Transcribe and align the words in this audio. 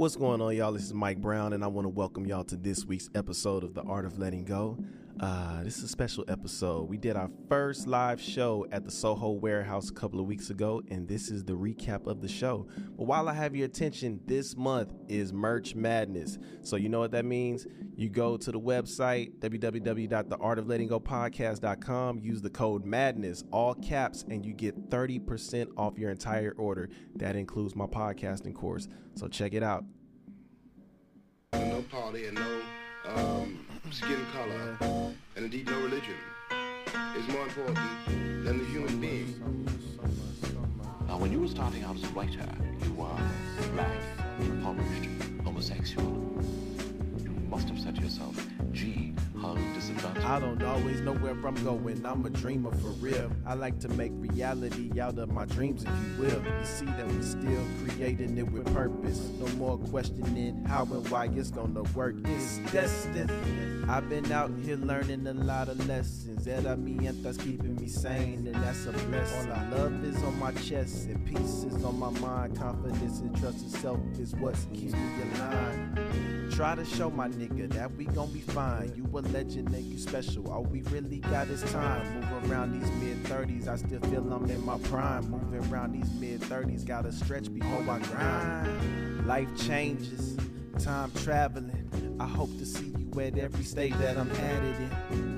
What's 0.00 0.16
going 0.16 0.40
on, 0.40 0.56
y'all? 0.56 0.72
This 0.72 0.84
is 0.84 0.94
Mike 0.94 1.18
Brown, 1.20 1.52
and 1.52 1.62
I 1.62 1.66
want 1.66 1.84
to 1.84 1.90
welcome 1.90 2.24
y'all 2.24 2.42
to 2.44 2.56
this 2.56 2.86
week's 2.86 3.10
episode 3.14 3.62
of 3.64 3.74
The 3.74 3.82
Art 3.82 4.06
of 4.06 4.18
Letting 4.18 4.46
Go. 4.46 4.78
Uh, 5.20 5.62
this 5.62 5.76
is 5.76 5.84
a 5.84 5.88
special 5.88 6.24
episode. 6.28 6.88
We 6.88 6.96
did 6.96 7.14
our 7.14 7.28
first 7.46 7.86
live 7.86 8.18
show 8.18 8.66
at 8.72 8.86
the 8.86 8.90
Soho 8.90 9.32
Warehouse 9.32 9.90
a 9.90 9.92
couple 9.92 10.18
of 10.18 10.24
weeks 10.24 10.48
ago, 10.48 10.80
and 10.88 11.06
this 11.06 11.30
is 11.30 11.44
the 11.44 11.52
recap 11.52 12.06
of 12.06 12.22
the 12.22 12.28
show. 12.28 12.66
But 12.96 13.04
while 13.04 13.28
I 13.28 13.34
have 13.34 13.54
your 13.54 13.66
attention, 13.66 14.20
this 14.24 14.56
month 14.56 14.94
is 15.08 15.30
Merch 15.30 15.74
Madness. 15.74 16.38
So, 16.62 16.76
you 16.76 16.88
know 16.88 17.00
what 17.00 17.10
that 17.10 17.26
means? 17.26 17.66
You 17.94 18.08
go 18.08 18.38
to 18.38 18.50
the 18.50 18.58
website, 18.58 19.38
www.theartoflettinggopodcast.com, 19.40 22.20
use 22.20 22.40
the 22.40 22.48
code 22.48 22.86
MADNESS, 22.86 23.44
all 23.52 23.74
caps, 23.74 24.24
and 24.30 24.46
you 24.46 24.54
get 24.54 24.88
30% 24.88 25.68
off 25.76 25.98
your 25.98 26.10
entire 26.10 26.54
order. 26.56 26.88
That 27.16 27.36
includes 27.36 27.76
my 27.76 27.84
podcasting 27.84 28.54
course. 28.54 28.88
So, 29.16 29.28
check 29.28 29.52
it 29.52 29.62
out. 29.62 29.84
no 31.52 31.84
party 31.90 32.24
and 32.24 32.36
no 32.36 32.62
um, 33.04 33.66
skin 33.90 34.24
color, 34.32 34.76
and 35.36 35.44
indeed 35.44 35.66
no 35.66 35.80
religion, 35.80 36.14
is 37.16 37.28
more 37.28 37.42
important 37.42 37.78
than 38.44 38.58
the 38.58 38.64
human 38.66 39.00
being. 39.00 39.68
Now, 41.08 41.18
when 41.18 41.32
you 41.32 41.40
were 41.40 41.48
starting 41.48 41.82
out 41.82 41.96
as 41.96 42.04
a 42.04 42.08
writer, 42.08 42.46
you 42.84 42.92
were 42.94 43.08
black, 43.74 44.02
impoverished, 44.40 45.08
homosexual. 45.42 46.06
You 47.22 47.30
must 47.48 47.68
have 47.68 47.80
said 47.80 47.96
to 47.96 48.02
yourself, 48.02 48.36
gee. 48.72 49.09
I 49.42 50.38
don't 50.38 50.62
always 50.62 51.00
know 51.00 51.14
where 51.14 51.32
I'm 51.32 51.64
going. 51.64 52.04
I'm 52.04 52.26
a 52.26 52.30
dreamer 52.30 52.70
for 52.72 52.88
real. 53.00 53.32
I 53.46 53.54
like 53.54 53.80
to 53.80 53.88
make 53.88 54.12
reality 54.14 55.00
out 55.00 55.18
of 55.18 55.32
my 55.32 55.46
dreams, 55.46 55.84
if 55.84 55.88
you 55.88 56.22
will. 56.22 56.42
You 56.44 56.64
see 56.64 56.84
that 56.84 57.06
we 57.06 57.22
still 57.22 57.64
creating 57.84 58.36
it 58.36 58.50
with 58.50 58.72
purpose. 58.74 59.18
No 59.38 59.46
more 59.56 59.78
questioning 59.78 60.64
how 60.66 60.84
and 60.84 61.08
why 61.08 61.26
it's 61.26 61.50
gonna 61.50 61.82
work. 61.94 62.16
It's 62.24 62.58
destined. 62.72 63.30
I've 63.90 64.08
been 64.08 64.30
out 64.30 64.50
here 64.62 64.76
learning 64.76 65.26
a 65.26 65.32
lot 65.32 65.68
of 65.68 65.88
lessons. 65.88 66.46
Era 66.46 66.76
mi 66.76 67.08
that's 67.22 67.38
keeping 67.38 67.76
me 67.76 67.88
sane, 67.88 68.46
and 68.46 68.54
that's 68.62 68.86
a 68.86 68.92
blessing. 68.92 69.50
All 69.50 69.56
I 69.56 69.68
Love 69.70 70.04
is 70.04 70.22
on 70.22 70.38
my 70.38 70.52
chest, 70.52 71.06
and 71.06 71.24
peace 71.26 71.64
is 71.64 71.82
on 71.84 71.98
my 71.98 72.10
mind. 72.20 72.56
Confidence 72.58 73.20
and 73.20 73.36
trust 73.38 73.62
in 73.62 73.70
self 73.70 74.00
is 74.18 74.34
what 74.36 74.54
keeps 74.74 74.92
me 74.92 75.22
aligned. 75.34 76.39
Try 76.60 76.74
to 76.74 76.84
show 76.84 77.08
my 77.08 77.26
nigga 77.26 77.72
that 77.72 77.90
we 77.96 78.04
gon' 78.04 78.30
be 78.34 78.40
fine. 78.40 78.92
You 78.94 79.08
a 79.18 79.24
legend 79.32 79.74
and 79.74 79.82
you 79.82 79.96
special. 79.96 80.50
All 80.50 80.62
we 80.62 80.82
really 80.82 81.20
got 81.20 81.48
is 81.48 81.62
time. 81.72 82.20
Move 82.20 82.52
around 82.52 82.78
these 82.78 82.90
mid 83.00 83.24
30s, 83.24 83.66
I 83.66 83.76
still 83.76 83.98
feel 84.10 84.30
I'm 84.30 84.44
in 84.44 84.62
my 84.66 84.76
prime. 84.80 85.30
Moving 85.30 85.72
around 85.72 85.92
these 85.92 86.12
mid 86.20 86.42
30s, 86.42 86.84
gotta 86.84 87.12
stretch 87.12 87.50
before 87.50 87.80
I 87.88 87.98
grind. 88.00 89.26
Life 89.26 89.48
changes, 89.56 90.36
time 90.78 91.10
traveling. 91.24 92.18
I 92.20 92.26
hope 92.26 92.50
to 92.58 92.66
see 92.66 92.92
you 92.98 93.20
at 93.22 93.38
every 93.38 93.64
stage 93.64 93.94
that 93.94 94.18
I'm 94.18 94.30
it 94.30 94.80
in. 95.12 95.29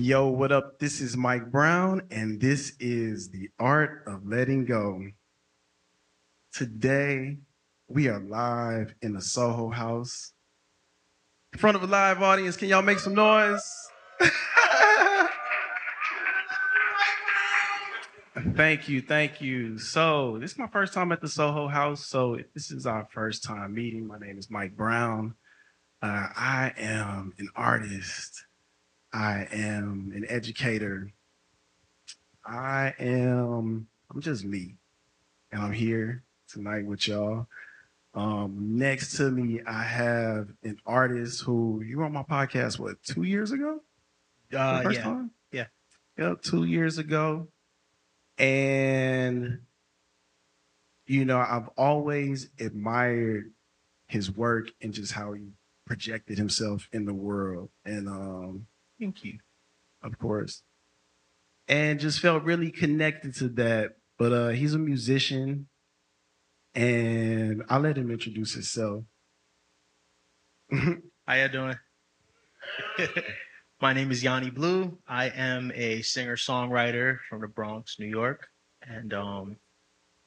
Yo, 0.00 0.26
what 0.28 0.50
up? 0.50 0.78
This 0.78 1.02
is 1.02 1.14
Mike 1.14 1.50
Brown, 1.50 2.00
and 2.10 2.40
this 2.40 2.72
is 2.80 3.28
the 3.28 3.50
art 3.58 4.02
of 4.06 4.26
letting 4.26 4.64
go. 4.64 5.02
Today, 6.54 7.36
we 7.86 8.08
are 8.08 8.18
live 8.18 8.94
in 9.02 9.12
the 9.12 9.20
Soho 9.20 9.68
House. 9.68 10.32
In 11.52 11.58
front 11.58 11.76
of 11.76 11.82
a 11.82 11.86
live 11.86 12.22
audience, 12.22 12.56
can 12.56 12.68
y'all 12.68 12.80
make 12.80 12.98
some 12.98 13.14
noise? 13.14 13.62
thank 18.56 18.88
you, 18.88 19.02
thank 19.02 19.42
you. 19.42 19.78
So, 19.78 20.38
this 20.38 20.52
is 20.52 20.58
my 20.58 20.68
first 20.68 20.94
time 20.94 21.12
at 21.12 21.20
the 21.20 21.28
Soho 21.28 21.68
House. 21.68 22.06
So, 22.06 22.38
this 22.54 22.70
is 22.70 22.86
our 22.86 23.06
first 23.12 23.44
time 23.44 23.74
meeting. 23.74 24.06
My 24.06 24.18
name 24.18 24.38
is 24.38 24.50
Mike 24.50 24.74
Brown. 24.74 25.34
Uh, 26.00 26.28
I 26.34 26.72
am 26.78 27.34
an 27.38 27.50
artist. 27.54 28.46
I 29.12 29.48
am 29.52 30.12
an 30.14 30.24
educator. 30.28 31.12
I 32.44 32.94
am, 32.98 33.88
I'm 34.10 34.20
just 34.20 34.44
me. 34.44 34.76
And 35.52 35.62
I'm 35.62 35.72
here 35.72 36.22
tonight 36.48 36.84
with 36.84 37.06
y'all. 37.08 37.46
Um, 38.14 38.76
next 38.76 39.16
to 39.16 39.30
me, 39.30 39.60
I 39.66 39.82
have 39.82 40.48
an 40.62 40.78
artist 40.86 41.42
who 41.42 41.82
you 41.84 41.98
were 41.98 42.04
on 42.04 42.12
my 42.12 42.22
podcast, 42.22 42.78
what, 42.78 43.02
two 43.02 43.22
years 43.22 43.52
ago? 43.52 43.80
Uh, 44.56 44.82
first 44.82 44.98
yeah. 44.98 45.04
time? 45.04 45.30
Yeah. 45.52 45.66
Yep, 46.18 46.42
two 46.42 46.64
years 46.64 46.98
ago. 46.98 47.48
And, 48.38 49.60
you 51.06 51.24
know, 51.24 51.38
I've 51.38 51.68
always 51.76 52.48
admired 52.58 53.52
his 54.06 54.30
work 54.34 54.68
and 54.80 54.92
just 54.92 55.12
how 55.12 55.32
he 55.32 55.48
projected 55.84 56.38
himself 56.38 56.88
in 56.92 57.04
the 57.04 57.14
world. 57.14 57.70
And, 57.84 58.08
um, 58.08 58.66
Thank 59.00 59.24
you. 59.24 59.38
of 60.02 60.18
course. 60.18 60.62
And 61.68 61.98
just 61.98 62.20
felt 62.20 62.42
really 62.44 62.70
connected 62.70 63.34
to 63.36 63.48
that. 63.50 63.92
But 64.18 64.32
uh 64.32 64.48
he's 64.48 64.74
a 64.74 64.78
musician 64.78 65.68
and 66.74 67.64
I'll 67.68 67.80
let 67.80 67.96
him 67.96 68.10
introduce 68.10 68.52
himself. 68.54 69.04
How 71.26 71.34
you 71.34 71.48
doing? 71.48 71.76
My 73.80 73.92
name 73.94 74.10
is 74.10 74.22
YawnyBlew. 74.22 74.98
I 75.08 75.30
am 75.30 75.72
a 75.74 76.02
singer-songwriter 76.02 77.18
from 77.28 77.40
the 77.40 77.48
Bronx, 77.48 77.98
New 77.98 78.06
York, 78.06 78.46
and 78.82 79.14
um, 79.14 79.56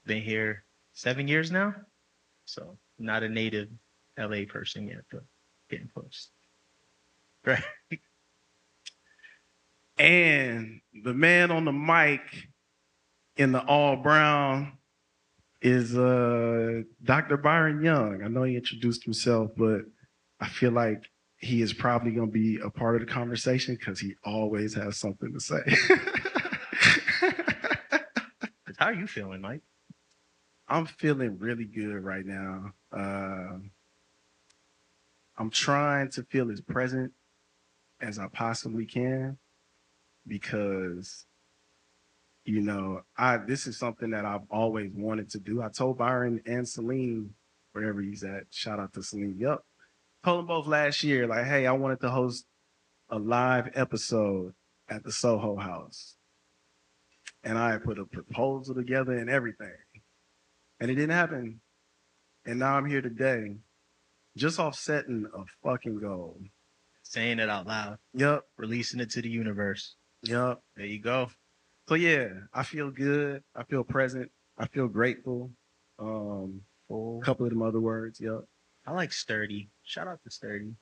been 0.05 0.23
here 0.23 0.63
seven 0.93 1.27
years 1.27 1.51
now. 1.51 1.75
So 2.45 2.77
not 2.97 3.21
a 3.23 3.29
native 3.29 3.69
LA 4.17 4.45
person 4.49 4.87
yet, 4.87 5.01
but 5.11 5.23
getting 5.69 5.89
close. 5.93 6.29
Right. 7.45 7.61
And 9.97 10.81
the 11.03 11.13
man 11.13 11.51
on 11.51 11.65
the 11.65 11.71
mic 11.71 12.21
in 13.37 13.51
the 13.51 13.63
all 13.63 13.95
brown 13.95 14.77
is 15.61 15.97
uh 15.97 16.81
Dr. 17.03 17.37
Byron 17.37 17.83
Young. 17.83 18.21
I 18.23 18.27
know 18.27 18.43
he 18.43 18.55
introduced 18.55 19.03
himself, 19.03 19.51
but 19.55 19.81
I 20.39 20.47
feel 20.47 20.71
like 20.71 21.09
he 21.37 21.61
is 21.61 21.73
probably 21.73 22.11
going 22.11 22.27
to 22.27 22.33
be 22.33 22.59
a 22.59 22.69
part 22.69 22.95
of 22.95 23.01
the 23.07 23.13
conversation 23.13 23.75
because 23.75 23.99
he 23.99 24.15
always 24.23 24.73
has 24.75 24.97
something 24.97 25.33
to 25.33 25.39
say. 25.39 25.61
How 28.77 28.87
are 28.87 28.93
you 28.93 29.07
feeling, 29.07 29.41
Mike? 29.41 29.61
I'm 30.67 30.85
feeling 30.85 31.37
really 31.39 31.65
good 31.65 32.03
right 32.03 32.25
now. 32.25 32.73
Uh, 32.91 33.59
I'm 35.37 35.49
trying 35.49 36.09
to 36.11 36.23
feel 36.23 36.51
as 36.51 36.61
present 36.61 37.13
as 38.01 38.19
I 38.19 38.27
possibly 38.27 38.85
can 38.85 39.37
because, 40.27 41.25
you 42.45 42.61
know, 42.61 43.01
I 43.17 43.37
this 43.37 43.67
is 43.67 43.77
something 43.77 44.11
that 44.11 44.25
I've 44.25 44.47
always 44.49 44.91
wanted 44.93 45.29
to 45.31 45.39
do. 45.39 45.61
I 45.61 45.69
told 45.69 45.97
Byron 45.97 46.41
and 46.45 46.67
Celine, 46.67 47.31
wherever 47.71 48.01
he's 48.01 48.23
at, 48.23 48.43
shout 48.49 48.79
out 48.79 48.93
to 48.93 49.03
Celine. 49.03 49.37
Yup. 49.37 49.65
Told 50.23 50.39
them 50.39 50.47
both 50.47 50.67
last 50.67 51.03
year, 51.03 51.27
like, 51.27 51.45
hey, 51.45 51.67
I 51.67 51.73
wanted 51.73 51.99
to 52.01 52.09
host 52.09 52.45
a 53.09 53.19
live 53.19 53.71
episode 53.75 54.53
at 54.89 55.03
the 55.03 55.11
Soho 55.11 55.57
House. 55.57 56.15
And 57.43 57.57
I 57.57 57.77
put 57.77 57.99
a 57.99 58.05
proposal 58.05 58.73
together 58.73 59.17
and 59.17 59.29
everything 59.29 59.75
and 60.83 60.91
it 60.91 60.95
didn't 60.95 61.11
happen. 61.15 61.61
And 62.45 62.59
now 62.59 62.75
I'm 62.75 62.85
here 62.85 63.01
today, 63.01 63.55
just 64.35 64.59
offsetting 64.59 65.25
a 65.33 65.43
fucking 65.63 65.99
goal. 65.99 66.41
Saying 67.03 67.39
it 67.39 67.49
out 67.49 67.67
loud, 67.67 67.99
Yup, 68.13 68.43
releasing 68.57 68.99
it 68.99 69.09
to 69.11 69.21
the 69.21 69.29
universe. 69.29 69.95
Yup. 70.23 70.61
There 70.75 70.85
you 70.85 70.99
go. 70.99 71.29
So 71.87 71.95
yeah, 71.95 72.29
I 72.53 72.63
feel 72.63 72.91
good. 72.91 73.43
I 73.55 73.63
feel 73.63 73.83
present. 73.83 74.31
I 74.57 74.67
feel 74.67 74.87
grateful. 74.87 75.51
Um, 75.99 76.61
a 76.89 77.19
couple 77.23 77.45
of 77.45 77.51
them 77.51 77.61
other 77.61 77.79
words. 77.79 78.19
Yup. 78.19 78.45
I 78.85 78.91
like 78.91 79.13
sturdy. 79.13 79.69
Shout 79.83 80.07
out 80.07 80.19
to 80.23 80.29
sturdy. 80.29 80.75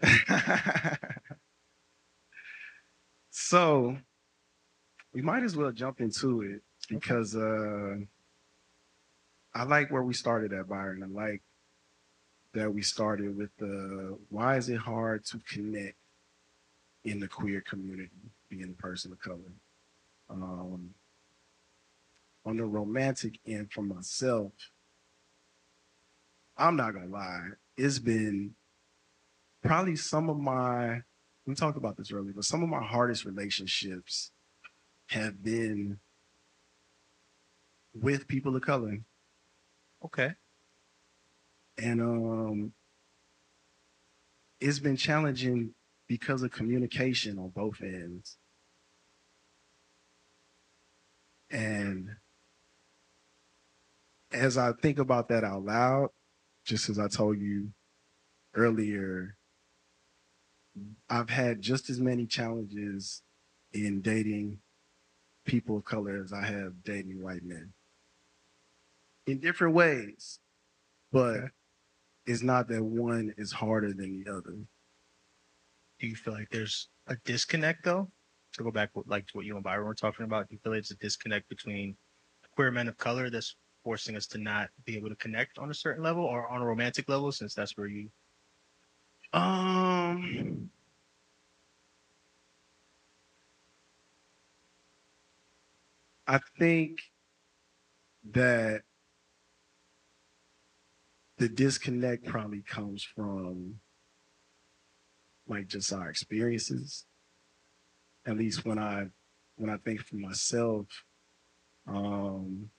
so 3.30 3.96
we 5.12 5.22
might 5.22 5.42
as 5.42 5.56
well 5.56 5.72
jump 5.72 6.00
into 6.00 6.42
it 6.42 6.62
because 6.88 7.34
uh, 7.34 7.96
I 9.54 9.64
like 9.64 9.90
where 9.90 10.02
we 10.02 10.14
started 10.14 10.52
at, 10.52 10.68
Byron. 10.68 11.02
I 11.02 11.06
like 11.06 11.42
that 12.54 12.72
we 12.72 12.82
started 12.82 13.36
with 13.36 13.50
the 13.58 14.18
why 14.30 14.56
is 14.56 14.68
it 14.68 14.76
hard 14.76 15.24
to 15.26 15.38
connect 15.48 15.96
in 17.04 17.20
the 17.20 17.28
queer 17.28 17.60
community, 17.60 18.10
being 18.48 18.74
a 18.76 18.82
person 18.82 19.12
of 19.12 19.20
color. 19.20 19.52
Um, 20.30 20.90
on 22.44 22.56
the 22.56 22.64
romantic 22.64 23.38
end 23.46 23.72
for 23.72 23.82
myself, 23.82 24.52
I'm 26.56 26.76
not 26.76 26.94
gonna 26.94 27.06
lie, 27.06 27.50
it's 27.76 27.98
been 27.98 28.54
probably 29.62 29.96
some 29.96 30.28
of 30.28 30.38
my 30.38 31.02
we 31.46 31.54
talked 31.54 31.78
about 31.78 31.96
this 31.96 32.12
earlier, 32.12 32.34
but 32.34 32.44
some 32.44 32.62
of 32.62 32.68
my 32.68 32.82
hardest 32.84 33.24
relationships 33.24 34.32
have 35.06 35.42
been 35.42 35.98
with 37.94 38.28
people 38.28 38.54
of 38.54 38.62
color. 38.62 38.98
Okay. 40.04 40.32
And 41.78 42.02
um 42.02 42.72
it's 44.60 44.78
been 44.80 44.96
challenging 44.96 45.74
because 46.08 46.42
of 46.42 46.50
communication 46.50 47.38
on 47.38 47.50
both 47.50 47.80
ends. 47.82 48.38
And 51.50 52.08
as 54.32 54.58
I 54.58 54.72
think 54.72 54.98
about 54.98 55.28
that 55.28 55.44
out 55.44 55.64
loud, 55.64 56.08
just 56.64 56.88
as 56.88 56.98
I 56.98 57.08
told 57.08 57.38
you 57.38 57.70
earlier, 58.54 59.36
I've 61.08 61.30
had 61.30 61.60
just 61.60 61.90
as 61.90 62.00
many 62.00 62.26
challenges 62.26 63.22
in 63.72 64.00
dating 64.00 64.58
people 65.44 65.78
of 65.78 65.84
color 65.84 66.22
as 66.22 66.32
I 66.32 66.44
have 66.46 66.84
dating 66.84 67.22
white 67.22 67.44
men 67.44 67.72
in 69.26 69.38
different 69.40 69.74
ways, 69.74 70.40
but 71.12 71.50
it's 72.26 72.42
not 72.42 72.68
that 72.68 72.82
one 72.82 73.34
is 73.36 73.52
harder 73.52 73.92
than 73.92 74.22
the 74.22 74.30
other. 74.30 74.56
Do 76.00 76.06
you 76.06 76.16
feel 76.16 76.34
like 76.34 76.48
there's 76.50 76.88
a 77.06 77.16
disconnect 77.24 77.84
though? 77.84 78.10
To 78.54 78.62
go 78.64 78.70
back 78.70 78.90
like 79.06 79.26
to 79.26 79.36
what 79.36 79.46
you 79.46 79.54
and 79.54 79.64
Byron 79.64 79.86
were 79.86 79.94
talking 79.94 80.24
about, 80.24 80.48
do 80.48 80.54
you 80.54 80.60
feel 80.62 80.72
like 80.72 80.80
it's 80.80 80.90
a 80.90 80.96
disconnect 80.96 81.48
between 81.48 81.96
queer 82.56 82.70
men 82.70 82.88
of 82.88 82.96
color 82.96 83.30
that's 83.30 83.56
forcing 83.84 84.16
us 84.16 84.26
to 84.28 84.38
not 84.38 84.70
be 84.84 84.96
able 84.96 85.08
to 85.08 85.16
connect 85.16 85.58
on 85.58 85.70
a 85.70 85.74
certain 85.74 86.02
level 86.02 86.24
or 86.24 86.48
on 86.48 86.62
a 86.62 86.66
romantic 86.66 87.08
level 87.08 87.30
since 87.30 87.54
that's 87.54 87.76
where 87.76 87.86
you 87.86 88.10
Um, 89.32 90.70
I 96.26 96.40
think 96.58 97.00
that 98.32 98.82
the 101.36 101.48
disconnect 101.48 102.24
probably 102.24 102.62
comes 102.62 103.02
from 103.02 103.80
like 105.48 105.68
just 105.68 105.92
our 105.92 106.08
experiences. 106.08 107.06
At 108.26 108.36
least 108.36 108.64
when 108.64 108.78
I 108.78 109.06
when 109.56 109.70
I 109.70 109.76
think 109.78 110.00
for 110.00 110.16
myself, 110.16 110.86
um, 111.86 112.70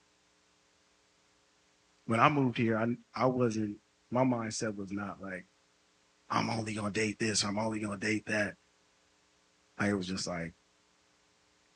when 2.06 2.20
I 2.20 2.28
moved 2.28 2.58
here, 2.58 2.78
I 2.78 2.86
I 3.14 3.26
wasn't 3.26 3.78
my 4.10 4.22
mindset 4.24 4.76
was 4.76 4.92
not 4.92 5.20
like 5.20 5.46
I'm 6.28 6.48
only 6.50 6.74
gonna 6.74 6.90
date 6.90 7.18
this, 7.18 7.44
I'm 7.44 7.58
only 7.58 7.80
gonna 7.80 7.98
date 7.98 8.26
that. 8.26 8.54
I 9.78 9.92
was 9.94 10.06
just 10.06 10.26
like, 10.26 10.52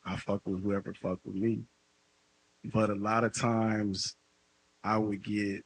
I 0.04 0.16
fuck 0.16 0.42
with 0.44 0.62
whoever 0.62 0.94
fuck 0.94 1.18
with 1.24 1.34
me. 1.34 1.62
But 2.64 2.90
a 2.90 2.94
lot 2.94 3.24
of 3.24 3.34
times 3.34 4.16
I 4.82 4.98
would 4.98 5.24
get 5.24 5.64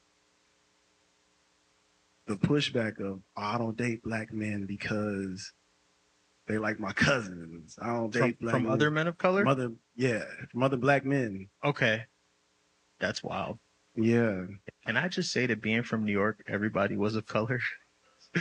the 2.28 2.36
pushback 2.36 3.00
of 3.00 3.20
oh, 3.36 3.42
I 3.42 3.58
don't 3.58 3.76
date 3.76 4.02
black 4.02 4.32
men 4.32 4.66
because 4.66 5.52
they 6.46 6.58
like 6.58 6.78
my 6.78 6.92
cousins. 6.92 7.76
I 7.80 7.88
don't 7.88 8.12
from, 8.12 8.22
date 8.22 8.40
black 8.40 8.54
from 8.54 8.64
men. 8.64 8.72
other 8.72 8.90
men 8.90 9.06
of 9.08 9.18
color? 9.18 9.42
from 9.42 9.48
other 9.48 9.72
yeah, 9.96 10.24
from 10.52 10.62
other 10.62 10.76
black 10.76 11.04
men. 11.04 11.48
Okay. 11.64 12.04
That's 13.00 13.22
wild. 13.22 13.58
Yeah. 13.96 14.44
Can 14.86 14.96
I 14.96 15.08
just 15.08 15.32
say 15.32 15.46
that 15.46 15.62
being 15.62 15.82
from 15.82 16.04
New 16.04 16.12
York, 16.12 16.44
everybody 16.46 16.96
was 16.96 17.16
of 17.16 17.26
color? 17.26 17.60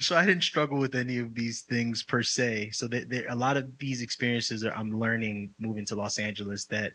so 0.00 0.16
I 0.16 0.26
didn't 0.26 0.42
struggle 0.42 0.78
with 0.78 0.94
any 0.94 1.18
of 1.18 1.34
these 1.34 1.62
things 1.62 2.02
per 2.02 2.22
se. 2.22 2.70
So 2.72 2.88
that 2.88 3.08
there, 3.08 3.26
a 3.28 3.36
lot 3.36 3.56
of 3.56 3.78
these 3.78 4.02
experiences 4.02 4.64
are 4.64 4.74
I'm 4.74 4.98
learning 4.98 5.50
moving 5.58 5.86
to 5.86 5.94
Los 5.94 6.18
Angeles 6.18 6.66
that 6.66 6.92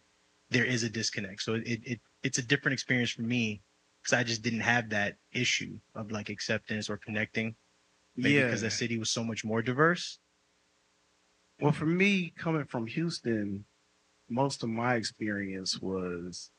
there 0.49 0.65
is 0.65 0.83
a 0.83 0.89
disconnect. 0.89 1.41
So 1.41 1.55
it, 1.55 1.79
it 1.83 1.99
it's 2.23 2.37
a 2.37 2.45
different 2.45 2.73
experience 2.73 3.11
for 3.11 3.21
me 3.21 3.61
because 4.07 4.19
I 4.19 4.23
just 4.23 4.41
didn't 4.41 4.61
have 4.61 4.89
that 4.91 5.17
issue 5.33 5.77
of 5.93 6.11
like 6.11 6.29
acceptance 6.29 6.89
or 6.89 6.97
connecting. 6.97 7.55
Maybe 8.15 8.35
yeah. 8.35 8.45
because 8.45 8.61
the 8.61 8.71
city 8.71 8.97
was 8.97 9.09
so 9.09 9.21
much 9.21 9.43
more 9.43 9.61
diverse. 9.61 10.19
Well, 11.59 11.73
for 11.73 11.85
me, 11.85 12.31
coming 12.37 12.65
from 12.65 12.87
Houston, 12.87 13.65
most 14.29 14.63
of 14.63 14.69
my 14.69 14.95
experience 14.95 15.79
was 15.81 16.51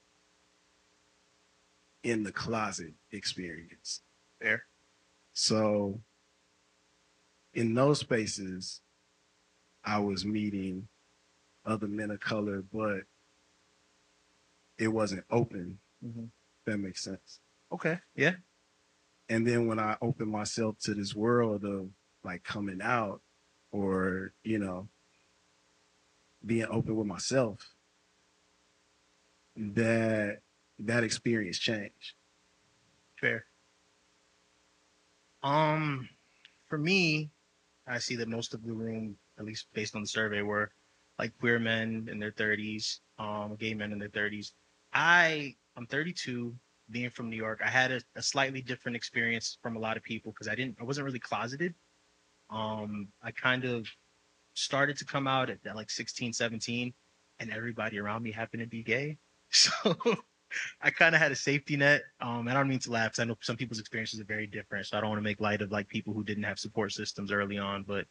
in 2.02 2.22
the 2.22 2.32
closet 2.32 2.92
experience. 3.12 4.02
There. 4.40 4.64
So, 5.32 6.00
in 7.54 7.74
those 7.74 8.00
spaces, 8.00 8.82
I 9.84 10.00
was 10.00 10.24
meeting 10.24 10.88
other 11.64 11.88
men 11.88 12.10
of 12.10 12.20
color, 12.20 12.62
but 12.72 13.02
it 14.78 14.88
wasn't 14.88 15.24
open. 15.30 15.78
Mhm. 16.04 16.28
That 16.69 16.76
makes 16.76 17.03
sense. 17.03 17.41
Okay. 17.73 17.99
Yeah. 18.15 18.35
And 19.31 19.47
then 19.47 19.67
when 19.67 19.79
I 19.79 19.97
opened 20.03 20.31
myself 20.31 20.76
to 20.81 20.93
this 20.93 21.15
world 21.15 21.65
of 21.65 21.88
like 22.25 22.44
coming 22.44 22.81
out 22.82 23.23
or, 23.73 24.35
you 24.44 24.59
know, 24.59 24.87
being 26.44 26.67
open 26.70 26.94
with 26.94 27.06
myself, 27.06 27.75
that 29.56 30.41
that 30.81 31.05
experience 31.05 31.59
changed. 31.59 32.12
Fair. 33.19 33.47
Um, 35.43 36.06
for 36.67 36.76
me, 36.76 37.31
I 37.87 37.97
see 37.99 38.17
that 38.17 38.29
most 38.29 38.53
of 38.53 38.62
the 38.62 38.75
room, 38.75 39.17
at 39.38 39.47
least 39.47 39.69
based 39.73 39.97
on 39.97 40.03
the 40.03 40.09
survey, 40.09 40.43
were 40.43 40.70
like 41.19 41.32
queer 41.41 41.59
men 41.59 42.09
in 42.11 42.19
their 42.19 42.32
30s, 42.32 43.00
um, 43.19 43.56
gay 43.59 43.73
men 43.73 43.91
in 43.91 43.99
their 43.99 44.11
30s. 44.11 44.53
I, 44.93 45.56
I'm 45.78 45.86
32, 45.86 46.54
being 46.90 47.08
from 47.08 47.30
New 47.30 47.36
York. 47.36 47.60
I 47.64 47.70
had 47.70 47.92
a, 47.92 48.00
a 48.16 48.22
slightly 48.22 48.60
different 48.60 48.96
experience 48.96 49.58
from 49.62 49.76
a 49.76 49.78
lot 49.78 49.96
of 49.96 50.02
people 50.02 50.32
because 50.32 50.48
I 50.48 50.56
didn't, 50.56 50.76
I 50.80 50.84
wasn't 50.84 51.04
really 51.06 51.20
closeted. 51.20 51.75
Um, 52.50 53.08
I 53.22 53.30
kind 53.30 53.64
of 53.64 53.86
started 54.54 54.96
to 54.98 55.04
come 55.04 55.28
out 55.28 55.50
at, 55.50 55.58
at 55.64 55.76
like 55.76 55.90
16, 55.90 56.32
17, 56.32 56.92
and 57.38 57.52
everybody 57.52 57.98
around 57.98 58.25
me 58.25 58.32
happened 58.32 58.62
to 58.62 58.69
be 58.69 58.82
gay. 58.82 59.16
So 59.50 59.72
I 60.82 60.90
kind 60.90 61.14
of 61.14 61.20
had 61.20 61.30
a 61.30 61.36
safety 61.36 61.76
net. 61.76 62.02
Um, 62.20 62.40
and 62.48 62.50
I 62.50 62.54
don't 62.54 62.69
mean 62.69 62.78
to 62.81 62.90
laugh 62.90 63.12
'cause 63.12 63.19
I 63.19 63.24
know 63.24 63.36
some 63.42 63.56
people's 63.56 63.81
experiences 63.81 64.19
are 64.20 64.24
very 64.24 64.46
different. 64.46 64.86
So 64.86 64.96
I 64.96 65.00
don't 65.00 65.10
want 65.10 65.19
to 65.19 65.24
make 65.24 65.40
light 65.40 65.62
of 65.62 65.70
like 65.70 65.88
people 65.88 66.12
who 66.14 66.24
didn't 66.24 66.44
have 66.44 66.58
support 66.58 66.92
systems 66.92 67.31
early 67.32 67.58
on, 67.58 67.82
but 67.82 68.06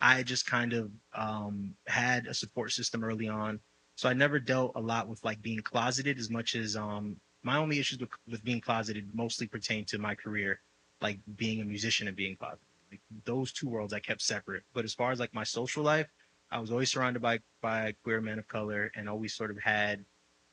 I 0.00 0.22
just 0.22 0.46
kind 0.46 0.72
of 0.72 0.90
um, 1.14 1.74
had 1.86 2.26
a 2.26 2.34
support 2.34 2.72
system 2.72 3.04
early 3.04 3.28
on. 3.28 3.60
So 4.00 4.08
I 4.08 4.14
never 4.14 4.40
dealt 4.40 4.72
a 4.76 4.80
lot 4.80 5.08
with 5.08 5.22
like 5.26 5.42
being 5.42 5.60
closeted 5.60 6.18
as 6.18 6.30
much 6.30 6.54
as 6.54 6.74
um, 6.74 7.18
my 7.42 7.58
only 7.58 7.78
issues 7.78 7.98
with, 7.98 8.08
with 8.26 8.42
being 8.42 8.62
closeted 8.62 9.10
mostly 9.12 9.46
pertain 9.46 9.84
to 9.84 9.98
my 9.98 10.14
career, 10.14 10.62
like 11.02 11.18
being 11.36 11.60
a 11.60 11.66
musician 11.66 12.08
and 12.08 12.16
being 12.16 12.34
closeted. 12.34 12.64
Like 12.90 13.02
those 13.26 13.52
two 13.52 13.68
worlds 13.68 13.92
I 13.92 14.00
kept 14.00 14.22
separate. 14.22 14.62
But 14.72 14.86
as 14.86 14.94
far 14.94 15.12
as 15.12 15.20
like 15.20 15.34
my 15.34 15.44
social 15.44 15.82
life, 15.82 16.06
I 16.50 16.60
was 16.60 16.70
always 16.70 16.90
surrounded 16.90 17.20
by 17.20 17.40
by 17.60 17.94
queer 18.02 18.22
men 18.22 18.38
of 18.38 18.48
color 18.48 18.90
and 18.96 19.06
always 19.06 19.34
sort 19.34 19.50
of 19.50 19.58
had 19.58 20.02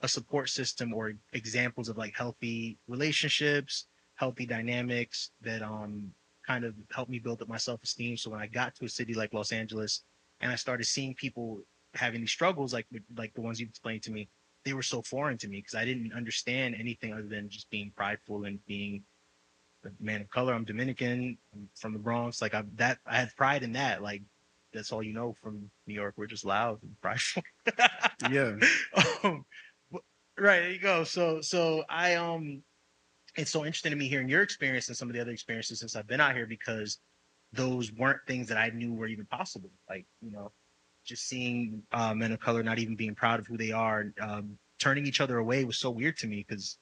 a 0.01 0.09
support 0.09 0.49
system 0.49 0.93
or 0.93 1.13
examples 1.31 1.87
of 1.87 1.97
like 1.97 2.17
healthy 2.17 2.77
relationships, 2.89 3.85
healthy 4.15 4.45
dynamics 4.45 5.31
that 5.39 5.61
um 5.61 6.11
kind 6.45 6.65
of 6.65 6.75
helped 6.91 7.11
me 7.11 7.19
build 7.19 7.41
up 7.41 7.47
my 7.47 7.55
self-esteem. 7.55 8.17
So 8.17 8.29
when 8.29 8.41
I 8.41 8.47
got 8.47 8.75
to 8.75 8.83
a 8.83 8.89
city 8.89 9.13
like 9.13 9.33
Los 9.33 9.53
Angeles 9.53 10.03
and 10.41 10.51
I 10.51 10.55
started 10.55 10.83
seeing 10.83 11.15
people 11.15 11.61
having 11.97 12.21
these 12.21 12.31
struggles 12.31 12.73
like 12.73 12.87
like 13.15 13.33
the 13.33 13.41
ones 13.41 13.59
you 13.59 13.67
explained 13.67 14.03
to 14.03 14.11
me, 14.11 14.29
they 14.65 14.73
were 14.73 14.83
so 14.83 15.01
foreign 15.01 15.37
to 15.39 15.47
me 15.47 15.57
because 15.57 15.75
I 15.75 15.85
didn't 15.85 16.13
understand 16.13 16.75
anything 16.77 17.13
other 17.13 17.27
than 17.27 17.49
just 17.49 17.69
being 17.69 17.91
prideful 17.95 18.45
and 18.45 18.65
being 18.65 19.03
a 19.85 19.89
man 19.99 20.21
of 20.21 20.29
color. 20.29 20.53
I'm 20.53 20.65
Dominican, 20.65 21.37
I'm 21.53 21.69
from 21.75 21.93
the 21.93 21.99
Bronx. 21.99 22.41
Like 22.41 22.53
I 22.53 22.63
that 22.75 22.99
I 23.05 23.17
had 23.17 23.35
pride 23.35 23.63
in 23.63 23.73
that. 23.73 24.01
Like 24.01 24.23
that's 24.73 24.91
all 24.91 25.03
you 25.03 25.13
know 25.13 25.35
from 25.41 25.69
New 25.85 25.93
York. 25.93 26.13
We're 26.17 26.27
just 26.27 26.45
loud 26.45 26.79
and 26.83 26.99
prideful. 27.01 27.43
Yeah. 28.29 28.55
um, 29.23 29.45
right 30.37 30.59
there 30.59 30.71
you 30.71 30.79
go. 30.79 31.03
So 31.03 31.41
so 31.41 31.83
I 31.89 32.15
um, 32.15 32.61
it's 33.37 33.51
so 33.51 33.65
interesting 33.65 33.91
to 33.91 33.97
me 33.97 34.07
hearing 34.07 34.29
your 34.29 34.41
experience 34.41 34.87
and 34.87 34.97
some 34.97 35.09
of 35.09 35.15
the 35.15 35.21
other 35.21 35.31
experiences 35.31 35.79
since 35.79 35.95
I've 35.95 36.07
been 36.07 36.21
out 36.21 36.35
here 36.35 36.47
because 36.47 36.99
those 37.53 37.91
weren't 37.93 38.19
things 38.27 38.47
that 38.47 38.57
I 38.57 38.69
knew 38.69 38.93
were 38.93 39.07
even 39.07 39.25
possible. 39.25 39.71
Like 39.89 40.05
you 40.21 40.31
know, 40.31 40.51
just 41.07 41.27
seeing 41.27 41.81
uh, 41.91 42.13
men 42.13 42.31
of 42.31 42.39
color 42.39 42.61
not 42.61 42.79
even 42.79 42.95
being 42.95 43.15
proud 43.15 43.39
of 43.39 43.47
who 43.47 43.57
they 43.57 43.71
are, 43.71 44.13
um, 44.21 44.57
turning 44.79 45.07
each 45.07 45.21
other 45.21 45.37
away 45.37 45.63
was 45.65 45.79
so 45.79 45.89
weird 45.89 46.17
to 46.17 46.27
me 46.27 46.45
because 46.47 46.77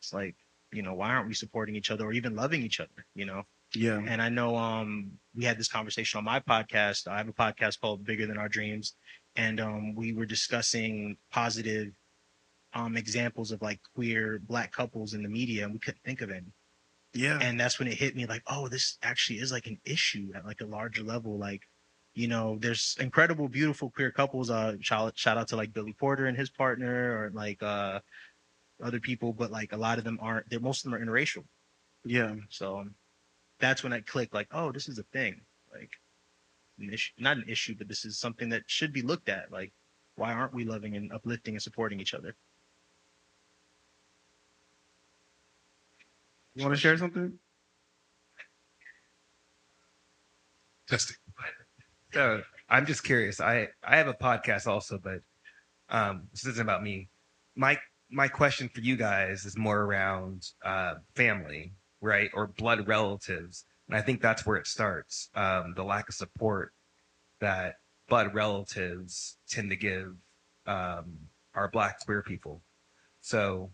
it's 0.00 0.12
like 0.12 0.36
you 0.72 0.82
know 0.82 0.94
why 0.94 1.10
aren't 1.10 1.28
we 1.28 1.34
supporting 1.34 1.76
each 1.76 1.90
other 1.90 2.04
or 2.06 2.12
even 2.12 2.36
loving 2.36 2.62
each 2.62 2.80
other? 2.80 3.06
You 3.14 3.26
know. 3.26 3.42
Yeah. 3.74 4.00
And 4.04 4.20
I 4.20 4.28
know 4.28 4.56
um 4.56 5.12
we 5.34 5.44
had 5.44 5.58
this 5.58 5.68
conversation 5.68 6.18
on 6.18 6.24
my 6.24 6.40
podcast. 6.40 7.06
I 7.06 7.18
have 7.18 7.28
a 7.28 7.32
podcast 7.32 7.80
called 7.80 8.04
Bigger 8.04 8.26
Than 8.26 8.38
Our 8.38 8.48
Dreams, 8.48 8.94
and 9.36 9.60
um 9.60 9.94
we 9.94 10.12
were 10.12 10.26
discussing 10.26 11.16
positive 11.30 11.92
um 12.74 12.96
examples 12.96 13.52
of 13.52 13.62
like 13.62 13.80
queer 13.94 14.40
black 14.42 14.72
couples 14.72 15.14
in 15.14 15.22
the 15.22 15.28
media, 15.28 15.64
and 15.64 15.72
we 15.72 15.78
couldn't 15.78 16.02
think 16.04 16.20
of 16.20 16.30
any. 16.30 16.52
Yeah. 17.12 17.38
And 17.40 17.58
that's 17.58 17.78
when 17.78 17.88
it 17.88 17.94
hit 17.94 18.14
me 18.14 18.26
like, 18.26 18.42
oh, 18.46 18.68
this 18.68 18.98
actually 19.02 19.40
is 19.40 19.50
like 19.50 19.66
an 19.66 19.80
issue 19.84 20.30
at 20.34 20.44
like 20.44 20.60
a 20.60 20.66
larger 20.66 21.02
level. 21.02 21.38
Like 21.38 21.62
you 22.14 22.28
know, 22.28 22.58
there's 22.60 22.96
incredible, 23.00 23.48
beautiful 23.48 23.90
queer 23.90 24.10
couples. 24.10 24.50
Uh, 24.50 24.76
shout, 24.80 25.16
shout 25.16 25.38
out 25.38 25.48
to 25.48 25.56
like 25.56 25.72
Billy 25.72 25.92
Porter 25.92 26.26
and 26.26 26.36
his 26.36 26.50
partner, 26.50 27.18
or 27.18 27.30
like 27.32 27.62
uh, 27.62 28.00
other 28.82 29.00
people, 29.00 29.32
but 29.32 29.50
like 29.50 29.72
a 29.72 29.76
lot 29.76 29.98
of 29.98 30.04
them 30.04 30.18
aren't. 30.20 30.48
They're 30.50 30.60
most 30.60 30.84
of 30.84 30.90
them 30.90 31.00
are 31.00 31.04
interracial. 31.04 31.44
Yeah. 32.04 32.34
So 32.48 32.84
that's 33.60 33.82
when 33.82 33.92
I 33.92 34.00
clicked, 34.00 34.34
like, 34.34 34.48
oh, 34.52 34.72
this 34.72 34.88
is 34.88 34.98
a 34.98 35.04
thing. 35.12 35.40
Like, 35.72 35.90
an 36.78 36.92
issue, 36.92 37.12
not 37.18 37.36
an 37.36 37.44
issue, 37.46 37.74
but 37.76 37.88
this 37.88 38.04
is 38.04 38.18
something 38.18 38.48
that 38.48 38.62
should 38.66 38.92
be 38.92 39.02
looked 39.02 39.28
at. 39.28 39.52
Like, 39.52 39.72
why 40.16 40.32
aren't 40.32 40.54
we 40.54 40.64
loving 40.64 40.96
and 40.96 41.12
uplifting 41.12 41.54
and 41.54 41.62
supporting 41.62 42.00
each 42.00 42.14
other? 42.14 42.34
You 46.54 46.64
want 46.64 46.74
to 46.74 46.80
share 46.80 46.96
something? 46.96 47.38
Testing. 50.88 51.16
So 52.12 52.42
I'm 52.68 52.86
just 52.86 53.04
curious. 53.04 53.40
I 53.40 53.68
I 53.84 53.96
have 53.96 54.08
a 54.08 54.14
podcast 54.14 54.66
also, 54.66 54.98
but 54.98 55.20
um, 55.88 56.28
this 56.32 56.46
isn't 56.46 56.62
about 56.62 56.82
me. 56.82 57.08
My 57.56 57.78
my 58.10 58.28
question 58.28 58.68
for 58.68 58.80
you 58.80 58.96
guys 58.96 59.44
is 59.44 59.56
more 59.56 59.80
around 59.82 60.48
uh, 60.64 60.94
family, 61.14 61.72
right, 62.00 62.30
or 62.34 62.48
blood 62.48 62.88
relatives, 62.88 63.64
and 63.88 63.96
I 63.96 64.02
think 64.02 64.20
that's 64.20 64.44
where 64.44 64.56
it 64.56 64.66
starts. 64.66 65.30
Um, 65.34 65.74
the 65.76 65.84
lack 65.84 66.08
of 66.08 66.14
support 66.14 66.72
that 67.40 67.76
blood 68.08 68.34
relatives 68.34 69.36
tend 69.48 69.70
to 69.70 69.76
give 69.76 70.14
um, 70.66 71.16
our 71.54 71.68
Black 71.68 72.04
queer 72.04 72.22
people. 72.22 72.60
So 73.20 73.70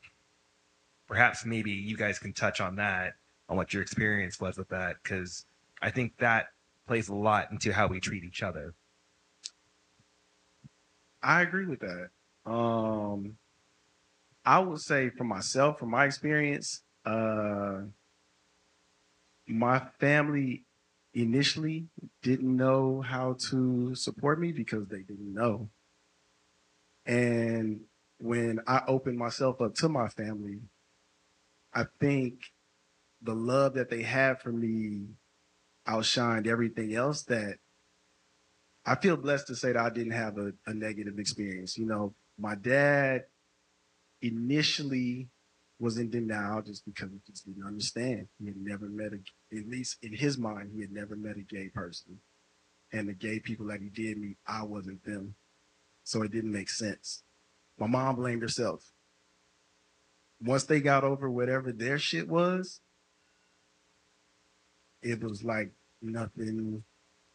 perhaps 1.09 1.45
maybe 1.45 1.71
you 1.71 1.97
guys 1.97 2.19
can 2.19 2.33
touch 2.33 2.61
on 2.61 2.77
that, 2.77 3.15
on 3.49 3.57
what 3.57 3.73
your 3.73 3.83
experience 3.83 4.41
was 4.41 4.59
with 4.59 4.69
that, 4.69 4.97
because 5.03 5.47
I 5.81 5.91
think 5.91 6.17
that 6.19 6.49
plays 6.87 7.09
a 7.09 7.15
lot 7.15 7.51
into 7.51 7.73
how 7.73 7.87
we 7.87 8.01
treat 8.01 8.25
each 8.25 8.43
other. 8.43 8.75
I 11.23 11.43
agree 11.43 11.67
with 11.67 11.81
that. 11.81 12.09
Um, 12.51 13.37
I 14.45 14.61
would 14.61 14.81
say 14.81 15.11
for 15.11 15.25
myself, 15.25 15.79
from 15.79 15.91
my 15.91 16.05
experience, 16.05 16.83
uh, 17.05 17.81
my 19.49 19.81
family 19.99 20.65
initially 21.15 21.87
didn't 22.23 22.57
know 22.57 23.01
how 23.01 23.37
to 23.51 23.95
support 23.95 24.39
me 24.39 24.53
because 24.53 24.87
they 24.89 25.03
didn't 25.03 25.33
know. 25.33 25.69
And 27.07 27.81
when 28.19 28.61
I 28.67 28.83
opened 28.87 29.19
myself 29.19 29.61
up 29.61 29.75
to 29.77 29.89
my 29.89 30.09
family, 30.09 30.61
I 31.75 31.85
think 32.01 32.53
the 33.23 33.35
love 33.35 33.75
that 33.75 33.91
they 33.91 34.03
had 34.03 34.41
for 34.41 34.53
me 34.53 35.07
outshined 35.89 36.47
everything 36.47 36.95
else 36.95 37.23
that 37.25 37.57
I 38.85 38.95
feel 38.95 39.17
blessed 39.17 39.49
to 39.49 39.57
say 39.57 39.73
that 39.73 39.83
I 39.83 39.91
didn't 39.91 40.13
have 40.13 40.39
a, 40.39 40.53
a 40.67 40.75
negative 40.75 41.19
experience. 41.19 41.77
You 41.77 41.87
know, 41.87 42.15
my 42.39 42.55
dad 42.55 43.25
initially 44.23 45.29
was 45.79 45.99
in 45.99 46.11
denial 46.11 46.63
just 46.63 46.85
because 46.85 47.11
he 47.11 47.21
just 47.27 47.47
didn't 47.47 47.67
understand. 47.67 48.29
He 48.39 48.47
had 48.47 48.57
never 48.57 48.87
met 48.89 49.13
a, 49.13 49.57
at 49.57 49.69
least 49.69 49.99
in 50.03 50.15
his 50.15 50.39
mind, 50.39 50.71
he 50.75 50.81
had 50.81 50.93
never 50.93 51.17
met 51.17 51.37
a 51.37 51.43
gay 51.43 51.69
person. 51.69 52.21
And 52.93 53.09
the 53.09 53.15
gay 53.15 53.41
people 53.41 53.67
that 53.67 53.81
he 53.81 53.89
did 53.89 54.19
meet, 54.19 54.37
I 54.47 54.63
wasn't 54.63 55.05
them. 55.05 55.35
So 56.05 56.23
it 56.23 56.31
didn't 56.31 56.53
make 56.53 56.71
sense. 56.71 57.25
My 57.79 57.89
mom 57.89 58.17
blamed 58.17 58.43
herself. 58.43 58.93
Once 60.41 60.65
they 60.65 60.81
got 60.81 61.03
over 61.03 61.31
whatever 61.31 61.73
their 61.73 61.99
shit 61.99 62.29
was, 62.29 62.81
it 65.07 65.23
was 65.23 65.45
like 65.45 65.71
nothing 66.03 66.83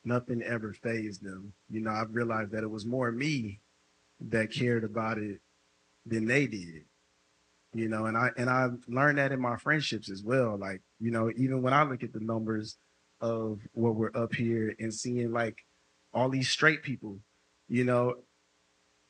nothing 0.03 0.41
ever 0.41 0.73
phased 0.73 1.23
them. 1.23 1.53
You 1.69 1.81
know, 1.81 1.91
I've 1.91 2.13
realized 2.15 2.51
that 2.51 2.63
it 2.63 2.69
was 2.69 2.85
more 2.85 3.11
me 3.11 3.59
that 4.19 4.51
cared 4.51 4.83
about 4.83 5.17
it 5.17 5.39
than 6.05 6.25
they 6.25 6.47
did. 6.47 6.85
You 7.73 7.87
know, 7.87 8.05
and 8.05 8.17
I 8.17 8.29
and 8.37 8.49
I 8.49 8.67
learned 8.87 9.17
that 9.17 9.31
in 9.31 9.39
my 9.39 9.55
friendships 9.55 10.11
as 10.11 10.23
well. 10.23 10.57
Like, 10.57 10.81
you 10.99 11.11
know, 11.11 11.31
even 11.37 11.61
when 11.61 11.73
I 11.73 11.83
look 11.83 12.03
at 12.03 12.11
the 12.11 12.19
numbers 12.19 12.77
of 13.21 13.59
what 13.73 13.95
we're 13.95 14.11
up 14.15 14.33
here 14.33 14.75
and 14.79 14.93
seeing 14.93 15.31
like 15.31 15.59
all 16.13 16.29
these 16.29 16.49
straight 16.49 16.83
people, 16.83 17.19
you 17.69 17.85
know, 17.85 18.15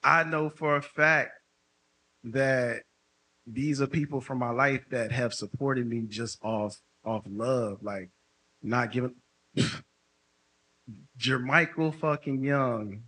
I 0.03 0.23
know 0.23 0.49
for 0.49 0.75
a 0.75 0.81
fact 0.81 1.31
that 2.23 2.83
these 3.47 3.81
are 3.81 3.87
people 3.87 4.21
from 4.21 4.37
my 4.37 4.51
life 4.51 4.85
that 4.91 5.11
have 5.11 5.33
supported 5.33 5.87
me 5.87 6.03
just 6.07 6.37
off 6.43 6.77
off 7.03 7.23
love, 7.27 7.79
like 7.81 8.11
not 8.61 8.91
giving 8.91 9.15
Jermichael 11.17 11.93
fucking 11.93 12.43
Young. 12.43 13.03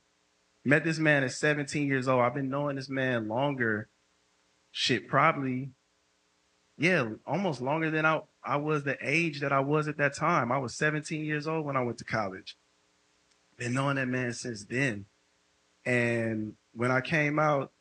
Met 0.65 0.83
this 0.83 0.99
man 0.99 1.23
at 1.23 1.31
17 1.31 1.87
years 1.87 2.07
old. 2.07 2.21
I've 2.21 2.33
been 2.33 2.49
knowing 2.49 2.77
this 2.77 2.89
man 2.89 3.27
longer. 3.27 3.89
Shit, 4.71 5.07
probably, 5.07 5.71
yeah, 6.77 7.09
almost 7.27 7.61
longer 7.61 7.91
than 7.91 8.05
I, 8.05 8.21
I 8.43 8.57
was 8.57 8.83
the 8.83 8.97
age 9.01 9.41
that 9.41 9.51
I 9.51 9.59
was 9.59 9.87
at 9.87 9.97
that 9.97 10.15
time. 10.15 10.51
I 10.51 10.57
was 10.57 10.75
17 10.75 11.23
years 11.23 11.47
old 11.47 11.65
when 11.65 11.77
I 11.77 11.83
went 11.83 11.97
to 11.99 12.05
college. 12.05 12.57
Been 13.57 13.73
knowing 13.73 13.97
that 13.97 14.07
man 14.07 14.33
since 14.33 14.65
then. 14.65 15.05
And 15.85 16.53
when 16.73 16.91
I 16.91 17.01
came 17.01 17.39
out, 17.39 17.71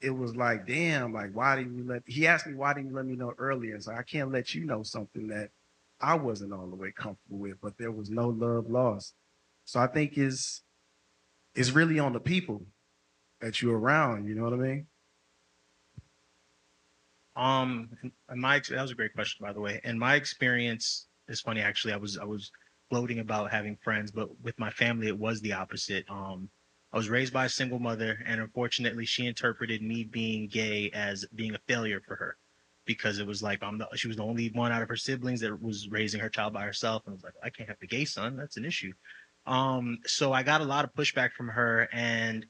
it 0.00 0.10
was 0.10 0.36
like, 0.36 0.66
damn, 0.66 1.12
like, 1.12 1.32
why 1.34 1.56
didn't 1.56 1.76
you 1.76 1.84
let 1.84 2.02
he 2.06 2.26
asked 2.26 2.46
me 2.46 2.54
why 2.54 2.72
didn't 2.72 2.90
you 2.90 2.96
let 2.96 3.04
me 3.04 3.16
know 3.16 3.34
earlier? 3.36 3.80
So 3.80 3.92
I 3.92 4.02
can't 4.02 4.30
let 4.30 4.54
you 4.54 4.64
know 4.64 4.84
something 4.84 5.26
that 5.28 5.50
I 6.00 6.14
wasn't 6.14 6.52
all 6.52 6.68
the 6.68 6.76
way 6.76 6.92
comfortable 6.96 7.38
with, 7.38 7.60
but 7.60 7.76
there 7.78 7.90
was 7.90 8.10
no 8.10 8.28
love 8.28 8.68
lost. 8.68 9.14
So 9.64 9.80
I 9.80 9.86
think 9.86 10.16
is 10.16 10.62
it's 11.54 11.70
really 11.70 11.98
on 11.98 12.12
the 12.12 12.20
people 12.20 12.66
that 13.40 13.60
you're 13.60 13.78
around. 13.78 14.26
You 14.26 14.34
know 14.34 14.44
what 14.44 14.52
I 14.52 14.56
mean? 14.56 14.86
Um, 17.36 17.90
in 18.02 18.40
my 18.40 18.60
that 18.70 18.82
was 18.82 18.90
a 18.90 18.96
great 18.96 19.14
question, 19.14 19.44
by 19.44 19.52
the 19.52 19.60
way. 19.60 19.80
And 19.84 19.98
my 19.98 20.14
experience 20.14 21.06
is 21.28 21.40
funny. 21.40 21.60
Actually, 21.60 21.94
I 21.94 21.98
was 21.98 22.18
I 22.18 22.24
was 22.24 22.50
gloating 22.90 23.18
about 23.18 23.50
having 23.50 23.76
friends, 23.82 24.10
but 24.10 24.28
with 24.40 24.58
my 24.58 24.70
family, 24.70 25.08
it 25.08 25.18
was 25.18 25.40
the 25.40 25.52
opposite. 25.52 26.04
Um, 26.08 26.48
I 26.92 26.96
was 26.96 27.10
raised 27.10 27.32
by 27.32 27.44
a 27.44 27.50
single 27.50 27.78
mother, 27.78 28.18
and 28.24 28.40
unfortunately, 28.40 29.04
she 29.04 29.26
interpreted 29.26 29.82
me 29.82 30.04
being 30.04 30.48
gay 30.48 30.90
as 30.94 31.26
being 31.34 31.54
a 31.54 31.60
failure 31.66 32.00
for 32.06 32.16
her 32.16 32.36
because 32.88 33.18
it 33.18 33.26
was 33.26 33.42
like 33.42 33.62
I'm 33.62 33.78
the, 33.78 33.86
she 33.94 34.08
was 34.08 34.16
the 34.16 34.24
only 34.24 34.48
one 34.54 34.72
out 34.72 34.82
of 34.82 34.88
her 34.88 34.96
siblings 34.96 35.40
that 35.40 35.62
was 35.62 35.88
raising 35.90 36.18
her 36.20 36.30
child 36.30 36.54
by 36.54 36.64
herself, 36.64 37.02
and 37.06 37.12
I 37.12 37.14
was 37.14 37.22
like, 37.22 37.34
I 37.44 37.50
can't 37.50 37.68
have 37.68 37.78
a 37.80 37.86
gay 37.86 38.06
son. 38.06 38.36
That's 38.36 38.56
an 38.56 38.64
issue. 38.64 38.92
Um, 39.46 39.98
so 40.06 40.32
I 40.32 40.42
got 40.42 40.62
a 40.62 40.64
lot 40.64 40.84
of 40.84 40.94
pushback 40.94 41.32
from 41.32 41.48
her, 41.48 41.88
and 41.92 42.46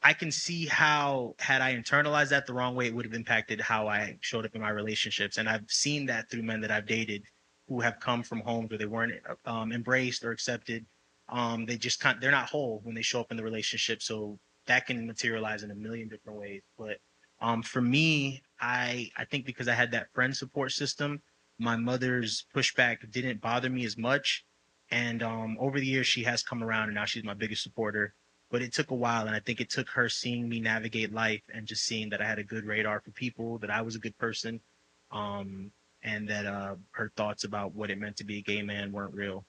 I 0.00 0.14
can 0.14 0.30
see 0.30 0.66
how 0.66 1.34
had 1.40 1.60
I 1.60 1.74
internalized 1.74 2.30
that 2.30 2.46
the 2.46 2.54
wrong 2.54 2.76
way, 2.76 2.86
it 2.86 2.94
would 2.94 3.04
have 3.04 3.14
impacted 3.14 3.60
how 3.60 3.88
I 3.88 4.16
showed 4.20 4.46
up 4.46 4.54
in 4.54 4.62
my 4.62 4.70
relationships, 4.70 5.36
and 5.36 5.48
I've 5.48 5.68
seen 5.68 6.06
that 6.06 6.30
through 6.30 6.44
men 6.44 6.60
that 6.62 6.70
I've 6.70 6.86
dated 6.86 7.24
who 7.68 7.80
have 7.80 7.98
come 8.00 8.22
from 8.22 8.40
homes 8.40 8.70
where 8.70 8.78
they 8.78 8.86
weren't 8.86 9.14
um, 9.44 9.72
embraced 9.72 10.24
or 10.24 10.30
accepted. 10.30 10.86
Um, 11.28 11.66
they 11.66 11.76
just 11.76 12.00
can't, 12.00 12.20
they're 12.20 12.30
not 12.30 12.48
whole 12.48 12.80
when 12.84 12.94
they 12.94 13.02
show 13.02 13.20
up 13.20 13.32
in 13.32 13.36
the 13.36 13.42
relationship, 13.42 14.02
so 14.02 14.38
that 14.66 14.86
can 14.86 15.04
materialize 15.04 15.64
in 15.64 15.72
a 15.72 15.74
million 15.74 16.08
different 16.08 16.38
ways, 16.38 16.62
but 16.78 16.98
um, 17.42 17.60
for 17.60 17.82
me, 17.82 18.40
I 18.62 19.10
I 19.16 19.24
think 19.24 19.44
because 19.44 19.68
I 19.68 19.74
had 19.74 19.90
that 19.90 20.12
friend 20.14 20.34
support 20.34 20.72
system, 20.72 21.20
my 21.58 21.76
mother's 21.76 22.46
pushback 22.54 23.10
didn't 23.10 23.40
bother 23.40 23.68
me 23.68 23.84
as 23.84 23.98
much. 23.98 24.44
And 24.90 25.22
um, 25.22 25.56
over 25.58 25.80
the 25.80 25.86
years, 25.86 26.06
she 26.06 26.22
has 26.24 26.42
come 26.42 26.62
around, 26.62 26.84
and 26.84 26.94
now 26.94 27.04
she's 27.04 27.24
my 27.24 27.34
biggest 27.34 27.62
supporter. 27.62 28.14
But 28.50 28.62
it 28.62 28.72
took 28.72 28.90
a 28.90 28.94
while, 28.94 29.26
and 29.26 29.34
I 29.34 29.40
think 29.40 29.60
it 29.60 29.70
took 29.70 29.88
her 29.90 30.08
seeing 30.08 30.48
me 30.48 30.60
navigate 30.60 31.12
life 31.12 31.42
and 31.52 31.66
just 31.66 31.84
seeing 31.84 32.10
that 32.10 32.20
I 32.20 32.26
had 32.26 32.38
a 32.38 32.44
good 32.44 32.64
radar 32.64 33.00
for 33.00 33.10
people, 33.10 33.58
that 33.58 33.70
I 33.70 33.80
was 33.80 33.96
a 33.96 33.98
good 33.98 34.16
person, 34.18 34.60
um, 35.10 35.72
and 36.02 36.28
that 36.28 36.44
uh, 36.46 36.74
her 36.90 37.10
thoughts 37.16 37.44
about 37.44 37.74
what 37.74 37.90
it 37.90 37.98
meant 37.98 38.18
to 38.18 38.24
be 38.24 38.38
a 38.38 38.42
gay 38.42 38.62
man 38.62 38.92
weren't 38.92 39.14
real. 39.14 39.46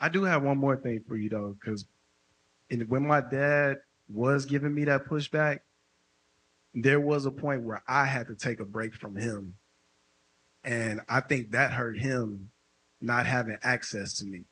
I 0.00 0.08
do 0.08 0.24
have 0.24 0.42
one 0.42 0.58
more 0.58 0.76
thing 0.76 1.04
for 1.06 1.16
you 1.16 1.28
though, 1.28 1.56
because 1.60 1.84
when 2.88 3.06
my 3.06 3.20
dad 3.20 3.76
was 4.08 4.46
giving 4.46 4.74
me 4.74 4.84
that 4.84 5.04
pushback, 5.04 5.60
there 6.74 7.00
was 7.00 7.24
a 7.24 7.30
point 7.30 7.62
where 7.62 7.82
I 7.86 8.04
had 8.04 8.26
to 8.26 8.34
take 8.34 8.60
a 8.60 8.64
break 8.64 8.94
from 8.94 9.16
him. 9.16 9.54
And 10.64 11.00
I 11.08 11.20
think 11.20 11.52
that 11.52 11.72
hurt 11.72 11.98
him 11.98 12.50
not 13.00 13.26
having 13.26 13.58
access 13.62 14.14
to 14.14 14.26
me. 14.26 14.42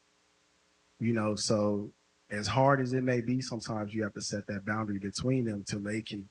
You 1.00 1.14
know, 1.14 1.34
so 1.34 1.90
as 2.30 2.46
hard 2.46 2.80
as 2.80 2.92
it 2.92 3.02
may 3.02 3.20
be, 3.20 3.40
sometimes 3.40 3.92
you 3.92 4.04
have 4.04 4.14
to 4.14 4.20
set 4.20 4.46
that 4.46 4.64
boundary 4.64 4.98
between 4.98 5.44
them 5.44 5.64
till 5.66 5.80
they 5.80 6.00
can 6.00 6.28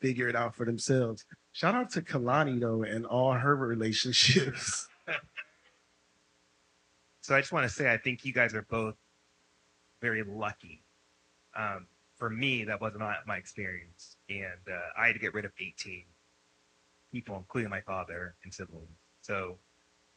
figure 0.00 0.28
it 0.28 0.36
out 0.36 0.54
for 0.54 0.66
themselves. 0.66 1.24
Shout 1.52 1.74
out 1.74 1.90
to 1.92 2.02
Kalani 2.02 2.60
though 2.60 2.82
and 2.82 3.06
all 3.06 3.32
her 3.32 3.56
relationships. 3.56 4.88
so 7.22 7.34
I 7.34 7.40
just 7.40 7.52
want 7.52 7.66
to 7.66 7.72
say 7.72 7.90
I 7.90 7.96
think 7.96 8.24
you 8.24 8.32
guys 8.32 8.54
are 8.54 8.66
both 8.68 8.96
very 10.02 10.24
lucky. 10.24 10.82
Um, 11.56 11.86
for 12.16 12.28
me, 12.28 12.64
that 12.64 12.80
was 12.80 12.92
not 12.96 13.26
my 13.26 13.36
experience, 13.36 14.16
and 14.40 14.74
uh, 14.74 15.00
I 15.00 15.06
had 15.06 15.12
to 15.14 15.18
get 15.18 15.34
rid 15.34 15.44
of 15.44 15.52
18 15.60 16.04
people, 17.12 17.36
including 17.36 17.70
my 17.70 17.80
father 17.82 18.34
and 18.44 18.52
siblings. 18.52 18.88
So 19.20 19.58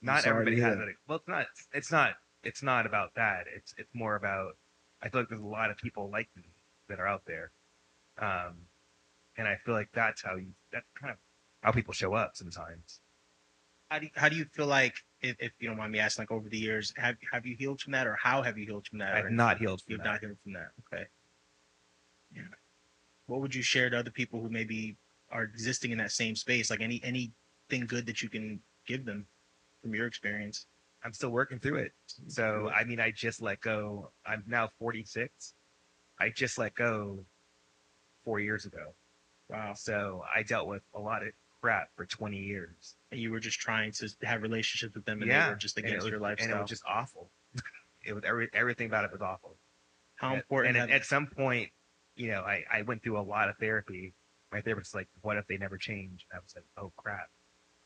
not 0.02 0.26
everybody 0.26 0.60
has 0.62 0.78
it. 0.78 0.96
Well, 1.08 1.18
it's 1.18 1.28
not. 1.28 1.46
It's 1.74 1.92
not 1.92 2.16
it's 2.44 2.64
not 2.64 2.86
about 2.86 3.14
that. 3.16 3.46
It's 3.54 3.74
it's 3.78 3.94
more 3.94 4.16
about 4.16 4.54
I 5.02 5.10
feel 5.10 5.22
like 5.22 5.30
there's 5.30 5.42
a 5.42 5.46
lot 5.46 5.72
of 5.72 5.78
people 5.78 6.10
like 6.10 6.30
me 6.36 6.44
that 6.88 7.00
are 7.00 7.08
out 7.08 7.24
there, 7.26 7.52
um, 8.20 8.54
and 9.38 9.48
I 9.48 9.58
feel 9.66 9.74
like 9.74 9.90
that's 9.94 10.22
how 10.24 10.36
you 10.36 10.48
that's 10.72 10.86
kind 11.00 11.12
of 11.12 11.18
how 11.62 11.72
people 11.72 11.94
show 11.94 12.14
up 12.14 12.32
sometimes. 12.36 13.02
How 13.90 14.00
do 14.00 14.06
you, 14.06 14.12
how 14.16 14.30
do 14.30 14.36
you 14.36 14.46
feel 14.46 14.66
like 14.66 14.96
if, 15.22 15.36
if 15.40 15.52
you 15.60 15.68
don't 15.68 15.78
mind 15.78 15.92
me 15.92 16.00
asking, 16.00 16.24
like 16.24 16.32
over 16.32 16.50
the 16.50 16.58
years, 16.58 16.94
have 16.98 17.16
have 17.32 17.46
you 17.46 17.56
healed 17.56 17.82
from 17.82 17.92
that, 17.94 18.08
or 18.08 18.18
how 18.22 18.42
have 18.42 18.58
you 18.58 18.66
healed 18.66 18.88
from 18.88 19.00
that? 19.00 19.16
I've 19.16 19.26
or 19.26 19.30
not 19.30 19.58
healed 19.58 19.82
from 19.82 19.92
You've 19.94 20.04
that. 20.04 20.12
not 20.12 20.20
healed 20.22 20.38
from 20.44 20.54
that. 20.54 20.70
Okay. 20.94 21.06
Yeah. 22.34 22.42
What 23.28 23.42
would 23.42 23.56
you 23.56 23.62
share 23.62 23.90
to 23.90 23.98
other 23.98 24.12
people 24.12 24.42
who 24.42 24.50
maybe 24.50 24.98
are 25.32 25.44
existing 25.44 25.92
in 25.92 25.98
that 25.98 26.12
same 26.12 26.36
space? 26.36 26.70
Like 26.70 26.82
any 26.82 27.02
anything 27.04 27.88
good 27.88 28.06
that 28.06 28.22
you 28.22 28.30
can 28.30 28.60
give 28.88 29.06
them 29.06 29.26
from 29.82 29.96
your 29.96 30.08
experience? 30.08 30.68
I'm 31.04 31.14
still 31.14 31.30
working 31.30 31.60
through 31.60 31.78
it. 31.78 31.92
So 32.28 32.44
mm-hmm. 32.44 32.76
I 32.76 32.84
mean, 32.84 33.00
I 33.00 33.12
just 33.12 33.42
let 33.42 33.62
go. 33.62 34.12
I'm 34.26 34.44
now 34.48 34.70
46. 34.80 35.54
I 36.20 36.30
just 36.30 36.58
let 36.58 36.74
go 36.74 37.26
four 38.24 38.40
years 38.40 38.66
ago. 38.66 38.94
Wow. 39.50 39.74
So 39.76 40.24
I 40.36 40.42
dealt 40.44 40.68
with 40.68 40.82
a 40.96 41.00
lot 41.00 41.22
of 41.22 41.30
crap 41.62 41.90
for 41.96 42.06
20 42.06 42.38
years. 42.38 42.96
And 43.12 43.20
you 43.20 43.32
were 43.32 43.40
just 43.40 43.60
trying 43.60 43.92
to 43.94 44.10
have 44.24 44.42
relationships 44.42 44.96
with 44.96 45.06
them, 45.06 45.22
and 45.22 45.30
Yeah, 45.30 45.46
they 45.46 45.52
were 45.52 45.58
just 45.58 45.78
against 45.78 46.06
was- 46.06 46.12
your 46.12 46.20
lifestyle. 46.20 46.50
and 46.50 46.58
it 46.58 46.62
was 46.62 46.70
just 46.70 46.84
awful. 46.88 47.30
it 48.06 48.14
was 48.14 48.24
every, 48.24 48.50
everything 48.54 48.88
about 48.88 49.06
it 49.06 49.12
was 49.12 49.22
awful. 49.22 49.58
how 50.16 50.36
important? 50.36 50.76
And 50.76 50.82
have- 50.82 50.90
at, 50.90 51.02
at 51.02 51.06
some 51.06 51.28
point, 51.28 51.72
you 52.16 52.30
know, 52.30 52.42
I, 52.42 52.64
I 52.72 52.82
went 52.84 53.04
through 53.04 53.20
a 53.20 53.22
lot 53.22 53.50
of 53.50 53.58
therapy. 53.58 54.14
My 54.52 54.62
therapist 54.62 54.94
was 54.94 55.00
like, 55.00 55.10
"What 55.22 55.38
if 55.38 55.48
they 55.48 55.58
never 55.58 55.78
change?" 55.78 56.26
And 56.32 56.38
I 56.38 56.42
was 56.42 56.54
like, 56.56 56.66
"Oh 56.78 56.92
crap! 56.98 57.30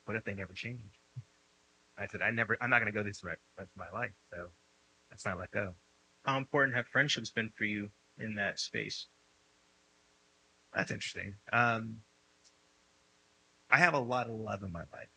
What 0.06 0.18
if 0.18 0.24
they 0.24 0.34
never 0.34 0.54
change?" 0.54 1.00
I 1.98 2.08
said, 2.08 2.22
"I 2.22 2.32
never. 2.32 2.58
I'm 2.62 2.70
not 2.70 2.80
going 2.80 2.92
to 2.92 2.98
go 2.98 3.04
this 3.04 3.24
rest 3.24 3.42
of 3.58 3.68
my 3.76 3.90
life. 3.92 4.14
So 4.32 4.48
that's 5.10 5.26
not 5.26 5.40
let 5.40 5.52
go." 5.52 5.74
how 6.26 6.38
important 6.38 6.76
have 6.76 6.88
friendships 6.88 7.32
been 7.32 7.50
for 7.58 7.66
you 7.66 7.90
in 8.20 8.36
that 8.36 8.60
space? 8.60 9.08
That's 10.74 10.92
interesting. 10.92 11.36
Um, 11.52 11.98
I 13.72 13.78
have 13.78 13.94
a 13.94 14.00
lot 14.00 14.28
of 14.28 14.36
love 14.36 14.64
in 14.64 14.72
my 14.72 14.84
life. 14.94 15.10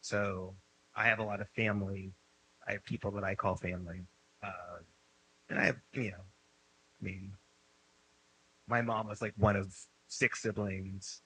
So 0.00 0.54
I 0.94 1.06
have 1.06 1.18
a 1.18 1.24
lot 1.24 1.40
of 1.40 1.48
family. 1.50 2.12
I 2.66 2.72
have 2.72 2.84
people 2.84 3.10
that 3.12 3.24
I 3.24 3.34
call 3.34 3.56
family. 3.56 4.02
Uh, 4.42 4.80
and 5.48 5.58
I 5.58 5.64
have, 5.64 5.76
you 5.94 6.10
know, 6.10 6.24
I 7.00 7.04
mean, 7.04 7.32
my 8.68 8.82
mom 8.82 9.08
was 9.08 9.22
like 9.22 9.34
one 9.36 9.56
of 9.56 9.74
six 10.08 10.42
siblings. 10.42 11.22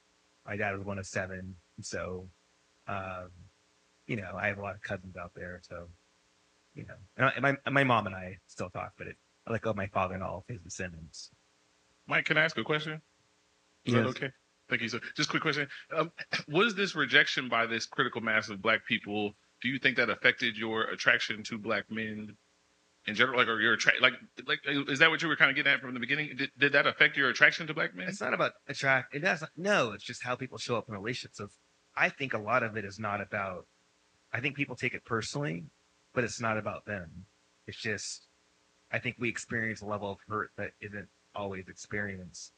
My 0.47 0.57
dad 0.57 0.77
was 0.77 0.85
one 0.85 0.99
of 0.99 1.07
seven. 1.07 1.55
So, 1.81 2.29
um, 2.89 3.31
you 4.07 4.17
know, 4.17 4.33
I 4.37 4.49
have 4.49 4.59
a 4.59 4.63
lot 4.63 4.75
of 4.75 4.83
cousins 4.83 5.17
out 5.17 5.33
there. 5.35 5.61
So, 5.63 5.89
you 6.75 6.85
know, 6.87 6.95
and, 7.17 7.27
I, 7.27 7.31
and 7.31 7.43
my, 7.43 7.57
and 7.67 7.75
my 7.75 7.85
mom 7.85 8.07
and 8.07 8.15
I 8.15 8.39
still 8.47 8.71
talk, 8.71 8.93
but 8.97 9.07
it, 9.07 9.17
I 9.47 9.53
let 9.53 9.63
go 9.63 9.71
of 9.71 9.77
my 9.77 9.89
father 9.89 10.15
and 10.15 10.23
all 10.23 10.39
of 10.39 10.45
his 10.49 10.61
descendants. 10.61 11.31
Mike, 12.07 12.25
can 12.25 12.37
I 12.37 12.45
ask 12.45 12.57
a 12.59 12.65
question? 12.65 13.01
Is 13.85 13.95
that 13.95 14.05
Yes. 14.05 14.09
okay? 14.11 14.31
Thank 14.69 14.83
you. 14.83 14.89
So, 14.89 15.01
just 15.17 15.29
a 15.29 15.31
quick 15.31 15.43
question: 15.43 15.69
um, 15.95 16.13
What 16.47 16.67
is 16.67 16.75
this 16.75 16.95
rejection 16.95 17.49
by 17.49 17.67
this 17.67 17.87
critical 17.87 18.21
mass 18.21 18.49
of 18.49 18.63
Black 18.63 18.87
people? 18.87 19.33
Do 19.61 19.69
you 19.69 19.79
think 19.79 19.97
that 19.97 20.11
affected 20.11 20.57
your 20.57 20.85
attraction 20.85 21.43
to 21.45 21.59
Black 21.59 21.91
men 21.91 22.37
in 23.07 23.15
general? 23.15 23.39
Like, 23.39 23.49
or 23.49 23.61
your 23.61 23.75
attract, 23.75 24.01
like, 24.01 24.15
like, 24.47 24.61
is 24.67 24.99
that 24.99 25.11
what 25.11 25.23
you 25.23 25.29
were 25.29 25.37
kind 25.37 25.51
of 25.51 25.57
getting 25.57 25.73
at 25.73 25.81
from 25.81 25.95
the 25.95 26.01
beginning? 26.01 26.37
Did, 26.37 26.51
did 26.59 26.73
that 26.73 26.87
affect 26.87 27.17
your 27.17 27.29
attraction 27.29 27.67
to 27.67 27.75
Black 27.75 27.95
men? 27.95 28.09
It's 28.09 28.21
not 28.21 28.35
about 28.35 28.53
attract. 28.69 29.15
It 29.15 29.21
doesn't. 29.21 29.51
No, 29.57 29.93
it's 29.93 30.05
just 30.05 30.23
how 30.23 30.37
people 30.37 30.59
show 30.59 30.77
up 30.77 30.89
in 30.89 30.95
relationships. 30.95 31.41
I 31.97 32.09
think 32.09 32.35
a 32.35 32.39
lot 32.39 32.63
of 32.63 32.77
it 32.77 32.85
is 32.85 32.99
not 32.99 33.21
about. 33.21 33.67
I 34.33 34.41
think 34.41 34.57
people 34.57 34.77
take 34.77 34.95
it 34.95 35.05
personally, 35.05 35.65
but 36.15 36.25
it's 36.25 36.41
not 36.41 36.57
about 36.57 36.87
them. 36.87 37.27
It's 37.67 37.81
just, 37.81 38.27
I 38.91 38.99
think 38.99 39.17
we 39.19 39.29
experience 39.29 39.83
a 39.83 39.87
level 39.87 40.11
of 40.13 40.19
hurt 40.29 40.51
that 40.57 40.71
isn't 40.81 41.09
always 41.35 41.69
experienced 41.69 42.53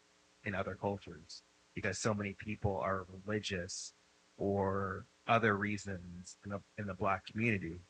in 0.44 0.54
other 0.54 0.76
cultures 0.80 1.42
because 1.74 1.98
so 1.98 2.14
many 2.14 2.36
people 2.38 2.76
are 2.76 3.06
religious 3.26 3.92
or 4.36 5.06
other 5.26 5.56
reasons 5.56 6.36
in 6.44 6.50
the 6.50 6.60
in 6.78 6.86
the 6.86 6.94
black 6.94 7.26
community. 7.26 7.80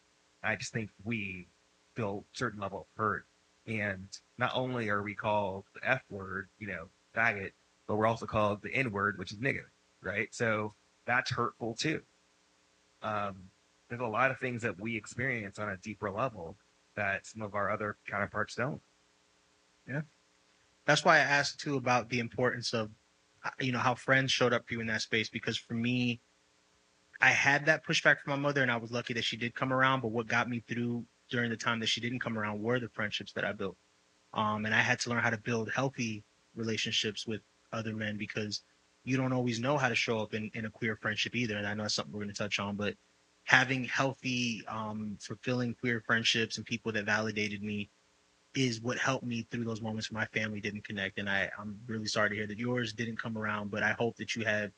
I 0.43 0.57
just 0.57 0.73
think 0.73 0.90
we 1.03 1.49
feel 1.94 2.24
certain 2.33 2.61
level 2.61 2.80
of 2.80 2.87
hurt, 2.96 3.26
and 3.66 4.09
not 4.38 4.52
only 4.54 4.88
are 4.88 5.02
we 5.02 5.14
called 5.14 5.64
the 5.74 5.88
F 5.88 6.02
word, 6.11 6.48
you 6.59 6.66
know, 6.66 6.88
faggot, 7.16 7.52
but 7.87 7.96
we're 7.96 8.07
also 8.07 8.26
called 8.26 8.62
the 8.62 8.74
N 8.74 8.90
word, 8.90 9.18
which 9.18 9.33
is 9.33 9.38
nigger, 9.38 9.66
right? 10.02 10.28
So 10.33 10.74
that's 11.07 11.30
hurtful 11.30 11.74
too. 11.74 12.00
Um, 13.02 13.37
there's 13.88 14.00
a 14.00 14.07
lot 14.07 14.30
of 14.30 14.38
things 14.38 14.62
that 14.62 14.80
we 14.80 14.96
experience 14.96 15.59
on 15.59 15.68
a 15.68 15.76
deeper 15.76 16.11
level 16.11 16.57
that 16.96 17.26
some 17.26 17.42
of 17.42 17.54
our 17.54 17.70
other 17.70 17.98
counterparts 18.09 18.54
don't. 18.54 18.80
Yeah. 19.88 20.02
That's 20.87 21.04
why 21.04 21.16
I 21.16 21.20
asked 21.20 21.61
too 21.61 21.76
about 21.76 22.09
the 22.09 22.20
importance 22.20 22.72
of, 22.72 22.90
uh, 23.44 23.50
you 23.61 23.72
know, 23.72 23.78
how 23.78 23.94
friends 23.94 24.33
showed 24.33 24.52
up 24.52 24.66
for 24.66 24.74
you 24.74 24.80
in 24.80 24.87
that 24.87 25.02
space. 25.02 25.28
Because 25.28 25.59
for 25.59 25.74
me, 25.74 26.20
I 27.20 27.28
had 27.30 27.66
that 27.66 27.87
pushback 27.87 28.20
from 28.20 28.30
my 28.30 28.37
mother, 28.37 28.62
and 28.62 28.70
I 28.70 28.76
was 28.76 28.90
lucky 28.90 29.14
that 29.14 29.24
she 29.24 29.37
did 29.37 29.54
come 29.54 29.72
around. 29.72 30.00
But 30.00 30.12
what 30.12 30.26
got 30.26 30.48
me 30.48 30.62
through 30.66 31.04
during 31.31 31.51
the 31.51 31.57
time 31.57 31.81
that 31.81 31.89
she 31.89 32.01
didn't 32.01 32.21
come 32.21 32.39
around 32.39 32.61
were 32.61 32.81
the 32.81 32.89
friendships 32.89 33.33
that 33.33 33.45
I 33.45 33.53
built. 33.53 33.77
Um, 34.33 34.67
and 34.67 34.75
I 34.75 34.81
had 34.81 34.99
to 35.01 35.11
learn 35.11 35.23
how 35.23 35.31
to 35.31 35.39
build 35.39 35.71
healthy 35.75 36.25
relationships 36.55 37.27
with 37.27 37.41
other 37.73 37.95
men 37.95 38.17
because 38.17 38.63
you 39.05 39.17
don't 39.17 39.33
always 39.33 39.61
know 39.61 39.77
how 39.77 39.89
to 39.89 39.95
show 39.95 40.19
up 40.19 40.35
in, 40.35 40.51
in 40.55 40.65
a 40.65 40.71
queer 40.71 40.97
friendship 41.01 41.37
either. 41.37 41.57
And 41.57 41.67
I 41.67 41.75
know 41.75 41.85
that's 41.85 41.95
something 41.95 42.13
we're 42.13 42.25
going 42.25 42.35
to 42.35 42.39
touch 42.43 42.59
on, 42.59 42.77
but 42.77 42.95
having 43.45 43.85
healthy, 43.85 44.63
um, 44.67 45.19
fulfilling 45.21 45.75
queer 45.75 46.03
friendships 46.07 46.57
and 46.57 46.67
people 46.67 46.91
that 46.93 47.05
validated 47.05 47.63
me 47.63 47.91
is 48.55 48.81
what 48.81 48.99
helped 48.99 49.27
me 49.27 49.47
through 49.51 49.65
those 49.65 49.83
moments 49.83 50.11
where 50.11 50.21
my 50.21 50.41
family 50.41 50.61
didn't 50.61 50.85
connect. 50.85 51.19
And 51.19 51.29
I, 51.29 51.51
I'm 51.59 51.79
really 51.87 52.07
sorry 52.07 52.31
to 52.31 52.35
hear 52.35 52.47
that 52.47 52.59
yours 52.59 52.93
didn't 52.93 53.21
come 53.21 53.37
around, 53.37 53.71
but 53.71 53.83
I 53.83 53.93
hope 53.93 54.17
that 54.17 54.35
you 54.35 54.45
have, 54.45 54.71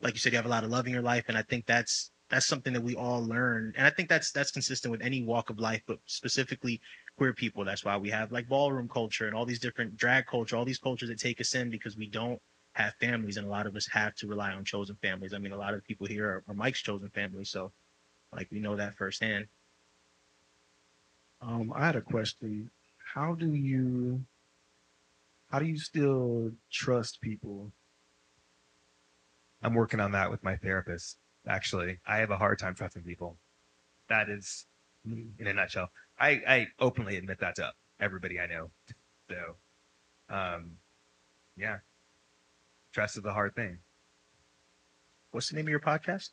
like 0.00 0.14
you 0.14 0.20
said, 0.20 0.32
you 0.32 0.36
have 0.36 0.46
a 0.46 0.50
lot 0.50 0.64
of 0.64 0.70
love 0.70 0.86
in 0.86 0.92
your 0.92 1.02
life. 1.02 1.24
And 1.28 1.38
I 1.38 1.42
think 1.42 1.66
that's 1.66 2.11
that's 2.32 2.46
something 2.46 2.72
that 2.72 2.82
we 2.82 2.96
all 2.96 3.22
learn. 3.22 3.74
And 3.76 3.86
I 3.86 3.90
think 3.90 4.08
that's 4.08 4.32
that's 4.32 4.50
consistent 4.50 4.90
with 4.90 5.02
any 5.02 5.22
walk 5.22 5.50
of 5.50 5.60
life, 5.60 5.82
but 5.86 5.98
specifically 6.06 6.80
queer 7.18 7.34
people. 7.34 7.62
That's 7.62 7.84
why 7.84 7.98
we 7.98 8.08
have 8.08 8.32
like 8.32 8.48
ballroom 8.48 8.88
culture 8.88 9.26
and 9.26 9.36
all 9.36 9.44
these 9.44 9.60
different 9.60 9.98
drag 9.98 10.24
culture, 10.26 10.56
all 10.56 10.64
these 10.64 10.78
cultures 10.78 11.10
that 11.10 11.20
take 11.20 11.42
us 11.42 11.54
in 11.54 11.68
because 11.68 11.94
we 11.94 12.06
don't 12.06 12.40
have 12.72 12.94
families 12.94 13.36
and 13.36 13.46
a 13.46 13.50
lot 13.50 13.66
of 13.66 13.76
us 13.76 13.86
have 13.92 14.14
to 14.14 14.26
rely 14.26 14.50
on 14.52 14.64
chosen 14.64 14.96
families. 15.02 15.34
I 15.34 15.38
mean, 15.38 15.52
a 15.52 15.58
lot 15.58 15.74
of 15.74 15.84
people 15.84 16.06
here 16.06 16.26
are, 16.26 16.44
are 16.48 16.54
Mike's 16.54 16.80
chosen 16.80 17.10
family. 17.10 17.44
So 17.44 17.70
like 18.34 18.48
we 18.50 18.60
know 18.60 18.76
that 18.76 18.96
firsthand. 18.96 19.46
Um, 21.42 21.70
I 21.76 21.84
had 21.84 21.96
a 21.96 22.00
question. 22.00 22.70
How 23.14 23.34
do 23.34 23.52
you 23.52 24.24
how 25.50 25.58
do 25.58 25.66
you 25.66 25.78
still 25.78 26.52
trust 26.70 27.20
people? 27.20 27.70
I'm 29.62 29.74
working 29.74 30.00
on 30.00 30.12
that 30.12 30.30
with 30.30 30.42
my 30.42 30.56
therapist. 30.56 31.18
Actually, 31.46 31.98
I 32.06 32.18
have 32.18 32.30
a 32.30 32.36
hard 32.36 32.58
time 32.58 32.74
trusting 32.74 33.02
people. 33.02 33.36
That 34.08 34.28
is 34.28 34.66
me 35.04 35.28
in 35.38 35.46
a 35.46 35.52
nutshell. 35.52 35.88
I, 36.18 36.40
I 36.46 36.66
openly 36.78 37.16
admit 37.16 37.40
that 37.40 37.56
to 37.56 37.72
everybody 38.00 38.38
I 38.38 38.46
know. 38.46 38.70
So, 39.28 40.34
um, 40.34 40.72
yeah, 41.56 41.78
trust 42.92 43.16
is 43.16 43.24
a 43.24 43.32
hard 43.32 43.54
thing. 43.54 43.78
What's 45.32 45.48
the 45.48 45.56
name 45.56 45.66
of 45.66 45.70
your 45.70 45.80
podcast? 45.80 46.30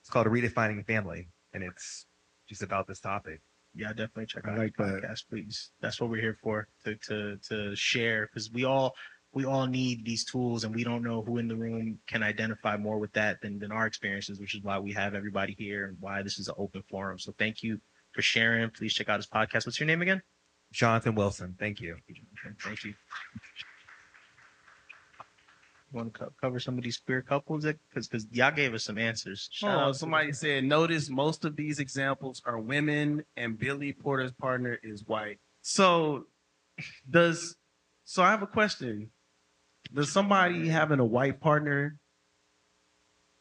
It's 0.00 0.10
called 0.10 0.26
Redefining 0.26 0.84
Family, 0.86 1.28
and 1.52 1.62
it's 1.62 2.06
just 2.48 2.62
about 2.62 2.86
this 2.86 3.00
topic. 3.00 3.40
Yeah, 3.74 3.88
definitely 3.88 4.26
check 4.26 4.46
I 4.46 4.52
out 4.52 4.58
like 4.58 4.76
that. 4.78 5.02
podcast, 5.02 5.28
please. 5.28 5.70
That's 5.80 6.00
what 6.00 6.10
we're 6.10 6.22
here 6.22 6.38
for 6.42 6.66
to 6.84 6.96
to 7.08 7.36
to 7.48 7.76
share 7.76 8.26
because 8.26 8.50
we 8.50 8.64
all 8.64 8.94
we 9.38 9.44
all 9.44 9.68
need 9.68 10.04
these 10.04 10.24
tools 10.24 10.64
and 10.64 10.74
we 10.74 10.82
don't 10.82 11.04
know 11.04 11.22
who 11.22 11.38
in 11.38 11.46
the 11.46 11.54
room 11.54 12.00
can 12.08 12.24
identify 12.24 12.76
more 12.76 12.98
with 12.98 13.12
that 13.12 13.40
than 13.40 13.60
than 13.60 13.70
our 13.70 13.86
experiences, 13.86 14.40
which 14.40 14.56
is 14.56 14.62
why 14.64 14.80
we 14.80 14.92
have 14.92 15.14
everybody 15.14 15.54
here 15.56 15.86
and 15.86 15.96
why 16.00 16.22
this 16.22 16.40
is 16.40 16.48
an 16.48 16.56
open 16.58 16.82
forum. 16.90 17.20
So 17.20 17.32
thank 17.38 17.62
you 17.62 17.78
for 18.12 18.20
sharing. 18.20 18.68
Please 18.70 18.92
check 18.92 19.08
out 19.08 19.20
his 19.20 19.28
podcast. 19.28 19.64
What's 19.64 19.78
your 19.78 19.86
name 19.86 20.02
again? 20.02 20.22
Jonathan 20.72 21.14
Wilson, 21.14 21.54
thank 21.56 21.80
you. 21.80 21.94
Thank 22.64 22.82
you. 22.82 22.90
You 25.92 25.96
want 25.96 26.12
to 26.14 26.18
co- 26.18 26.32
cover 26.40 26.58
some 26.58 26.76
of 26.76 26.82
these 26.82 26.96
queer 26.96 27.22
couples? 27.22 27.64
Because 27.64 28.08
because 28.08 28.26
y'all 28.32 28.50
gave 28.50 28.74
us 28.74 28.82
some 28.82 28.98
answers. 28.98 29.48
Shout 29.52 29.88
Oh, 29.88 29.92
somebody 29.92 30.32
said, 30.32 30.64
notice 30.64 31.08
most 31.08 31.44
of 31.44 31.54
these 31.54 31.78
examples 31.78 32.42
are 32.44 32.58
women 32.58 33.22
and 33.36 33.56
Billy 33.56 33.92
Porter's 33.92 34.32
partner 34.32 34.80
is 34.82 35.04
white. 35.06 35.38
So 35.62 36.24
does 37.08 37.54
so 38.04 38.24
I 38.24 38.30
have 38.30 38.42
a 38.42 38.48
question. 38.48 39.10
Does 39.92 40.12
somebody 40.12 40.68
having 40.68 41.00
a 41.00 41.04
white 41.04 41.40
partner 41.40 41.98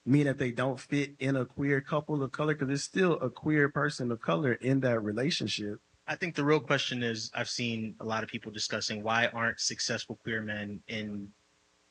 mean 0.05 0.25
that 0.25 0.37
they 0.37 0.51
don't 0.51 0.79
fit 0.79 1.15
in 1.19 1.35
a 1.35 1.45
queer 1.45 1.81
couple 1.81 2.23
of 2.23 2.31
color? 2.31 2.53
Because 2.53 2.67
there's 2.67 2.83
still 2.83 3.13
a 3.13 3.29
queer 3.29 3.69
person 3.69 4.11
of 4.11 4.21
color 4.21 4.53
in 4.53 4.79
that 4.81 5.01
relationship. 5.01 5.79
I 6.07 6.15
think 6.15 6.35
the 6.35 6.45
real 6.45 6.61
question 6.61 7.03
is 7.03 7.29
I've 7.35 7.49
seen 7.49 7.95
a 7.99 8.05
lot 8.05 8.23
of 8.23 8.29
people 8.29 8.51
discussing 8.51 9.03
why 9.03 9.27
aren't 9.27 9.59
successful 9.59 10.17
queer 10.23 10.41
men 10.41 10.81
in 10.87 11.29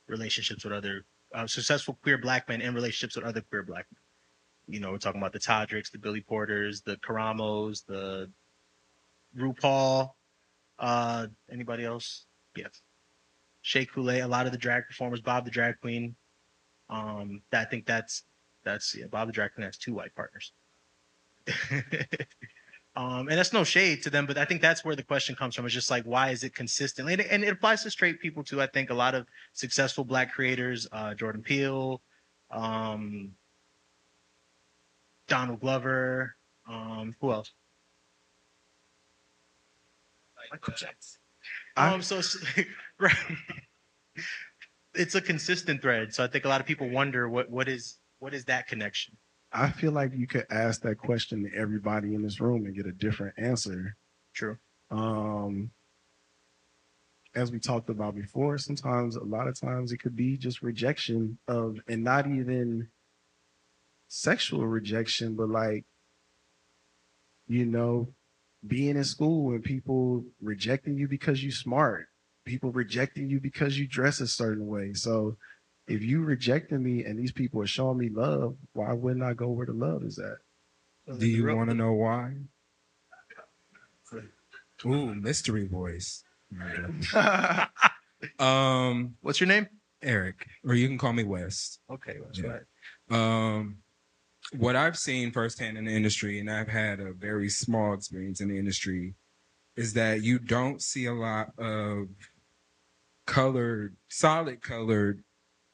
relationships 0.08 0.64
with 0.64 0.72
other 0.72 1.04
uh, 1.34 1.46
successful 1.46 1.98
queer 2.02 2.16
black 2.16 2.48
men 2.48 2.62
in 2.62 2.74
relationships 2.74 3.16
with 3.16 3.26
other 3.26 3.42
queer 3.42 3.62
black 3.62 3.86
men. 3.92 4.74
You 4.74 4.80
know, 4.80 4.90
we're 4.90 4.98
talking 4.98 5.20
about 5.20 5.32
the 5.34 5.38
Todricks, 5.38 5.90
the 5.90 5.98
Billy 5.98 6.22
Porters, 6.22 6.80
the 6.80 6.96
Karamos, 6.96 7.84
the 7.84 8.30
RuPaul. 9.36 10.10
Uh, 10.78 11.26
anybody 11.50 11.84
else? 11.84 12.24
Yes. 12.56 12.82
Shea 13.66 13.84
Coulee, 13.84 14.20
a 14.20 14.28
lot 14.28 14.46
of 14.46 14.52
the 14.52 14.58
drag 14.58 14.86
performers, 14.86 15.20
Bob 15.20 15.44
the 15.44 15.50
drag 15.50 15.80
queen. 15.80 16.14
Um, 16.88 17.42
I 17.52 17.64
think 17.64 17.84
that's 17.84 18.22
that's 18.64 18.94
yeah, 18.94 19.06
Bob 19.10 19.26
the 19.26 19.32
drag 19.32 19.54
queen 19.54 19.64
has 19.64 19.76
two 19.76 19.92
white 19.92 20.14
partners. 20.14 20.52
um, 22.94 23.26
and 23.26 23.32
that's 23.32 23.52
no 23.52 23.64
shade 23.64 24.04
to 24.04 24.10
them, 24.10 24.24
but 24.24 24.38
I 24.38 24.44
think 24.44 24.62
that's 24.62 24.84
where 24.84 24.94
the 24.94 25.02
question 25.02 25.34
comes 25.34 25.56
from. 25.56 25.64
It's 25.64 25.74
just 25.74 25.90
like, 25.90 26.04
why 26.04 26.30
is 26.30 26.44
it 26.44 26.54
consistently? 26.54 27.14
And, 27.14 27.22
and 27.22 27.42
it 27.42 27.48
applies 27.48 27.82
to 27.82 27.90
straight 27.90 28.20
people 28.20 28.44
too. 28.44 28.62
I 28.62 28.68
think 28.68 28.90
a 28.90 28.94
lot 28.94 29.16
of 29.16 29.26
successful 29.52 30.04
black 30.04 30.32
creators, 30.32 30.86
uh, 30.92 31.14
Jordan 31.14 31.42
Peele, 31.42 32.00
um, 32.52 33.32
Donald 35.26 35.58
Glover, 35.58 36.36
um, 36.68 37.16
who 37.20 37.32
else? 37.32 37.52
Michael 40.52 40.74
Jackson. 40.74 41.18
I, 41.76 41.92
um, 41.92 42.02
so 42.02 42.18
it's, 42.18 42.36
right. 43.00 43.14
it's 44.94 45.14
a 45.14 45.20
consistent 45.20 45.82
thread. 45.82 46.14
So 46.14 46.24
I 46.24 46.26
think 46.26 46.44
a 46.44 46.48
lot 46.48 46.60
of 46.60 46.66
people 46.66 46.88
wonder 46.88 47.28
what 47.28 47.50
what 47.50 47.68
is 47.68 47.98
what 48.18 48.34
is 48.34 48.44
that 48.46 48.66
connection? 48.66 49.16
I 49.52 49.70
feel 49.70 49.92
like 49.92 50.12
you 50.14 50.26
could 50.26 50.46
ask 50.50 50.82
that 50.82 50.98
question 50.98 51.44
to 51.44 51.56
everybody 51.56 52.14
in 52.14 52.22
this 52.22 52.40
room 52.40 52.66
and 52.66 52.74
get 52.74 52.86
a 52.86 52.92
different 52.92 53.34
answer. 53.38 53.96
True. 54.34 54.58
Um, 54.90 55.70
as 57.34 57.52
we 57.52 57.58
talked 57.58 57.90
about 57.90 58.14
before, 58.14 58.58
sometimes 58.58 59.16
a 59.16 59.22
lot 59.22 59.46
of 59.46 59.58
times 59.60 59.92
it 59.92 59.98
could 59.98 60.16
be 60.16 60.36
just 60.36 60.62
rejection 60.62 61.38
of, 61.46 61.78
and 61.86 62.02
not 62.02 62.26
even 62.26 62.88
sexual 64.08 64.66
rejection, 64.66 65.36
but 65.36 65.48
like, 65.48 65.84
you 67.46 67.66
know, 67.66 68.08
being 68.66 68.96
in 68.96 69.04
school 69.04 69.52
and 69.54 69.62
people 69.64 70.24
rejecting 70.40 70.96
you 70.96 71.08
because 71.08 71.42
you 71.42 71.50
smart, 71.50 72.06
people 72.44 72.70
rejecting 72.72 73.28
you 73.28 73.40
because 73.40 73.78
you 73.78 73.86
dress 73.86 74.20
a 74.20 74.26
certain 74.26 74.66
way. 74.66 74.92
So 74.94 75.36
if 75.88 76.02
you 76.02 76.22
rejecting 76.22 76.82
me 76.82 77.04
and 77.04 77.18
these 77.18 77.32
people 77.32 77.60
are 77.62 77.66
showing 77.66 77.98
me 77.98 78.08
love, 78.08 78.56
why 78.72 78.92
wouldn't 78.92 79.24
I 79.24 79.34
go 79.34 79.48
where 79.48 79.66
the 79.66 79.72
love 79.72 80.02
is 80.04 80.18
at? 80.18 80.38
Do 81.18 81.26
you 81.26 81.54
want 81.54 81.70
to 81.70 81.76
know 81.76 81.92
why? 81.92 82.34
Ooh, 84.84 85.14
mystery 85.14 85.66
voice. 85.66 86.22
um, 88.38 89.14
What's 89.20 89.40
your 89.40 89.48
name? 89.48 89.68
Eric, 90.02 90.46
or 90.64 90.74
you 90.74 90.86
can 90.88 90.98
call 90.98 91.12
me 91.12 91.24
West. 91.24 91.80
Okay, 91.90 92.18
that's 92.24 92.38
Yeah. 92.38 92.58
right. 93.10 93.58
Um, 93.58 93.78
what 94.52 94.76
I've 94.76 94.96
seen 94.96 95.32
firsthand 95.32 95.76
in 95.76 95.86
the 95.86 95.94
industry, 95.94 96.38
and 96.38 96.50
I've 96.50 96.68
had 96.68 97.00
a 97.00 97.12
very 97.12 97.48
small 97.48 97.94
experience 97.94 98.40
in 98.40 98.48
the 98.48 98.58
industry, 98.58 99.14
is 99.76 99.92
that 99.94 100.22
you 100.22 100.38
don't 100.38 100.80
see 100.80 101.06
a 101.06 101.12
lot 101.12 101.48
of 101.58 102.06
colored, 103.26 103.96
solid 104.08 104.62
colored 104.62 105.22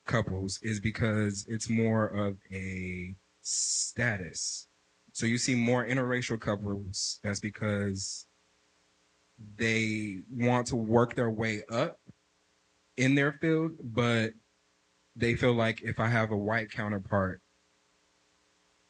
couples, 0.07 0.59
is 0.63 0.81
because 0.81 1.45
it's 1.49 1.69
more 1.69 2.07
of 2.07 2.39
a 2.51 3.15
status. 3.43 4.69
So 5.13 5.27
you 5.27 5.37
see 5.37 5.55
more 5.55 5.85
interracial 5.87 6.41
couples. 6.41 7.21
That's 7.23 7.41
because 7.41 8.27
they 9.57 10.21
want 10.31 10.69
to 10.69 10.77
work 10.77 11.15
their 11.15 11.31
way 11.31 11.63
up 11.71 11.99
in 12.97 13.15
their 13.15 13.33
field, 13.33 13.73
but 13.83 14.33
they 15.15 15.35
feel 15.35 15.53
like 15.53 15.83
if 15.83 16.01
I 16.01 16.09
have 16.09 16.31
a 16.31 16.37
white 16.37 16.71
counterpart, 16.71 17.42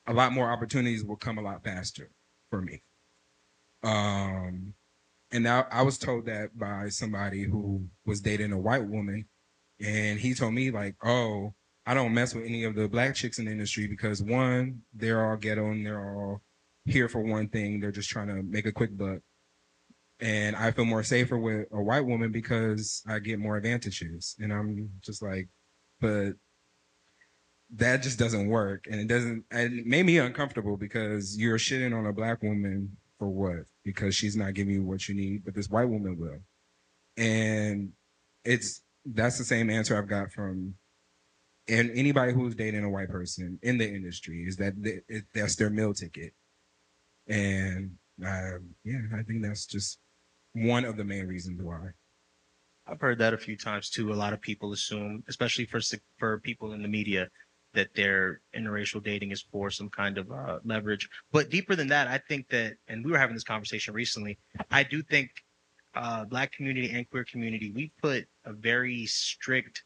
a 0.06 0.12
lot 0.12 0.32
more 0.32 0.50
opportunities 0.50 1.04
will 1.04 1.16
come 1.16 1.38
a 1.38 1.42
lot 1.42 1.64
faster 1.64 2.10
for 2.50 2.60
me. 2.60 2.82
Um, 3.82 4.74
and 5.32 5.44
now 5.44 5.66
I 5.70 5.82
was 5.82 5.98
told 5.98 6.26
that 6.26 6.56
by 6.58 6.88
somebody 6.88 7.44
who 7.44 7.86
was 8.04 8.20
dating 8.20 8.52
a 8.52 8.58
white 8.58 8.86
woman, 8.86 9.28
and 9.80 10.20
he 10.20 10.34
told 10.34 10.54
me 10.54 10.70
like, 10.70 10.96
"Oh, 11.02 11.54
I 11.86 11.94
don't 11.94 12.14
mess 12.14 12.34
with 12.34 12.44
any 12.44 12.64
of 12.64 12.74
the 12.74 12.88
black 12.88 13.14
chicks 13.14 13.38
in 13.38 13.46
the 13.46 13.50
industry 13.52 13.86
because 13.86 14.22
one, 14.22 14.82
they're 14.94 15.24
all 15.28 15.36
ghetto 15.36 15.70
and 15.70 15.84
they're 15.84 16.00
all 16.00 16.42
here 16.84 17.08
for 17.08 17.20
one 17.22 17.48
thing. 17.48 17.80
They're 17.80 17.92
just 17.92 18.10
trying 18.10 18.28
to 18.28 18.42
make 18.42 18.66
a 18.66 18.72
quick 18.72 18.96
buck." 18.96 19.20
And 20.20 20.54
I 20.54 20.70
feel 20.70 20.84
more 20.84 21.02
safer 21.02 21.36
with 21.38 21.66
a 21.72 21.82
white 21.82 22.06
woman 22.06 22.30
because 22.30 23.02
I 23.08 23.18
get 23.18 23.40
more 23.40 23.56
advantages. 23.56 24.36
And 24.38 24.52
I'm 24.52 24.90
just 25.00 25.20
like, 25.22 25.48
but 26.00 26.34
that 27.72 28.02
just 28.02 28.18
doesn't 28.18 28.48
work. 28.48 28.86
And 28.90 29.00
it 29.00 29.08
doesn't 29.08 29.44
it 29.50 29.86
made 29.86 30.04
me 30.04 30.18
uncomfortable 30.18 30.76
because 30.76 31.38
you're 31.38 31.58
shitting 31.58 31.96
on 31.96 32.06
a 32.06 32.12
black 32.12 32.42
woman 32.42 32.96
for 33.18 33.28
what? 33.28 33.64
Because 33.84 34.14
she's 34.14 34.36
not 34.36 34.54
giving 34.54 34.74
you 34.74 34.84
what 34.84 35.08
you 35.08 35.14
need 35.14 35.44
but 35.44 35.54
this 35.54 35.68
white 35.70 35.88
woman 35.88 36.18
will. 36.18 36.40
And 37.16 37.92
it's 38.44 38.82
that's 39.04 39.36
the 39.38 39.44
same 39.44 39.68
answer 39.68 39.96
i've 39.96 40.08
got 40.08 40.30
from 40.30 40.74
and 41.68 41.90
anybody 41.92 42.32
who's 42.32 42.54
dating 42.54 42.84
a 42.84 42.90
white 42.90 43.08
person 43.08 43.58
in 43.62 43.78
the 43.78 43.88
industry 43.88 44.44
is 44.46 44.56
that 44.56 44.80
th- 44.82 45.02
it, 45.08 45.24
that's 45.34 45.56
their 45.56 45.70
meal 45.70 45.94
ticket. 45.94 46.32
And 47.26 47.92
um, 48.24 48.70
yeah 48.84 49.00
i 49.14 49.22
think 49.22 49.42
that's 49.42 49.66
just 49.66 49.98
one 50.52 50.84
of 50.84 50.96
the 50.96 51.04
main 51.04 51.26
reasons 51.26 51.62
why. 51.62 51.90
I've 52.86 53.00
heard 53.00 53.18
that 53.18 53.32
a 53.32 53.38
few 53.38 53.56
times 53.56 53.88
too. 53.88 54.12
A 54.12 54.14
lot 54.14 54.32
of 54.32 54.40
people 54.40 54.72
assume, 54.72 55.22
especially 55.28 55.66
for 55.66 55.80
for 56.18 56.40
people 56.40 56.72
in 56.72 56.82
the 56.82 56.88
media, 56.88 57.28
that 57.74 57.94
their 57.94 58.40
interracial 58.54 59.02
dating 59.02 59.30
is 59.30 59.42
for 59.50 59.70
some 59.70 59.88
kind 59.88 60.18
of 60.18 60.30
uh, 60.30 60.58
leverage. 60.64 61.08
But 61.30 61.50
deeper 61.50 61.74
than 61.74 61.88
that, 61.88 62.08
I 62.08 62.18
think 62.18 62.48
that, 62.50 62.74
and 62.88 63.04
we 63.04 63.10
were 63.10 63.18
having 63.18 63.34
this 63.34 63.44
conversation 63.44 63.94
recently. 63.94 64.38
I 64.70 64.82
do 64.82 65.02
think 65.02 65.30
uh, 65.94 66.24
Black 66.24 66.52
community 66.52 66.90
and 66.90 67.08
queer 67.08 67.24
community 67.24 67.72
we 67.74 67.92
put 68.00 68.26
a 68.44 68.52
very 68.52 69.06
strict 69.06 69.84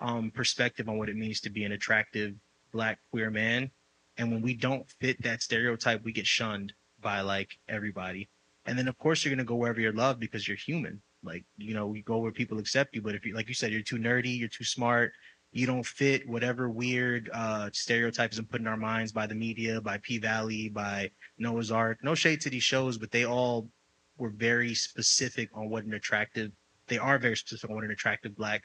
um, 0.00 0.30
perspective 0.30 0.88
on 0.88 0.98
what 0.98 1.08
it 1.08 1.16
means 1.16 1.40
to 1.40 1.50
be 1.50 1.64
an 1.64 1.72
attractive 1.72 2.34
Black 2.72 2.98
queer 3.10 3.30
man, 3.30 3.70
and 4.18 4.32
when 4.32 4.42
we 4.42 4.54
don't 4.54 4.88
fit 5.00 5.22
that 5.22 5.42
stereotype, 5.42 6.02
we 6.04 6.12
get 6.12 6.26
shunned 6.26 6.72
by 7.00 7.20
like 7.20 7.58
everybody. 7.68 8.28
And 8.66 8.78
then 8.78 8.88
of 8.88 8.98
course 8.98 9.24
you're 9.24 9.34
gonna 9.34 9.44
go 9.44 9.56
wherever 9.56 9.80
you're 9.80 9.92
loved 9.92 10.18
because 10.18 10.48
you're 10.48 10.56
human. 10.56 11.00
Like, 11.22 11.44
you 11.56 11.74
know, 11.74 11.94
you 11.94 12.02
go 12.02 12.18
where 12.18 12.32
people 12.32 12.58
accept 12.58 12.94
you. 12.94 13.00
But 13.00 13.14
if 13.14 13.24
you, 13.24 13.34
like 13.34 13.48
you 13.48 13.54
said, 13.54 13.72
you're 13.72 13.80
too 13.80 13.96
nerdy, 13.96 14.38
you're 14.38 14.48
too 14.48 14.64
smart, 14.64 15.12
you 15.54 15.66
don't 15.68 15.86
fit 15.86 16.28
whatever 16.28 16.68
weird 16.68 17.30
uh, 17.32 17.70
stereotypes 17.72 18.38
and 18.38 18.50
put 18.50 18.60
in 18.60 18.66
our 18.66 18.76
minds 18.76 19.12
by 19.12 19.24
the 19.24 19.36
media, 19.36 19.80
by 19.80 19.98
P 20.02 20.18
Valley, 20.18 20.68
by 20.68 21.08
Noah's 21.38 21.70
Arc. 21.70 22.02
No 22.02 22.16
shade 22.16 22.40
to 22.40 22.50
these 22.50 22.64
shows, 22.64 22.98
but 22.98 23.12
they 23.12 23.24
all 23.24 23.70
were 24.18 24.30
very 24.30 24.74
specific 24.74 25.48
on 25.54 25.70
what 25.70 25.84
an 25.84 25.94
attractive. 25.94 26.50
They 26.88 26.98
are 26.98 27.20
very 27.20 27.36
specific 27.36 27.70
on 27.70 27.76
what 27.76 27.84
an 27.84 27.92
attractive 27.92 28.34
black 28.36 28.62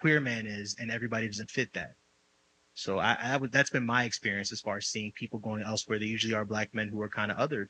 queer 0.00 0.20
man 0.20 0.46
is, 0.46 0.76
and 0.78 0.92
everybody 0.92 1.26
doesn't 1.26 1.50
fit 1.50 1.72
that. 1.74 1.94
So 2.74 3.00
I, 3.00 3.16
I 3.20 3.36
would. 3.36 3.50
That's 3.50 3.70
been 3.70 3.84
my 3.84 4.04
experience 4.04 4.52
as 4.52 4.60
far 4.60 4.76
as 4.76 4.86
seeing 4.86 5.10
people 5.16 5.40
going 5.40 5.64
elsewhere. 5.64 5.98
They 5.98 6.06
usually 6.06 6.34
are 6.34 6.44
black 6.44 6.72
men 6.72 6.86
who 6.86 7.02
are 7.02 7.08
kind 7.08 7.32
of 7.32 7.38
othered. 7.38 7.66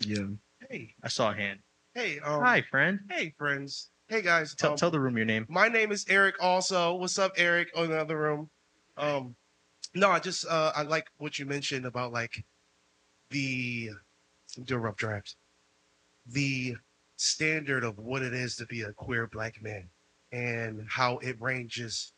Yeah. 0.00 0.26
Hey, 0.68 0.94
I 1.02 1.08
saw 1.08 1.30
a 1.30 1.34
hand. 1.34 1.60
hey, 1.94 2.18
um, 2.20 2.42
Hi, 2.42 2.60
friend. 2.60 3.00
hey, 3.08 3.32
friends. 3.38 3.88
Hey, 4.10 4.22
guys. 4.22 4.56
Tell, 4.56 4.72
um, 4.72 4.76
tell 4.76 4.90
the 4.90 4.98
room 4.98 5.16
your 5.16 5.24
name. 5.24 5.46
my 5.48 5.68
name 5.68 5.92
is 5.92 6.04
Eric. 6.08 6.34
Also, 6.40 6.96
what's 6.96 7.16
up, 7.16 7.30
Eric? 7.36 7.68
Oh, 7.76 7.84
in 7.84 7.90
the 7.90 8.00
other 8.00 8.18
room. 8.18 8.50
Um, 8.96 9.36
no, 9.94 10.10
I 10.10 10.18
just 10.18 10.44
uh, 10.48 10.72
I 10.74 10.82
like 10.82 11.06
what 11.18 11.38
you 11.38 11.46
mentioned 11.46 11.86
about 11.86 12.12
like 12.12 12.44
the 13.30 13.90
I'm 14.58 14.64
doing 14.64 14.82
rough 14.82 14.96
drafts. 14.96 15.36
The 16.26 16.74
standard 17.18 17.84
of 17.84 17.98
what 17.98 18.22
it 18.22 18.34
is 18.34 18.56
to 18.56 18.66
be 18.66 18.82
a 18.82 18.92
queer 18.92 19.28
black 19.28 19.62
man 19.62 19.88
and 20.32 20.84
how 20.88 21.18
it 21.18 21.40
ranges 21.40 22.12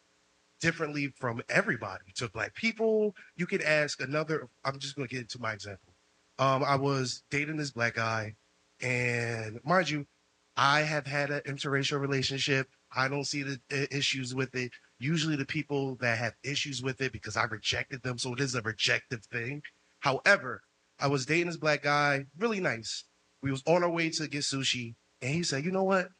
differently 0.62 1.12
from 1.20 1.42
everybody 1.50 2.04
to 2.14 2.30
black 2.30 2.54
people. 2.54 3.14
You 3.36 3.44
could 3.44 3.60
ask 3.60 4.00
another. 4.00 4.48
I'm 4.64 4.78
just 4.78 4.96
going 4.96 5.06
to 5.06 5.14
get 5.14 5.20
into 5.20 5.42
my 5.42 5.52
example. 5.52 5.92
Um, 6.38 6.64
I 6.64 6.76
was 6.76 7.22
dating 7.30 7.58
this 7.58 7.72
black 7.72 7.96
guy, 7.96 8.34
and 8.80 9.60
mind 9.62 9.90
you, 9.90 10.06
I 10.56 10.82
have 10.82 11.06
had 11.06 11.30
an 11.30 11.40
interracial 11.46 12.00
relationship. 12.00 12.68
I 12.94 13.08
don't 13.08 13.24
see 13.24 13.42
the 13.42 13.60
uh, 13.72 13.86
issues 13.90 14.34
with 14.34 14.54
it. 14.54 14.72
Usually, 14.98 15.36
the 15.36 15.46
people 15.46 15.96
that 15.96 16.18
have 16.18 16.34
issues 16.44 16.82
with 16.82 17.00
it 17.00 17.12
because 17.12 17.36
I 17.36 17.44
rejected 17.44 18.02
them, 18.02 18.18
so 18.18 18.34
it 18.34 18.40
is 18.40 18.54
a 18.54 18.62
rejective 18.62 19.24
thing. 19.24 19.62
However, 20.00 20.62
I 21.00 21.06
was 21.08 21.26
dating 21.26 21.46
this 21.46 21.56
black 21.56 21.82
guy, 21.82 22.26
really 22.38 22.60
nice. 22.60 23.04
We 23.42 23.50
was 23.50 23.62
on 23.66 23.82
our 23.82 23.90
way 23.90 24.10
to 24.10 24.28
get 24.28 24.42
sushi, 24.42 24.94
and 25.20 25.34
he 25.34 25.42
said, 25.42 25.64
"You 25.64 25.72
know 25.72 25.84
what? 25.84 26.10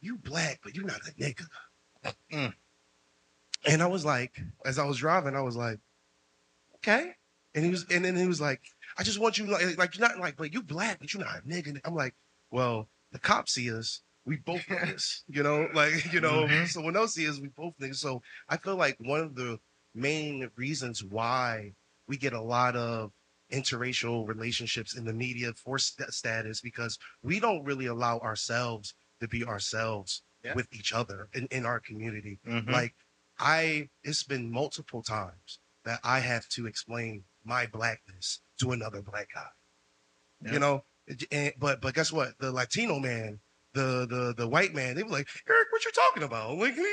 You 0.00 0.16
black, 0.18 0.60
but 0.62 0.74
you're 0.74 0.86
not 0.86 1.06
a 1.06 1.12
nigga." 1.12 1.46
Mm. 2.32 2.54
And 3.66 3.82
I 3.82 3.86
was 3.86 4.04
like, 4.04 4.40
as 4.64 4.78
I 4.78 4.84
was 4.84 4.98
driving, 4.98 5.34
I 5.34 5.40
was 5.40 5.56
like, 5.56 5.80
"Okay." 6.76 7.12
And 7.54 7.64
he 7.64 7.70
was, 7.70 7.84
and 7.90 8.04
then 8.04 8.14
he 8.16 8.28
was 8.28 8.40
like, 8.40 8.62
"I 8.96 9.02
just 9.02 9.18
want 9.18 9.38
you 9.38 9.46
like, 9.46 9.76
like 9.76 9.98
you're 9.98 10.08
not 10.08 10.18
like, 10.18 10.36
but 10.36 10.54
you 10.54 10.62
black, 10.62 11.00
but 11.00 11.12
you're 11.12 11.24
not 11.24 11.38
a 11.38 11.42
nigga." 11.42 11.80
I'm 11.84 11.94
like, 11.94 12.14
"Well, 12.50 12.88
the 13.16 13.20
cops 13.28 13.52
see 13.54 13.72
us. 13.72 14.02
We 14.26 14.36
both 14.36 14.60
niggas, 14.68 15.22
you 15.28 15.42
know, 15.42 15.68
like 15.72 15.92
you 16.12 16.20
know. 16.20 16.46
Mhm. 16.46 16.68
So 16.68 16.82
when 16.82 16.94
those 16.94 17.14
see 17.14 17.28
us, 17.28 17.40
we 17.40 17.48
both 17.48 17.74
niggas. 17.80 17.96
So 17.96 18.20
I 18.48 18.56
feel 18.58 18.76
like 18.76 18.96
one 19.00 19.20
of 19.20 19.34
the 19.34 19.58
main 19.94 20.50
reasons 20.56 21.02
why 21.02 21.72
we 22.06 22.16
get 22.16 22.32
a 22.34 22.40
lot 22.42 22.76
of 22.76 23.12
interracial 23.52 24.26
relationships 24.28 24.96
in 24.96 25.04
the 25.04 25.12
media 25.12 25.52
for 25.54 25.78
st- 25.78 26.12
status 26.12 26.60
because 26.60 26.98
we 27.22 27.40
don't 27.40 27.64
really 27.64 27.86
allow 27.86 28.18
ourselves 28.18 28.94
to 29.20 29.28
be 29.28 29.44
ourselves 29.44 30.22
Yeah. 30.44 30.54
with 30.54 30.68
each 30.74 30.92
other 30.92 31.28
in, 31.32 31.46
in 31.50 31.64
our 31.64 31.80
community. 31.80 32.38
Mhm. 32.46 32.70
Like 32.70 32.94
I, 33.38 33.88
it's 34.02 34.24
been 34.24 34.50
multiple 34.50 35.02
times 35.02 35.60
that 35.84 36.00
I 36.02 36.18
have 36.20 36.48
to 36.56 36.66
explain 36.66 37.24
my 37.44 37.66
blackness 37.66 38.40
to 38.60 38.72
another 38.72 39.00
black 39.02 39.28
guy. 39.32 39.46
Yeah. 40.44 40.52
You 40.54 40.58
know, 40.58 40.84
and, 41.30 41.52
but 41.58 41.80
but 41.80 41.94
guess 41.94 42.12
what? 42.12 42.32
The 42.38 42.52
Latino 42.52 42.98
man, 42.98 43.40
the 43.74 44.06
the 44.08 44.34
the 44.36 44.48
white 44.48 44.74
man, 44.74 44.94
they 44.94 45.02
were 45.02 45.10
like, 45.10 45.28
Eric, 45.48 45.68
what 45.70 45.84
you 45.84 45.90
talking 45.92 46.22
about? 46.22 46.56
Like, 46.58 46.76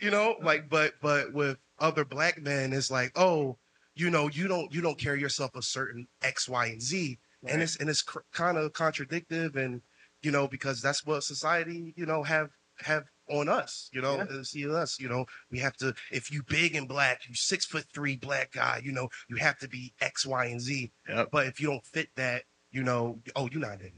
you 0.00 0.10
know, 0.10 0.32
uh-huh. 0.32 0.44
like, 0.44 0.68
but 0.68 0.94
but 1.00 1.32
with 1.32 1.58
other 1.78 2.04
black 2.04 2.40
men, 2.42 2.72
it's 2.72 2.90
like, 2.90 3.12
oh, 3.16 3.58
you 3.94 4.10
know, 4.10 4.28
you 4.28 4.48
don't 4.48 4.72
you 4.74 4.80
don't 4.80 4.98
carry 4.98 5.20
yourself 5.20 5.52
a 5.54 5.62
certain 5.62 6.06
X, 6.22 6.48
Y, 6.48 6.66
and 6.66 6.82
Z, 6.82 7.18
and 7.46 7.62
it's 7.62 7.76
and 7.76 7.88
it's 7.88 8.02
cr- 8.02 8.18
kind 8.32 8.58
of 8.58 8.72
contradictive, 8.72 9.56
and 9.56 9.80
you 10.22 10.30
know, 10.30 10.48
because 10.48 10.80
that's 10.80 11.04
what 11.06 11.22
society, 11.22 11.94
you 11.96 12.06
know, 12.06 12.22
have 12.22 12.50
have 12.80 13.04
on 13.28 13.48
us, 13.48 13.88
you 13.92 14.00
know, 14.02 14.16
Yeah. 14.16 14.38
uh, 14.40 14.44
see 14.44 14.68
us, 14.70 14.98
you 15.00 15.08
know, 15.08 15.24
we 15.50 15.58
have 15.58 15.76
to. 15.78 15.94
If 16.12 16.30
you 16.30 16.42
big 16.42 16.74
and 16.74 16.86
black, 16.88 17.22
you 17.28 17.34
six 17.34 17.64
foot 17.64 17.86
three 17.94 18.16
black 18.16 18.52
guy, 18.52 18.80
you 18.84 18.92
know, 18.92 19.08
you 19.28 19.36
have 19.36 19.58
to 19.60 19.68
be 19.68 19.94
X, 20.00 20.26
Y, 20.26 20.46
and 20.46 20.60
Z. 20.60 20.92
Yep. 21.08 21.28
But 21.32 21.46
if 21.46 21.60
you 21.60 21.68
don't 21.68 21.84
fit 21.86 22.08
that, 22.16 22.42
you 22.70 22.82
know, 22.82 23.20
oh, 23.36 23.48
you're 23.50 23.60
not 23.60 23.80
in, 23.80 23.92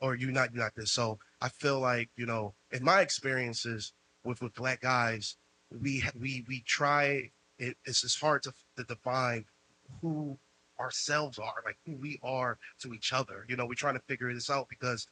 or 0.00 0.14
you're 0.14 0.30
not 0.30 0.52
you're 0.54 0.62
not 0.62 0.74
this. 0.76 0.92
So 0.92 1.18
I 1.40 1.48
feel 1.48 1.80
like 1.80 2.10
you 2.16 2.26
know, 2.26 2.54
in 2.70 2.84
my 2.84 3.00
experiences 3.00 3.92
with 4.24 4.40
with 4.40 4.54
black 4.54 4.80
guys, 4.82 5.36
we 5.70 6.04
we 6.18 6.44
we 6.48 6.62
try. 6.66 7.30
It, 7.58 7.76
it's 7.84 8.00
just 8.00 8.18
hard 8.20 8.42
to, 8.44 8.54
to 8.78 8.84
define 8.84 9.44
who 10.00 10.38
ourselves 10.78 11.38
are, 11.38 11.62
like 11.66 11.76
who 11.84 11.94
we 11.96 12.18
are 12.22 12.58
to 12.80 12.94
each 12.94 13.12
other. 13.12 13.44
You 13.48 13.56
know, 13.56 13.66
we're 13.66 13.74
trying 13.74 13.96
to 13.96 14.02
figure 14.08 14.32
this 14.32 14.48
out 14.48 14.66
because 14.70 15.06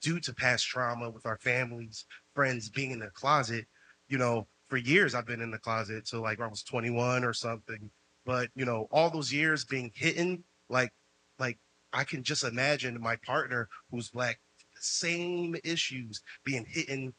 due 0.00 0.20
to 0.20 0.34
past 0.34 0.66
trauma 0.66 1.10
with 1.10 1.26
our 1.26 1.38
families, 1.38 2.06
friends 2.34 2.68
being 2.68 2.90
in 2.90 2.98
the 3.00 3.10
closet, 3.10 3.66
you 4.08 4.18
know, 4.18 4.46
for 4.68 4.76
years 4.76 5.14
I've 5.14 5.26
been 5.26 5.40
in 5.40 5.50
the 5.50 5.58
closet 5.58 6.06
till 6.06 6.22
like 6.22 6.40
I 6.40 6.46
was 6.46 6.62
21 6.62 7.24
or 7.24 7.32
something. 7.32 7.90
But 8.24 8.48
you 8.54 8.64
know, 8.64 8.86
all 8.90 9.10
those 9.10 9.32
years 9.32 9.64
being 9.64 9.90
hidden, 9.94 10.44
like 10.68 10.92
like 11.38 11.58
I 11.92 12.04
can 12.04 12.22
just 12.22 12.44
imagine 12.44 13.00
my 13.00 13.16
partner 13.24 13.68
who's 13.90 14.10
black, 14.10 14.38
same 14.74 15.56
issues 15.64 16.22
being 16.44 16.64
hidden. 16.68 17.12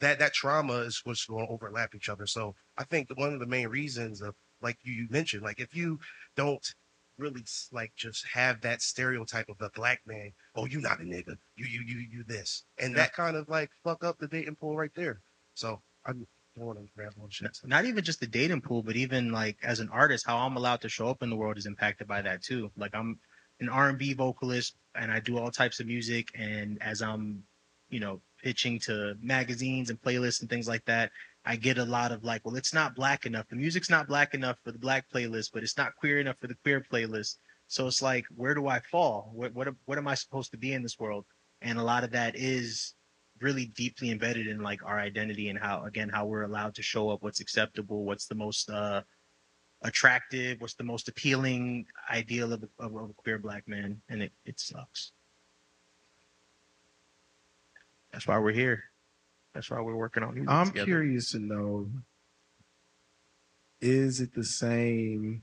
That 0.00 0.18
that 0.18 0.34
trauma 0.34 0.74
is 0.74 1.00
what's 1.04 1.26
going 1.26 1.46
to 1.46 1.52
overlap 1.52 1.94
each 1.94 2.08
other. 2.08 2.26
So 2.26 2.54
I 2.78 2.84
think 2.84 3.08
one 3.14 3.34
of 3.34 3.40
the 3.40 3.46
main 3.46 3.68
reasons 3.68 4.22
of 4.22 4.34
like 4.62 4.78
you, 4.82 4.92
you 4.92 5.06
mentioned, 5.10 5.42
like 5.42 5.60
if 5.60 5.74
you 5.74 5.98
don't 6.36 6.74
really 7.20 7.44
like 7.72 7.92
just 7.96 8.26
have 8.32 8.60
that 8.62 8.82
stereotype 8.82 9.48
of 9.48 9.58
the 9.58 9.70
black 9.74 10.00
man, 10.06 10.32
oh 10.56 10.66
you 10.66 10.80
not 10.80 11.00
a 11.00 11.04
nigga, 11.04 11.36
you 11.56 11.66
you 11.66 11.82
you 11.86 12.06
you 12.10 12.24
this, 12.24 12.64
and 12.78 12.96
that 12.96 13.12
kind 13.12 13.36
of 13.36 13.48
like 13.48 13.70
fuck 13.84 14.02
up 14.04 14.18
the 14.18 14.28
dating 14.28 14.56
pool 14.56 14.76
right 14.76 14.94
there. 14.94 15.20
So 15.54 15.80
I 16.04 16.12
don't 16.12 16.26
want 16.56 16.78
to 16.78 16.86
grab 16.96 17.12
on 17.22 17.30
shit. 17.30 17.56
Not 17.64 17.84
even 17.84 18.02
just 18.02 18.20
the 18.20 18.26
dating 18.26 18.62
pool, 18.62 18.82
but 18.82 18.96
even 18.96 19.30
like 19.30 19.58
as 19.62 19.80
an 19.80 19.88
artist, 19.92 20.26
how 20.26 20.38
I'm 20.38 20.56
allowed 20.56 20.80
to 20.82 20.88
show 20.88 21.08
up 21.08 21.22
in 21.22 21.30
the 21.30 21.36
world 21.36 21.58
is 21.58 21.66
impacted 21.66 22.08
by 22.08 22.22
that 22.22 22.42
too. 22.42 22.70
Like 22.76 22.94
I'm 22.94 23.18
an 23.60 23.68
R&B 23.68 24.14
vocalist 24.14 24.74
and 24.94 25.12
I 25.12 25.20
do 25.20 25.38
all 25.38 25.50
types 25.50 25.80
of 25.80 25.86
music, 25.86 26.28
and 26.34 26.82
as 26.82 27.02
I'm, 27.02 27.44
you 27.90 28.00
know, 28.00 28.20
pitching 28.42 28.78
to 28.80 29.14
magazines 29.20 29.90
and 29.90 30.00
playlists 30.00 30.40
and 30.40 30.48
things 30.48 30.66
like 30.66 30.84
that, 30.86 31.10
I 31.44 31.56
get 31.56 31.78
a 31.78 31.84
lot 31.84 32.12
of 32.12 32.22
like, 32.22 32.44
well, 32.44 32.56
it's 32.56 32.74
not 32.74 32.94
black 32.94 33.24
enough. 33.26 33.48
The 33.48 33.56
music's 33.56 33.90
not 33.90 34.06
black 34.06 34.34
enough 34.34 34.58
for 34.62 34.72
the 34.72 34.78
black 34.78 35.06
playlist, 35.12 35.50
but 35.52 35.62
it's 35.62 35.76
not 35.76 35.96
queer 35.96 36.20
enough 36.20 36.36
for 36.38 36.46
the 36.46 36.56
queer 36.62 36.84
playlist. 36.92 37.36
So 37.66 37.86
it's 37.86 38.02
like, 38.02 38.24
where 38.34 38.54
do 38.54 38.66
I 38.66 38.80
fall? 38.80 39.30
What 39.34 39.54
what 39.54 39.68
what 39.86 39.98
am 39.98 40.08
I 40.08 40.14
supposed 40.14 40.50
to 40.50 40.58
be 40.58 40.72
in 40.72 40.82
this 40.82 40.98
world? 40.98 41.24
And 41.62 41.78
a 41.78 41.82
lot 41.82 42.04
of 42.04 42.10
that 42.12 42.36
is 42.36 42.94
really 43.40 43.66
deeply 43.66 44.10
embedded 44.10 44.46
in 44.46 44.60
like 44.60 44.84
our 44.84 44.98
identity 44.98 45.48
and 45.48 45.58
how 45.58 45.84
again 45.84 46.08
how 46.08 46.26
we're 46.26 46.42
allowed 46.42 46.74
to 46.74 46.82
show 46.82 47.10
up 47.10 47.22
what's 47.22 47.40
acceptable 47.40 48.04
what's 48.04 48.26
the 48.26 48.34
most 48.34 48.68
uh 48.70 49.00
attractive 49.82 50.60
what's 50.60 50.74
the 50.74 50.84
most 50.84 51.08
appealing 51.08 51.86
ideal 52.10 52.52
of, 52.52 52.62
of, 52.78 52.94
of 52.94 53.10
a 53.10 53.14
queer 53.14 53.38
black 53.38 53.66
man 53.66 54.00
and 54.10 54.22
it, 54.22 54.32
it 54.44 54.60
sucks 54.60 55.12
that's 58.12 58.26
why 58.26 58.38
we're 58.38 58.52
here 58.52 58.89
that's 59.54 59.70
why 59.70 59.80
we're 59.80 59.96
working 59.96 60.22
on 60.22 60.34
music 60.34 60.50
I'm 60.50 60.66
together. 60.68 60.84
curious 60.86 61.30
to 61.32 61.38
know 61.38 61.90
is 63.80 64.20
it 64.20 64.34
the 64.34 64.44
same 64.44 65.42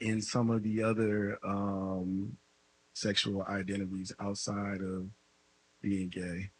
in 0.00 0.20
some 0.20 0.50
of 0.50 0.62
the 0.62 0.82
other 0.82 1.38
um 1.44 2.36
sexual 2.94 3.42
identities 3.44 4.12
outside 4.20 4.80
of 4.82 5.08
being 5.80 6.08
gay? 6.08 6.50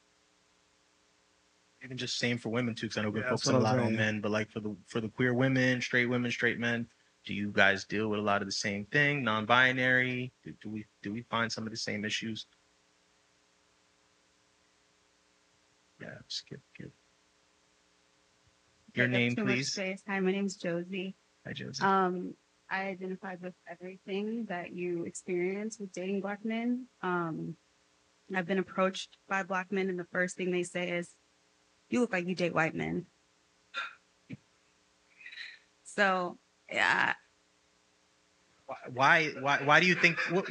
even 1.84 1.96
just 1.96 2.16
same 2.18 2.38
for 2.38 2.48
women 2.50 2.74
too 2.76 2.86
because 2.86 2.98
i 2.98 3.02
know 3.02 3.10
we're 3.10 3.20
Yeah, 3.22 3.28
focusing 3.30 3.56
a 3.56 3.58
lot 3.58 3.78
on 3.78 3.96
men 3.96 4.20
but 4.20 4.30
like 4.30 4.50
for 4.50 4.60
the 4.60 4.76
for 4.86 5.00
the 5.00 5.08
queer 5.08 5.34
women 5.34 5.80
straight 5.80 6.06
women 6.06 6.30
straight 6.30 6.58
men 6.60 6.86
do 7.24 7.34
you 7.34 7.50
guys 7.52 7.84
deal 7.84 8.08
with 8.08 8.20
a 8.20 8.22
lot 8.22 8.40
of 8.40 8.46
the 8.46 8.52
same 8.52 8.84
thing 8.86 9.24
non-binary 9.24 10.32
do, 10.44 10.52
do 10.62 10.68
we 10.70 10.86
do 11.02 11.12
we 11.12 11.22
find 11.22 11.50
some 11.50 11.64
of 11.66 11.72
the 11.72 11.76
same 11.76 12.04
issues 12.04 12.46
yeah 16.02 16.18
skip 16.28 16.60
skip 16.74 16.92
your 18.94 19.06
Take 19.08 19.14
up 19.14 19.20
name 19.20 19.36
too 19.36 19.44
much 19.44 19.54
please 19.56 19.72
space. 19.72 20.02
Hi, 20.06 20.20
my 20.20 20.32
name's 20.32 20.56
Josie. 20.56 21.14
hi 21.46 21.52
josie 21.52 21.82
Um, 21.84 22.34
I 22.70 22.84
identified 22.84 23.40
with 23.40 23.54
everything 23.70 24.46
that 24.46 24.72
you 24.72 25.04
experience 25.04 25.78
with 25.78 25.92
dating 25.92 26.20
black 26.20 26.44
men. 26.44 26.86
Um, 27.02 27.56
I've 28.34 28.46
been 28.46 28.58
approached 28.58 29.18
by 29.28 29.42
black 29.42 29.70
men, 29.70 29.88
and 29.90 29.98
the 29.98 30.06
first 30.10 30.36
thing 30.36 30.50
they 30.50 30.62
say 30.62 30.90
is, 30.90 31.14
"You 31.90 32.00
look 32.00 32.12
like 32.12 32.26
you 32.26 32.34
date 32.34 32.54
white 32.54 32.74
men." 32.74 33.06
So, 35.84 36.38
yeah, 36.70 37.12
why 38.94 39.32
why 39.40 39.58
why 39.64 39.80
do 39.80 39.86
you 39.86 39.94
think 39.94 40.18
what 40.30 40.48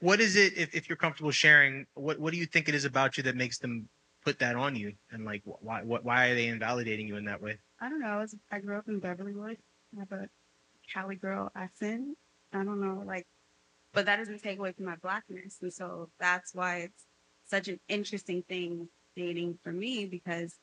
what 0.00 0.20
is 0.20 0.36
it 0.36 0.56
if, 0.56 0.74
if 0.74 0.88
you're 0.88 0.96
comfortable 0.96 1.30
sharing 1.30 1.86
what 1.94 2.18
what 2.18 2.32
do 2.32 2.38
you 2.38 2.46
think 2.46 2.68
it 2.68 2.74
is 2.74 2.84
about 2.84 3.16
you 3.16 3.22
that 3.24 3.36
makes 3.36 3.58
them 3.58 3.88
put 4.24 4.38
that 4.38 4.56
on 4.56 4.76
you 4.76 4.92
and 5.10 5.24
like 5.24 5.42
why 5.44 5.82
what 5.82 6.04
why 6.04 6.28
are 6.28 6.34
they 6.34 6.46
invalidating 6.46 7.08
you 7.08 7.16
in 7.16 7.24
that 7.24 7.42
way 7.42 7.58
I 7.82 7.88
don't 7.88 8.00
know. 8.00 8.06
I, 8.06 8.18
was, 8.18 8.36
I 8.52 8.60
grew 8.60 8.78
up 8.78 8.86
in 8.86 9.00
Beverlywood. 9.00 9.56
I 9.96 9.98
have 9.98 10.12
a 10.12 10.28
Cali 10.94 11.16
girl 11.16 11.50
accent. 11.56 12.16
I 12.52 12.62
don't 12.62 12.80
know, 12.80 13.02
like, 13.04 13.26
but 13.92 14.06
that 14.06 14.16
doesn't 14.16 14.40
take 14.40 14.58
away 14.58 14.72
from 14.72 14.84
my 14.84 14.94
blackness, 14.96 15.58
and 15.62 15.72
so 15.72 16.10
that's 16.20 16.54
why 16.54 16.76
it's 16.76 17.04
such 17.44 17.66
an 17.66 17.80
interesting 17.88 18.42
thing 18.42 18.88
dating 19.16 19.58
for 19.64 19.72
me 19.72 20.06
because 20.06 20.54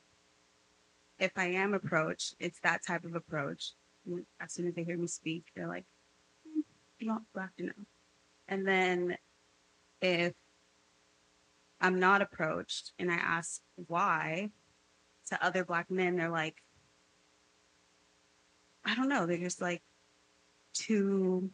if 1.18 1.32
I 1.36 1.46
am 1.46 1.74
approached, 1.74 2.36
it's 2.40 2.58
that 2.60 2.80
type 2.86 3.04
of 3.04 3.14
approach. 3.14 3.72
As 4.40 4.54
soon 4.54 4.68
as 4.68 4.74
they 4.74 4.84
hear 4.84 4.96
me 4.96 5.06
speak, 5.06 5.44
they're 5.54 5.68
like, 5.68 5.84
"Hmm, 6.46 6.60
"You're 6.98 7.12
not 7.12 7.22
black 7.34 7.52
enough," 7.58 7.74
and 8.48 8.66
then 8.66 9.18
if 10.00 10.32
I'm 11.80 11.98
not 11.98 12.22
approached 12.22 12.92
and 12.98 13.10
I 13.10 13.14
ask 13.14 13.60
why 13.86 14.50
to 15.28 15.44
other 15.44 15.64
black 15.64 15.90
men, 15.90 16.16
they're 16.16 16.30
like, 16.30 16.62
I 18.84 18.94
don't 18.94 19.08
know. 19.08 19.26
They're 19.26 19.38
just 19.38 19.60
like 19.60 19.82
too, 20.74 21.50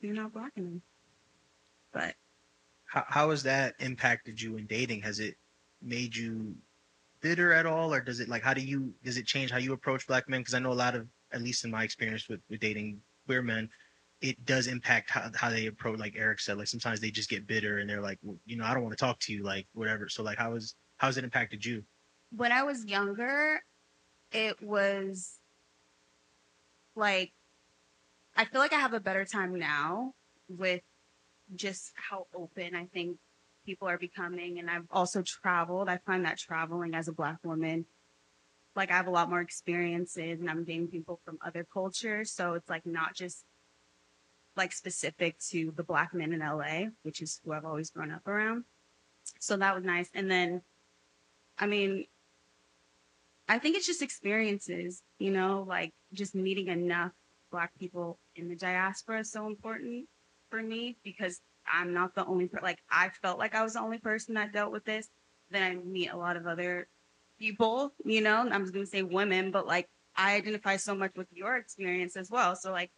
too 0.00 0.12
not 0.12 0.32
black 0.32 0.52
enough. 0.56 0.82
But 1.92 2.14
how, 2.86 3.04
how 3.08 3.30
has 3.30 3.42
that 3.44 3.74
impacted 3.80 4.40
you 4.40 4.56
in 4.56 4.66
dating 4.66 5.02
has 5.02 5.18
it 5.18 5.36
made 5.82 6.14
you 6.16 6.54
bitter 7.20 7.52
at 7.52 7.66
all 7.66 7.92
or 7.92 8.00
does 8.00 8.20
it 8.20 8.28
like 8.28 8.42
how 8.42 8.54
do 8.54 8.60
you 8.60 8.92
does 9.04 9.16
it 9.16 9.26
change 9.26 9.50
how 9.50 9.58
you 9.58 9.72
approach 9.72 10.06
black 10.06 10.28
men 10.28 10.40
because 10.40 10.54
i 10.54 10.58
know 10.58 10.72
a 10.72 10.74
lot 10.74 10.94
of 10.94 11.06
at 11.32 11.42
least 11.42 11.64
in 11.64 11.70
my 11.70 11.82
experience 11.82 12.28
with, 12.28 12.40
with 12.48 12.60
dating 12.60 13.00
queer 13.26 13.42
men 13.42 13.68
it 14.20 14.42
does 14.44 14.66
impact 14.66 15.10
how, 15.10 15.30
how 15.34 15.50
they 15.50 15.66
approach 15.66 15.98
like 15.98 16.14
eric 16.16 16.40
said 16.40 16.56
like 16.56 16.66
sometimes 16.66 17.00
they 17.00 17.10
just 17.10 17.28
get 17.28 17.46
bitter 17.46 17.78
and 17.78 17.88
they're 17.90 18.00
like 18.00 18.18
you 18.44 18.56
know 18.56 18.64
i 18.64 18.72
don't 18.72 18.82
want 18.82 18.96
to 18.96 19.04
talk 19.04 19.18
to 19.20 19.32
you 19.32 19.42
like 19.42 19.66
whatever 19.74 20.08
so 20.08 20.22
like 20.22 20.38
how 20.38 20.54
is 20.54 20.74
how 20.96 21.08
has 21.08 21.18
it 21.18 21.24
impacted 21.24 21.64
you 21.64 21.82
when 22.30 22.52
I 22.52 22.64
was 22.64 22.84
younger, 22.84 23.62
it 24.32 24.60
was 24.62 25.38
like 26.94 27.32
I 28.36 28.44
feel 28.44 28.60
like 28.60 28.72
I 28.72 28.80
have 28.80 28.92
a 28.92 29.00
better 29.00 29.24
time 29.24 29.58
now 29.58 30.12
with 30.48 30.82
just 31.54 31.92
how 31.94 32.26
open 32.34 32.74
I 32.74 32.86
think 32.86 33.16
people 33.64 33.88
are 33.88 33.98
becoming. 33.98 34.58
And 34.58 34.70
I've 34.70 34.86
also 34.90 35.22
traveled. 35.22 35.88
I 35.88 35.98
find 35.98 36.24
that 36.24 36.38
traveling 36.38 36.94
as 36.94 37.08
a 37.08 37.12
Black 37.12 37.38
woman, 37.44 37.86
like 38.74 38.90
I 38.90 38.94
have 38.94 39.06
a 39.06 39.10
lot 39.10 39.30
more 39.30 39.40
experiences 39.40 40.40
and 40.40 40.50
I'm 40.50 40.64
dating 40.64 40.88
people 40.88 41.20
from 41.24 41.38
other 41.44 41.66
cultures. 41.72 42.32
So 42.32 42.54
it's 42.54 42.68
like 42.68 42.84
not 42.84 43.14
just 43.14 43.44
like 44.56 44.72
specific 44.72 45.38
to 45.50 45.72
the 45.76 45.82
Black 45.82 46.14
men 46.14 46.32
in 46.32 46.40
LA, 46.40 46.86
which 47.02 47.20
is 47.20 47.40
who 47.44 47.52
I've 47.52 47.64
always 47.64 47.90
grown 47.90 48.10
up 48.10 48.26
around. 48.26 48.64
So 49.38 49.56
that 49.56 49.74
was 49.74 49.84
nice. 49.84 50.08
And 50.14 50.30
then, 50.30 50.62
I 51.58 51.66
mean, 51.66 52.06
I 53.48 53.58
think 53.58 53.76
it's 53.76 53.86
just 53.86 54.02
experiences, 54.02 55.02
you 55.18 55.30
know, 55.30 55.64
like 55.68 55.92
just 56.12 56.34
meeting 56.34 56.68
enough 56.68 57.12
black 57.52 57.72
people 57.78 58.18
in 58.34 58.48
the 58.48 58.56
diaspora 58.56 59.20
is 59.20 59.30
so 59.30 59.46
important 59.46 60.06
for 60.50 60.62
me 60.62 60.96
because 61.04 61.40
I'm 61.66 61.92
not 61.92 62.14
the 62.14 62.24
only 62.26 62.48
per- 62.48 62.60
like 62.62 62.78
I 62.90 63.10
felt 63.22 63.38
like 63.38 63.54
I 63.54 63.62
was 63.62 63.74
the 63.74 63.80
only 63.80 63.98
person 63.98 64.34
that 64.34 64.52
dealt 64.52 64.72
with 64.72 64.84
this. 64.84 65.08
Then 65.50 65.62
I 65.62 65.74
meet 65.76 66.08
a 66.08 66.16
lot 66.16 66.36
of 66.36 66.46
other 66.46 66.88
people, 67.38 67.92
you 68.04 68.20
know. 68.20 68.36
I'm 68.36 68.62
just 68.62 68.72
gonna 68.72 68.86
say 68.86 69.02
women, 69.02 69.50
but 69.50 69.66
like 69.66 69.88
I 70.16 70.34
identify 70.34 70.76
so 70.76 70.94
much 70.94 71.12
with 71.16 71.28
your 71.32 71.56
experience 71.56 72.16
as 72.16 72.30
well. 72.30 72.56
So 72.56 72.72
like 72.72 72.90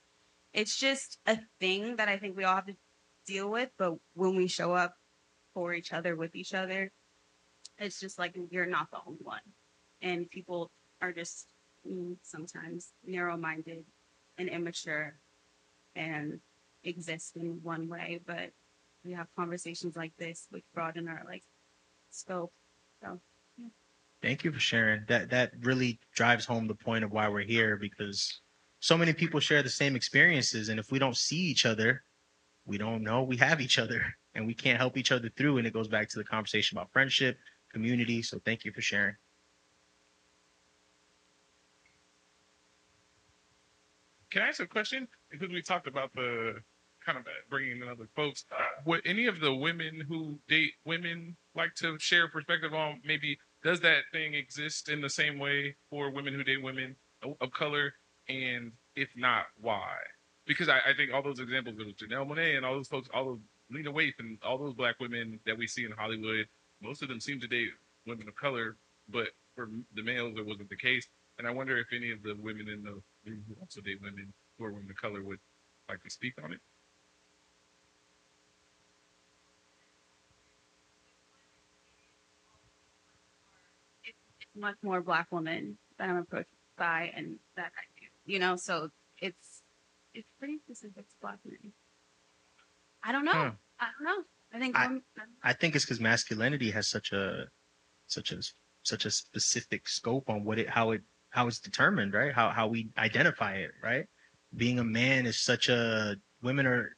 it's 0.53 0.77
just 0.77 1.19
a 1.27 1.39
thing 1.61 1.97
that 1.97 2.09
I 2.09 2.19
think 2.19 2.37
we 2.37 2.45
all 2.45 2.57
have 2.57 2.67
to 2.67 2.77
deal 3.27 3.51
with. 3.51 3.71
But 3.79 3.95
when 4.15 4.37
we 4.37 4.49
show 4.49 4.73
up 4.73 4.95
for 5.55 5.75
each 5.75 5.93
other 5.93 6.17
with 6.17 6.35
each 6.35 6.55
other, 6.55 6.91
it's 7.79 8.01
just 8.01 8.19
like 8.19 8.37
you're 8.51 8.67
not 8.67 8.91
the 8.91 8.99
only 9.07 9.21
one. 9.23 9.41
And 10.03 10.31
people 10.31 10.71
are 11.01 11.13
just 11.13 11.47
mm, 11.89 12.17
sometimes 12.23 12.93
narrow 13.07 13.37
minded 13.37 13.85
and 14.39 14.49
immature 14.49 15.19
and 15.95 16.41
exist 16.85 17.37
in 17.37 17.61
one 17.63 17.89
way. 17.89 18.21
But 18.27 18.51
we 19.05 19.13
have 19.13 19.27
conversations 19.37 19.97
like 19.97 20.13
this, 20.19 20.47
which 20.51 20.65
broaden 20.75 21.09
our 21.09 21.23
like 21.27 21.45
scope. 22.11 22.53
So 23.03 23.21
Thank 24.21 24.43
you 24.43 24.53
for 24.53 24.59
sharing. 24.59 25.05
That 25.07 25.31
that 25.31 25.53
really 25.61 26.01
drives 26.15 26.45
home 26.45 26.67
the 26.67 26.75
point 26.75 27.05
of 27.05 27.13
why 27.13 27.29
we're 27.29 27.45
here 27.45 27.77
because 27.77 28.41
so 28.81 28.97
many 28.97 29.13
people 29.13 29.41
share 29.41 29.63
the 29.63 29.69
same 29.69 29.97
experiences 29.97 30.69
and 30.69 30.79
if 30.79 30.91
we 30.91 30.99
don't 30.99 31.17
see 31.17 31.37
each 31.37 31.67
other, 31.67 32.05
we 32.65 32.79
don't 32.79 33.03
know 33.03 33.23
we 33.23 33.37
have 33.37 33.61
each 33.61 33.79
other 33.79 34.03
and 34.35 34.47
we 34.47 34.55
can't 34.55 34.79
help 34.79 34.97
each 34.97 35.13
other 35.13 35.31
through 35.37 35.59
and 35.59 35.67
it 35.67 35.73
goes 35.73 35.89
back 35.89 36.09
to 36.09 36.19
the 36.19 36.25
conversation 36.25 36.77
about 36.77 36.93
friendship, 36.93 37.39
community. 37.73 38.23
So 38.23 38.41
thank 38.45 38.65
you 38.65 38.73
for 38.73 38.81
sharing. 38.81 39.17
Can 44.31 44.43
I 44.43 44.49
ask 44.49 44.61
a 44.61 44.67
question? 44.67 45.09
Because 45.31 45.49
we 45.49 45.63
talked 45.63 45.87
about 45.87 46.13
the 46.15 46.57
kind 47.05 47.19
of 47.19 47.25
uh, 47.25 47.31
bringing 47.49 47.81
in 47.81 47.89
other 47.89 48.09
folks. 48.15 48.45
Would 48.85 49.01
any 49.07 49.27
of 49.27 49.41
the 49.41 49.55
women 49.55 50.05
who 50.07 50.39
date 50.49 50.73
women 50.85 51.37
like 51.55 51.75
to 51.77 51.99
share 51.99 52.25
a 52.25 52.29
perspective 52.29 52.75
on 52.75 53.01
maybe 53.05 53.39
does 53.65 53.81
that 53.81 54.03
thing 54.13 54.35
exist 54.35 54.89
in 54.91 55.01
the 55.01 55.09
same 55.09 55.39
way 55.39 55.75
for 55.91 56.11
women 56.11 56.35
who 56.35 56.45
date 56.45 56.63
women 56.63 56.95
of 57.41 57.51
color? 57.53 57.95
And 58.29 58.73
if 58.97 59.09
not, 59.17 59.47
why? 59.61 59.95
Because 60.47 60.69
I, 60.69 60.79
I 60.79 60.95
think 60.97 61.13
all 61.13 61.23
those 61.23 61.41
examples 61.41 61.79
of 61.79 61.87
Janelle 61.87 62.29
Monáe 62.29 62.57
and 62.57 62.65
all 62.65 62.75
those 62.75 62.89
folks, 62.89 63.09
all 63.13 63.33
of 63.33 63.39
Lena 63.71 63.93
Waithe 63.93 64.19
and 64.19 64.39
all 64.43 64.59
those 64.59 64.75
black 64.75 64.99
women 65.01 65.41
that 65.47 65.57
we 65.57 65.67
see 65.67 65.85
in 65.85 65.93
Hollywood, 65.93 66.47
most 66.83 67.03
of 67.03 67.09
them 67.09 67.21
seem 67.21 67.41
to 67.41 67.47
date 67.47 67.69
women 68.07 68.29
of 68.29 68.35
color, 68.37 68.77
but 69.09 69.29
for 69.55 69.69
the 69.95 70.03
males, 70.03 70.35
it 70.39 70.47
wasn't 70.47 70.69
the 70.71 70.77
case. 70.77 71.07
And 71.39 71.47
I 71.47 71.51
wonder 71.51 71.79
if 71.79 71.87
any 71.95 72.11
of 72.11 72.23
the 72.23 72.35
women 72.39 72.69
in 72.69 72.83
the 72.83 73.01
who 73.25 73.35
also 73.61 73.81
date 73.81 74.01
women 74.03 74.33
who 74.59 74.65
are 74.65 74.73
women 74.73 74.91
of 74.91 74.97
color 74.97 75.23
would 75.23 75.39
like 75.89 76.03
to 76.03 76.11
speak 76.11 76.35
on 76.43 76.53
it. 76.53 76.61
much 84.59 84.77
more 84.83 85.01
black 85.01 85.31
woman 85.31 85.79
that 85.99 86.09
I'm 86.09 86.17
approached 86.17 86.49
by 86.77 87.13
and 87.17 87.39
that 87.57 87.71
I. 87.77 87.98
You 88.29 88.39
know, 88.39 88.57
so 88.57 88.91
it's 89.19 89.63
it's 90.13 90.29
pretty 90.39 90.59
specific 90.59 91.09
to 91.09 91.15
black 91.23 91.39
men. 91.47 91.73
I 93.03 93.11
don't 93.13 93.25
know. 93.25 93.33
Hmm. 93.33 93.57
I 93.81 93.87
don't 93.97 94.05
know. 94.05 94.23
I 94.53 94.59
think 94.59 94.77
I- 94.77 94.83
I'm- 94.83 95.05
I 95.43 95.53
think 95.55 95.75
it's 95.75 95.85
because 95.85 96.01
masculinity 96.01 96.71
has 96.73 96.89
such 96.89 97.13
a 97.13 97.49
such 98.07 98.33
a 98.33 98.43
such 98.83 99.05
a 99.07 99.11
specific 99.11 99.89
scope 99.89 100.29
on 100.29 100.45
what 100.45 100.59
it 100.59 100.69
how 100.69 100.91
it 100.91 101.03
how 101.31 101.47
it's 101.49 101.59
determined, 101.59 102.13
right? 102.13 102.35
How 102.35 102.51
how 102.51 102.67
we 102.69 102.91
identify 102.99 103.55
it, 103.57 103.71
right? 103.83 104.07
Being 104.55 104.79
a 104.79 104.85
man 104.85 105.25
is 105.27 105.41
such 105.41 105.69
a 105.71 106.17
women 106.43 106.67
are 106.67 106.97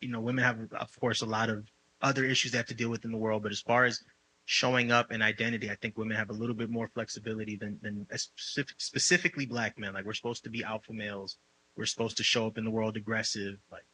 you 0.00 0.08
know, 0.08 0.20
women 0.20 0.44
have 0.44 0.72
of 0.72 0.98
course 1.00 1.20
a 1.22 1.26
lot 1.26 1.50
of 1.50 1.68
other 2.00 2.24
issues 2.24 2.52
they 2.52 2.58
have 2.58 2.66
to 2.68 2.74
deal 2.74 2.88
with 2.88 3.04
in 3.04 3.10
the 3.12 3.18
world, 3.18 3.42
but 3.42 3.52
as 3.52 3.60
far 3.60 3.84
as 3.84 4.02
showing 4.50 4.90
up 4.90 5.10
and 5.10 5.22
identity, 5.22 5.70
I 5.70 5.74
think 5.74 5.98
women 5.98 6.16
have 6.16 6.30
a 6.30 6.32
little 6.32 6.54
bit 6.54 6.70
more 6.70 6.88
flexibility 6.88 7.56
than 7.56 7.78
than 7.82 8.06
specific, 8.16 8.76
specifically 8.80 9.44
black 9.44 9.78
men. 9.78 9.92
Like 9.92 10.06
we're 10.06 10.14
supposed 10.14 10.44
to 10.44 10.50
be 10.50 10.64
alpha 10.64 10.94
males. 10.94 11.36
We're 11.76 11.84
supposed 11.84 12.16
to 12.16 12.24
show 12.24 12.46
up 12.46 12.56
in 12.56 12.64
the 12.64 12.70
world 12.70 12.96
aggressive. 12.96 13.58
Like 13.70 13.84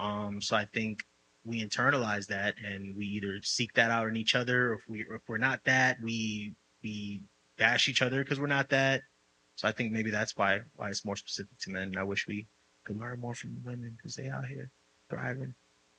um, 0.00 0.40
so 0.40 0.56
I 0.56 0.64
think 0.64 1.04
we 1.44 1.64
internalize 1.64 2.26
that 2.26 2.56
and 2.64 2.96
we 2.96 3.06
either 3.06 3.38
seek 3.42 3.72
that 3.74 3.92
out 3.92 4.08
in 4.08 4.16
each 4.16 4.34
other 4.34 4.70
or 4.70 4.74
if 4.74 4.80
we 4.88 5.04
or 5.04 5.14
if 5.14 5.22
we're 5.28 5.38
not 5.38 5.62
that 5.64 5.96
we 6.02 6.54
we 6.82 7.22
bash 7.56 7.88
each 7.88 8.02
other 8.02 8.24
because 8.24 8.40
we're 8.40 8.46
not 8.46 8.70
that 8.70 9.02
so 9.54 9.68
i 9.68 9.72
think 9.72 9.92
maybe 9.92 10.10
that's 10.10 10.36
why 10.36 10.60
why 10.76 10.88
it's 10.88 11.04
more 11.04 11.16
specific 11.16 11.56
to 11.58 11.70
men 11.70 11.82
and 11.82 11.98
i 11.98 12.02
wish 12.02 12.26
we 12.26 12.46
could 12.84 12.98
learn 12.98 13.20
more 13.20 13.34
from 13.34 13.56
women 13.62 13.94
because 13.96 14.16
they 14.16 14.28
out 14.28 14.46
here 14.46 14.70
thriving 15.10 15.54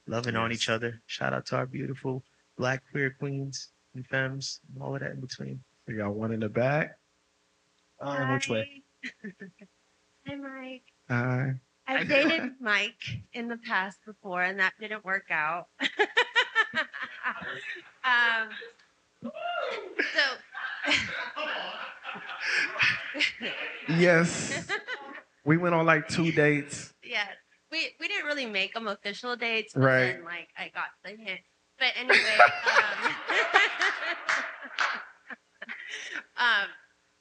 loving 0.08 0.36
on 0.36 0.52
each 0.52 0.68
other 0.68 1.00
shout 1.06 1.32
out 1.32 1.46
to 1.46 1.56
our 1.56 1.68
beautiful 1.68 2.24
black 2.58 2.82
queer 2.92 3.16
queens 3.20 3.70
and 3.96 4.06
femmes 4.08 4.60
and 4.74 4.84
all 4.84 4.94
of 4.94 5.02
that 5.02 5.12
in 5.12 5.22
between 5.22 5.64
We 5.88 5.96
got 5.96 6.14
one 6.14 6.32
in 6.34 6.42
the 6.42 6.50
back. 6.50 6.98
um, 8.02 8.34
which 8.34 8.50
way 8.50 8.84
Hi, 10.28 10.36
Mike. 10.36 10.84
Hi. 11.10 11.54
I've 11.88 12.08
dated 12.08 12.54
Mike 12.60 13.00
in 13.34 13.48
the 13.48 13.58
past 13.58 14.00
before, 14.08 14.42
and 14.42 14.60
that 14.60 14.74
didn't 14.80 15.06
work 15.06 15.28
out. 15.30 15.68
um, 18.04 18.50
so, 19.22 19.30
Yes. 23.88 24.66
we 25.46 25.58
went 25.58 25.76
on 25.76 25.86
like 25.86 26.08
two 26.08 26.32
dates. 26.32 26.92
yeah, 27.04 27.28
we 27.72 27.92
we 28.00 28.08
didn't 28.08 28.26
really 28.26 28.48
make 28.48 28.74
them 28.74 28.88
official 28.88 29.36
dates, 29.36 29.74
but 29.76 29.82
Right. 29.84 30.14
then 30.16 30.24
like 30.26 30.50
I 30.58 30.72
got 30.74 30.86
the 31.04 31.12
hint. 31.12 31.42
But 31.80 31.90
anyway, 31.98 32.38
um, 32.68 33.12
um, 36.38 36.68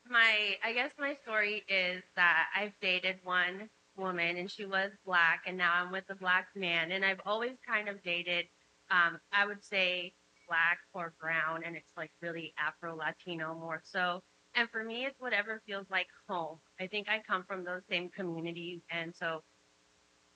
my 0.09 0.57
I 0.65 0.73
guess 0.73 0.91
my 0.99 1.17
story 1.23 1.65
is 1.69 2.03
that 2.17 2.47
I've 2.57 2.73
dated 2.81 3.17
one 3.25 3.69
woman 3.97 4.37
and 4.37 4.51
she 4.51 4.67
was 4.67 4.91
black, 5.05 5.43
and 5.47 5.57
now 5.57 5.73
I'm 5.75 5.93
with 5.93 6.05
a 6.11 6.15
black 6.17 6.49
man, 6.55 6.93
and 6.93 7.05
I've 7.05 7.21
always 7.27 7.57
kind 7.67 7.89
of 7.89 8.03
dated, 8.03 8.47
um, 8.91 9.19
I 9.33 9.47
would 9.47 9.65
say 9.65 10.15
black 10.49 10.79
or 10.93 11.15
brown, 11.21 11.63
and 11.65 11.77
it's 11.77 11.93
like 11.97 12.11
really 12.23 12.55
Afro 12.59 12.97
Latino 12.97 13.55
more 13.55 13.81
so. 13.85 14.23
And 14.57 14.69
for 14.71 14.85
me, 14.85 15.05
it's 15.05 15.21
whatever 15.21 15.61
feels 15.67 15.87
like 15.91 16.07
home. 16.29 16.59
I 16.81 16.87
think 16.87 17.09
I 17.09 17.21
come 17.27 17.45
from 17.45 17.65
those 17.65 17.83
same 17.91 18.09
communities, 18.11 18.83
and 18.91 19.15
so 19.15 19.43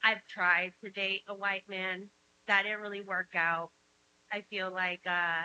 I've 0.03 0.25
tried 0.29 0.73
to 0.83 0.91
date 0.91 1.23
a 1.29 1.35
white 1.35 1.69
man. 1.69 2.11
That 2.49 2.63
didn't 2.65 2.81
really 2.81 3.03
work 3.03 3.35
out. 3.35 3.71
I 4.33 4.43
feel 4.51 4.71
like, 4.73 5.01
uh, 5.07 5.45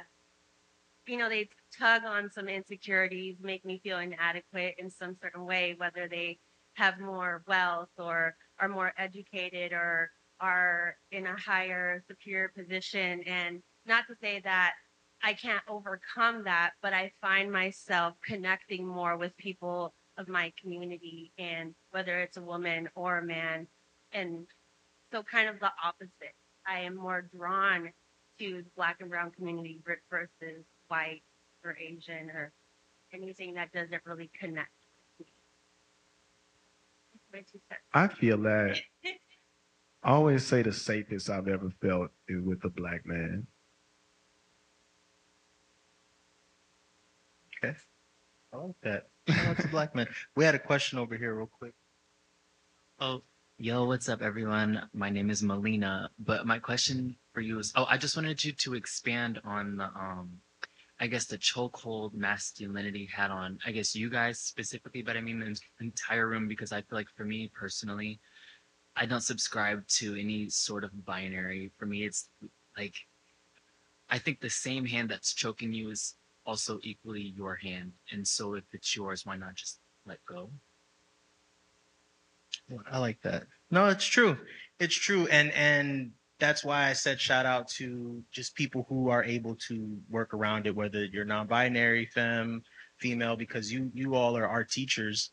you 1.07 1.17
know, 1.17 1.29
they 1.29 1.49
tug 1.77 2.03
on 2.05 2.29
some 2.31 2.47
insecurities, 2.47 3.37
make 3.41 3.65
me 3.65 3.79
feel 3.83 3.99
inadequate 3.99 4.75
in 4.77 4.89
some 4.89 5.15
certain 5.21 5.45
way, 5.45 5.75
whether 5.77 6.07
they 6.07 6.39
have 6.75 6.99
more 6.99 7.43
wealth 7.47 7.89
or 7.97 8.35
are 8.59 8.67
more 8.67 8.93
educated 8.97 9.73
or 9.73 10.09
are 10.39 10.95
in 11.11 11.27
a 11.27 11.39
higher, 11.39 12.03
superior 12.07 12.51
position. 12.55 13.21
And 13.23 13.61
not 13.85 14.05
to 14.07 14.15
say 14.21 14.41
that 14.43 14.73
I 15.23 15.33
can't 15.33 15.63
overcome 15.69 16.43
that, 16.45 16.71
but 16.81 16.93
I 16.93 17.11
find 17.21 17.51
myself 17.51 18.15
connecting 18.25 18.85
more 18.85 19.17
with 19.17 19.35
people 19.37 19.93
of 20.17 20.27
my 20.27 20.51
community 20.61 21.31
and 21.37 21.73
whether 21.91 22.19
it's 22.19 22.37
a 22.37 22.41
woman 22.41 22.89
or 22.95 23.19
a 23.19 23.25
man. 23.25 23.67
And 24.11 24.45
so 25.11 25.23
kind 25.23 25.47
of 25.47 25.59
the 25.59 25.71
opposite. 25.83 26.35
I 26.67 26.79
am 26.81 26.95
more 26.95 27.29
drawn 27.35 27.91
to 28.43 28.57
the 28.63 28.69
black 28.75 28.97
and 28.99 29.09
brown 29.09 29.31
community 29.31 29.79
versus 29.85 30.65
white 30.87 31.21
or 31.63 31.77
Asian 31.77 32.29
or 32.29 32.51
anything 33.13 33.53
that 33.53 33.71
doesn't 33.71 34.01
really 34.05 34.29
connect 34.37 34.69
with 35.17 35.27
me. 35.27 35.33
That's 37.13 37.25
my 37.31 37.39
two 37.39 37.59
cents. 37.69 37.81
I 37.93 38.07
feel 38.07 38.37
that. 38.39 38.79
I 40.03 40.11
always 40.11 40.45
say 40.45 40.61
the 40.61 40.73
safest 40.73 41.29
I've 41.29 41.47
ever 41.47 41.71
felt 41.81 42.11
is 42.27 42.43
with 42.43 42.63
a 42.65 42.69
black 42.69 43.05
man. 43.05 43.47
okay 47.63 47.77
i 48.51 48.57
like 48.57 48.75
that 48.83 49.07
Shout 49.29 49.47
out 49.47 49.57
to 49.59 49.67
black 49.69 49.95
men 49.95 50.05
we 50.35 50.43
had 50.43 50.53
a 50.53 50.59
question 50.59 50.99
over 50.99 51.15
here 51.15 51.33
real 51.33 51.49
quick 51.59 51.73
Oh, 52.99 53.23
yo, 53.57 53.85
what's 53.85 54.07
up, 54.07 54.21
everyone? 54.21 54.87
My 54.93 55.09
name 55.09 55.29
is 55.29 55.41
Melina, 55.41 56.09
but 56.19 56.45
my 56.45 56.59
question 56.59 57.15
for 57.33 57.41
you 57.41 57.59
is, 57.59 57.73
oh, 57.75 57.85
I 57.89 57.97
just 57.97 58.15
wanted 58.15 58.43
you 58.43 58.51
to 58.51 58.75
expand 58.75 59.41
on 59.43 59.77
the, 59.77 59.85
um, 59.85 60.29
I 60.99 61.07
guess 61.07 61.25
the 61.25 61.37
chokehold 61.37 62.13
masculinity 62.13 63.09
had 63.13 63.31
on, 63.31 63.57
I 63.65 63.71
guess 63.71 63.95
you 63.95 64.09
guys 64.09 64.39
specifically, 64.39 65.01
but 65.01 65.17
I 65.17 65.21
mean 65.21 65.39
the 65.39 65.59
entire 65.83 66.27
room 66.27 66.47
because 66.47 66.71
I 66.71 66.81
feel 66.81 66.97
like 66.99 67.09
for 67.15 67.25
me 67.25 67.51
personally, 67.53 68.19
I 68.95 69.05
don't 69.05 69.21
subscribe 69.21 69.85
to 69.99 70.15
any 70.15 70.49
sort 70.49 70.83
of 70.83 71.05
binary. 71.05 71.71
For 71.77 71.85
me, 71.85 72.03
it's 72.05 72.29
like, 72.77 72.93
I 74.09 74.19
think 74.19 74.39
the 74.39 74.49
same 74.49 74.85
hand 74.85 75.09
that's 75.09 75.33
choking 75.33 75.73
you 75.73 75.89
is 75.89 76.15
also 76.45 76.79
equally 76.83 77.33
your 77.35 77.55
hand, 77.55 77.93
and 78.11 78.27
so 78.27 78.53
if 78.53 78.63
it's 78.71 78.95
yours, 78.95 79.25
why 79.25 79.35
not 79.37 79.55
just 79.55 79.79
let 80.05 80.19
go? 80.25 80.49
I 82.91 82.99
like 82.99 83.21
that. 83.23 83.43
No, 83.71 83.87
it's 83.87 84.05
true. 84.05 84.37
It's 84.79 84.95
true. 84.95 85.27
And 85.27 85.51
and 85.51 86.11
that's 86.43 86.63
why 86.63 86.89
I 86.89 86.93
said 86.93 87.21
shout 87.21 87.45
out 87.45 87.69
to 87.79 88.21
just 88.31 88.53
people 88.55 88.85
who 88.89 89.09
are 89.09 89.23
able 89.23 89.55
to 89.67 89.97
work 90.09 90.33
around 90.33 90.67
it, 90.67 90.75
whether 90.75 91.05
you're 91.05 91.23
non-binary, 91.23 92.07
femme, 92.07 92.63
female, 92.97 93.37
because 93.37 93.71
you 93.71 93.89
you 93.93 94.15
all 94.15 94.35
are 94.37 94.47
our 94.47 94.63
teachers 94.63 95.31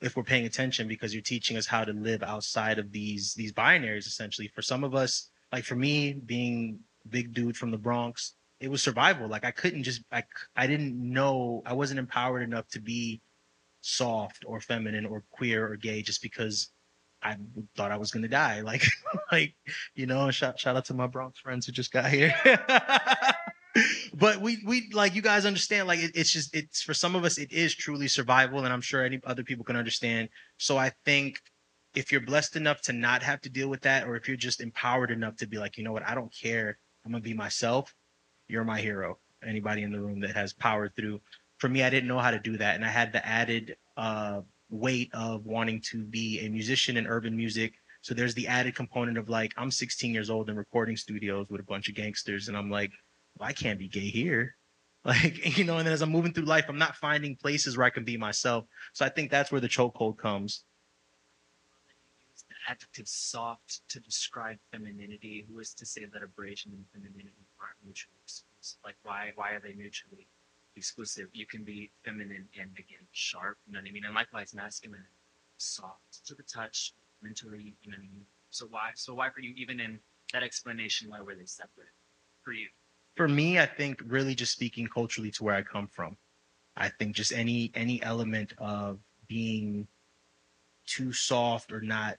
if 0.00 0.16
we're 0.16 0.22
paying 0.22 0.46
attention 0.46 0.86
because 0.88 1.12
you're 1.12 1.22
teaching 1.22 1.56
us 1.56 1.66
how 1.66 1.84
to 1.84 1.92
live 1.92 2.22
outside 2.22 2.78
of 2.78 2.92
these 2.92 3.34
these 3.34 3.52
binaries 3.52 4.06
essentially. 4.06 4.48
For 4.54 4.62
some 4.62 4.84
of 4.84 4.94
us, 4.94 5.30
like 5.52 5.64
for 5.64 5.74
me, 5.74 6.12
being 6.12 6.78
big 7.08 7.34
dude 7.34 7.56
from 7.56 7.72
the 7.72 7.78
Bronx, 7.78 8.34
it 8.60 8.70
was 8.70 8.82
survival. 8.82 9.28
Like 9.28 9.44
I 9.44 9.50
couldn't 9.50 9.82
just 9.82 10.02
I 10.12 10.22
I 10.54 10.68
didn't 10.68 10.94
know 10.94 11.62
I 11.66 11.72
wasn't 11.72 11.98
empowered 11.98 12.42
enough 12.42 12.68
to 12.68 12.80
be 12.80 13.20
soft 13.80 14.44
or 14.46 14.60
feminine 14.60 15.06
or 15.06 15.24
queer 15.32 15.66
or 15.66 15.76
gay 15.76 16.02
just 16.02 16.22
because 16.22 16.70
I 17.22 17.36
thought 17.76 17.92
I 17.92 17.96
was 17.96 18.10
gonna 18.10 18.28
die. 18.28 18.60
Like, 18.72 18.84
like 19.30 19.54
you 19.94 20.06
know, 20.06 20.30
shout 20.30 20.58
shout 20.58 20.76
out 20.76 20.86
to 20.86 20.94
my 20.94 21.06
Bronx 21.06 21.38
friends 21.38 21.66
who 21.66 21.72
just 21.72 21.92
got 21.92 22.10
here. 22.10 22.34
but 24.14 24.40
we 24.40 24.62
we 24.66 24.90
like 24.92 25.14
you 25.14 25.22
guys 25.22 25.46
understand. 25.46 25.88
Like, 25.88 26.00
it, 26.00 26.12
it's 26.14 26.32
just 26.32 26.54
it's 26.54 26.82
for 26.82 26.94
some 26.94 27.14
of 27.14 27.24
us 27.24 27.38
it 27.38 27.52
is 27.52 27.74
truly 27.74 28.08
survival, 28.08 28.64
and 28.64 28.72
I'm 28.72 28.80
sure 28.80 29.04
any 29.04 29.20
other 29.24 29.44
people 29.44 29.64
can 29.64 29.76
understand. 29.76 30.28
So 30.58 30.78
I 30.78 30.92
think 31.04 31.40
if 31.94 32.10
you're 32.10 32.20
blessed 32.22 32.56
enough 32.56 32.80
to 32.82 32.92
not 32.92 33.22
have 33.22 33.40
to 33.42 33.50
deal 33.50 33.68
with 33.68 33.82
that, 33.82 34.06
or 34.06 34.16
if 34.16 34.26
you're 34.28 34.36
just 34.36 34.60
empowered 34.60 35.10
enough 35.10 35.36
to 35.36 35.46
be 35.46 35.58
like, 35.58 35.76
you 35.76 35.84
know 35.84 35.92
what, 35.92 36.06
I 36.06 36.14
don't 36.14 36.32
care, 36.34 36.78
I'm 37.04 37.12
gonna 37.12 37.22
be 37.22 37.34
myself. 37.34 37.94
You're 38.48 38.64
my 38.64 38.80
hero. 38.80 39.18
Anybody 39.44 39.82
in 39.82 39.92
the 39.92 40.00
room 40.00 40.20
that 40.20 40.34
has 40.34 40.52
powered 40.52 40.94
through. 40.96 41.20
For 41.58 41.68
me, 41.68 41.82
I 41.82 41.90
didn't 41.90 42.08
know 42.08 42.18
how 42.18 42.30
to 42.30 42.38
do 42.38 42.56
that, 42.58 42.76
and 42.76 42.84
I 42.84 42.88
had 42.88 43.12
the 43.12 43.24
added 43.26 43.76
uh 43.96 44.40
weight 44.72 45.10
of 45.12 45.46
wanting 45.46 45.80
to 45.90 46.02
be 46.02 46.40
a 46.40 46.48
musician 46.48 46.96
in 46.96 47.06
urban 47.06 47.36
music. 47.36 47.74
So 48.00 48.14
there's 48.14 48.34
the 48.34 48.48
added 48.48 48.74
component 48.74 49.18
of 49.18 49.28
like, 49.28 49.52
I'm 49.56 49.70
16 49.70 50.12
years 50.12 50.30
old 50.30 50.50
in 50.50 50.56
recording 50.56 50.96
studios 50.96 51.46
with 51.50 51.60
a 51.60 51.64
bunch 51.64 51.88
of 51.88 51.94
gangsters, 51.94 52.48
and 52.48 52.56
I'm 52.56 52.70
like, 52.70 52.90
well, 53.38 53.48
I 53.48 53.52
can't 53.52 53.78
be 53.78 53.88
gay 53.88 54.08
here. 54.08 54.56
Like, 55.04 55.58
you 55.58 55.64
know, 55.64 55.78
and 55.78 55.86
then 55.86 55.92
as 55.92 56.00
I'm 56.00 56.10
moving 56.12 56.32
through 56.32 56.44
life, 56.44 56.66
I'm 56.68 56.78
not 56.78 56.94
finding 56.94 57.34
places 57.34 57.76
where 57.76 57.84
I 57.84 57.90
can 57.90 58.04
be 58.04 58.16
myself. 58.16 58.66
So 58.92 59.04
I 59.04 59.08
think 59.08 59.32
that's 59.32 59.50
where 59.50 59.60
the 59.60 59.68
chokehold 59.68 60.16
comes. 60.16 60.62
the 62.48 62.70
adjective 62.70 63.08
soft 63.08 63.80
to 63.88 63.98
describe 63.98 64.58
femininity. 64.70 65.44
Who 65.48 65.58
is 65.58 65.74
to 65.74 65.84
say 65.84 66.04
that 66.04 66.22
abrasion 66.22 66.70
and 66.70 66.84
femininity 66.92 67.48
aren't 67.60 67.82
mutually 67.84 68.14
exclusive? 68.22 68.78
Like, 68.84 68.94
why 69.02 69.32
why 69.34 69.50
are 69.50 69.60
they 69.60 69.72
mutually 69.74 70.28
exclusive? 70.76 71.28
You 71.32 71.46
can 71.46 71.64
be 71.64 71.90
feminine 72.04 72.48
and 72.58 72.70
again 72.78 73.06
sharp. 73.12 73.58
You 73.66 73.74
know 73.74 73.80
what 73.80 73.88
I 73.88 73.92
mean? 73.92 74.04
And 74.04 74.14
likewise, 74.14 74.54
masculine, 74.54 75.04
soft 75.56 76.26
to 76.26 76.34
the 76.34 76.42
touch, 76.42 76.94
mentally. 77.22 77.74
You 77.82 77.90
know 77.90 77.96
what 77.98 78.04
I 78.04 78.12
mean? 78.12 78.26
So 78.50 78.66
why 78.70 78.90
so 78.94 79.14
why 79.14 79.30
for 79.30 79.40
you 79.40 79.54
even 79.56 79.80
in 79.80 79.98
that 80.32 80.42
explanation? 80.42 81.10
Why 81.10 81.20
were 81.20 81.34
they 81.34 81.46
separate 81.46 81.88
for 82.42 82.52
you? 82.52 82.68
For 83.16 83.28
me, 83.28 83.58
I 83.58 83.66
think 83.66 84.02
really 84.06 84.34
just 84.34 84.52
speaking 84.52 84.86
culturally 84.86 85.30
to 85.32 85.44
where 85.44 85.54
I 85.54 85.62
come 85.62 85.86
from. 85.86 86.16
I 86.76 86.88
think 86.88 87.14
just 87.14 87.32
any 87.32 87.70
any 87.74 88.02
element 88.02 88.54
of 88.58 88.98
being 89.28 89.86
too 90.86 91.12
soft 91.12 91.72
or 91.72 91.80
not 91.80 92.16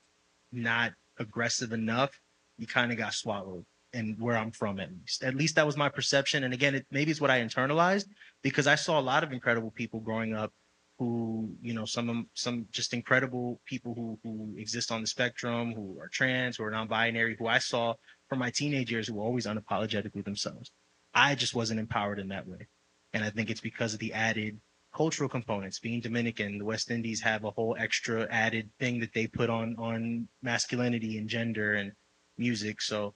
not 0.52 0.94
aggressive 1.18 1.74
enough, 1.74 2.20
you 2.58 2.68
kind 2.68 2.92
of 2.92 2.98
got 2.98 3.14
swallowed. 3.14 3.66
And 3.94 4.20
where 4.20 4.36
I'm 4.36 4.52
from, 4.52 4.80
at 4.80 4.90
least, 4.92 5.24
at 5.24 5.36
least 5.36 5.56
that 5.56 5.66
was 5.68 5.78
my 5.78 5.88
perception. 5.88 6.44
And 6.44 6.54
again, 6.54 6.74
it 6.74 6.88
maybe 6.90 7.12
it's 7.12 7.22
what 7.22 7.30
I 7.30 7.42
internalized 7.42 8.08
because 8.42 8.66
I 8.66 8.76
saw 8.76 9.00
a 9.00 9.02
lot 9.02 9.24
of 9.24 9.32
incredible 9.32 9.70
people 9.70 10.00
growing 10.00 10.34
up 10.34 10.52
who, 10.98 11.56
you 11.62 11.74
know, 11.74 11.86
some 11.86 12.28
some 12.34 12.66
just 12.72 12.94
incredible 12.94 13.62
people 13.66 13.94
who 13.94 14.20
who 14.24 14.56
exist 14.58 14.92
on 14.92 15.02
the 15.02 15.08
spectrum, 15.08 15.74
who 15.74 15.98
are 16.00 16.08
trans, 16.08 16.58
who 16.58 16.64
are 16.64 16.72
non-binary, 16.72 17.36
who 17.38 17.48
I 17.48 17.60
saw 17.60 17.94
from 18.30 18.40
my 18.40 18.50
teenage 18.50 18.92
years 18.92 19.08
who 19.08 19.16
were 19.16 19.24
always 19.24 19.46
unapologetically 19.46 20.24
themselves. 20.24 20.72
I 21.14 21.36
just 21.36 21.54
wasn't 21.54 21.80
empowered 21.80 22.20
in 22.20 22.30
that 22.30 22.48
way. 22.48 22.68
And 23.14 23.24
I 23.24 23.30
think 23.30 23.50
it's 23.50 23.62
because 23.62 23.94
of 23.94 24.00
the 24.00 24.14
added 24.14 24.60
cultural 24.96 25.30
components. 25.30 25.80
Being 25.80 26.02
Dominican, 26.02 26.58
the 26.58 26.66
West 26.66 26.90
Indies 26.90 27.22
have 27.22 27.44
a 27.44 27.52
whole 27.52 27.76
extra 27.78 28.28
added 28.32 28.70
thing 28.80 29.00
that 29.00 29.14
they 29.14 29.28
put 29.28 29.50
on 29.50 29.76
on 29.78 30.28
masculinity 30.42 31.18
and 31.18 31.28
gender 31.28 31.76
and 31.76 31.92
music. 32.38 32.82
So 32.82 33.14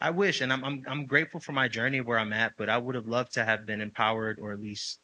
I 0.00 0.10
wish, 0.10 0.40
and 0.40 0.52
I'm 0.52 0.64
I'm 0.64 0.84
I'm 0.86 1.06
grateful 1.06 1.40
for 1.40 1.52
my 1.52 1.68
journey 1.68 2.00
where 2.00 2.18
I'm 2.18 2.32
at, 2.32 2.52
but 2.58 2.68
I 2.68 2.78
would 2.78 2.94
have 2.94 3.06
loved 3.06 3.34
to 3.34 3.44
have 3.44 3.64
been 3.66 3.80
empowered 3.80 4.38
or 4.40 4.52
at 4.52 4.60
least 4.60 5.00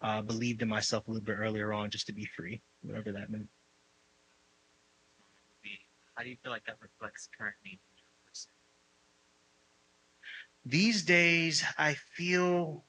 uh, 0.00 0.22
believed 0.22 0.62
in 0.62 0.68
myself 0.68 1.06
a 1.06 1.10
little 1.10 1.24
bit 1.24 1.38
earlier 1.38 1.72
on, 1.72 1.90
just 1.90 2.06
to 2.08 2.12
be 2.12 2.24
free, 2.24 2.60
whatever 2.82 3.12
that 3.12 3.30
meant. 3.30 3.48
How 6.14 6.24
do 6.24 6.30
you 6.30 6.36
feel 6.42 6.52
like 6.52 6.64
that 6.66 6.76
reflects 6.80 7.28
current 7.38 7.54
need 7.64 7.78
in 7.78 7.96
your 7.96 8.28
person? 8.28 8.50
these 10.64 11.02
days 11.02 11.64
i 11.78 11.94
feel 12.14 12.84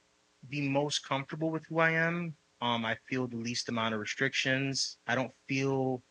the 0.49 0.67
most 0.69 1.07
comfortable 1.07 1.49
with 1.49 1.65
who 1.67 1.79
i 1.79 1.89
am 1.89 2.35
um 2.61 2.85
i 2.85 2.95
feel 3.09 3.27
the 3.27 3.37
least 3.37 3.69
amount 3.69 3.93
of 3.93 3.99
restrictions 3.99 4.97
i 5.07 5.15
don't 5.15 5.31
feel 5.47 6.03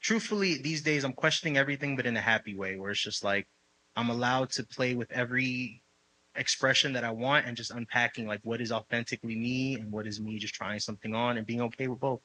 truthfully 0.00 0.56
these 0.62 0.82
days 0.82 1.04
i'm 1.04 1.12
questioning 1.12 1.58
everything 1.58 1.94
but 1.94 2.06
in 2.06 2.16
a 2.16 2.20
happy 2.20 2.54
way 2.54 2.76
where 2.76 2.90
it's 2.90 3.02
just 3.02 3.22
like 3.22 3.46
i'm 3.96 4.10
allowed 4.10 4.50
to 4.50 4.64
play 4.64 4.94
with 4.94 5.10
every 5.12 5.82
expression 6.34 6.92
that 6.92 7.04
i 7.04 7.10
want 7.10 7.46
and 7.46 7.56
just 7.56 7.70
unpacking 7.70 8.26
like 8.26 8.40
what 8.42 8.60
is 8.60 8.72
authentically 8.72 9.36
me 9.36 9.74
and 9.74 9.92
what 9.92 10.06
is 10.06 10.20
me 10.20 10.38
just 10.38 10.54
trying 10.54 10.78
something 10.80 11.14
on 11.14 11.36
and 11.36 11.46
being 11.46 11.60
okay 11.60 11.88
with 11.88 12.00
both 12.00 12.20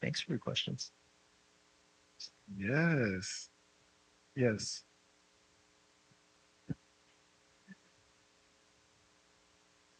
thanks 0.00 0.20
for 0.20 0.30
your 0.32 0.38
questions 0.38 0.92
Yes. 2.56 3.48
Yes. 4.36 4.84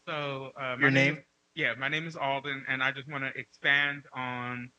So 0.06 0.52
uh, 0.58 0.76
my 0.76 0.80
Your 0.80 0.90
name? 0.90 1.14
is- 1.16 1.24
yeah, 1.56 1.74
my 1.78 1.88
name 1.88 2.06
is 2.08 2.16
Alden, 2.16 2.64
and 2.68 2.82
I 2.82 2.90
just 2.90 3.08
want 3.08 3.22
to 3.22 3.30
expand 3.38 4.02
on, 4.12 4.72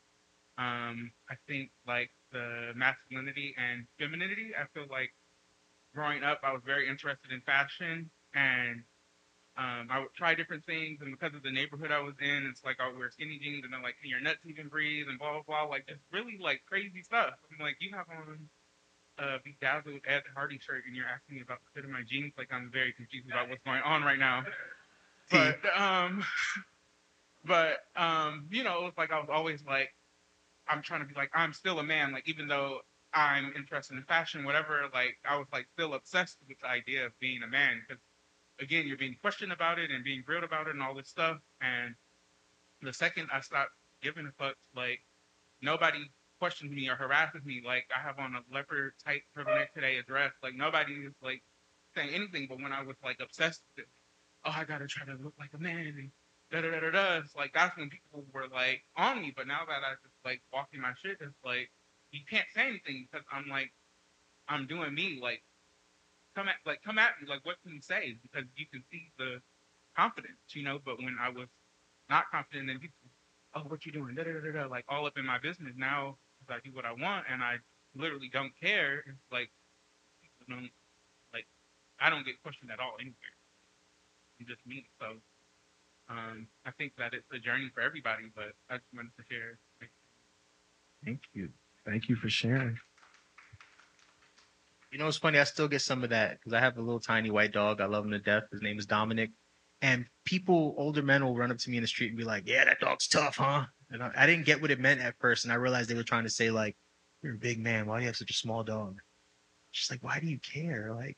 um, 0.58 1.12
I 1.30 1.36
think 1.48 1.72
like 1.88 2.12
the 2.36 2.76
masculinity 2.76 3.56
and 3.56 3.88
femininity. 3.98 4.52
I 4.52 4.68
feel 4.76 4.92
like 4.92 5.16
growing 5.96 6.24
up, 6.24 6.44
I 6.44 6.52
was 6.52 6.62
very 6.66 6.90
interested 6.90 7.32
in 7.32 7.40
fashion, 7.42 8.12
and 8.36 8.84
um, 9.56 9.88
I 9.90 10.00
would 10.04 10.14
try 10.14 10.36
different 10.36 10.66
things, 10.66 11.00
and 11.00 11.16
because 11.16 11.34
of 11.34 11.44
the 11.44 11.52
neighborhood 11.52 11.92
I 11.92 12.02
was 12.04 12.16
in, 12.20 12.46
it's 12.52 12.66
like 12.66 12.84
I 12.84 12.88
would 12.88 12.98
wear 13.00 13.10
skinny 13.10 13.40
jeans, 13.40 13.64
and 13.64 13.72
then 13.72 13.82
like, 13.82 13.96
can 14.02 14.10
your 14.10 14.20
nuts 14.20 14.44
even 14.46 14.68
breathe, 14.68 15.08
and 15.08 15.18
blah 15.18 15.32
blah 15.32 15.48
blah, 15.48 15.64
like 15.64 15.88
just 15.88 16.02
really 16.12 16.38
like 16.38 16.62
crazy 16.68 17.02
stuff. 17.02 17.40
I'm 17.48 17.64
like, 17.64 17.78
you 17.80 17.96
have 17.96 18.08
on 18.12 18.50
a 19.18 19.40
bedazzled 19.40 20.04
Ed 20.06 20.24
Hardy 20.36 20.60
shirt, 20.60 20.84
and 20.86 20.96
you're 20.96 21.08
asking 21.08 21.38
me 21.38 21.42
about 21.42 21.60
the 21.64 21.72
fit 21.72 21.86
of 21.86 21.92
my 21.92 22.04
jeans, 22.04 22.34
like 22.38 22.52
I'm 22.52 22.70
very 22.70 22.92
confused 22.92 23.32
about 23.32 23.48
what's 23.48 23.64
going 23.64 23.82
on 23.82 24.04
right 24.04 24.20
now. 24.20 24.44
But 25.32 25.64
um, 25.72 26.22
but 27.46 27.78
um, 27.96 28.48
you 28.52 28.64
know, 28.66 28.80
it 28.82 28.84
was 28.84 28.98
like 28.98 29.14
I 29.14 29.20
was 29.20 29.30
always 29.32 29.64
like, 29.66 29.96
I'm 30.68 30.82
trying 30.82 31.02
to 31.02 31.08
be 31.08 31.16
like, 31.16 31.32
I'm 31.34 31.54
still 31.54 31.80
a 31.80 31.84
man, 31.84 32.12
like 32.12 32.28
even 32.28 32.48
though 32.48 32.80
I'm 33.16 33.54
interested 33.56 33.96
in 33.96 34.04
fashion, 34.04 34.44
whatever. 34.44 34.82
Like 34.94 35.18
I 35.28 35.38
was 35.38 35.48
like 35.54 35.68
still 35.74 35.94
obsessed 35.94 36.38
with 36.48 36.60
the 36.60 36.68
idea 36.68 37.06
of 37.06 37.18
being 37.20 37.44
a 37.44 37.48
man 37.48 37.82
because 37.88 38.02
again, 38.60 38.88
you're 38.88 38.98
being 38.98 39.16
questioned 39.22 39.54
about 39.54 39.80
it 39.80 39.90
and 39.90 40.04
being 40.04 40.24
grilled 40.26 40.44
about 40.44 40.68
it 40.68 40.76
and 40.76 40.84
all 40.84 40.94
this 40.94 41.10
stuff. 41.10 41.38
And 41.62 41.96
the 42.82 42.94
second 42.94 43.30
I 43.34 43.40
stopped 43.40 43.72
giving 44.02 44.28
a 44.28 44.32
fuck, 44.44 44.56
like 44.76 45.00
nobody 45.62 46.10
questions 46.40 46.72
me 46.72 46.90
or 46.90 46.96
harasses 46.96 47.46
me. 47.46 47.62
Like 47.66 47.88
I 47.96 48.02
have 48.02 48.20
on 48.20 48.36
a 48.36 48.42
leopard 48.54 48.94
tight 49.06 49.22
turtleneck 49.38 49.72
today, 49.74 49.98
a 49.98 50.04
dress. 50.04 50.34
Like 50.44 50.56
nobody 50.56 50.94
is 50.94 51.14
like 51.24 51.42
saying 51.96 52.10
anything. 52.14 52.48
But 52.50 52.62
when 52.62 52.74
I 52.74 52.84
was 52.84 52.98
like 53.04 53.20
obsessed 53.22 53.62
with 53.76 53.86
it, 53.86 53.90
oh, 54.44 54.54
I 54.54 54.66
gotta 54.66 54.88
try 54.88 55.06
to 55.06 55.22
look 55.24 55.34
like 55.40 55.54
a 55.54 55.58
man 55.58 55.78
and 55.78 56.12
da 56.52 56.62
da 56.62 56.72
da 56.72 56.80
da 56.82 56.92
da. 56.92 57.22
Like 57.38 57.54
that's 57.54 57.78
when 57.78 57.90
people 57.90 58.26
were 58.34 58.48
like 58.54 58.84
on 58.98 59.22
me. 59.22 59.34
But 59.36 59.48
now 59.48 59.62
that 59.66 59.84
I 59.84 59.94
just 60.04 60.15
like 60.26 60.42
walking 60.54 60.82
my 60.82 60.94
shit, 61.02 61.18
it's 61.22 61.36
like 61.46 61.70
you 62.12 62.22
can't 62.30 62.48
say 62.56 62.68
anything 62.68 63.08
because 63.12 63.26
I'm 63.32 63.48
like 63.50 63.72
I'm 64.50 64.68
doing 64.68 64.94
me. 64.94 65.20
Like 65.22 65.44
come 66.36 66.50
at 66.50 66.56
like 66.66 66.82
come 66.84 67.00
at 67.00 67.12
me. 67.22 67.28
Like 67.30 67.46
what 67.46 67.58
can 67.64 67.74
you 67.74 67.82
say? 67.82 68.18
Because 68.24 68.48
you 68.56 68.66
can 68.72 68.84
see 68.92 69.12
the 69.18 69.42
confidence, 69.98 70.40
you 70.54 70.64
know. 70.64 70.80
But 70.84 70.98
when 71.00 71.18
I 71.22 71.30
was 71.30 71.48
not 72.10 72.26
confident, 72.32 72.68
then 72.68 72.80
people, 72.80 72.98
oh, 73.56 73.62
what 73.68 73.86
you 73.86 73.92
doing? 73.92 74.16
Da, 74.16 74.24
da, 74.24 74.34
da, 74.34 74.52
da, 74.64 74.68
like 74.68 74.86
all 74.90 75.06
up 75.06 75.18
in 75.18 75.26
my 75.26 75.40
business. 75.40 75.74
Now, 75.78 76.18
I 76.50 76.58
do 76.64 76.72
what 76.74 76.86
I 76.86 76.94
want 76.94 77.26
and 77.32 77.44
I 77.44 77.58
literally 77.96 78.30
don't 78.32 78.54
care, 78.62 79.00
it's 79.08 79.32
like 79.32 79.50
people 80.22 80.56
don't 80.58 80.72
like 81.34 81.48
I 82.00 82.10
don't 82.10 82.26
get 82.26 82.42
questioned 82.44 82.72
at 82.72 82.80
all 82.80 82.96
anywhere. 83.00 83.36
I'm 84.40 84.48
just 84.48 84.66
me. 84.68 84.86
So 85.00 85.18
um, 86.10 86.48
I 86.66 86.72
think 86.78 86.94
that 86.98 87.14
it's 87.14 87.28
a 87.34 87.40
journey 87.40 87.72
for 87.74 87.82
everybody, 87.82 88.32
but 88.36 88.54
I 88.70 88.78
just 88.78 88.94
wanted 88.94 89.16
to 89.18 89.24
share. 89.30 89.58
Thank 91.06 91.22
you. 91.34 91.50
Thank 91.86 92.10
you 92.10 92.16
for 92.16 92.30
sharing. 92.30 92.78
You 94.92 94.98
know, 94.98 95.08
it's 95.08 95.18
funny. 95.18 95.40
I 95.40 95.44
still 95.44 95.68
get 95.68 95.82
some 95.82 96.04
of 96.04 96.10
that 96.10 96.40
because 96.40 96.54
I 96.54 96.60
have 96.60 96.78
a 96.78 96.82
little 96.82 97.00
tiny 97.00 97.30
white 97.30 97.52
dog. 97.52 97.82
I 97.82 97.86
love 97.86 98.06
him 98.06 98.12
to 98.12 98.20
death. 98.20 98.44
His 98.52 98.62
name 98.62 98.80
is 98.80 98.86
Dominic. 98.86 99.32
And 99.82 100.06
people, 100.24 100.74
older 100.78 101.04
men, 101.04 101.24
will 101.24 101.36
run 101.36 101.52
up 101.52 101.58
to 101.58 101.70
me 101.70 101.78
in 101.78 101.84
the 101.84 101.88
street 101.88 102.08
and 102.08 102.18
be 102.18 102.24
like, 102.24 102.48
"Yeah, 102.48 102.66
that 102.66 102.80
dog's 102.80 103.08
tough, 103.08 103.36
huh?" 103.36 103.66
And 103.92 104.02
I, 104.02 104.12
I 104.16 104.26
didn't 104.26 104.46
get 104.46 104.62
what 104.62 104.72
it 104.72 104.80
meant 104.80 105.02
at 105.02 105.16
first, 105.20 105.44
and 105.44 105.52
I 105.52 105.58
realized 105.58 105.90
they 105.90 105.96
were 105.96 106.04
trying 106.04 106.24
to 106.24 106.30
say 106.30 106.50
like, 106.50 106.78
"You're 107.22 107.36
a 107.36 107.38
big 107.38 107.60
man. 107.60 107.86
Why 107.86 107.98
do 107.98 108.04
you 108.04 108.08
have 108.08 108.16
such 108.16 108.32
a 108.32 108.36
small 108.36 108.64
dog?" 108.64 109.00
She's 109.72 109.92
like, 109.92 110.02
"Why 110.02 110.20
do 110.20 110.28
you 110.28 110.40
care?" 110.40 110.94
Like, 110.96 111.18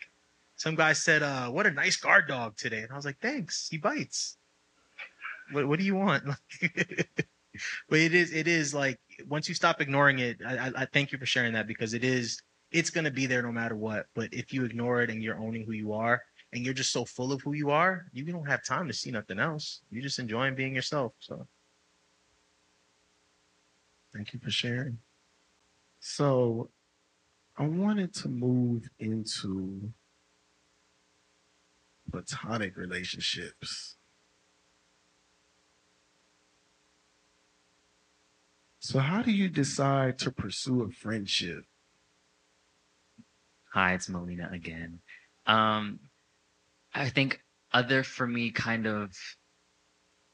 some 0.56 0.76
guy 0.76 0.94
said, 0.94 1.22
"Uh, 1.22 1.50
what 1.50 1.68
a 1.68 1.72
nice 1.72 1.98
guard 1.98 2.28
dog 2.28 2.58
today," 2.58 2.82
and 2.82 2.92
I 2.92 2.96
was 2.96 3.06
like, 3.06 3.20
"Thanks. 3.22 3.68
He 3.70 3.78
bites." 3.78 4.38
What 5.52 5.68
What 5.68 5.80
do 5.80 5.86
you 5.86 5.96
want? 5.96 6.24
but 7.90 8.00
it 8.00 8.14
is 8.14 8.34
it 8.34 8.48
is 8.48 8.74
like 8.74 9.00
once 9.28 9.48
you 9.50 9.56
stop 9.56 9.82
ignoring 9.82 10.20
it, 10.20 10.38
I, 10.46 10.72
I, 10.76 10.86
thank 10.86 11.12
you 11.12 11.18
for 11.18 11.26
sharing 11.26 11.54
that 11.54 11.68
because 11.68 11.94
it 11.94 12.04
is 12.04 12.42
it's 12.72 12.90
gonna 12.90 13.12
be 13.12 13.26
there 13.26 13.42
no 13.42 13.52
matter 13.52 13.76
what. 13.76 14.06
But 14.16 14.34
if 14.34 14.54
you 14.54 14.66
ignore 14.66 15.02
it 15.02 15.10
and 15.10 15.22
you're 15.22 15.40
owning 15.40 15.66
who 15.66 15.74
you 15.74 15.94
are 15.94 16.22
and 16.54 16.64
you're 16.64 16.74
just 16.74 16.92
so 16.92 17.06
full 17.06 17.32
of 17.32 17.42
who 17.42 17.54
you 17.54 17.72
are, 17.72 18.06
you 18.14 18.24
don't 18.26 18.48
have 18.48 18.64
time 18.64 18.88
to 18.88 18.94
see 18.94 19.12
nothing 19.12 19.40
else. 19.40 19.82
You're 19.90 20.04
just 20.04 20.20
enjoying 20.20 20.56
being 20.56 20.76
yourself. 20.76 21.14
So 21.20 21.48
Thank 24.18 24.34
you 24.34 24.40
for 24.40 24.50
sharing. 24.50 24.98
So 26.00 26.72
I 27.56 27.68
wanted 27.68 28.16
to 28.16 28.30
move 28.30 28.90
into 28.98 29.92
platonic 32.12 32.78
relationships. 32.78 33.97
So 38.88 39.00
how 39.00 39.22
do 39.22 39.34
you 39.34 39.50
decide 39.50 40.18
to 40.20 40.32
pursue 40.32 40.84
a 40.84 40.90
friendship? 40.90 41.66
Hi, 43.74 43.94
it's 43.94 44.08
Melina 44.08 44.50
again. 44.54 45.02
Um, 45.46 46.00
I 46.94 47.10
think 47.10 47.42
other 47.74 48.04
for 48.04 48.26
me, 48.26 48.50
kind 48.50 48.88
of 48.88 49.12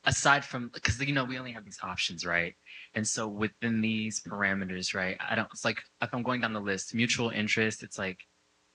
aside 0.06 0.46
from 0.46 0.70
because 0.72 1.02
you 1.02 1.16
know 1.16 1.24
we 1.24 1.40
only 1.40 1.54
have 1.54 1.66
these 1.66 1.80
options, 1.82 2.28
right? 2.28 2.54
And 2.94 3.08
so 3.08 3.28
within 3.28 3.82
these 3.82 4.22
parameters, 4.22 4.94
right? 4.94 5.18
I 5.20 5.34
don't. 5.34 5.48
It's 5.52 5.66
like 5.66 5.82
if 6.04 6.14
I'm 6.14 6.22
going 6.22 6.42
down 6.42 6.54
the 6.54 6.62
list, 6.62 6.94
mutual 6.94 7.32
interest. 7.32 7.82
It's 7.82 7.98
like, 7.98 8.20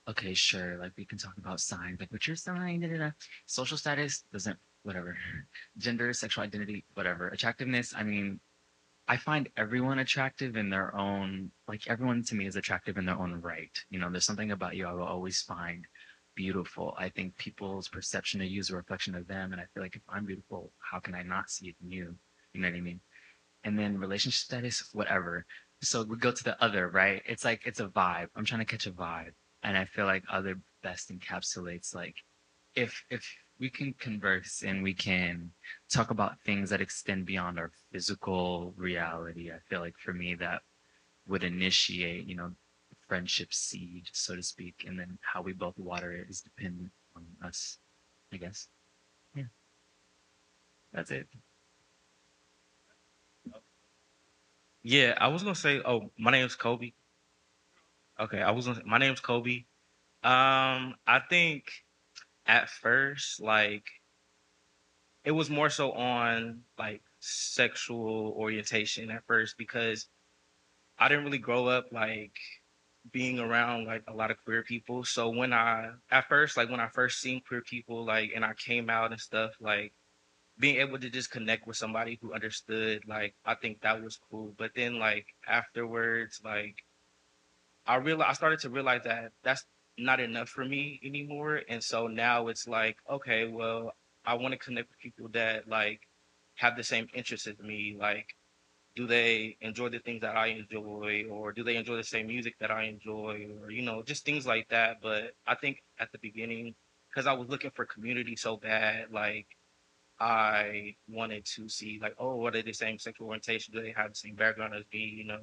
okay, 0.09 0.35
sure, 0.35 0.76
like 0.81 0.91
we 0.97 1.05
can 1.05 1.18
talk 1.18 1.35
about 1.39 1.61
signs, 1.61 2.01
like 2.01 2.11
what's 2.11 2.26
your 2.26 2.35
sign? 2.35 2.81
Da, 2.81 2.89
da, 2.89 2.99
da. 2.99 3.11
Social 3.47 3.76
status 3.76 4.24
doesn't 4.33 4.59
whatever. 4.83 5.16
Gender, 5.79 6.12
sexual 6.12 6.43
identity, 6.43 6.85
whatever. 6.95 7.29
Attractiveness. 7.29 7.95
I 7.97 8.03
mean, 8.03 8.41
I 9.09 9.16
find 9.16 9.48
everyone 9.56 9.98
attractive 10.00 10.56
in 10.56 10.68
their 10.68 10.94
own 10.94 11.50
like 11.66 11.88
everyone 11.88 12.22
to 12.24 12.34
me 12.34 12.46
is 12.46 12.56
attractive 12.56 12.98
in 12.98 13.06
their 13.06 13.18
own 13.18 13.40
right. 13.40 13.72
You 13.88 13.98
know, 13.98 14.11
there's 14.11 14.26
something 14.26 14.50
about 14.50 14.76
you 14.76 14.86
I 14.86 14.92
will 14.92 15.04
always 15.04 15.40
find 15.40 15.86
beautiful. 16.34 16.94
I 16.98 17.09
think 17.09 17.36
people's 17.38 17.88
perception 17.88 18.42
of 18.42 18.48
you 18.48 18.61
is 18.61 18.70
a 18.70 18.76
reflection 18.76 19.14
of 19.14 19.26
them. 19.26 19.52
And 19.52 19.61
I 19.61 19.64
feel 19.72 19.82
like 19.82 19.96
if 19.96 20.02
I'm 20.09 20.26
beautiful, 20.26 20.72
how 20.78 21.00
can 21.00 21.14
I 21.14 21.22
not 21.22 21.50
see 21.50 21.68
it 21.68 21.76
in 21.82 21.90
you? 21.90 22.14
You 22.52 22.61
know 22.61 22.68
what 22.68 22.76
I 22.76 22.80
mean? 22.80 23.00
And 23.64 23.78
then 23.78 23.98
relationship 23.98 24.38
status, 24.38 24.90
whatever. 24.92 25.46
So 25.82 26.04
we 26.04 26.16
go 26.16 26.30
to 26.30 26.44
the 26.44 26.62
other, 26.62 26.88
right? 26.88 27.22
It's 27.26 27.44
like 27.44 27.62
it's 27.66 27.80
a 27.80 27.88
vibe. 27.88 28.28
I'm 28.36 28.44
trying 28.44 28.61
to 28.61 28.66
catch 28.66 28.86
a 28.86 28.92
vibe. 28.92 29.32
And 29.62 29.76
I 29.76 29.86
feel 29.86 30.04
like 30.04 30.24
other 30.30 30.61
best 30.82 31.11
encapsulates 31.11 31.94
like 31.94 32.14
if 32.74 33.02
if 33.11 33.24
we 33.59 33.70
can 33.70 33.92
converse 33.94 34.62
and 34.64 34.82
we 34.82 34.94
can 34.94 35.50
talk 35.90 36.11
about 36.11 36.40
things 36.44 36.70
that 36.70 36.80
extend 36.80 37.26
beyond 37.26 37.59
our 37.59 37.70
physical 37.92 38.72
reality, 38.76 39.50
I 39.50 39.59
feel 39.68 39.80
like 39.80 39.96
for 39.98 40.12
me 40.12 40.34
that 40.36 40.62
would 41.26 41.44
initiate, 41.44 42.26
you 42.26 42.36
know, 42.36 42.52
friendship 43.09 43.52
seed, 43.52 44.09
so 44.12 44.36
to 44.36 44.42
speak, 44.42 44.84
and 44.86 44.98
then 44.98 45.18
how 45.22 45.42
we 45.42 45.52
both 45.52 45.78
water 45.78 46.12
it 46.12 46.28
is 46.28 46.40
dependent 46.40 46.90
on 47.16 47.24
us, 47.44 47.78
I 48.32 48.36
guess. 48.36 48.68
Yeah. 49.34 49.44
That's 50.92 51.11
it. 51.11 51.28
Yeah, 54.82 55.14
I 55.20 55.28
was 55.28 55.42
gonna 55.42 55.54
say, 55.54 55.80
oh, 55.84 56.12
my 56.18 56.30
name's 56.30 56.54
Kobe. 56.54 56.92
Okay, 58.20 58.40
I 58.40 58.52
was 58.52 58.66
gonna 58.66 58.78
say, 58.78 58.84
my 58.86 58.98
name's 58.98 59.20
Kobe. 59.20 59.64
Um, 60.22 60.94
I 61.06 61.20
think 61.28 61.64
at 62.49 62.70
first, 62.70 63.40
like, 63.40 63.84
it 65.24 65.32
was 65.32 65.51
more 65.51 65.68
so 65.68 65.92
on 65.92 66.62
like 66.78 67.03
sexual 67.20 68.34
orientation 68.36 69.11
at 69.11 69.26
first 69.26 69.59
because 69.59 70.09
I 70.99 71.09
didn't 71.09 71.24
really 71.24 71.38
grow 71.38 71.66
up 71.66 71.86
like 71.92 72.32
being 73.12 73.38
around 73.38 73.86
like 73.86 74.03
a 74.09 74.14
lot 74.14 74.30
of 74.30 74.42
queer 74.44 74.62
people. 74.62 75.05
So 75.05 75.28
when 75.28 75.53
I 75.53 75.90
at 76.11 76.28
first, 76.28 76.57
like 76.57 76.70
when 76.70 76.80
I 76.80 76.88
first 76.88 77.20
seen 77.20 77.42
queer 77.46 77.62
people, 77.62 78.05
like 78.07 78.32
and 78.34 78.44
I 78.44 78.55
came 78.55 78.88
out 78.88 79.12
and 79.12 79.20
stuff, 79.20 79.53
like 79.61 79.92
being 80.59 80.76
able 80.76 80.99
to 80.99 81.11
just 81.11 81.30
connect 81.30 81.66
with 81.66 81.76
somebody 81.76 82.18
who 82.22 82.32
understood, 82.32 83.03
like 83.07 83.34
I 83.44 83.55
think 83.55 83.82
that 83.82 84.03
was 84.03 84.18
cool. 84.30 84.55
But 84.57 84.72
then 84.74 84.99
like 84.99 85.26
afterwards, 85.46 86.40
like 86.44 86.76
I 87.86 87.96
realized 87.96 88.30
I 88.30 88.32
started 88.34 88.61
to 88.61 88.70
realize 88.70 89.03
that 89.05 89.32
that's 89.42 89.64
not 89.99 90.20
enough 90.20 90.49
for 90.49 90.64
me 90.64 91.01
anymore. 91.05 91.62
And 91.68 91.82
so 91.82 92.07
now 92.07 92.49
it's 92.49 92.68
like, 92.68 92.99
okay, 93.11 93.46
well, 93.49 93.92
I 94.24 94.34
want 94.34 94.53
to 94.53 94.59
connect 94.59 94.90
with 94.90 94.99
people 94.99 95.28
that 95.32 95.68
like 95.68 96.01
have 96.57 96.76
the 96.76 96.84
same 96.84 97.09
interests 97.14 97.46
as 97.46 97.59
me. 97.59 97.96
Like, 97.99 98.34
do 98.96 99.07
they 99.07 99.57
enjoy 99.61 99.90
the 99.90 100.01
things 100.01 100.22
that 100.22 100.36
I 100.36 100.49
enjoy, 100.49 101.26
or 101.30 101.53
do 101.53 101.62
they 101.64 101.76
enjoy 101.76 101.96
the 101.96 102.05
same 102.05 102.26
music 102.26 102.57
that 102.61 102.70
I 102.70 102.84
enjoy, 102.84 103.49
or 103.62 103.70
you 103.70 103.82
know, 103.82 104.03
just 104.03 104.24
things 104.24 104.46
like 104.46 104.68
that. 104.70 104.99
But 105.03 105.34
I 105.46 105.55
think 105.55 105.82
at 106.01 106.12
the 106.12 106.18
beginning, 106.18 106.74
because 107.09 107.26
I 107.26 107.32
was 107.32 107.49
looking 107.49 107.70
for 107.70 107.84
community 107.86 108.36
so 108.36 108.57
bad, 108.57 109.12
like 109.12 109.46
I 110.20 110.96
wanted 111.09 111.44
to 111.57 111.68
see 111.68 111.99
like, 112.03 112.14
oh, 112.18 112.36
what 112.36 112.57
are 112.57 112.62
the 112.62 112.72
same 112.72 112.99
sexual 112.99 113.28
orientation? 113.28 113.74
Do 113.74 113.82
they 113.82 113.92
have 113.92 114.11
the 114.11 114.16
same 114.16 114.34
background 114.34 114.74
as 114.74 114.84
me? 114.92 115.01
You 115.01 115.24
know, 115.24 115.40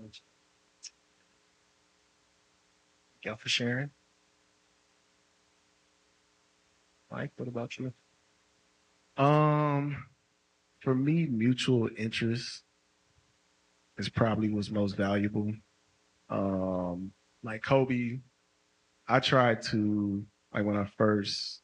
Thank 3.24 3.26
you 3.26 3.36
for 3.38 3.50
sharing. 3.50 3.92
Mike, 7.12 7.32
what 7.38 7.48
about 7.48 7.78
you? 7.78 7.94
Um, 9.18 10.06
for 10.80 10.94
me, 10.94 11.26
mutual 11.26 11.90
interest 11.98 12.64
is 13.98 14.10
probably 14.10 14.50
what's 14.50 14.72
most 14.72 14.98
valuable. 14.98 15.54
Um, 16.30 17.12
like 17.44 17.64
Kobe, 17.64 18.20
I 19.08 19.20
tried 19.20 19.62
to 19.64 20.26
like 20.54 20.66
when 20.66 20.78
I 20.78 20.86
first 20.98 21.62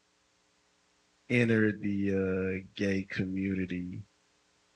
entered 1.30 1.82
the 1.82 2.12
uh, 2.14 2.68
gay 2.76 3.08
community, 3.10 4.02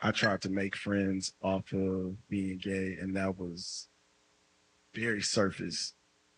I 0.01 0.11
tried 0.11 0.41
to 0.41 0.49
make 0.49 0.75
friends 0.75 1.33
off 1.41 1.71
of 1.73 2.15
being 2.29 2.57
gay, 2.57 2.97
and 2.99 3.15
that 3.15 3.37
was 3.37 3.87
very 4.93 5.21
surface. 5.21 5.93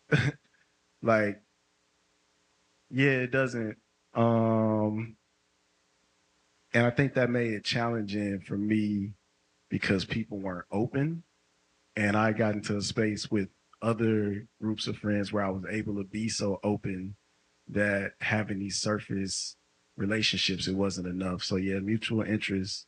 like, 1.01 1.41
yeah, 2.89 3.11
it 3.11 3.31
doesn't. 3.31 3.77
Um, 4.17 5.15
and 6.73 6.85
I 6.85 6.89
think 6.89 7.13
that 7.13 7.29
made 7.29 7.53
it 7.53 7.63
challenging 7.63 8.41
for 8.41 8.57
me 8.57 9.13
because 9.69 10.05
people 10.05 10.39
weren't 10.39 10.65
open. 10.71 11.23
And 11.95 12.17
I 12.17 12.31
got 12.31 12.55
into 12.55 12.77
a 12.77 12.81
space 12.81 13.31
with 13.31 13.49
other 13.81 14.47
groups 14.59 14.87
of 14.87 14.97
friends 14.97 15.31
where 15.31 15.45
I 15.45 15.49
was 15.49 15.63
able 15.69 15.95
to 15.95 16.03
be 16.03 16.29
so 16.29 16.59
open 16.63 17.15
that 17.69 18.13
having 18.21 18.59
these 18.59 18.81
surface 18.81 19.55
relationships, 19.95 20.67
it 20.67 20.75
wasn't 20.75 21.07
enough. 21.07 21.43
So 21.43 21.55
yeah, 21.55 21.79
mutual 21.79 22.21
interest 22.21 22.87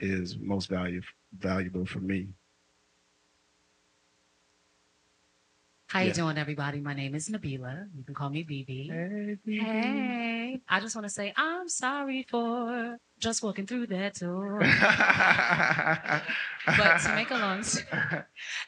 is 0.00 0.36
most 0.38 0.68
value, 0.68 1.02
valuable 1.36 1.86
for 1.86 2.00
me. 2.00 2.28
How 5.88 6.00
you 6.00 6.12
doing, 6.12 6.38
everybody? 6.38 6.80
My 6.80 6.94
name 6.94 7.14
is 7.14 7.28
Nabila. 7.28 7.86
You 7.94 8.02
can 8.04 8.14
call 8.14 8.30
me 8.30 8.44
BB. 8.44 8.90
Hey, 8.90 9.36
Hey, 9.44 10.31
I 10.68 10.80
just 10.80 10.94
want 10.94 11.06
to 11.06 11.12
say 11.12 11.32
I'm 11.36 11.68
sorry 11.68 12.26
for 12.28 12.98
just 13.18 13.42
walking 13.42 13.66
through 13.66 13.86
that 13.88 14.14
door. 14.14 14.58
but 16.66 16.98
to 16.98 17.14
make 17.14 17.30
a 17.30 17.34
long, 17.34 17.64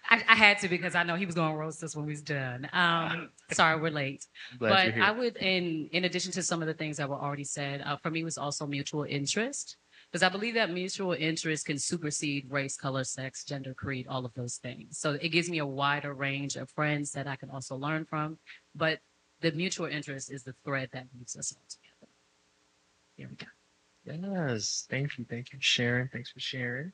I 0.08 0.34
had 0.34 0.58
to 0.60 0.68
because 0.68 0.94
I 0.94 1.02
know 1.02 1.16
he 1.16 1.26
was 1.26 1.34
going 1.34 1.52
to 1.52 1.58
roast 1.58 1.82
us 1.82 1.96
when 1.96 2.06
we 2.06 2.12
was 2.12 2.22
done. 2.22 2.68
Um, 2.72 3.30
sorry, 3.50 3.80
we're 3.80 3.90
late. 3.90 4.26
Glad 4.58 4.94
but. 4.94 5.02
I 5.02 5.10
would, 5.10 5.36
in 5.38 5.88
in 5.92 6.04
addition 6.04 6.32
to 6.32 6.42
some 6.42 6.62
of 6.62 6.68
the 6.68 6.74
things 6.74 6.98
that 6.98 7.08
were 7.08 7.16
already 7.16 7.44
said, 7.44 7.82
uh, 7.84 7.96
for 7.96 8.10
me 8.10 8.24
was 8.24 8.38
also 8.38 8.66
mutual 8.66 9.04
interest 9.04 9.76
because 10.14 10.22
I 10.22 10.28
believe 10.28 10.54
that 10.54 10.70
mutual 10.70 11.12
interest 11.12 11.66
can 11.66 11.76
supersede 11.76 12.46
race, 12.48 12.76
color, 12.76 13.02
sex, 13.02 13.44
gender, 13.44 13.74
creed, 13.74 14.06
all 14.08 14.24
of 14.24 14.32
those 14.34 14.58
things. 14.58 14.96
So 14.96 15.18
it 15.20 15.30
gives 15.30 15.50
me 15.50 15.58
a 15.58 15.66
wider 15.66 16.14
range 16.14 16.54
of 16.54 16.70
friends 16.70 17.10
that 17.12 17.26
I 17.26 17.34
can 17.34 17.50
also 17.50 17.74
learn 17.74 18.04
from. 18.04 18.38
But 18.76 19.00
the 19.44 19.52
mutual 19.52 19.86
interest 19.86 20.32
is 20.32 20.42
the 20.42 20.54
thread 20.64 20.88
that 20.94 21.06
weaves 21.14 21.36
us 21.36 21.54
all 21.54 21.62
together. 21.68 22.10
Here 23.16 23.28
we 23.28 23.36
go. 23.36 23.46
Yes, 24.06 24.86
thank 24.88 25.18
you, 25.18 25.26
thank 25.28 25.52
you 25.52 25.58
Sharon. 25.60 26.08
Thanks 26.10 26.30
for 26.30 26.40
sharing. 26.40 26.92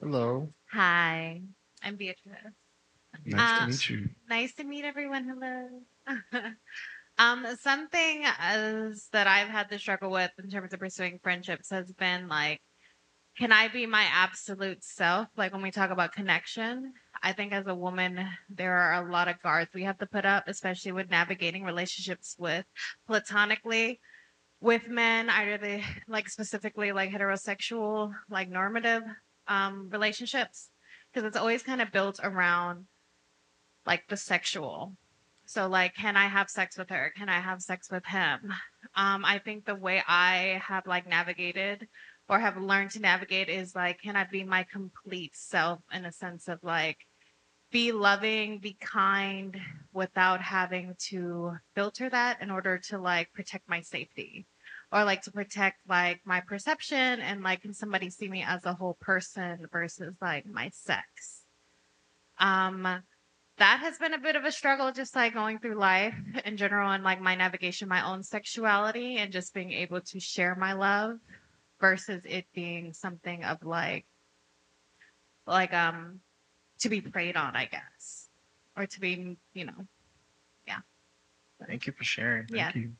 Hello. 0.00 0.48
Hi, 0.72 1.42
I'm 1.82 1.96
Beatrice. 1.96 2.34
Nice 3.26 3.52
to 3.52 3.62
Uh, 3.62 3.66
meet 3.66 3.90
you. 3.90 4.08
Nice 4.28 4.54
to 4.54 4.64
meet 4.64 4.84
everyone. 4.86 5.24
Hello. 5.28 5.82
um, 7.18 7.46
something 7.60 8.24
as 8.38 9.08
that 9.12 9.26
I've 9.26 9.48
had 9.48 9.68
to 9.68 9.78
struggle 9.78 10.10
with 10.10 10.30
in 10.42 10.48
terms 10.48 10.72
of 10.72 10.80
pursuing 10.80 11.18
friendships 11.22 11.68
has 11.70 11.92
been 11.92 12.28
like 12.28 12.60
can 13.36 13.50
I 13.50 13.66
be 13.66 13.84
my 13.84 14.04
absolute 14.12 14.84
self? 14.84 15.28
Like 15.36 15.52
when 15.52 15.62
we 15.62 15.72
talk 15.72 15.90
about 15.90 16.12
connection, 16.12 16.92
I 17.24 17.32
think 17.32 17.54
as 17.54 17.66
a 17.66 17.74
woman, 17.74 18.28
there 18.50 18.76
are 18.76 19.02
a 19.02 19.10
lot 19.10 19.28
of 19.28 19.40
guards 19.40 19.70
we 19.72 19.84
have 19.84 19.96
to 19.98 20.06
put 20.06 20.26
up, 20.26 20.44
especially 20.46 20.92
with 20.92 21.10
navigating 21.10 21.64
relationships 21.64 22.36
with 22.38 22.66
platonically 23.06 23.98
with 24.60 24.88
men, 24.88 25.30
either 25.30 25.56
they 25.56 25.82
like 26.06 26.28
specifically 26.28 26.92
like 26.92 27.10
heterosexual, 27.10 28.12
like 28.28 28.50
normative 28.50 29.02
um, 29.48 29.88
relationships, 29.90 30.68
because 31.12 31.26
it's 31.26 31.36
always 31.36 31.62
kind 31.62 31.80
of 31.80 31.90
built 31.92 32.20
around 32.22 32.84
like 33.86 34.02
the 34.08 34.18
sexual. 34.18 34.94
So 35.46 35.66
like, 35.66 35.94
can 35.94 36.18
I 36.18 36.26
have 36.26 36.50
sex 36.50 36.76
with 36.76 36.90
her? 36.90 37.10
Can 37.16 37.30
I 37.30 37.40
have 37.40 37.62
sex 37.62 37.90
with 37.90 38.04
him? 38.04 38.52
Um, 38.94 39.24
I 39.24 39.38
think 39.38 39.64
the 39.64 39.74
way 39.74 40.02
I 40.06 40.62
have 40.62 40.86
like 40.86 41.08
navigated 41.08 41.88
or 42.28 42.38
have 42.38 42.58
learned 42.58 42.90
to 42.92 43.00
navigate 43.00 43.48
is 43.48 43.74
like, 43.74 44.00
can 44.02 44.14
I 44.14 44.24
be 44.24 44.44
my 44.44 44.66
complete 44.70 45.34
self 45.34 45.80
in 45.90 46.04
a 46.04 46.12
sense 46.12 46.48
of 46.48 46.58
like, 46.62 46.98
be 47.74 47.90
loving, 47.90 48.60
be 48.60 48.76
kind 48.80 49.60
without 49.92 50.40
having 50.40 50.94
to 50.96 51.56
filter 51.74 52.08
that 52.08 52.40
in 52.40 52.48
order 52.48 52.78
to 52.78 52.98
like 52.98 53.32
protect 53.32 53.68
my 53.68 53.80
safety 53.80 54.46
or 54.92 55.02
like 55.02 55.22
to 55.22 55.32
protect 55.32 55.78
like 55.88 56.20
my 56.24 56.40
perception 56.40 57.20
and 57.20 57.42
like 57.42 57.62
can 57.62 57.74
somebody 57.74 58.10
see 58.10 58.28
me 58.28 58.44
as 58.46 58.64
a 58.64 58.74
whole 58.74 58.96
person 59.00 59.66
versus 59.72 60.14
like 60.22 60.46
my 60.46 60.70
sex. 60.72 61.42
Um 62.38 62.82
that 63.58 63.80
has 63.80 63.98
been 63.98 64.14
a 64.14 64.18
bit 64.18 64.36
of 64.36 64.44
a 64.44 64.52
struggle 64.52 64.92
just 64.92 65.16
like 65.16 65.34
going 65.34 65.58
through 65.58 65.74
life 65.74 66.14
in 66.44 66.56
general 66.56 66.92
and 66.92 67.02
like 67.02 67.20
my 67.20 67.34
navigation 67.34 67.88
my 67.88 68.08
own 68.08 68.22
sexuality 68.22 69.16
and 69.16 69.32
just 69.32 69.52
being 69.52 69.72
able 69.72 70.00
to 70.00 70.20
share 70.20 70.54
my 70.54 70.74
love 70.74 71.18
versus 71.80 72.22
it 72.24 72.46
being 72.54 72.92
something 72.92 73.42
of 73.42 73.64
like 73.64 74.06
like 75.44 75.74
um 75.74 76.20
to 76.84 76.88
be 76.88 77.00
preyed 77.00 77.36
on 77.36 77.56
i 77.56 77.64
guess 77.64 78.28
or 78.76 78.86
to 78.86 79.00
be 79.00 79.36
you 79.54 79.64
know 79.64 79.86
yeah 80.68 80.78
Thank 81.66 81.86
you 81.86 81.92
for 81.92 82.04
sharing. 82.04 82.46
Yeah. 82.48 82.72
Thank 82.72 82.76
you. 82.76 82.92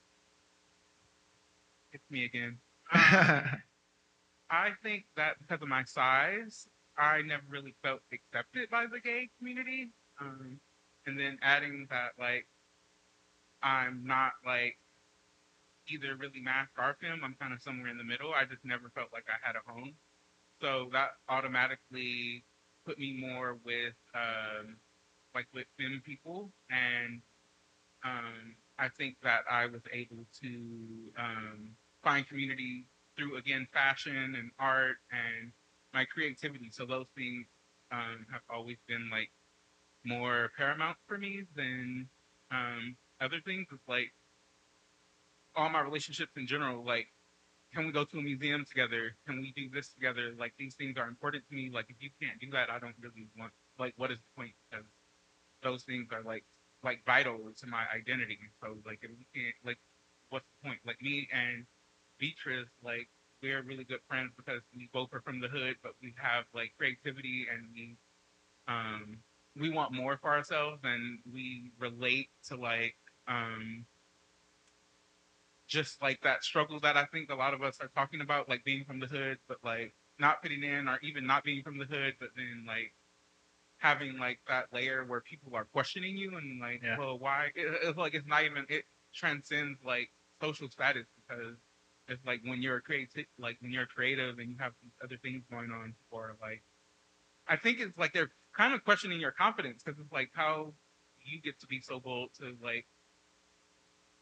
It's 1.93 2.11
me 2.11 2.24
again. 2.24 2.59
Um, 2.93 3.01
I 4.51 4.70
think 4.82 5.05
that 5.16 5.35
because 5.41 5.62
of 5.62 5.68
my 5.68 5.85
size, 5.85 6.68
I 6.97 7.22
never 7.22 7.43
really 7.49 7.74
felt 7.82 8.01
accepted 8.12 8.70
by 8.70 8.87
the 8.87 9.01
gay 9.01 9.30
community. 9.39 9.91
Um, 10.20 10.61
and 11.07 11.18
then 11.18 11.39
adding 11.43 11.87
that, 11.91 12.12
like, 12.18 12.47
I'm 13.62 14.05
not 14.07 14.32
like 14.45 14.76
either 15.89 16.16
really 16.16 16.41
mask 16.41 16.70
or 16.78 16.97
femme. 17.01 17.20
I'm 17.24 17.37
kind 17.41 17.53
of 17.53 17.62
somewhere 17.62 17.89
in 17.89 17.99
the 17.99 18.05
middle. 18.05 18.32
I 18.32 18.45
just 18.45 18.64
never 18.64 18.91
felt 18.95 19.09
like 19.12 19.24
I 19.28 19.47
had 19.47 19.57
a 19.57 19.70
home. 19.70 19.95
So 20.61 20.89
that 20.93 21.11
automatically 21.28 22.45
put 22.87 22.99
me 22.99 23.16
more 23.18 23.59
with 23.64 23.95
um, 24.14 24.76
like 25.35 25.47
with 25.55 25.66
femme 25.78 26.03
people, 26.05 26.51
and 26.70 27.20
um, 28.05 28.55
I 28.78 28.89
think 28.89 29.16
that 29.22 29.43
I 29.51 29.66
was 29.66 29.82
able 29.93 30.26
to 30.43 30.49
um, 31.18 31.70
find 32.03 32.26
community 32.26 32.87
through 33.16 33.37
again 33.37 33.66
fashion 33.72 34.35
and 34.37 34.51
art 34.59 34.97
and 35.11 35.53
my 35.93 36.05
creativity. 36.05 36.70
So 36.70 36.85
those 36.85 37.07
things 37.16 37.47
um, 37.93 38.26
have 38.32 38.43
always 38.51 38.78
been 38.89 39.09
like 39.11 39.30
more 40.05 40.51
paramount 40.57 40.97
for 41.07 41.18
me 41.18 41.45
than 41.57 42.09
um, 42.51 42.97
other 43.20 43.41
things. 43.45 43.66
It's 43.72 43.89
like 43.89 44.12
all 45.57 45.68
my 45.70 45.80
relationships 45.80 46.32
in 46.37 46.47
general. 46.47 46.85
Like, 46.85 47.09
can 47.75 47.87
we 47.87 47.93
go 47.93 48.05
to 48.05 48.18
a 48.18 48.22
museum 48.22 48.64
together? 48.64 49.16
Can 49.27 49.41
we 49.41 49.53
do 49.57 49.68
this 49.68 49.89
together? 49.89 50.33
Like 50.39 50.55
these 50.59 50.75
things 50.75 50.97
are 50.97 51.09
important 51.09 51.45
to 51.49 51.55
me. 51.55 51.70
Like 51.72 51.87
if 51.91 51.97
you 52.01 52.11
can't 52.20 52.39
do 52.41 52.51
that, 52.53 52.70
I 52.70 52.79
don't 52.79 52.95
really 53.01 53.29
want. 53.39 53.53
Like, 53.79 53.95
what 53.97 54.11
is 54.12 54.18
the 54.18 54.43
point? 54.43 54.55
Because 54.70 54.87
those 55.62 55.83
things 55.83 56.09
are 56.12 56.22
like 56.22 56.45
like 56.85 57.05
vital 57.05 57.39
to 57.57 57.66
my 57.66 57.85
identity. 57.95 58.39
So 58.62 58.77
like 58.87 59.01
if 59.03 59.11
we 59.11 59.27
can't 59.35 59.55
like 59.64 59.79
what's 60.31 60.47
the 60.62 60.68
point? 60.68 60.81
Like 60.87 61.03
me 61.03 61.29
and 61.33 61.66
Beatrice, 62.18 62.68
like 62.85 63.09
we're 63.43 63.62
really 63.62 63.85
good 63.85 64.01
friends 64.09 64.33
because 64.37 64.62
we 64.77 64.89
both 64.93 65.12
are 65.12 65.20
from 65.20 65.41
the 65.41 65.49
hood, 65.49 65.77
but 65.83 65.95
we 66.03 66.14
have 66.16 66.45
like 66.55 66.72
creativity 66.79 67.47
and 67.53 67.66
we 67.75 67.97
um 68.68 69.18
we 69.57 69.70
want 69.70 69.93
more 69.93 70.16
for 70.16 70.31
ourselves 70.31 70.81
and 70.85 71.18
we 71.33 71.70
relate 71.79 72.31
to 72.49 72.57
like 72.57 72.97
um 73.29 73.85
just 75.67 76.03
like 76.03 76.21
that 76.23 76.45
struggle 76.45 76.81
that 76.81 76.97
I 76.97 77.07
think 77.07 77.31
a 77.31 77.35
lot 77.35 77.55
of 77.55 77.62
us 77.62 77.81
are 77.81 77.89
talking 77.89 78.21
about, 78.21 78.49
like 78.49 78.65
being 78.65 78.85
from 78.85 79.01
the 79.01 79.07
hood, 79.07 79.39
but 79.49 79.59
like 79.65 79.95
not 80.19 80.43
fitting 80.43 80.62
in 80.65 80.89
or 80.89 80.99
even 81.03 81.27
not 81.27 81.45
being 81.45 81.62
from 81.62 81.79
the 81.79 81.87
hood, 81.87 82.15
but 82.21 82.31
then 82.37 82.65
like 82.67 82.95
having 83.79 84.19
like 84.19 84.41
that 84.49 84.73
layer 84.73 85.05
where 85.05 85.21
people 85.21 85.55
are 85.57 85.67
questioning 85.67 86.17
you 86.17 86.37
and 86.37 86.61
like, 86.61 86.83
Yeah. 86.83 86.97
well, 86.99 87.19
why? 87.19 87.47
It, 87.55 87.81
it's 87.83 87.99
like 87.99 88.15
it's 88.15 88.27
not 88.27 88.45
even 88.45 88.67
it 88.69 88.85
transcends 89.15 89.83
like 89.85 90.11
social 90.43 90.69
status 90.71 91.07
because 91.17 91.57
it's 92.09 92.25
like 92.25 92.43
when 92.45 92.62
you're 92.62 92.81
creative, 92.81 93.27
like 93.39 93.59
when 93.61 93.73
you're 93.73 93.87
creative 93.87 94.39
and 94.39 94.51
you 94.51 94.57
have 94.59 94.75
other 95.03 95.19
things 95.19 95.45
going 95.51 95.71
on, 95.71 95.95
or 96.11 96.37
like, 96.41 96.62
I 97.47 97.57
think 97.57 97.81
it's 97.81 97.97
like 97.99 98.12
they're 98.12 98.33
kind 98.57 98.75
of 98.75 98.85
questioning 98.85 99.21
your 99.21 99.33
confidence 99.33 99.83
because 99.83 100.01
it's 100.01 100.12
like 100.12 100.31
how 100.35 100.75
you 101.19 101.41
get 101.41 101.59
to 101.61 101.67
be 101.67 101.81
so 101.81 102.01
bold 102.01 102.31
to 102.35 102.57
like 102.62 102.87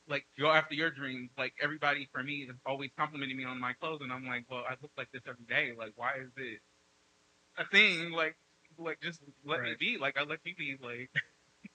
like 0.08 0.26
go 0.38 0.50
after 0.50 0.74
your 0.74 0.90
dreams. 0.90 1.30
Like 1.38 1.54
everybody 1.62 2.08
for 2.12 2.22
me 2.22 2.46
is 2.48 2.56
always 2.66 2.90
complimenting 2.98 3.36
me 3.36 3.44
on 3.44 3.60
my 3.60 3.72
clothes, 3.74 4.00
and 4.02 4.12
I'm 4.12 4.26
like, 4.26 4.44
well, 4.50 4.64
I 4.68 4.74
look 4.82 4.92
like 4.96 5.10
this 5.12 5.22
every 5.28 5.44
day. 5.48 5.72
Like, 5.76 5.92
why 5.96 6.12
is 6.22 6.30
it 6.36 6.60
a 7.58 7.66
thing? 7.66 8.12
Like, 8.12 8.36
like 8.78 9.00
just 9.02 9.20
let 9.44 9.62
me 9.62 9.74
be. 9.78 9.98
Like, 9.98 10.16
I 10.18 10.24
let 10.24 10.44
me 10.44 10.54
be. 10.56 10.76
Like, 10.82 11.10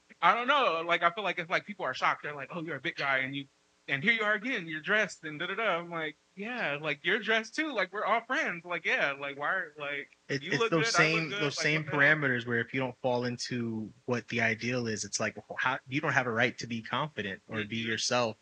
I 0.22 0.36
don't 0.36 0.48
know. 0.48 0.84
Like, 0.86 1.04
I 1.04 1.12
feel 1.12 1.24
like 1.24 1.40
it's 1.40 1.50
like 1.50 1.66
people 1.66 1.86
are 1.86 1.94
shocked. 1.94 2.24
They're 2.24 2.36
like, 2.36 2.50
oh, 2.54 2.64
you're 2.64 2.78
a 2.78 2.82
big 2.82 2.96
guy, 2.96 3.20
and 3.20 3.36
you. 3.36 3.46
And 3.90 4.04
here 4.04 4.14
you 4.14 4.24
are 4.24 4.34
again. 4.34 4.68
You're 4.68 4.82
dressed 4.82 5.24
and 5.24 5.40
da 5.40 5.48
da 5.48 5.56
da. 5.56 5.78
I'm 5.78 5.90
like, 5.90 6.18
yeah, 6.38 6.78
like 6.82 7.00
you're 7.04 7.20
dressed 7.20 7.56
too. 7.56 7.74
Like 7.74 7.92
we're 7.94 8.06
all 8.06 8.22
friends. 8.22 8.66
Like 8.66 8.86
yeah, 8.86 9.14
like 9.20 9.38
why? 9.38 9.48
Are, 9.48 9.74
like 9.80 10.10
It, 10.30 10.42
you 10.42 10.52
it's 10.52 10.58
look 10.58 10.72
those 10.72 10.84
good, 10.84 10.94
same 10.94 11.30
good, 11.30 11.40
those 11.40 11.58
like, 11.58 11.72
same 11.72 11.84
parameters 11.86 12.46
where 12.46 12.60
if 12.60 12.74
you 12.74 12.82
don't 12.82 12.98
fall 13.02 13.24
into 13.26 13.94
what 14.06 14.28
the 14.28 14.42
ideal 14.42 14.88
is, 14.88 15.06
it's 15.06 15.20
like 15.22 15.38
how 15.58 15.80
you 15.88 16.02
don't 16.02 16.12
have 16.14 16.28
a 16.28 16.32
right 16.32 16.58
to 16.58 16.68
be 16.68 16.82
confident 16.82 17.42
or 17.48 17.64
be 17.64 17.78
Mm-hmm. 17.78 17.88
yourself. 17.88 18.36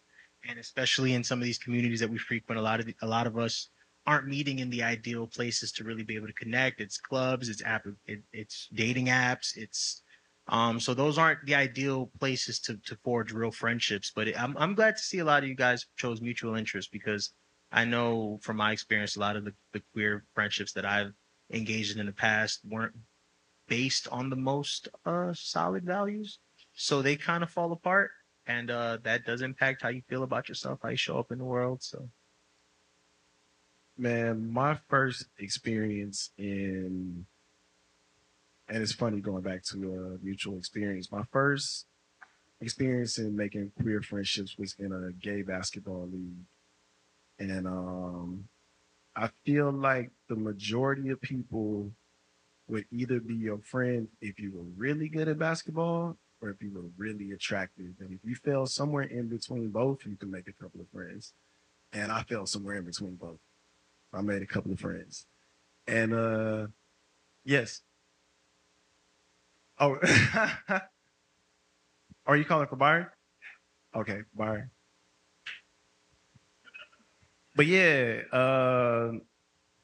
And 0.47 0.57
especially 0.59 1.13
in 1.13 1.23
some 1.23 1.39
of 1.39 1.45
these 1.45 1.59
communities 1.59 1.99
that 1.99 2.09
we 2.09 2.17
frequent, 2.17 2.59
a 2.59 2.63
lot 2.63 2.79
of 2.79 2.87
the, 2.87 2.95
a 3.01 3.07
lot 3.07 3.27
of 3.27 3.37
us 3.37 3.69
aren't 4.07 4.27
meeting 4.27 4.59
in 4.59 4.69
the 4.71 4.81
ideal 4.83 5.27
places 5.27 5.71
to 5.73 5.83
really 5.83 6.03
be 6.03 6.15
able 6.15 6.27
to 6.27 6.33
connect. 6.33 6.81
It's 6.81 6.97
clubs, 6.97 7.49
it's 7.49 7.63
app, 7.63 7.85
it, 8.07 8.23
it's 8.33 8.67
dating 8.73 9.07
apps, 9.07 9.55
it's 9.55 10.03
um. 10.47 10.79
So 10.79 10.93
those 10.95 11.17
aren't 11.19 11.45
the 11.45 11.55
ideal 11.55 12.11
places 12.19 12.59
to 12.61 12.77
to 12.77 12.95
forge 13.03 13.31
real 13.31 13.51
friendships. 13.51 14.11
But 14.15 14.27
it, 14.29 14.41
I'm 14.41 14.57
I'm 14.57 14.73
glad 14.75 14.95
to 14.97 15.03
see 15.03 15.19
a 15.19 15.25
lot 15.25 15.43
of 15.43 15.49
you 15.49 15.55
guys 15.55 15.85
chose 15.97 16.19
mutual 16.21 16.55
interest 16.55 16.91
because 16.91 17.31
I 17.76 17.84
know 17.84 18.39
from 18.41 18.55
my 18.55 18.71
experience, 18.71 19.17
a 19.17 19.19
lot 19.19 19.36
of 19.36 19.43
the, 19.43 19.53
the 19.73 19.82
queer 19.91 20.23
friendships 20.34 20.71
that 20.73 20.86
I've 20.86 21.11
engaged 21.51 21.93
in 21.93 21.99
in 21.99 22.05
the 22.05 22.13
past 22.13 22.61
weren't 22.63 22.95
based 23.67 24.07
on 24.11 24.30
the 24.30 24.38
most 24.38 24.88
uh 25.05 25.34
solid 25.34 25.84
values. 25.84 26.39
So 26.73 27.01
they 27.01 27.17
kind 27.17 27.43
of 27.43 27.49
fall 27.49 27.73
apart. 27.73 28.11
And 28.47 28.71
uh 28.71 28.99
that 29.03 29.26
does 29.26 29.41
impact 29.41 29.82
how 29.82 29.89
you 29.89 30.03
feel 30.07 30.23
about 30.23 30.47
yourself, 30.47 30.80
how 30.82 30.89
you 30.89 30.95
show 30.95 31.19
up 31.19 31.34
in 31.34 31.38
the 31.38 31.43
world. 31.43 31.84
So 31.84 32.09
man, 33.97 34.51
my 34.53 34.80
first 34.88 35.26
experience 35.38 36.32
in, 36.38 37.26
and 38.69 38.84
it's 38.84 38.93
funny 38.93 39.19
going 39.19 39.43
back 39.43 39.63
to 39.71 40.17
a 40.21 40.23
mutual 40.26 40.57
experience. 40.57 41.11
My 41.11 41.23
first 41.30 41.88
experience 42.61 43.17
in 43.17 43.36
making 43.36 43.73
queer 43.82 44.01
friendships 44.01 44.57
was 44.57 44.76
in 44.80 44.93
a 44.93 45.11
gay 45.11 45.41
basketball 45.41 46.07
league, 46.11 46.45
and 47.39 47.67
um, 47.67 48.45
I 49.15 49.29
feel 49.45 49.71
like 49.71 50.11
the 50.27 50.36
majority 50.36 51.09
of 51.09 51.21
people 51.21 51.91
would 52.67 52.86
either 52.91 53.19
be 53.19 53.36
your 53.36 53.59
friend 53.59 54.07
if 54.21 54.39
you 54.39 54.51
were 54.51 54.63
really 54.75 55.07
good 55.07 55.27
at 55.27 55.38
basketball 55.38 56.17
or 56.41 56.49
if 56.49 56.61
you 56.61 56.71
were 56.73 56.89
really 56.97 57.31
attractive. 57.31 57.93
And 57.99 58.11
if 58.11 58.19
you 58.23 58.36
fell 58.36 58.65
somewhere 58.65 59.03
in 59.03 59.27
between 59.27 59.69
both, 59.69 60.05
you 60.05 60.15
can 60.15 60.31
make 60.31 60.47
a 60.47 60.53
couple 60.53 60.81
of 60.81 60.88
friends. 60.89 61.33
And 61.93 62.11
I 62.11 62.23
fell 62.23 62.45
somewhere 62.45 62.75
in 62.75 62.86
between 62.86 63.15
both. 63.15 63.39
I 64.13 64.21
made 64.21 64.41
a 64.41 64.47
couple 64.47 64.71
of 64.71 64.79
friends. 64.79 65.27
And 65.88 66.13
uh 66.13 66.67
yes. 67.43 67.81
Oh 69.79 69.97
are 72.25 72.38
you 72.38 72.45
calling 72.45 72.67
for 72.67 72.75
Byron? 72.75 73.07
Okay, 73.95 74.21
Byron. 74.33 74.69
But 77.56 77.68
yeah, 77.68 78.22
uh 78.32 79.12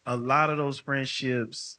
a 0.06 0.18
lot 0.18 0.50
of 0.50 0.58
those 0.58 0.80
friendships 0.80 1.78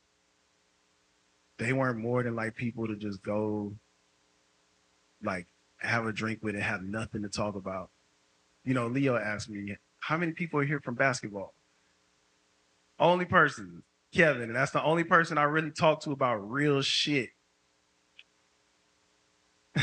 they 1.59 1.72
weren't 1.72 1.99
more 1.99 2.22
than 2.22 2.34
like 2.34 2.55
people 2.55 2.86
to 2.86 2.97
just 2.97 3.22
go 3.22 3.74
like 5.22 5.47
have 5.78 6.07
a 6.07 6.12
drink 6.12 6.40
with 6.43 6.55
and 6.55 6.64
have 6.64 6.82
nothing 6.82 7.22
to 7.22 7.28
talk 7.28 7.55
about. 7.55 7.90
You 8.64 8.74
know, 8.74 8.86
Leo 8.86 9.16
asked 9.16 9.51
me, 9.51 9.76
how 10.01 10.16
many 10.16 10.32
people 10.32 10.61
are 10.61 10.64
here 10.64 10.80
from 10.80 10.95
basketball? 10.95 11.55
Only 12.99 13.24
person. 13.24 13.82
Kevin. 14.14 14.43
And 14.43 14.57
that's 14.57 14.72
the 14.72 14.82
only 14.82 15.05
person 15.05 15.38
I 15.38 15.45
really 15.45 15.70
talk 15.70 16.03
to 16.03 16.12
about 16.12 16.36
real 16.36 16.82
shit. 16.82 17.30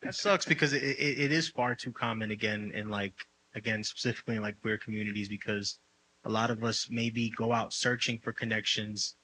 That 0.00 0.14
sucks 0.14 0.46
because 0.46 0.72
it, 0.72 0.82
it, 0.82 1.18
it 1.18 1.32
is 1.32 1.48
far 1.48 1.74
too 1.74 1.92
common 1.92 2.30
again 2.30 2.70
in 2.72 2.88
like 2.88 3.12
again 3.54 3.82
specifically 3.82 4.36
in 4.36 4.42
like 4.42 4.60
queer 4.60 4.78
communities 4.78 5.28
because 5.28 5.78
a 6.24 6.30
lot 6.30 6.50
of 6.50 6.64
us 6.64 6.88
maybe 6.90 7.30
go 7.30 7.52
out 7.52 7.72
searching 7.72 8.18
for 8.18 8.32
connections, 8.32 9.16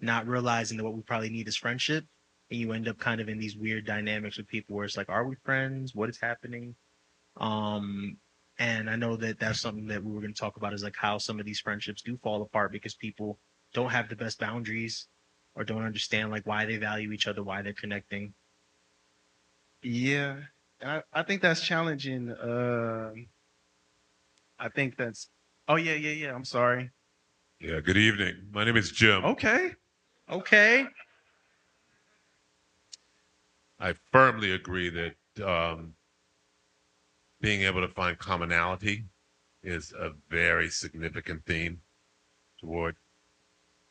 not 0.00 0.26
realizing 0.26 0.76
that 0.76 0.84
what 0.84 0.94
we 0.94 1.02
probably 1.02 1.30
need 1.30 1.48
is 1.48 1.56
friendship, 1.56 2.04
and 2.50 2.60
you 2.60 2.72
end 2.72 2.88
up 2.88 2.98
kind 2.98 3.20
of 3.20 3.28
in 3.28 3.38
these 3.38 3.56
weird 3.56 3.86
dynamics 3.86 4.36
with 4.36 4.46
people 4.46 4.76
where 4.76 4.84
it's 4.84 4.96
like, 4.96 5.08
are 5.08 5.26
we 5.26 5.34
friends? 5.44 5.94
What 5.94 6.10
is 6.10 6.20
happening? 6.20 6.74
Um, 7.38 8.18
and 8.58 8.90
I 8.90 8.96
know 8.96 9.16
that 9.16 9.38
that's 9.38 9.60
something 9.60 9.86
that 9.86 10.04
we 10.04 10.12
were 10.12 10.20
going 10.20 10.34
to 10.34 10.40
talk 10.40 10.56
about 10.56 10.74
is 10.74 10.84
like 10.84 10.96
how 10.96 11.18
some 11.18 11.40
of 11.40 11.46
these 11.46 11.60
friendships 11.60 12.02
do 12.02 12.18
fall 12.18 12.42
apart 12.42 12.72
because 12.72 12.94
people 12.94 13.38
don't 13.72 13.90
have 13.90 14.08
the 14.08 14.16
best 14.16 14.38
boundaries 14.38 15.08
or 15.54 15.64
don't 15.64 15.84
understand 15.84 16.30
like 16.30 16.46
why 16.46 16.66
they 16.66 16.76
value 16.76 17.12
each 17.12 17.26
other, 17.26 17.42
why 17.42 17.62
they're 17.62 17.72
connecting. 17.72 18.34
Yeah, 19.82 20.36
I, 20.84 21.02
I 21.12 21.22
think 21.22 21.42
that's 21.42 21.62
challenging. 21.62 22.34
Um, 22.40 23.26
I 24.62 24.68
think 24.68 24.96
that's. 24.96 25.28
Oh 25.66 25.74
yeah, 25.74 25.94
yeah, 25.94 26.12
yeah. 26.12 26.34
I'm 26.34 26.44
sorry. 26.44 26.90
Yeah, 27.60 27.80
good 27.80 27.96
evening. 27.96 28.36
My 28.52 28.64
name 28.64 28.76
is 28.76 28.92
Jim. 28.92 29.24
Okay. 29.24 29.72
Okay. 30.30 30.86
I 33.80 33.94
firmly 34.12 34.52
agree 34.52 34.88
that 34.90 35.44
um, 35.44 35.94
being 37.40 37.62
able 37.62 37.80
to 37.80 37.92
find 37.92 38.16
commonality 38.16 39.04
is 39.64 39.92
a 39.98 40.12
very 40.30 40.68
significant 40.68 41.44
theme 41.44 41.80
toward 42.60 42.94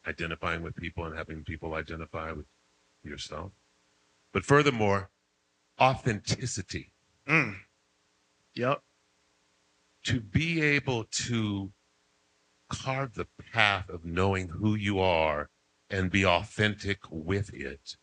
identifying 0.08 0.64
with 0.64 0.76
people 0.78 1.06
and 1.06 1.18
having 1.18 1.44
people 1.44 1.74
identify 1.74 2.32
with 2.32 2.46
yourself. 3.04 3.52
But 4.32 4.46
furthermore, 4.46 5.10
authenticity. 5.80 6.94
Mm. 7.28 7.56
Yep. 8.56 8.82
To 10.06 10.20
be 10.20 10.62
able 10.62 11.04
to 11.04 11.72
carve 12.70 13.14
the 13.14 13.28
path 13.54 13.90
of 13.90 14.06
knowing 14.06 14.48
who 14.48 14.76
you 14.76 15.00
are 15.00 15.50
and 15.90 16.10
be 16.10 16.26
authentic 16.26 17.00
with 17.10 17.54
it 17.54 17.98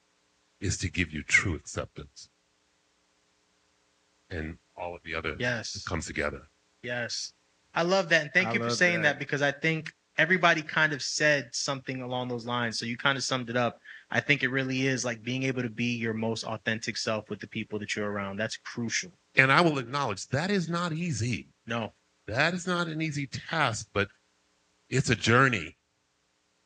is 0.61 0.77
to 0.79 0.91
give 0.91 1.13
you 1.13 1.23
true 1.23 1.55
acceptance. 1.55 2.29
And 4.31 4.59
all 4.77 4.95
of 4.95 5.03
the 5.03 5.15
other 5.15 5.37
Yes. 5.39 5.83
comes 5.85 6.07
together. 6.07 6.49
Yes. 6.83 7.33
I 7.75 7.83
love 7.83 8.09
that. 8.11 8.23
And 8.23 8.31
thank 8.33 8.49
I 8.49 8.53
you 8.55 8.61
for 8.61 8.71
saying 8.71 9.03
that. 9.03 9.15
that. 9.15 9.19
because 9.19 9.43
I 9.43 9.53
think 9.53 9.93
everybody 10.19 10.63
kind 10.63 10.93
of 10.93 11.03
said 11.03 11.49
something 11.53 12.03
along 12.03 12.29
those 12.29 12.45
lines. 12.45 12.79
So 12.79 12.87
you 12.87 12.97
kind 12.97 13.17
of 13.17 13.25
summed 13.25 13.51
it 13.51 13.57
up. 13.57 13.81
I 14.11 14.21
think 14.21 14.43
it 14.43 14.49
really 14.49 14.87
is 14.87 15.05
like 15.05 15.23
being 15.23 15.45
able 15.45 15.63
to 15.63 15.71
be 15.71 15.97
your 15.97 16.15
most 16.15 16.45
authentic 16.45 16.97
self 16.97 17.31
with 17.31 17.41
the 17.41 17.47
people 17.49 17.79
that 17.79 17.97
you're 17.97 18.11
around. 18.11 18.37
That's 18.37 18.57
crucial. 18.57 19.13
And 19.37 19.51
I 19.53 19.61
will 19.61 19.79
acknowledge 19.79 20.27
that 20.29 20.51
is 20.51 20.69
not 20.69 20.93
easy. 20.93 21.49
No. 21.69 21.93
That 22.27 22.55
is 22.55 22.67
not 22.67 22.89
an 22.89 23.03
easy 23.03 23.27
task, 23.27 23.89
but 23.93 24.09
it's 24.89 25.11
a 25.11 25.15
journey. 25.15 25.77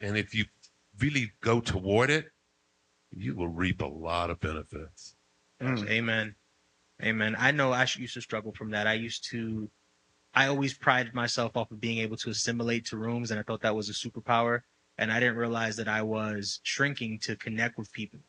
And 0.00 0.16
if 0.16 0.34
you 0.34 0.44
really 0.98 1.32
go 1.40 1.61
toward 1.61 2.09
it, 2.09 2.26
you 3.11 3.34
will 3.34 3.48
reap 3.48 3.82
a 3.82 3.86
lot 3.86 4.30
of 4.30 4.40
benefits. 4.40 5.16
Yes, 5.61 5.82
Amen. 5.88 6.34
Amen. 7.03 7.36
I 7.38 7.50
know 7.50 7.72
I 7.72 7.86
used 7.96 8.14
to 8.14 8.20
struggle 8.20 8.53
from 8.53 8.70
that. 8.70 8.86
I 8.86 8.94
used 8.94 9.28
to, 9.30 9.68
I 10.34 10.46
always 10.46 10.72
prided 10.72 11.14
myself 11.14 11.57
off 11.57 11.70
of 11.72 11.80
being 11.80 11.98
able 11.98 12.16
to 12.18 12.30
assimilate 12.30 12.86
to 12.86 12.96
rooms, 12.96 13.30
and 13.30 13.40
I 13.40 13.42
thought 13.42 13.61
that 13.62 13.74
was 13.74 13.88
a 13.88 13.92
superpower. 13.92 14.61
And 14.98 15.11
I 15.11 15.18
didn't 15.18 15.36
realize 15.36 15.76
that 15.76 15.88
I 15.88 16.03
was 16.03 16.61
shrinking 16.62 17.18
to 17.20 17.34
connect 17.34 17.76
with 17.76 17.92
people, 17.92 18.20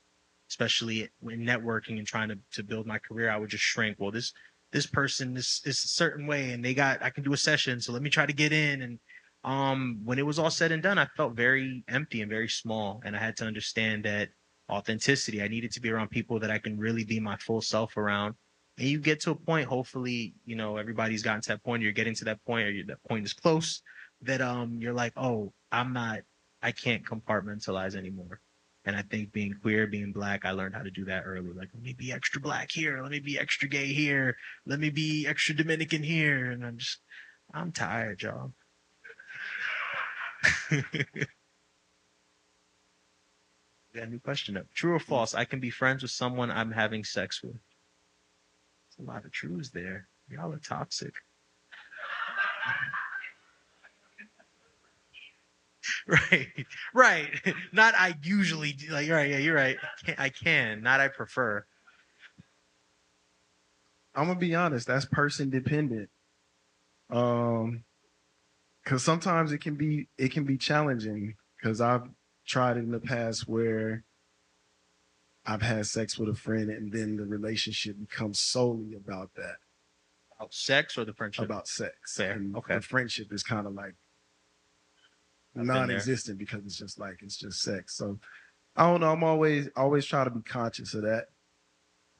especially 0.49 1.09
when 1.19 1.45
networking 1.45 1.99
and 1.99 2.07
trying 2.07 2.29
to, 2.29 2.39
to 2.53 2.63
build 2.63 2.87
my 2.87 2.97
career. 2.97 3.29
I 3.29 3.37
would 3.37 3.49
just 3.49 3.63
shrink. 3.63 3.97
Well, 3.99 4.11
this 4.11 4.33
this 4.73 4.87
person 4.87 5.37
is 5.37 5.61
is 5.63 5.83
a 5.85 5.87
certain 5.87 6.27
way, 6.27 6.51
and 6.51 6.65
they 6.65 6.73
got 6.73 7.01
I 7.01 7.11
can 7.11 7.23
do 7.23 7.33
a 7.33 7.37
session, 7.37 7.79
so 7.79 7.93
let 7.93 8.01
me 8.01 8.09
try 8.09 8.25
to 8.25 8.33
get 8.33 8.51
in. 8.51 8.81
And 8.81 8.99
um, 9.45 10.01
when 10.03 10.19
it 10.19 10.25
was 10.25 10.39
all 10.39 10.49
said 10.49 10.71
and 10.71 10.83
done, 10.83 10.97
I 10.97 11.05
felt 11.15 11.35
very 11.35 11.83
empty 11.87 12.21
and 12.21 12.29
very 12.29 12.49
small, 12.49 13.01
and 13.05 13.15
I 13.15 13.19
had 13.19 13.37
to 13.37 13.45
understand 13.45 14.03
that 14.05 14.29
authenticity. 14.69 15.41
I 15.41 15.47
needed 15.47 15.71
to 15.73 15.79
be 15.81 15.91
around 15.91 16.09
people 16.09 16.39
that 16.39 16.51
I 16.51 16.57
can 16.57 16.77
really 16.77 17.05
be 17.05 17.19
my 17.19 17.37
full 17.37 17.61
self 17.61 17.95
around. 17.95 18.35
And 18.79 18.87
you 18.87 18.99
get 18.99 19.19
to 19.21 19.31
a 19.31 19.35
point, 19.35 19.67
hopefully, 19.67 20.33
you 20.45 20.55
know, 20.55 20.77
everybody's 20.77 21.21
gotten 21.21 21.41
to 21.41 21.49
that 21.49 21.63
point, 21.63 21.83
you're 21.83 21.91
getting 21.91 22.15
to 22.15 22.25
that 22.25 22.43
point, 22.45 22.67
or 22.67 22.83
that 22.87 23.03
point 23.07 23.25
is 23.25 23.33
close, 23.33 23.81
that 24.21 24.41
um 24.41 24.79
you're 24.81 24.93
like, 24.93 25.13
oh, 25.15 25.53
I'm 25.71 25.93
not, 25.93 26.21
I 26.61 26.71
can't 26.71 27.05
compartmentalize 27.05 27.95
anymore. 27.95 28.41
And 28.85 28.95
I 28.95 29.01
think 29.01 29.31
being 29.31 29.55
queer, 29.61 29.87
being 29.87 30.11
black, 30.11 30.43
I 30.45 30.51
learned 30.51 30.75
how 30.75 30.83
to 30.83 30.91
do 30.91 31.05
that 31.05 31.23
early. 31.25 31.53
Like, 31.53 31.69
let 31.73 31.81
me 31.83 31.93
be 31.93 32.11
extra 32.11 32.41
black 32.41 32.69
here, 32.69 33.01
let 33.01 33.11
me 33.11 33.19
be 33.19 33.39
extra 33.39 33.69
gay 33.69 33.87
here, 33.87 34.35
let 34.65 34.79
me 34.79 34.89
be 34.89 35.25
extra 35.25 35.55
Dominican 35.55 36.03
here. 36.03 36.51
And 36.51 36.65
I'm 36.65 36.77
just, 36.77 36.99
I'm 37.53 37.71
tired, 37.71 38.21
y'all. 38.21 38.51
Got 43.93 44.07
a 44.07 44.09
new 44.09 44.19
question 44.19 44.57
up. 44.57 44.65
True 44.73 44.95
or 44.95 44.99
hmm. 44.99 45.05
false? 45.05 45.35
I 45.35 45.45
can 45.45 45.59
be 45.59 45.69
friends 45.69 46.01
with 46.01 46.11
someone 46.11 46.51
I'm 46.51 46.71
having 46.71 47.03
sex 47.03 47.43
with. 47.43 47.53
There's 47.53 49.07
a 49.07 49.11
lot 49.11 49.25
of 49.25 49.31
truths 49.31 49.69
there. 49.69 50.07
Y'all 50.29 50.51
are 50.51 50.59
toxic. 50.59 51.13
right, 56.07 56.65
right. 56.93 57.29
Not 57.71 57.93
I 57.95 58.15
usually 58.23 58.73
do. 58.73 58.91
Like, 58.91 59.09
right, 59.09 59.29
yeah, 59.29 59.37
you're 59.37 59.55
right. 59.55 59.77
I 59.81 60.05
can, 60.05 60.15
I 60.17 60.29
can. 60.29 60.81
Not 60.81 60.99
I 60.99 61.07
prefer. 61.07 61.65
I'm 64.15 64.27
gonna 64.27 64.39
be 64.39 64.55
honest. 64.55 64.87
That's 64.87 65.05
person 65.05 65.49
dependent. 65.49 66.09
Um, 67.09 67.83
because 68.83 69.03
sometimes 69.03 69.51
it 69.51 69.59
can 69.59 69.75
be 69.75 70.07
it 70.17 70.31
can 70.31 70.43
be 70.43 70.57
challenging. 70.57 71.35
Because 71.59 71.81
I've 71.81 72.09
tried 72.45 72.77
it 72.77 72.81
in 72.81 72.91
the 72.91 72.99
past 72.99 73.47
where 73.47 74.03
I've 75.45 75.61
had 75.61 75.85
sex 75.85 76.17
with 76.17 76.29
a 76.29 76.35
friend, 76.35 76.69
and 76.69 76.91
then 76.91 77.17
the 77.17 77.25
relationship 77.25 77.97
becomes 77.99 78.39
solely 78.39 78.95
about 78.95 79.31
that. 79.35 79.55
About 80.37 80.53
sex 80.53 80.97
or 80.97 81.05
the 81.05 81.13
friendship? 81.13 81.45
About 81.45 81.67
sex. 81.67 82.15
Fair. 82.15 82.33
And 82.33 82.55
Okay. 82.55 82.75
The 82.75 82.81
friendship 82.81 83.31
is 83.31 83.43
kind 83.43 83.67
of 83.67 83.73
like 83.73 83.95
I've 85.55 85.65
been 85.65 85.67
there. 85.67 85.75
non-existent 85.87 86.37
because 86.37 86.65
it's 86.65 86.77
just 86.77 86.99
like 86.99 87.17
it's 87.21 87.37
just 87.37 87.61
sex. 87.61 87.95
So 87.95 88.19
I 88.75 88.83
don't 88.89 89.01
know. 89.01 89.11
I'm 89.11 89.23
always 89.23 89.69
always 89.75 90.05
try 90.05 90.23
to 90.23 90.29
be 90.29 90.41
conscious 90.41 90.93
of 90.93 91.03
that 91.03 91.27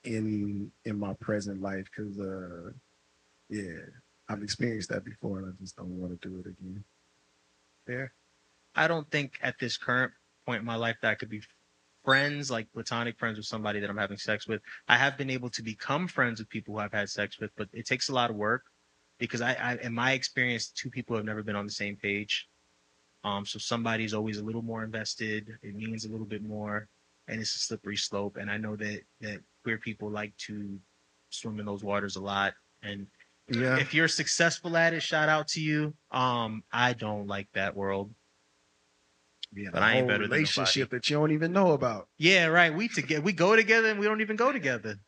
in 0.04 0.72
in 0.86 1.00
my 1.00 1.14
present 1.14 1.62
life 1.62 1.86
because 1.86 2.20
uh 2.20 2.72
yeah, 3.50 3.80
I've 4.30 4.44
experienced 4.44 4.90
that 4.90 5.06
before 5.06 5.40
and 5.40 5.48
I 5.48 5.52
just 5.62 5.78
don't 5.78 5.98
want 6.00 6.20
to 6.20 6.28
do 6.28 6.40
it 6.40 6.48
again. 6.48 6.84
Fair. 7.86 8.14
I 8.76 8.88
don't 8.88 9.10
think 9.12 9.40
at 9.42 9.56
this 9.60 9.78
current 9.78 10.12
point 10.46 10.60
in 10.60 10.66
my 10.66 10.76
life 10.76 10.98
that 11.02 11.12
I 11.12 11.16
could 11.16 11.30
be 11.30 11.42
friends, 12.04 12.52
like 12.52 12.72
platonic 12.74 13.18
friends 13.18 13.38
with 13.38 13.46
somebody 13.46 13.80
that 13.80 13.90
I'm 13.90 13.98
having 13.98 14.18
sex 14.18 14.48
with. 14.48 14.62
I 14.88 14.98
have 14.98 15.18
been 15.18 15.30
able 15.30 15.50
to 15.52 15.64
become 15.64 16.08
friends 16.08 16.40
with 16.40 16.50
people 16.50 16.74
who 16.74 16.80
I've 16.80 16.94
had 16.94 17.10
sex 17.10 17.40
with, 17.40 17.52
but 17.56 17.70
it 17.74 17.86
takes 17.86 18.10
a 18.10 18.14
lot 18.14 18.30
of 18.30 18.36
work 18.36 18.64
because 19.20 19.42
I, 19.42 19.54
I 19.54 19.78
in 19.82 19.94
my 19.94 20.14
experience, 20.14 20.70
two 20.70 20.90
people 20.90 21.16
have 21.16 21.26
never 21.26 21.44
been 21.44 21.56
on 21.56 21.66
the 21.66 21.72
same 21.72 21.96
page. 21.96 22.48
Um, 23.24 23.46
so 23.46 23.58
somebody's 23.60 24.14
always 24.14 24.38
a 24.38 24.44
little 24.44 24.62
more 24.62 24.84
invested. 24.84 25.58
It 25.62 25.76
means 25.76 26.06
a 26.06 26.10
little 26.10 26.26
bit 26.26 26.44
more, 26.44 26.88
and 27.28 27.40
it's 27.40 27.56
a 27.56 27.60
slippery 27.60 27.96
slope. 27.96 28.38
And 28.38 28.52
I 28.52 28.58
know 28.58 28.76
that 28.76 29.02
that 29.22 29.40
queer 29.64 29.78
people 29.78 30.10
like 30.10 30.36
to 30.48 30.80
swim 31.30 31.60
in 31.60 31.66
those 31.66 31.84
waters 31.84 32.16
a 32.18 32.22
lot. 32.22 32.54
And 32.82 33.08
Yeah. 33.48 33.78
if 33.78 33.94
you're 33.94 34.08
successful 34.10 34.76
at 34.76 34.94
it, 34.94 35.02
shout 35.02 35.30
out 35.30 35.48
to 35.50 35.62
you. 35.62 35.96
Um, 36.12 36.64
I 36.72 36.94
don't 36.94 37.28
like 37.28 37.50
that 37.54 37.76
world. 37.76 38.14
Yeah, 39.56 39.70
but 39.72 39.84
I 39.84 39.98
ain't 39.98 40.08
better 40.08 40.24
relationship 40.24 40.90
that 40.90 41.10
you 41.10 41.18
don't 41.18 41.32
even 41.32 41.54
know 41.54 41.74
about. 41.74 42.10
Yeah, 42.18 42.48
right. 42.48 42.74
We 42.74 42.88
together 42.88 43.22
we 43.22 43.34
go 43.34 43.56
together 43.56 43.90
and 43.90 44.00
we 44.00 44.06
don't 44.06 44.22
even 44.22 44.36
go 44.36 44.52
together. 44.52 45.00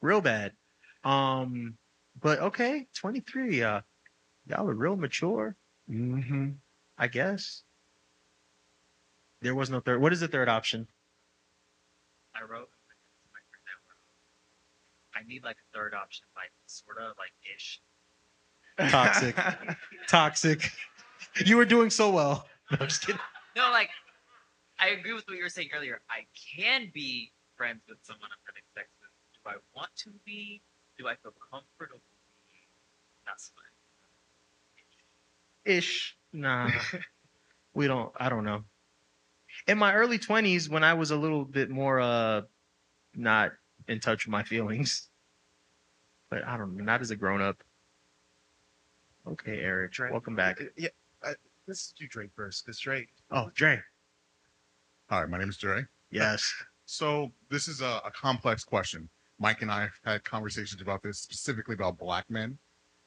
Real 0.00 0.20
bad. 0.20 0.52
Um, 1.04 1.78
but 2.20 2.40
okay, 2.40 2.88
23. 2.94 3.62
Uh 3.62 3.80
y'all 4.46 4.68
are 4.68 4.74
real 4.74 4.96
mature, 4.96 5.56
Mm-hmm. 5.88 6.50
I 7.02 7.08
guess. 7.08 7.64
There 9.40 9.56
was 9.56 9.70
no 9.70 9.80
third. 9.80 10.00
What 10.00 10.12
is 10.12 10.20
the 10.20 10.28
third 10.28 10.48
option? 10.48 10.86
I 12.32 12.44
wrote 12.44 12.68
I 15.12 15.26
need 15.26 15.42
like 15.42 15.56
a 15.56 15.76
third 15.76 15.94
option, 15.94 16.26
like 16.36 16.52
sort 16.66 16.98
of 16.98 17.14
like 17.18 17.32
ish. 17.56 17.80
Toxic. 18.88 19.36
Toxic. 20.08 20.70
You 21.44 21.56
were 21.56 21.64
doing 21.64 21.90
so 21.90 22.10
well. 22.10 22.46
No, 22.70 22.78
I'm 22.80 22.86
just 22.86 23.04
kidding. 23.04 23.20
No, 23.56 23.72
like 23.72 23.90
I 24.78 24.90
agree 24.90 25.12
with 25.12 25.24
what 25.26 25.36
you 25.36 25.42
were 25.42 25.48
saying 25.48 25.70
earlier. 25.74 26.02
I 26.08 26.26
can 26.56 26.92
be 26.94 27.32
friends 27.56 27.80
with 27.88 27.98
someone 28.02 28.28
I'm 28.30 28.38
having 28.46 28.62
sex 28.76 28.86
with. 29.00 29.10
Do 29.42 29.50
I 29.50 29.56
want 29.76 29.90
to 30.04 30.10
be? 30.24 30.62
Do 30.96 31.08
I 31.08 31.16
feel 31.16 31.32
comfortable 31.50 32.00
being? 32.48 32.68
That's 33.26 33.50
fine. 33.56 33.64
Ish. 35.76 36.16
Nah. 36.32 36.70
we 37.74 37.86
don't. 37.86 38.12
I 38.16 38.28
don't 38.28 38.44
know. 38.44 38.64
In 39.66 39.78
my 39.78 39.94
early 39.94 40.18
twenties, 40.18 40.68
when 40.68 40.84
I 40.84 40.94
was 40.94 41.10
a 41.10 41.16
little 41.16 41.44
bit 41.44 41.70
more 41.70 42.00
uh, 42.00 42.42
not 43.14 43.52
in 43.88 44.00
touch 44.00 44.26
with 44.26 44.32
my 44.32 44.42
feelings, 44.42 45.08
but 46.30 46.44
I 46.46 46.56
don't 46.56 46.76
know. 46.76 46.84
Not 46.84 47.00
as 47.00 47.10
a 47.10 47.16
grown 47.16 47.42
up. 47.42 47.62
Okay, 49.26 49.60
Eric. 49.60 49.92
Welcome 50.10 50.34
back. 50.34 50.60
Yeah, 50.76 50.88
I, 51.22 51.34
let's 51.68 51.92
do 51.92 52.06
Drake 52.08 52.30
first, 52.34 52.64
because 52.64 52.80
Drake. 52.80 53.08
Oh, 53.30 53.50
Dre. 53.54 53.80
Hi, 55.08 55.24
my 55.26 55.38
name 55.38 55.48
is 55.48 55.56
Dre. 55.56 55.84
Yes. 56.10 56.52
So 56.84 57.30
this 57.48 57.68
is 57.68 57.80
a, 57.80 58.02
a 58.04 58.10
complex 58.10 58.64
question. 58.64 59.08
Mike 59.38 59.62
and 59.62 59.70
I 59.70 59.82
have 59.82 60.00
had 60.04 60.24
conversations 60.24 60.82
about 60.82 61.02
this, 61.02 61.18
specifically 61.18 61.74
about 61.74 61.96
black 61.96 62.28
men. 62.28 62.58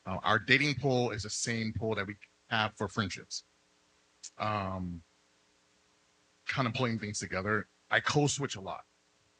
Uh, 0.07 0.17
our 0.23 0.39
dating 0.39 0.75
pool 0.75 1.11
is 1.11 1.23
the 1.23 1.29
same 1.29 1.71
pool 1.77 1.93
that 1.93 2.07
we 2.07 2.15
have 2.49 2.73
for 2.77 2.87
friendships. 2.87 3.43
Um, 4.39 5.01
kind 6.47 6.67
of 6.67 6.73
pulling 6.73 6.99
things 6.99 7.19
together. 7.19 7.67
I 7.91 7.99
code-switch 7.99 8.55
a 8.55 8.61
lot. 8.61 8.81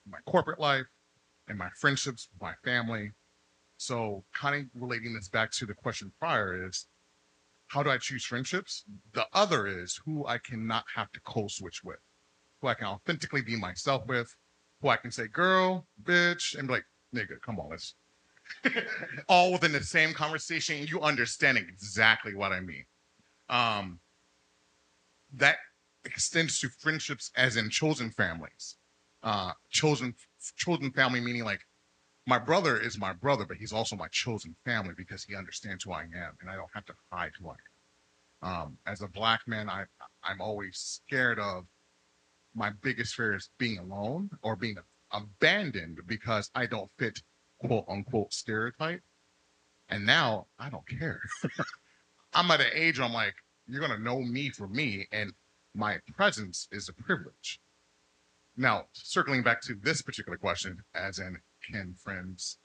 My 0.10 0.20
corporate 0.26 0.60
life 0.60 0.86
and 1.48 1.58
my 1.58 1.70
friendships, 1.80 2.30
my 2.42 2.54
family. 2.64 3.12
So 3.78 4.24
kind 4.34 4.56
of 4.56 4.82
relating 4.82 5.14
this 5.14 5.30
back 5.30 5.52
to 5.54 5.66
the 5.66 5.74
question 5.74 6.12
prior 6.20 6.68
is 6.68 6.88
how 7.68 7.84
do 7.84 7.90
I 7.90 7.98
choose 7.98 8.24
friendships? 8.26 8.86
The 9.14 9.26
other 9.34 9.68
is 9.68 10.00
who 10.06 10.26
I 10.28 10.38
cannot 10.38 10.86
have 10.96 11.12
to 11.14 11.20
code-switch 11.22 11.84
with, 11.84 12.00
who 12.62 12.68
I 12.68 12.76
can 12.76 12.88
authentically 12.88 13.42
be 13.42 13.56
myself 13.56 14.06
with, 14.08 14.34
who 14.82 14.90
I 14.90 14.98
can 14.98 15.12
say, 15.12 15.28
girl, 15.28 15.88
bitch, 16.04 16.58
and 16.58 16.68
be 16.68 16.76
like, 16.76 16.86
nigga, 17.14 17.42
come 17.42 17.60
on, 17.60 17.70
let's 17.72 17.96
all 19.28 19.52
within 19.52 19.72
the 19.72 19.84
same 19.84 20.14
conversation. 20.14 20.86
You 20.88 21.02
understanding 21.02 21.66
exactly 21.68 22.36
what 22.36 22.52
I 22.52 22.60
mean. 22.60 22.86
Um, 23.50 24.00
that 25.34 25.58
extends 26.06 26.60
to 26.60 26.70
friendships 26.70 27.32
as 27.36 27.58
in 27.58 27.70
chosen 27.70 28.12
families. 28.12 28.76
Uh, 29.24 29.52
chosen 29.72 30.14
chosen 30.56 30.92
family 30.92 31.20
meaning 31.20 31.44
like 31.44 31.62
my 32.28 32.40
brother 32.40 32.80
is 32.80 32.98
my 32.98 33.14
brother, 33.14 33.46
but 33.46 33.58
he's 33.58 33.74
also 33.74 33.96
my 33.96 34.08
chosen 34.10 34.56
family 34.66 34.94
because 34.98 35.24
he 35.24 35.36
understands 35.36 35.84
who 35.84 35.92
I 35.92 36.04
am, 36.04 36.38
and 36.42 36.50
I 36.50 36.56
don't 36.56 36.70
have 36.74 36.86
to 36.86 36.94
hide 37.12 37.32
who 37.40 37.50
I 37.50 37.54
am. 37.54 37.58
Um, 38.42 38.78
as 38.86 39.02
a 39.02 39.08
black 39.08 39.42
man, 39.48 39.70
I 39.70 39.86
I'm 40.24 40.42
always 40.42 40.78
scared 40.78 41.40
of 41.40 41.66
my 42.56 42.72
biggest 42.82 43.16
fear 43.16 43.36
is 43.36 43.50
being 43.58 43.78
alone 43.80 44.30
or 44.42 44.56
being 44.56 44.78
abandoned 45.12 46.00
because 46.08 46.50
I 46.56 46.66
don't 46.66 46.90
fit 46.98 47.22
quote 47.60 47.86
unquote 47.88 48.34
stereotype. 48.34 49.02
And 49.90 50.06
now 50.06 50.48
I 50.58 50.70
don't 50.70 50.88
care. 50.88 51.22
I'm 52.36 52.52
at 52.52 52.60
an 52.60 52.68
age 52.74 53.00
where 53.00 53.08
I'm 53.08 53.14
like, 53.14 53.34
you're 53.66 53.80
gonna 53.80 53.98
know 53.98 54.20
me 54.20 54.50
for 54.50 54.68
me, 54.68 55.08
and 55.14 55.32
my 55.74 56.00
presence 56.16 56.68
is 56.70 56.90
a 56.90 56.94
privilege. 56.94 57.62
Now, 58.58 58.88
circling 58.92 59.42
back 59.42 59.62
to 59.62 59.76
this 59.82 60.02
particular 60.02 60.38
question, 60.38 60.84
as 60.94 61.18
in, 61.18 61.38
can 61.72 61.96
friends 62.04 62.58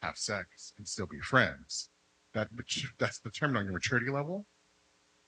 have 0.00 0.16
sex 0.16 0.72
and 0.78 0.88
still 0.88 1.06
be 1.06 1.20
friends? 1.20 1.90
That 2.32 2.48
that's 2.98 3.20
determined 3.20 3.58
on 3.58 3.64
your 3.64 3.74
maturity 3.74 4.10
level, 4.10 4.46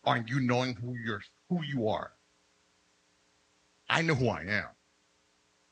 on 0.04 0.26
you 0.26 0.40
knowing 0.40 0.74
who 0.74 0.94
you're 0.96 1.22
who 1.50 1.62
you 1.62 1.86
are. 1.88 2.12
I 3.90 4.00
know 4.00 4.14
who 4.14 4.28
I 4.28 4.42
am. 4.42 4.68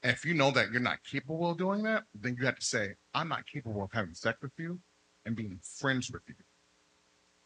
And 0.02 0.12
if 0.12 0.26
you 0.26 0.34
know 0.34 0.50
that 0.50 0.70
you're 0.70 0.80
not 0.80 0.98
capable 1.10 1.50
of 1.50 1.58
doing 1.58 1.82
that, 1.84 2.04
then 2.14 2.36
you 2.38 2.44
have 2.44 2.58
to 2.58 2.64
say, 2.64 2.94
I'm 3.14 3.28
not 3.28 3.46
capable 3.46 3.82
of 3.82 3.90
having 3.92 4.14
sex 4.14 4.38
with 4.42 4.52
you 4.58 4.80
and 5.24 5.34
being 5.34 5.58
friends 5.62 6.10
with 6.10 6.22
you. 6.26 6.34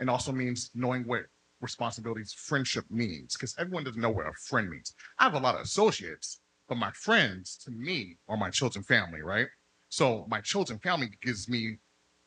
And 0.00 0.10
also 0.10 0.32
means 0.32 0.70
knowing 0.74 1.04
what 1.04 1.22
responsibilities 1.60 2.32
friendship 2.32 2.84
means, 2.90 3.34
because 3.34 3.54
everyone 3.58 3.84
doesn't 3.84 4.00
know 4.00 4.10
what 4.10 4.26
a 4.26 4.32
friend 4.48 4.68
means. 4.68 4.94
I 5.18 5.24
have 5.24 5.34
a 5.34 5.38
lot 5.38 5.54
of 5.54 5.62
associates, 5.62 6.40
but 6.68 6.76
my 6.76 6.90
friends 6.92 7.56
to 7.64 7.70
me 7.70 8.18
are 8.28 8.36
my 8.36 8.50
chosen 8.50 8.82
family, 8.82 9.22
right? 9.22 9.46
So 9.88 10.26
my 10.28 10.40
chosen 10.40 10.78
family 10.80 11.10
gives 11.22 11.48
me, 11.48 11.78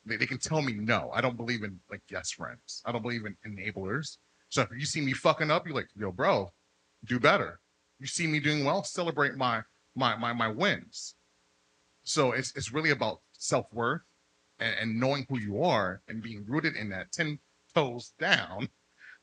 they, 0.06 0.16
they 0.16 0.26
can 0.26 0.40
tell 0.40 0.62
me 0.62 0.74
no. 0.74 1.12
I 1.14 1.22
don't 1.22 1.38
believe 1.38 1.64
in 1.64 1.80
like 1.92 2.02
yes 2.10 2.32
friends. 2.32 2.82
I 2.86 2.92
don't 2.92 3.02
believe 3.02 3.26
in 3.26 3.36
enablers. 3.46 4.18
So 4.50 4.62
if 4.62 4.70
you 4.72 4.86
see 4.86 5.02
me 5.02 5.14
fucking 5.14 5.52
up, 5.52 5.68
you're 5.68 5.76
like, 5.76 5.90
yo, 5.96 6.12
bro, 6.12 6.52
do 7.06 7.20
better. 7.20 7.60
You 8.00 8.08
see 8.08 8.28
me 8.28 8.40
doing 8.40 8.64
well, 8.64 8.84
celebrate 8.84 9.36
my 9.36 9.62
my 9.96 10.16
my 10.16 10.32
my 10.34 10.48
wins. 10.48 11.16
So 12.04 12.32
it's 12.32 12.56
it's 12.56 12.72
really 12.72 12.92
about 12.92 13.20
self 13.34 13.66
worth 13.74 14.02
and, 14.60 14.76
and 14.80 15.00
knowing 15.00 15.26
who 15.30 15.40
you 15.40 15.64
are 15.64 16.02
and 16.08 16.24
being 16.24 16.46
rooted 16.48 16.76
in 16.76 16.90
that 16.90 17.12
ten 17.12 17.40
toes 17.78 18.14
down, 18.20 18.68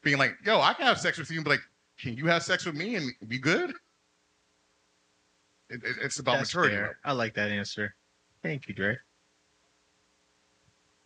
being 0.02 0.18
like, 0.18 0.36
yo, 0.44 0.60
I 0.60 0.74
can 0.74 0.86
have 0.86 1.00
sex 1.00 1.18
with 1.18 1.30
you, 1.30 1.42
but 1.42 1.50
like, 1.50 1.62
can 1.98 2.16
you 2.16 2.26
have 2.26 2.42
sex 2.42 2.64
with 2.64 2.74
me 2.74 2.96
and 2.96 3.10
be 3.26 3.38
good? 3.38 3.70
It, 5.70 5.82
it, 5.82 5.96
it's 6.02 6.18
about 6.18 6.38
That's 6.38 6.54
maturity. 6.54 6.76
fair. 6.76 6.98
I 7.04 7.12
like 7.12 7.34
that 7.34 7.50
answer. 7.50 7.94
Thank 8.42 8.68
you, 8.68 8.74
Dre. 8.74 8.96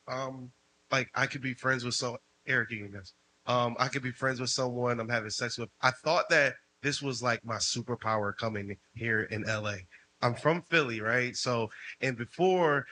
Um, 0.07 0.51
like 0.91 1.09
I 1.15 1.27
could 1.27 1.43
be 1.43 1.55
friends 1.55 1.85
with 1.85 1.95
so 1.95 2.19
Eric 2.47 2.71
you 2.71 2.89
this. 2.89 3.13
Um, 3.47 3.77
I 3.79 3.89
could 3.89 4.03
be 4.03 4.11
friends 4.11 4.41
with 4.41 4.51
someone 4.51 5.01
I'm 5.01 5.09
having 5.09 5.31
sex 5.31 5.59
with. 5.59 5.71
I 5.81 5.91
thought 5.91 6.29
that 6.31 6.55
this 6.83 7.01
was 7.01 7.23
like 7.23 7.45
my 7.45 7.57
superpower 7.57 8.37
coming 8.37 8.77
here 8.95 9.23
in 9.23 9.43
LA. 9.43 9.77
I'm 10.21 10.35
from 10.35 10.63
Philly, 10.63 11.01
right? 11.01 11.35
So, 11.37 11.71
and 12.01 12.17
before, 12.17 12.85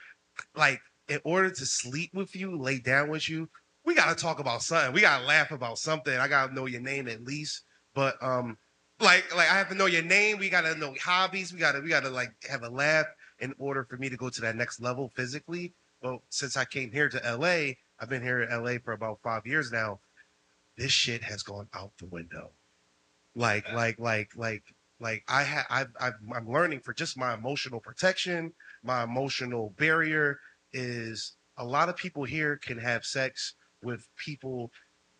like, 0.54 0.80
in 1.09 1.20
order 1.24 1.50
to 1.50 1.66
sleep 1.66 2.11
with 2.14 2.34
you, 2.36 2.57
lay 2.57 2.78
down 2.78 3.11
with 3.11 3.28
you, 3.28 3.48
we 3.87 3.95
gotta 3.95 4.14
talk 4.14 4.41
about 4.41 4.62
something. 4.62 4.93
We 4.93 5.01
gotta 5.01 5.24
laugh 5.24 5.51
about 5.53 5.78
something. 5.78 6.14
I 6.16 6.28
gotta 6.28 6.53
know 6.53 6.66
your 6.66 6.82
name 6.82 7.09
at 7.09 7.24
least. 7.24 7.62
But 7.95 8.22
um, 8.22 8.59
like, 9.01 9.34
like 9.34 9.51
I 9.51 9.55
have 9.55 9.70
to 9.70 9.74
know 9.74 9.87
your 9.87 10.03
name. 10.03 10.39
We 10.39 10.51
gotta 10.51 10.74
know 10.74 10.95
hobbies. 11.03 11.53
We 11.53 11.59
gotta, 11.59 11.80
we 11.80 11.89
gotta 11.89 12.11
like 12.11 12.32
have 12.51 12.62
a 12.62 12.68
laugh 12.68 13.07
in 13.39 13.55
order 13.59 13.84
for 13.84 13.97
me 13.97 14.09
to 14.11 14.16
go 14.16 14.28
to 14.28 14.41
that 14.43 14.57
next 14.57 14.80
level 14.80 15.12
physically. 15.14 15.72
Well, 16.03 16.22
since 16.28 16.57
I 16.57 16.64
came 16.66 16.93
here 16.93 17.09
to 17.09 17.37
LA, 17.37 17.74
I've 17.99 18.11
been 18.11 18.22
here 18.22 18.43
in 18.43 18.51
LA 18.51 18.74
for 18.84 18.93
about 18.93 19.20
five 19.22 19.47
years 19.47 19.72
now. 19.72 20.01
This 20.76 20.93
shit 20.93 21.22
has 21.22 21.43
gone 21.43 21.68
out 21.74 21.93
the 21.99 22.07
window 22.07 22.51
like 23.37 23.70
like 23.72 23.99
like 24.01 24.30
like 24.34 24.64
like 24.99 25.22
i 25.28 25.43
have 25.43 25.66
I've, 25.68 25.93
I've 26.01 26.14
i'm 26.34 26.51
learning 26.51 26.80
for 26.80 26.95
just 26.95 27.18
my 27.18 27.34
emotional 27.34 27.80
protection 27.80 28.53
my 28.82 29.05
emotional 29.05 29.74
barrier 29.76 30.41
is 30.72 31.37
a 31.59 31.64
lot 31.64 31.89
of 31.89 31.97
people 31.97 32.24
here 32.24 32.57
can 32.57 32.78
have 32.78 33.05
sex 33.05 33.55
with 33.82 34.06
people 34.16 34.70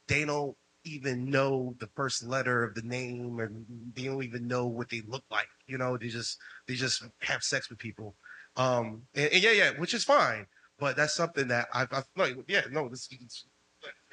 they 0.09 0.25
don't 0.25 0.57
even 0.85 1.29
know 1.29 1.75
the 1.81 1.89
first 1.97 2.25
letter 2.25 2.63
of 2.63 2.75
the 2.75 2.83
name 2.83 3.41
or 3.41 3.51
they 3.95 4.05
don't 4.05 4.23
even 4.23 4.47
know 4.47 4.67
what 4.67 4.89
they 4.89 5.03
look 5.09 5.25
like 5.31 5.49
you 5.67 5.77
know 5.79 5.97
they 5.97 6.09
just 6.09 6.39
they 6.69 6.75
just 6.75 7.05
have 7.21 7.43
sex 7.43 7.69
with 7.69 7.79
people 7.79 8.15
um 8.57 9.03
and, 9.15 9.33
and 9.33 9.43
yeah 9.43 9.51
yeah 9.51 9.71
which 9.79 9.95
is 9.95 10.05
fine 10.05 10.47
but 10.79 10.97
that's 10.97 11.15
something 11.15 11.49
that 11.49 11.67
i've, 11.75 11.93
I've 11.93 12.07
like 12.17 12.37
yeah 12.47 12.63
no 12.71 12.89
this 12.89 13.09
is 13.11 13.47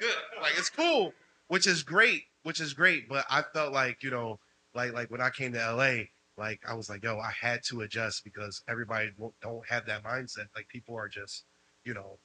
good 0.00 0.08
like 0.42 0.52
it's 0.58 0.70
cool 0.70 1.12
which 1.46 1.66
is 1.66 1.82
great 1.82 2.24
which 2.44 2.60
is 2.60 2.72
great. 2.72 3.08
But 3.08 3.26
I 3.28 3.42
felt 3.52 3.72
like 3.72 4.02
you 4.02 4.10
know, 4.10 4.38
like 4.74 4.92
like 4.92 5.10
when 5.10 5.20
I 5.20 5.30
came 5.30 5.52
to 5.52 5.72
LA, 5.72 6.04
like 6.38 6.60
I 6.68 6.74
was 6.74 6.88
like, 6.88 7.02
yo, 7.02 7.18
I 7.18 7.32
had 7.38 7.62
to 7.64 7.80
adjust 7.80 8.22
because 8.22 8.62
everybody 8.68 9.10
don't 9.42 9.68
have 9.68 9.84
that 9.86 10.04
mindset. 10.04 10.46
Like 10.54 10.68
people 10.68 10.96
are 10.96 11.08
just, 11.08 11.44
you 11.84 11.92
know, 11.92 12.18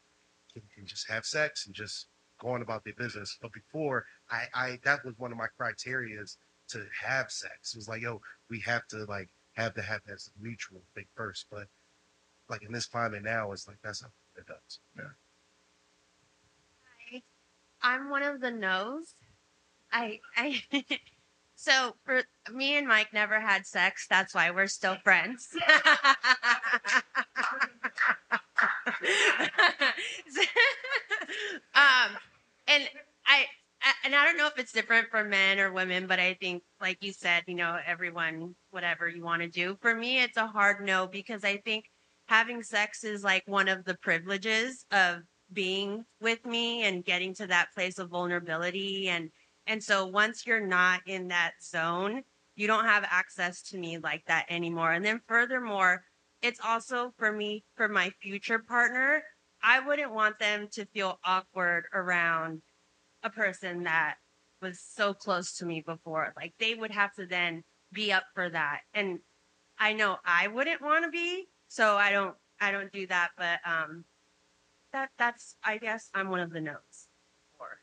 can, 0.59 0.69
can 0.75 0.85
just 0.85 1.09
have 1.09 1.25
sex 1.25 1.65
and 1.65 1.75
just 1.75 2.07
go 2.39 2.49
on 2.49 2.61
about 2.61 2.83
their 2.83 2.93
business. 2.93 3.37
But 3.41 3.51
before, 3.53 4.05
I 4.29 4.45
I 4.53 4.79
that 4.83 5.03
was 5.05 5.15
one 5.17 5.31
of 5.31 5.37
my 5.37 5.47
criterias 5.59 6.37
to 6.69 6.85
have 7.01 7.31
sex. 7.31 7.73
It 7.73 7.77
was 7.77 7.87
like, 7.87 8.01
yo, 8.01 8.21
we 8.49 8.59
have 8.61 8.87
to 8.87 9.05
like 9.05 9.29
have 9.53 9.73
to 9.75 9.81
have 9.81 10.01
that 10.07 10.19
mutual 10.39 10.81
thing 10.95 11.05
first. 11.15 11.45
But 11.51 11.67
like 12.49 12.63
in 12.63 12.71
this 12.71 12.85
climate 12.85 13.23
now, 13.23 13.51
it's 13.51 13.67
like 13.67 13.77
that's 13.83 14.01
not 14.01 14.11
what 14.33 14.41
it 14.41 14.47
does. 14.47 14.79
Yeah. 14.97 15.09
I'm 17.81 18.09
one 18.09 18.23
of 18.23 18.41
the 18.41 18.51
no's. 18.51 19.15
I 19.91 20.19
I 20.35 20.61
so 21.55 21.95
for 22.05 22.23
me 22.51 22.77
and 22.77 22.87
Mike 22.87 23.13
never 23.13 23.39
had 23.39 23.65
sex. 23.65 24.05
That's 24.09 24.35
why 24.35 24.51
we're 24.51 24.67
still 24.67 24.97
friends. 25.03 25.49
and 32.69 32.87
I, 33.25 33.45
I 33.81 33.91
and 34.05 34.15
I 34.15 34.25
don't 34.25 34.37
know 34.37 34.47
if 34.47 34.57
it's 34.57 34.71
different 34.71 35.09
for 35.09 35.23
men 35.23 35.59
or 35.59 35.73
women, 35.73 36.07
but 36.07 36.19
I 36.19 36.35
think, 36.35 36.63
like 36.79 36.99
you 37.01 37.11
said, 37.11 37.43
you 37.47 37.55
know, 37.55 37.77
everyone 37.85 38.55
whatever 38.71 39.09
you 39.09 39.23
want 39.23 39.41
to 39.41 39.49
do. 39.49 39.77
For 39.81 39.93
me, 39.93 40.21
it's 40.21 40.37
a 40.37 40.47
hard 40.47 40.85
no 40.85 41.07
because 41.07 41.43
I 41.43 41.57
think 41.57 41.85
having 42.27 42.63
sex 42.63 43.03
is 43.03 43.23
like 43.23 43.43
one 43.47 43.67
of 43.67 43.83
the 43.85 43.95
privileges 43.95 44.85
of 44.91 45.23
being 45.51 46.05
with 46.21 46.45
me 46.45 46.83
and 46.83 47.03
getting 47.03 47.33
to 47.33 47.47
that 47.47 47.73
place 47.73 47.97
of 47.97 48.09
vulnerability 48.09 49.09
and 49.09 49.31
and 49.65 49.83
so 49.83 50.05
once 50.05 50.45
you're 50.45 50.65
not 50.65 51.01
in 51.07 51.27
that 51.27 51.53
zone 51.59 52.21
you 52.55 52.67
don't 52.67 52.85
have 52.85 53.03
access 53.09 53.63
to 53.63 53.77
me 53.79 53.97
like 53.97 54.23
that 54.27 54.45
anymore 54.49 54.91
and 54.91 55.03
then 55.03 55.19
furthermore 55.27 56.03
it's 56.43 56.59
also 56.63 57.11
for 57.17 57.31
me 57.31 57.63
for 57.75 57.87
my 57.87 58.11
future 58.21 58.59
partner 58.59 59.23
i 59.63 59.79
wouldn't 59.79 60.13
want 60.13 60.37
them 60.39 60.67
to 60.71 60.85
feel 60.85 61.19
awkward 61.23 61.85
around 61.93 62.61
a 63.23 63.29
person 63.29 63.83
that 63.83 64.15
was 64.61 64.79
so 64.79 65.13
close 65.13 65.57
to 65.57 65.65
me 65.65 65.81
before. 65.85 66.33
Like 66.35 66.53
they 66.59 66.73
would 66.75 66.91
have 66.91 67.13
to 67.15 67.25
then 67.25 67.63
be 67.91 68.11
up 68.11 68.23
for 68.33 68.49
that. 68.49 68.81
And 68.93 69.19
I 69.77 69.93
know 69.93 70.17
I 70.25 70.47
wouldn't 70.47 70.81
want 70.81 71.05
to 71.05 71.11
be, 71.11 71.47
so 71.67 71.95
I 71.95 72.11
don't 72.11 72.35
I 72.59 72.71
don't 72.71 72.91
do 72.91 73.07
that, 73.07 73.29
but 73.37 73.59
um 73.65 74.03
that 74.93 75.09
that's 75.17 75.55
I 75.63 75.77
guess 75.77 76.09
I'm 76.13 76.29
one 76.29 76.39
of 76.39 76.51
the 76.51 76.61
notes 76.61 77.07
Or 77.59 77.79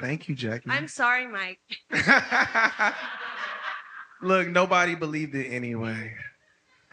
Thank 0.00 0.28
you, 0.28 0.34
Jackie. 0.34 0.70
I'm 0.70 0.88
sorry, 0.88 1.26
Mike. 1.26 1.60
Look, 4.22 4.48
nobody 4.48 4.94
believed 4.94 5.34
it 5.34 5.50
anyway. 5.50 6.14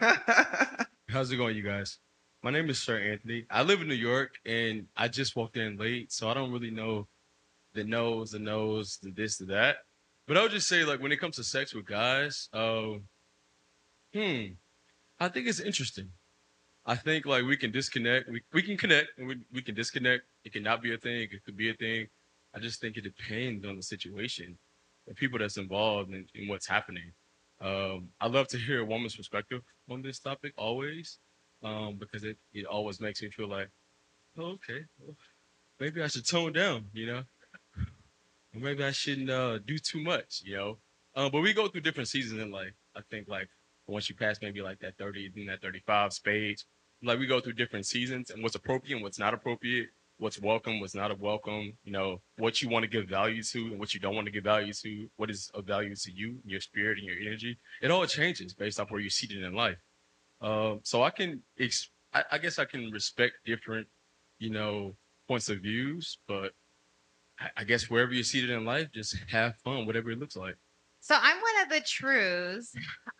How's 1.12 1.30
it 1.30 1.36
going, 1.36 1.54
you 1.54 1.62
guys? 1.62 1.98
My 2.42 2.50
name 2.50 2.70
is 2.70 2.80
Sir 2.80 2.98
Anthony. 2.98 3.44
I 3.50 3.64
live 3.64 3.82
in 3.82 3.88
New 3.88 3.92
York 3.92 4.30
and 4.46 4.86
I 4.96 5.08
just 5.08 5.36
walked 5.36 5.58
in 5.58 5.76
late, 5.76 6.10
so 6.10 6.26
I 6.26 6.32
don't 6.32 6.50
really 6.50 6.70
know 6.70 7.06
the 7.74 7.84
no's, 7.84 8.30
the 8.30 8.38
no's, 8.38 8.96
the 9.02 9.10
this, 9.10 9.36
the 9.36 9.44
that. 9.44 9.76
But 10.26 10.38
I 10.38 10.42
would 10.42 10.52
just 10.52 10.68
say, 10.68 10.86
like, 10.86 11.02
when 11.02 11.12
it 11.12 11.18
comes 11.18 11.36
to 11.36 11.44
sex 11.44 11.74
with 11.74 11.84
guys, 11.84 12.48
um, 12.54 13.02
hmm, 14.14 14.54
I 15.20 15.28
think 15.28 15.48
it's 15.48 15.60
interesting. 15.60 16.08
I 16.86 16.96
think 16.96 17.26
like 17.26 17.44
we 17.44 17.58
can 17.58 17.72
disconnect, 17.72 18.30
we, 18.30 18.40
we 18.54 18.62
can 18.62 18.78
connect 18.78 19.08
and 19.18 19.28
we, 19.28 19.36
we 19.52 19.60
can 19.60 19.74
disconnect. 19.74 20.22
It 20.46 20.54
cannot 20.54 20.80
be 20.80 20.94
a 20.94 20.96
thing, 20.96 21.28
it 21.30 21.44
could 21.44 21.58
be 21.58 21.68
a 21.68 21.74
thing. 21.74 22.06
I 22.54 22.58
just 22.58 22.80
think 22.80 22.96
it 22.96 23.02
depends 23.02 23.66
on 23.66 23.76
the 23.76 23.82
situation, 23.82 24.56
the 25.06 25.12
people 25.14 25.38
that's 25.38 25.58
involved 25.58 26.08
and, 26.08 26.26
and 26.34 26.48
what's 26.48 26.66
happening. 26.66 27.12
Um, 27.62 28.08
I 28.20 28.26
love 28.26 28.48
to 28.48 28.58
hear 28.58 28.80
a 28.80 28.84
woman's 28.84 29.16
perspective 29.16 29.62
on 29.88 30.02
this 30.02 30.18
topic 30.18 30.52
always, 30.58 31.18
um, 31.62 31.96
because 31.98 32.24
it, 32.24 32.36
it 32.52 32.66
always 32.66 33.00
makes 33.00 33.22
me 33.22 33.30
feel 33.30 33.48
like, 33.48 33.68
oh, 34.36 34.52
okay, 34.54 34.80
well, 34.98 35.16
maybe 35.78 36.02
I 36.02 36.08
should 36.08 36.26
tone 36.26 36.52
down, 36.52 36.86
you 36.92 37.06
know, 37.06 37.22
maybe 38.52 38.82
I 38.82 38.90
shouldn't 38.90 39.30
uh, 39.30 39.58
do 39.58 39.78
too 39.78 40.02
much, 40.02 40.42
you 40.44 40.56
know. 40.56 40.78
Um, 41.14 41.30
but 41.30 41.42
we 41.42 41.52
go 41.52 41.68
through 41.68 41.82
different 41.82 42.08
seasons 42.08 42.40
in 42.40 42.50
life. 42.50 42.72
I 42.96 43.00
think 43.10 43.28
like 43.28 43.48
once 43.86 44.08
you 44.08 44.16
pass 44.16 44.38
maybe 44.42 44.60
like 44.60 44.80
that 44.80 44.96
30, 44.98 45.32
then 45.34 45.46
that 45.46 45.62
35 45.62 46.12
stage, 46.12 46.64
like 47.02 47.18
we 47.18 47.26
go 47.26 47.40
through 47.40 47.54
different 47.54 47.86
seasons 47.86 48.30
and 48.30 48.42
what's 48.42 48.54
appropriate 48.54 48.94
and 48.94 49.02
what's 49.02 49.18
not 49.18 49.34
appropriate, 49.34 49.88
what's 50.22 50.40
welcome, 50.40 50.78
what's 50.78 50.94
not 50.94 51.10
a 51.10 51.16
welcome, 51.16 51.72
you 51.82 51.90
know, 51.90 52.20
what 52.38 52.62
you 52.62 52.68
want 52.68 52.84
to 52.84 52.88
give 52.88 53.08
value 53.08 53.42
to 53.42 53.58
and 53.66 53.78
what 53.80 53.92
you 53.92 53.98
don't 53.98 54.14
want 54.14 54.24
to 54.24 54.30
give 54.30 54.44
value 54.44 54.72
to, 54.72 55.08
what 55.16 55.28
is 55.28 55.50
of 55.52 55.64
value 55.64 55.96
to 55.96 56.12
you, 56.12 56.36
your 56.44 56.60
spirit 56.60 56.98
and 56.98 57.06
your 57.06 57.16
energy. 57.20 57.58
It 57.82 57.90
all 57.90 58.06
changes 58.06 58.54
based 58.54 58.78
off 58.78 58.92
where 58.92 59.00
you're 59.00 59.10
seated 59.10 59.42
in 59.42 59.52
life. 59.52 59.78
Um, 60.40 60.78
so 60.84 61.02
I 61.02 61.10
can, 61.10 61.42
ex- 61.58 61.90
I, 62.14 62.22
I 62.30 62.38
guess 62.38 62.60
I 62.60 62.64
can 62.66 62.90
respect 62.92 63.34
different, 63.44 63.88
you 64.38 64.50
know, 64.50 64.94
points 65.26 65.48
of 65.48 65.58
views, 65.58 66.18
but 66.28 66.52
I, 67.40 67.48
I 67.56 67.64
guess 67.64 67.90
wherever 67.90 68.12
you're 68.12 68.22
seated 68.22 68.50
in 68.50 68.64
life, 68.64 68.90
just 68.94 69.16
have 69.28 69.56
fun, 69.64 69.86
whatever 69.86 70.12
it 70.12 70.20
looks 70.20 70.36
like. 70.36 70.54
So 71.04 71.16
I'm 71.20 71.36
one 71.36 71.62
of 71.64 71.68
the 71.68 71.80
trues. 71.80 72.70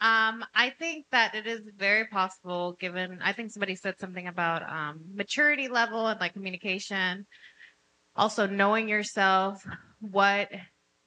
Um, 0.01 0.45
I 0.55 0.71
think 0.79 1.07
that 1.11 1.35
it 1.35 1.49
is 1.49 1.63
very 1.77 2.07
possible, 2.07 2.77
given 2.79 3.19
I 3.21 3.33
think 3.33 3.51
somebody 3.51 3.75
said 3.75 3.99
something 3.99 4.29
about 4.29 4.63
um, 4.71 5.01
maturity 5.13 5.67
level 5.67 6.07
and 6.07 6.21
like 6.21 6.33
communication, 6.33 7.27
also 8.15 8.47
knowing 8.47 8.89
yourself, 8.89 9.67
what 10.01 10.49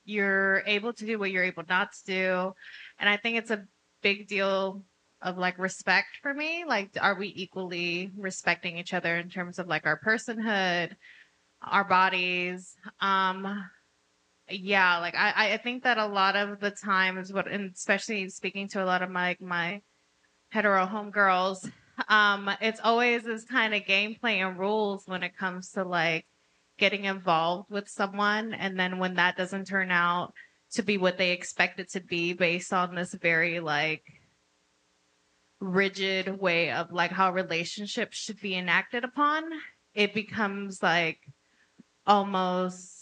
you're 0.03 0.63
able 0.67 0.91
to 0.91 1.05
do, 1.05 1.17
what 1.17 1.31
you're 1.31 1.45
able 1.45 1.63
not 1.69 1.93
to 1.93 2.05
do, 2.05 2.53
and 2.99 3.07
I 3.07 3.15
think 3.15 3.37
it's 3.37 3.51
a 3.51 3.63
big 4.03 4.27
deal 4.27 4.83
of 5.21 5.37
like 5.37 5.57
respect 5.57 6.17
for 6.21 6.33
me. 6.33 6.65
Like, 6.67 6.97
are 6.99 7.17
we 7.17 7.31
equally 7.37 8.11
respecting 8.17 8.77
each 8.77 8.93
other 8.93 9.15
in 9.15 9.29
terms 9.29 9.59
of 9.59 9.67
like 9.67 9.85
our 9.85 9.97
personhood, 10.05 10.91
our 11.61 11.85
bodies? 11.85 12.75
Um, 12.99 13.63
yeah 14.49 14.99
like 14.99 15.15
i 15.15 15.53
i 15.53 15.57
think 15.57 15.83
that 15.83 15.97
a 15.97 16.05
lot 16.05 16.35
of 16.35 16.59
the 16.59 16.71
times 16.71 17.33
what 17.33 17.51
and 17.51 17.71
especially 17.73 18.29
speaking 18.29 18.67
to 18.67 18.83
a 18.83 18.85
lot 18.85 19.01
of 19.01 19.09
my 19.09 19.35
my 19.39 19.81
hetero 20.49 20.85
homegirls 20.85 21.69
um 22.09 22.49
it's 22.61 22.79
always 22.83 23.23
this 23.23 23.43
kind 23.45 23.73
of 23.73 23.81
gameplay 23.83 24.45
and 24.45 24.59
rules 24.59 25.03
when 25.07 25.23
it 25.23 25.35
comes 25.35 25.71
to 25.71 25.83
like 25.83 26.25
getting 26.77 27.05
involved 27.05 27.69
with 27.71 27.87
someone 27.87 28.53
and 28.53 28.77
then 28.77 28.99
when 28.99 29.15
that 29.15 29.37
doesn't 29.37 29.65
turn 29.65 29.89
out 29.89 30.33
to 30.71 30.83
be 30.83 30.97
what 30.97 31.17
they 31.17 31.31
expect 31.31 31.79
it 31.79 31.89
to 31.89 32.01
be 32.01 32.33
based 32.33 32.73
on 32.73 32.93
this 32.93 33.13
very 33.13 33.59
like 33.59 34.03
rigid 35.61 36.39
way 36.39 36.69
of 36.69 36.91
like 36.91 37.11
how 37.11 37.31
relationships 37.31 38.17
should 38.17 38.39
be 38.41 38.55
enacted 38.55 39.03
upon 39.03 39.43
it 39.93 40.13
becomes 40.13 40.83
like 40.83 41.19
almost 42.05 42.94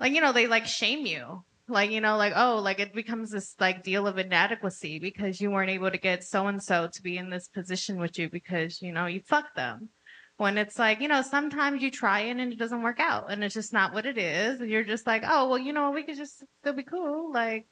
like 0.00 0.12
you 0.14 0.20
know 0.20 0.32
they 0.32 0.46
like 0.46 0.66
shame 0.66 1.06
you. 1.06 1.44
Like 1.68 1.92
you 1.92 2.00
know 2.00 2.16
like 2.16 2.32
oh 2.34 2.58
like 2.58 2.80
it 2.80 2.94
becomes 2.94 3.30
this 3.30 3.54
like 3.60 3.84
deal 3.84 4.08
of 4.08 4.18
inadequacy 4.18 4.98
because 4.98 5.40
you 5.40 5.52
weren't 5.52 5.70
able 5.70 5.90
to 5.90 5.98
get 5.98 6.24
so 6.24 6.48
and 6.48 6.60
so 6.60 6.88
to 6.92 7.02
be 7.02 7.16
in 7.16 7.30
this 7.30 7.46
position 7.46 8.00
with 8.00 8.18
you 8.18 8.28
because 8.28 8.82
you 8.82 8.92
know 8.92 9.06
you 9.06 9.20
fucked 9.20 9.54
them. 9.54 9.90
When 10.36 10.56
it's 10.58 10.78
like 10.78 11.00
you 11.00 11.06
know 11.06 11.22
sometimes 11.22 11.82
you 11.82 11.90
try 11.90 12.20
it 12.22 12.38
and 12.38 12.52
it 12.52 12.58
doesn't 12.58 12.82
work 12.82 12.98
out 12.98 13.30
and 13.30 13.44
it's 13.44 13.54
just 13.54 13.72
not 13.72 13.92
what 13.92 14.06
it 14.06 14.18
is 14.18 14.60
and 14.60 14.70
you're 14.70 14.84
just 14.84 15.06
like 15.06 15.22
oh 15.24 15.48
well 15.50 15.58
you 15.58 15.72
know 15.72 15.92
we 15.92 16.02
could 16.02 16.16
just 16.16 16.42
still 16.60 16.72
be 16.72 16.82
cool. 16.82 17.30
Like 17.32 17.68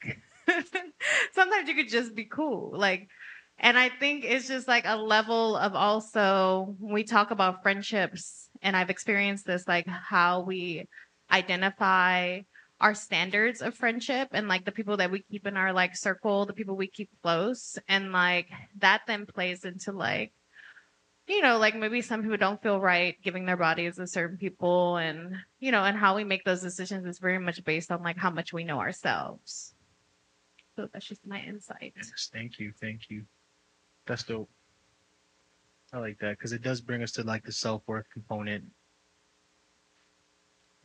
sometimes 1.32 1.68
you 1.68 1.74
could 1.74 1.88
just 1.88 2.14
be 2.14 2.26
cool. 2.26 2.78
Like 2.78 3.08
and 3.60 3.76
i 3.76 3.88
think 3.88 4.24
it's 4.24 4.46
just 4.46 4.68
like 4.68 4.84
a 4.86 4.96
level 4.96 5.56
of 5.56 5.74
also 5.74 6.76
we 6.78 7.02
talk 7.02 7.32
about 7.32 7.60
friendships 7.60 8.48
and 8.62 8.76
i've 8.76 8.88
experienced 8.88 9.44
this 9.46 9.66
like 9.66 9.84
how 9.88 10.42
we 10.42 10.86
identify 11.30 12.40
our 12.80 12.94
standards 12.94 13.60
of 13.60 13.74
friendship 13.74 14.28
and 14.32 14.46
like 14.46 14.64
the 14.64 14.72
people 14.72 14.96
that 14.98 15.10
we 15.10 15.24
keep 15.30 15.46
in 15.46 15.56
our 15.56 15.72
like 15.72 15.96
circle, 15.96 16.46
the 16.46 16.52
people 16.52 16.76
we 16.76 16.86
keep 16.86 17.10
close. 17.22 17.76
And 17.88 18.12
like 18.12 18.48
that 18.78 19.02
then 19.06 19.26
plays 19.26 19.64
into 19.64 19.92
like, 19.92 20.32
you 21.26 21.42
know, 21.42 21.58
like 21.58 21.74
maybe 21.76 22.00
some 22.00 22.22
people 22.22 22.36
don't 22.36 22.62
feel 22.62 22.80
right 22.80 23.16
giving 23.22 23.46
their 23.46 23.56
bodies 23.56 23.96
to 23.96 24.06
certain 24.06 24.38
people 24.38 24.96
and, 24.96 25.34
you 25.58 25.72
know, 25.72 25.84
and 25.84 25.96
how 25.96 26.16
we 26.16 26.24
make 26.24 26.44
those 26.44 26.62
decisions 26.62 27.04
is 27.06 27.18
very 27.18 27.38
much 27.38 27.62
based 27.64 27.90
on 27.90 28.02
like 28.02 28.16
how 28.16 28.30
much 28.30 28.52
we 28.52 28.64
know 28.64 28.78
ourselves. 28.78 29.74
So 30.76 30.88
that's 30.92 31.06
just 31.06 31.26
my 31.26 31.40
insight. 31.40 31.94
Yes, 31.96 32.30
thank 32.32 32.60
you, 32.60 32.72
thank 32.80 33.10
you. 33.10 33.24
That's 34.06 34.22
dope. 34.22 34.48
I 35.92 35.98
like 35.98 36.18
that 36.20 36.38
because 36.38 36.52
it 36.52 36.62
does 36.62 36.80
bring 36.80 37.02
us 37.02 37.12
to 37.12 37.24
like 37.24 37.44
the 37.44 37.52
self 37.52 37.82
worth 37.86 38.06
component. 38.12 38.64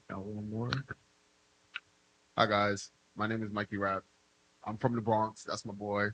Got 0.10 0.26
one 0.26 0.49
more. 0.49 0.72
Hi 2.38 2.45
guys, 2.45 2.91
my 3.16 3.28
name 3.28 3.43
is 3.43 3.51
Mikey 3.51 3.78
Rap. 3.78 4.04
I'm 4.66 4.78
from 4.78 4.95
the 4.95 5.01
Bronx. 5.01 5.43
That's 5.43 5.66
my 5.66 5.74
boy. 5.74 6.08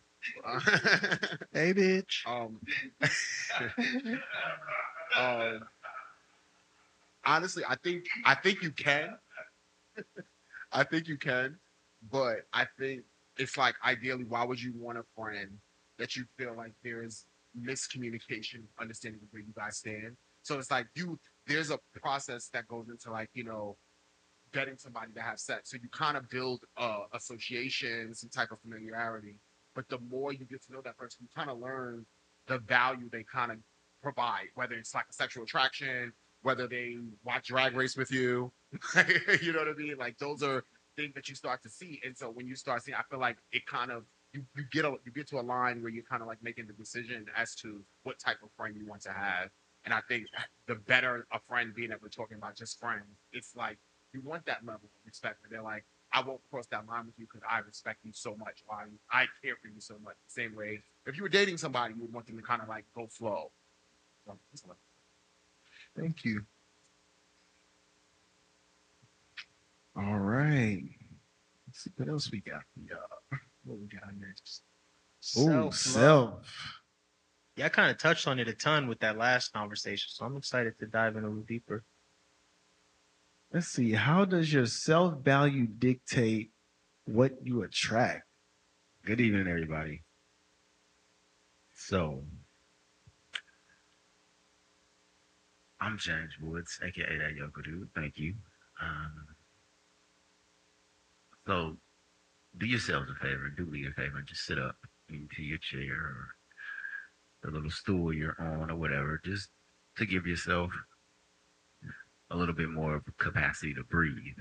hey, 1.53 1.73
bitch. 1.73 2.25
Um, 2.27 2.59
um, 5.17 5.61
honestly, 7.25 7.63
I 7.67 7.75
think 7.83 8.05
I 8.25 8.35
think 8.35 8.61
you 8.61 8.71
can. 8.71 9.17
I 10.71 10.83
think 10.83 11.07
you 11.07 11.17
can, 11.17 11.57
but 12.11 12.47
I 12.53 12.65
think 12.77 13.01
it's 13.37 13.57
like 13.57 13.75
ideally, 13.83 14.25
why 14.25 14.43
would 14.43 14.61
you 14.61 14.73
want 14.75 14.99
a 14.99 15.03
friend 15.15 15.57
that 15.97 16.15
you 16.15 16.25
feel 16.37 16.53
like 16.55 16.73
there's 16.83 17.25
miscommunication, 17.59 18.63
understanding 18.79 19.21
of 19.23 19.29
where 19.31 19.41
you 19.41 19.53
guys 19.55 19.77
stand? 19.77 20.15
So 20.43 20.59
it's 20.59 20.71
like 20.71 20.87
you 20.95 21.19
there's 21.49 21.71
a 21.71 21.79
process 22.01 22.49
that 22.53 22.67
goes 22.67 22.87
into 22.89 23.11
like 23.11 23.29
you 23.33 23.43
know 23.43 23.75
getting 24.53 24.77
somebody 24.77 25.11
to 25.13 25.21
have 25.21 25.39
sex. 25.39 25.69
So 25.71 25.77
you 25.81 25.89
kind 25.89 26.17
of 26.17 26.29
build 26.29 26.61
uh, 26.77 27.01
association, 27.13 28.13
some 28.13 28.29
type 28.29 28.51
of 28.51 28.59
familiarity. 28.61 29.35
But 29.75 29.87
the 29.89 29.99
more 30.09 30.33
you 30.33 30.45
get 30.45 30.63
to 30.65 30.71
know 30.73 30.81
that 30.83 30.97
person, 30.97 31.19
you 31.21 31.27
kind 31.35 31.49
of 31.49 31.59
learn 31.59 32.05
the 32.47 32.59
value 32.59 33.09
they 33.11 33.23
kind 33.31 33.51
of 33.51 33.57
provide, 34.01 34.47
whether 34.55 34.73
it's 34.73 34.95
like 34.95 35.05
a 35.09 35.13
sexual 35.13 35.43
attraction, 35.43 36.11
whether 36.41 36.67
they 36.67 36.97
watch 37.23 37.47
Drag 37.47 37.75
Race 37.75 37.95
with 37.95 38.11
you, 38.11 38.51
you 39.41 39.53
know 39.53 39.59
what 39.59 39.67
I 39.67 39.73
mean? 39.77 39.95
Like 39.99 40.17
those 40.17 40.41
are 40.41 40.63
things 40.95 41.13
that 41.15 41.29
you 41.29 41.35
start 41.35 41.61
to 41.63 41.69
see. 41.69 42.01
And 42.03 42.17
so 42.17 42.29
when 42.29 42.47
you 42.47 42.55
start 42.55 42.83
seeing, 42.83 42.95
I 42.95 43.03
feel 43.09 43.19
like 43.19 43.37
it 43.51 43.65
kind 43.65 43.91
of 43.91 44.03
you, 44.33 44.43
you 44.55 44.63
get 44.71 44.85
a 44.85 44.95
you 45.05 45.11
get 45.13 45.27
to 45.29 45.39
a 45.39 45.41
line 45.41 45.81
where 45.81 45.91
you're 45.91 46.03
kind 46.03 46.21
of 46.21 46.27
like 46.27 46.41
making 46.41 46.67
the 46.67 46.73
decision 46.73 47.25
as 47.35 47.55
to 47.55 47.81
what 48.03 48.19
type 48.19 48.37
of 48.43 48.49
friend 48.57 48.75
you 48.75 48.87
want 48.87 49.01
to 49.03 49.11
have. 49.11 49.49
And 49.85 49.93
I 49.93 50.01
think 50.07 50.27
the 50.67 50.75
better 50.75 51.25
a 51.31 51.39
friend 51.47 51.73
being 51.73 51.89
that 51.89 52.01
we're 52.01 52.09
talking 52.09 52.37
about 52.37 52.55
just 52.55 52.79
friends, 52.79 53.05
it's 53.31 53.55
like 53.55 53.77
you 54.13 54.21
want 54.21 54.45
that 54.45 54.65
level 54.65 54.81
of 54.83 55.05
respect. 55.05 55.37
But 55.41 55.51
they're 55.51 55.61
like, 55.61 55.85
I 56.11 56.21
won't 56.21 56.41
cross 56.49 56.65
that 56.67 56.87
line 56.87 57.05
with 57.05 57.15
you 57.17 57.27
because 57.31 57.47
I 57.49 57.59
respect 57.59 57.99
you 58.03 58.11
so 58.13 58.35
much. 58.35 58.63
Or 58.67 58.77
I, 58.77 59.21
I 59.21 59.25
care 59.43 59.55
for 59.61 59.67
you 59.67 59.79
so 59.79 59.95
much. 60.03 60.15
Same 60.27 60.55
way, 60.55 60.81
if 61.05 61.17
you 61.17 61.23
were 61.23 61.29
dating 61.29 61.57
somebody, 61.57 61.93
you 61.95 62.01
would 62.01 62.13
want 62.13 62.27
them 62.27 62.37
to 62.37 62.43
kind 62.43 62.61
of 62.61 62.67
like 62.67 62.85
go 62.95 63.07
flow. 63.07 63.51
So, 64.25 64.75
Thank 65.97 66.23
you. 66.23 66.43
All 69.95 70.17
right. 70.19 70.83
Let's 71.67 71.83
see 71.83 71.91
what 71.97 72.09
else 72.09 72.31
we 72.31 72.39
got 72.39 72.61
y'all. 72.87 72.99
What 73.65 73.79
we 73.79 73.87
got 73.87 74.03
next? 74.19 74.61
Self-love. 75.19 75.75
self. 75.75 76.78
Yeah, 77.59 77.65
I 77.65 77.69
kind 77.69 77.91
of 77.91 77.97
touched 77.97 78.25
on 78.25 78.39
it 78.39 78.47
a 78.47 78.53
ton 78.53 78.87
with 78.87 78.99
that 78.99 79.17
last 79.17 79.51
conversation, 79.51 80.07
so 80.07 80.23
I'm 80.23 80.37
excited 80.37 80.79
to 80.79 80.85
dive 80.85 81.17
in 81.17 81.25
a 81.25 81.27
little 81.27 81.43
deeper. 81.43 81.83
Let's 83.53 83.67
see. 83.67 83.91
How 83.91 84.23
does 84.23 84.53
your 84.53 84.65
self 84.65 85.15
value 85.15 85.67
dictate 85.67 86.51
what 87.03 87.33
you 87.43 87.63
attract? 87.63 88.23
Good 89.03 89.19
evening, 89.19 89.49
everybody. 89.49 90.03
So, 91.75 92.23
I'm 95.81 95.97
James 95.97 96.31
Woods, 96.41 96.79
aka 96.81 97.17
Dat 97.17 97.35
Yoga 97.35 97.61
Dude. 97.61 97.89
Thank 97.93 98.17
you. 98.17 98.35
Um, 98.81 99.11
so, 101.45 101.75
do 102.57 102.65
yourselves 102.65 103.09
a 103.11 103.15
favor, 103.15 103.49
do 103.49 103.65
me 103.65 103.85
a 103.85 103.91
favor, 104.01 104.21
just 104.25 104.45
sit 104.45 104.57
up 104.57 104.77
into 105.09 105.43
your 105.43 105.57
chair 105.57 105.91
or 105.91 106.38
the 107.43 107.51
little 107.51 107.71
stool 107.71 108.13
you're 108.13 108.35
on 108.39 108.69
or 108.69 108.75
whatever, 108.75 109.21
just 109.23 109.49
to 109.97 110.05
give 110.05 110.25
yourself 110.25 110.71
a 112.31 112.35
little 112.35 112.53
bit 112.53 112.69
more 112.69 113.01
capacity 113.17 113.73
to 113.73 113.83
breathe. 113.83 114.37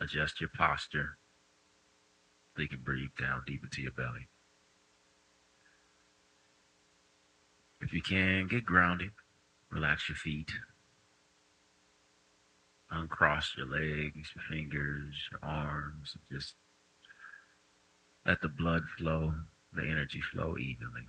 Adjust 0.00 0.40
your 0.40 0.50
posture 0.56 1.16
so 2.54 2.62
you 2.62 2.68
can 2.68 2.80
breathe 2.80 3.10
down 3.18 3.42
deep 3.46 3.62
into 3.62 3.82
your 3.82 3.92
belly. 3.92 4.28
If 7.80 7.92
you 7.92 8.02
can, 8.02 8.46
get 8.46 8.64
grounded, 8.64 9.10
relax 9.70 10.08
your 10.08 10.16
feet, 10.16 10.52
uncross 12.90 13.54
your 13.56 13.66
legs, 13.66 14.30
your 14.34 14.44
fingers, 14.50 15.14
your 15.30 15.40
arms, 15.42 16.16
just 16.30 16.54
let 18.24 18.40
the 18.40 18.48
blood 18.48 18.84
flow, 18.98 19.34
the 19.72 19.82
energy 19.82 20.20
flow 20.20 20.56
evenly. 20.58 21.08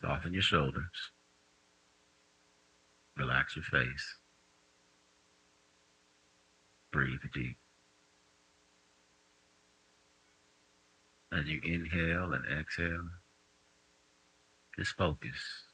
Soften 0.00 0.32
your 0.32 0.42
shoulders. 0.42 1.10
Relax 3.16 3.56
your 3.56 3.64
face. 3.64 4.16
Breathe 6.92 7.20
deep. 7.32 7.56
As 11.32 11.46
you 11.46 11.60
inhale 11.64 12.32
and 12.32 12.44
exhale, 12.46 13.08
just 14.78 14.96
focus. 14.96 15.64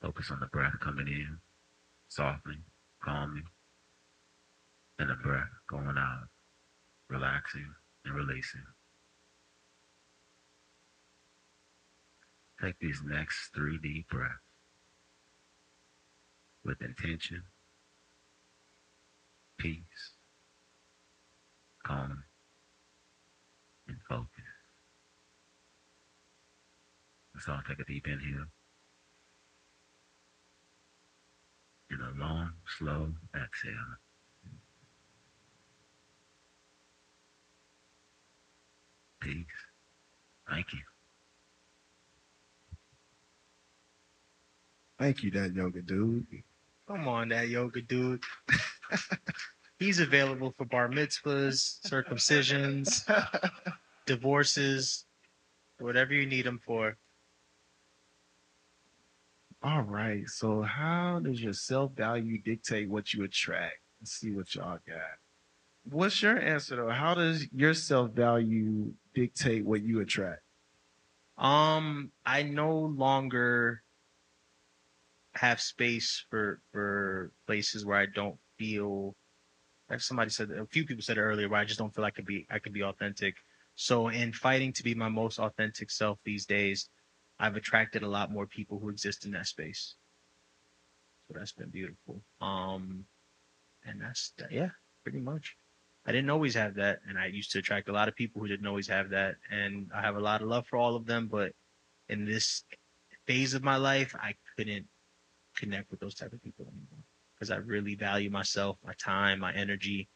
Focus 0.00 0.30
on 0.32 0.40
the 0.40 0.46
breath 0.46 0.80
coming 0.80 1.06
in, 1.06 1.38
softening, 2.08 2.64
calming, 3.04 3.44
and 4.98 5.10
the 5.10 5.14
breath 5.14 5.50
going 5.68 5.96
out, 5.96 6.28
relaxing 7.12 7.74
and 8.04 8.14
releasing. 8.14 8.64
Take 12.60 12.78
these 12.80 13.02
next 13.04 13.50
three 13.54 13.78
deep 13.82 14.08
breaths 14.08 14.34
with 16.64 16.80
intention, 16.80 17.42
peace, 19.58 20.14
calm, 21.84 22.24
and 23.88 23.96
focus. 24.08 24.28
So 27.40 27.52
I'll 27.52 27.62
take 27.68 27.80
a 27.80 27.84
deep 27.84 28.06
inhale. 28.06 28.46
And 31.90 32.00
a 32.00 32.24
long, 32.24 32.52
slow 32.78 33.08
exhale. 33.34 33.98
Peace. 39.22 39.44
Thank 40.48 40.72
you. 40.72 40.80
Thank 44.98 45.22
you, 45.22 45.30
Dat 45.30 45.54
Yoga 45.54 45.82
Dude. 45.82 46.26
Come 46.86 47.08
on, 47.08 47.28
Dat 47.28 47.48
Yoga 47.48 47.80
Dude. 47.82 48.22
He's 49.78 49.98
available 49.98 50.54
for 50.56 50.64
bar 50.64 50.88
mitzvahs, 50.88 51.80
circumcisions, 51.86 53.02
divorces, 54.06 55.06
whatever 55.78 56.14
you 56.14 56.26
need 56.26 56.46
him 56.46 56.60
for. 56.64 56.96
All 59.64 59.82
right. 59.82 60.28
So, 60.28 60.62
how 60.62 61.20
does 61.22 61.40
your 61.40 61.52
self 61.52 61.92
value 61.92 62.40
dictate 62.42 62.88
what 62.88 63.14
you 63.14 63.24
attract? 63.24 63.78
Let's 64.00 64.12
see 64.12 64.32
what 64.32 64.54
y'all 64.54 64.78
got. 64.86 65.21
What's 65.84 66.22
your 66.22 66.38
answer 66.38 66.76
though? 66.76 66.90
How 66.90 67.14
does 67.14 67.46
your 67.52 67.74
self 67.74 68.12
value 68.12 68.92
dictate 69.14 69.64
what 69.64 69.82
you 69.82 70.00
attract? 70.00 70.42
Um, 71.36 72.12
I 72.24 72.42
no 72.42 72.76
longer 72.78 73.82
have 75.34 75.60
space 75.60 76.24
for 76.30 76.60
for 76.72 77.32
places 77.46 77.84
where 77.84 77.98
I 77.98 78.06
don't 78.06 78.38
feel. 78.58 79.14
Like 79.90 80.00
somebody 80.00 80.30
said, 80.30 80.50
a 80.50 80.64
few 80.66 80.86
people 80.86 81.02
said 81.02 81.18
it 81.18 81.22
earlier, 81.22 81.48
where 81.48 81.60
I 81.60 81.64
just 81.64 81.78
don't 81.78 81.94
feel 81.94 82.04
I 82.04 82.10
could 82.10 82.24
be 82.24 82.46
I 82.50 82.58
could 82.58 82.72
be 82.72 82.82
authentic. 82.82 83.34
So, 83.74 84.08
in 84.08 84.32
fighting 84.32 84.72
to 84.74 84.82
be 84.82 84.94
my 84.94 85.08
most 85.08 85.38
authentic 85.38 85.90
self 85.90 86.18
these 86.24 86.46
days, 86.46 86.88
I've 87.38 87.56
attracted 87.56 88.02
a 88.02 88.08
lot 88.08 88.30
more 88.30 88.46
people 88.46 88.78
who 88.78 88.88
exist 88.88 89.24
in 89.24 89.32
that 89.32 89.46
space. 89.46 89.96
So 91.26 91.34
that's 91.38 91.52
been 91.52 91.70
beautiful. 91.70 92.22
Um, 92.40 93.04
and 93.84 94.00
that's 94.00 94.32
yeah, 94.50 94.70
pretty 95.02 95.20
much. 95.20 95.56
I 96.06 96.12
didn't 96.12 96.30
always 96.30 96.54
have 96.54 96.74
that, 96.74 97.00
and 97.08 97.18
I 97.18 97.26
used 97.26 97.52
to 97.52 97.58
attract 97.58 97.88
a 97.88 97.92
lot 97.92 98.08
of 98.08 98.16
people 98.16 98.40
who 98.40 98.48
didn't 98.48 98.66
always 98.66 98.88
have 98.88 99.10
that, 99.10 99.36
and 99.50 99.90
I 99.94 100.00
have 100.00 100.16
a 100.16 100.20
lot 100.20 100.42
of 100.42 100.48
love 100.48 100.66
for 100.66 100.76
all 100.76 100.96
of 100.96 101.06
them. 101.06 101.28
But 101.28 101.52
in 102.08 102.24
this 102.24 102.64
phase 103.26 103.54
of 103.54 103.62
my 103.62 103.76
life, 103.76 104.14
I 104.20 104.34
couldn't 104.56 104.86
connect 105.56 105.90
with 105.90 106.00
those 106.00 106.14
type 106.14 106.32
of 106.32 106.42
people 106.42 106.66
anymore 106.66 107.04
because 107.34 107.50
I 107.50 107.56
really 107.56 107.94
value 107.94 108.30
myself, 108.30 108.78
my 108.84 108.94
time, 108.94 109.40
my 109.40 109.52
energy. 109.54 110.08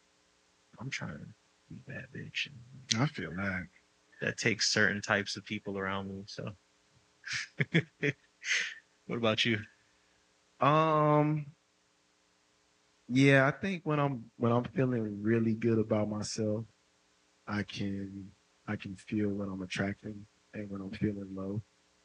I'm 0.81 0.91
trying 0.91 1.19
to 1.19 1.27
be 1.69 1.81
a 1.87 1.91
bad 1.91 2.07
bitch. 2.15 2.49
And 2.93 3.03
I 3.03 3.07
feel 3.07 3.31
that. 3.31 3.67
that 4.23 4.39
takes 4.39 4.73
certain 4.73 5.01
types 5.01 5.37
of 5.37 5.45
people 5.45 5.79
around 5.79 6.09
me. 6.09 6.25
So, 6.27 6.51
what 9.07 9.17
about 9.17 9.45
you? 9.45 9.59
Um 10.61 11.47
yeah, 13.09 13.47
I 13.47 13.51
think 13.51 13.83
when 13.85 14.01
I'm 14.01 14.25
when 14.37 14.53
I'm 14.53 14.65
feeling 14.65 15.23
really 15.23 15.55
good 15.55 15.79
about 15.79 16.09
myself, 16.09 16.65
I 17.47 17.63
can 17.63 18.31
I 18.67 18.77
can 18.77 18.97
feel 18.97 19.29
when 19.29 19.49
I'm 19.49 19.63
attracting 19.63 20.27
and 20.55 20.71
when 20.71 20.81
I'm 20.81 20.91
feeling 20.91 21.29
low. 21.35 21.63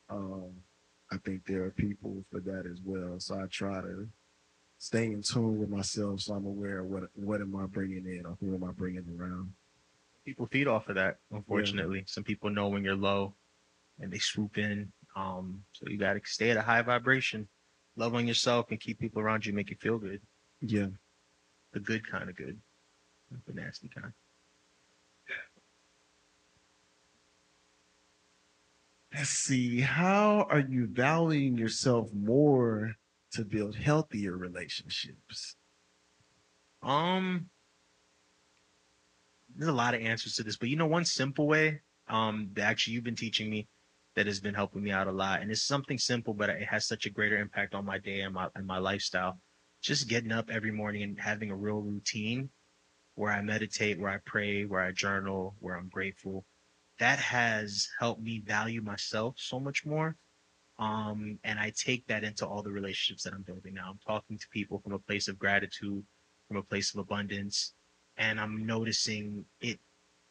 Um 0.09 0.51
I 1.11 1.17
think 1.17 1.45
there 1.45 1.63
are 1.63 1.71
people 1.71 2.23
for 2.31 2.39
that 2.41 2.65
as 2.71 2.79
well. 2.83 3.19
So 3.19 3.35
I 3.35 3.45
try 3.47 3.81
to 3.81 4.07
stay 4.77 5.05
in 5.05 5.21
tune 5.21 5.59
with 5.59 5.69
myself 5.69 6.21
so 6.21 6.33
I'm 6.33 6.45
aware 6.45 6.79
of 6.79 6.87
what 6.87 7.03
what 7.15 7.41
am 7.41 7.55
I 7.55 7.65
bringing 7.65 8.05
in 8.05 8.25
or 8.25 8.37
who 8.39 8.55
am 8.55 8.63
I 8.63 8.71
bringing 8.71 9.05
around. 9.19 9.53
People 10.25 10.45
feed 10.45 10.67
off 10.67 10.87
of 10.89 10.95
that, 10.95 11.17
unfortunately. 11.31 12.03
Some 12.07 12.23
people 12.23 12.51
know 12.51 12.67
when 12.67 12.83
you're 12.83 12.95
low 12.95 13.33
and 13.99 14.11
they 14.11 14.19
swoop 14.19 14.57
in. 14.57 14.91
Um, 15.15 15.63
so 15.73 15.87
you 15.89 15.97
got 15.97 16.13
to 16.13 16.21
stay 16.23 16.51
at 16.51 16.57
a 16.57 16.61
high 16.61 16.83
vibration, 16.83 17.47
love 17.95 18.13
on 18.13 18.27
yourself, 18.27 18.67
and 18.69 18.79
keep 18.79 18.99
people 18.99 19.21
around 19.21 19.45
you 19.45 19.53
make 19.53 19.71
you 19.71 19.75
feel 19.77 19.97
good. 19.97 20.21
Yeah. 20.61 20.87
The 21.73 21.79
good 21.79 22.09
kind 22.09 22.29
of 22.29 22.35
good, 22.35 22.59
not 23.31 23.45
the 23.45 23.53
nasty 23.53 23.89
kind. 23.89 24.13
Let's 29.13 29.29
see. 29.29 29.81
How 29.81 30.47
are 30.49 30.59
you 30.59 30.87
valuing 30.87 31.57
yourself 31.57 32.13
more 32.13 32.95
to 33.33 33.43
build 33.43 33.75
healthier 33.75 34.37
relationships? 34.37 35.55
Um, 36.81 37.49
there's 39.55 39.69
a 39.69 39.73
lot 39.73 39.93
of 39.93 40.01
answers 40.01 40.35
to 40.35 40.43
this, 40.43 40.57
but 40.57 40.69
you 40.69 40.77
know, 40.77 40.87
one 40.87 41.05
simple 41.05 41.47
way, 41.47 41.81
um, 42.07 42.49
that 42.53 42.63
actually 42.63 42.93
you've 42.93 43.03
been 43.03 43.15
teaching 43.15 43.49
me 43.49 43.67
that 44.15 44.27
has 44.27 44.39
been 44.39 44.53
helping 44.53 44.83
me 44.83 44.91
out 44.91 45.07
a 45.07 45.11
lot, 45.11 45.41
and 45.41 45.51
it's 45.51 45.63
something 45.63 45.97
simple, 45.97 46.33
but 46.33 46.49
it 46.49 46.67
has 46.67 46.87
such 46.87 47.05
a 47.05 47.09
greater 47.09 47.37
impact 47.37 47.73
on 47.75 47.85
my 47.85 47.97
day 47.97 48.21
and 48.21 48.33
my 48.33 48.47
and 48.55 48.65
my 48.65 48.77
lifestyle. 48.77 49.39
Just 49.81 50.07
getting 50.07 50.31
up 50.31 50.49
every 50.49 50.71
morning 50.71 51.03
and 51.03 51.19
having 51.19 51.51
a 51.51 51.55
real 51.55 51.81
routine 51.81 52.49
where 53.15 53.31
I 53.31 53.41
meditate, 53.41 53.99
where 53.99 54.11
I 54.11 54.19
pray, 54.25 54.65
where 54.65 54.81
I 54.81 54.91
journal, 54.91 55.55
where 55.59 55.75
I'm 55.75 55.89
grateful. 55.89 56.45
That 56.99 57.19
has 57.19 57.89
helped 57.99 58.21
me 58.21 58.39
value 58.45 58.81
myself 58.81 59.35
so 59.37 59.59
much 59.59 59.85
more. 59.85 60.15
Um, 60.77 61.39
and 61.43 61.59
I 61.59 61.71
take 61.75 62.07
that 62.07 62.23
into 62.23 62.45
all 62.45 62.63
the 62.63 62.71
relationships 62.71 63.23
that 63.23 63.33
I'm 63.33 63.43
building 63.43 63.75
now. 63.75 63.89
I'm 63.91 63.99
talking 64.05 64.37
to 64.37 64.47
people 64.49 64.79
from 64.79 64.93
a 64.93 64.99
place 64.99 65.27
of 65.27 65.37
gratitude, 65.37 66.03
from 66.47 66.57
a 66.57 66.63
place 66.63 66.93
of 66.93 66.99
abundance, 66.99 67.73
and 68.17 68.39
I'm 68.39 68.65
noticing 68.65 69.45
it 69.59 69.79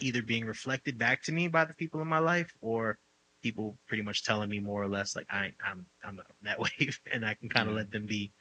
either 0.00 0.22
being 0.22 0.44
reflected 0.44 0.98
back 0.98 1.22
to 1.24 1.32
me 1.32 1.48
by 1.48 1.64
the 1.64 1.74
people 1.74 2.00
in 2.00 2.08
my 2.08 2.18
life 2.18 2.52
or 2.60 2.98
people 3.42 3.78
pretty 3.86 4.02
much 4.02 4.24
telling 4.24 4.50
me 4.50 4.58
more 4.58 4.82
or 4.82 4.88
less 4.88 5.14
like 5.14 5.26
I 5.30 5.52
I'm 5.64 5.86
I'm 6.04 6.18
on 6.18 6.24
that 6.42 6.58
wave 6.58 6.98
and 7.12 7.24
I 7.24 7.34
can 7.34 7.48
kind 7.48 7.68
of 7.68 7.74
let 7.74 7.90
them 7.90 8.06
be. 8.06 8.32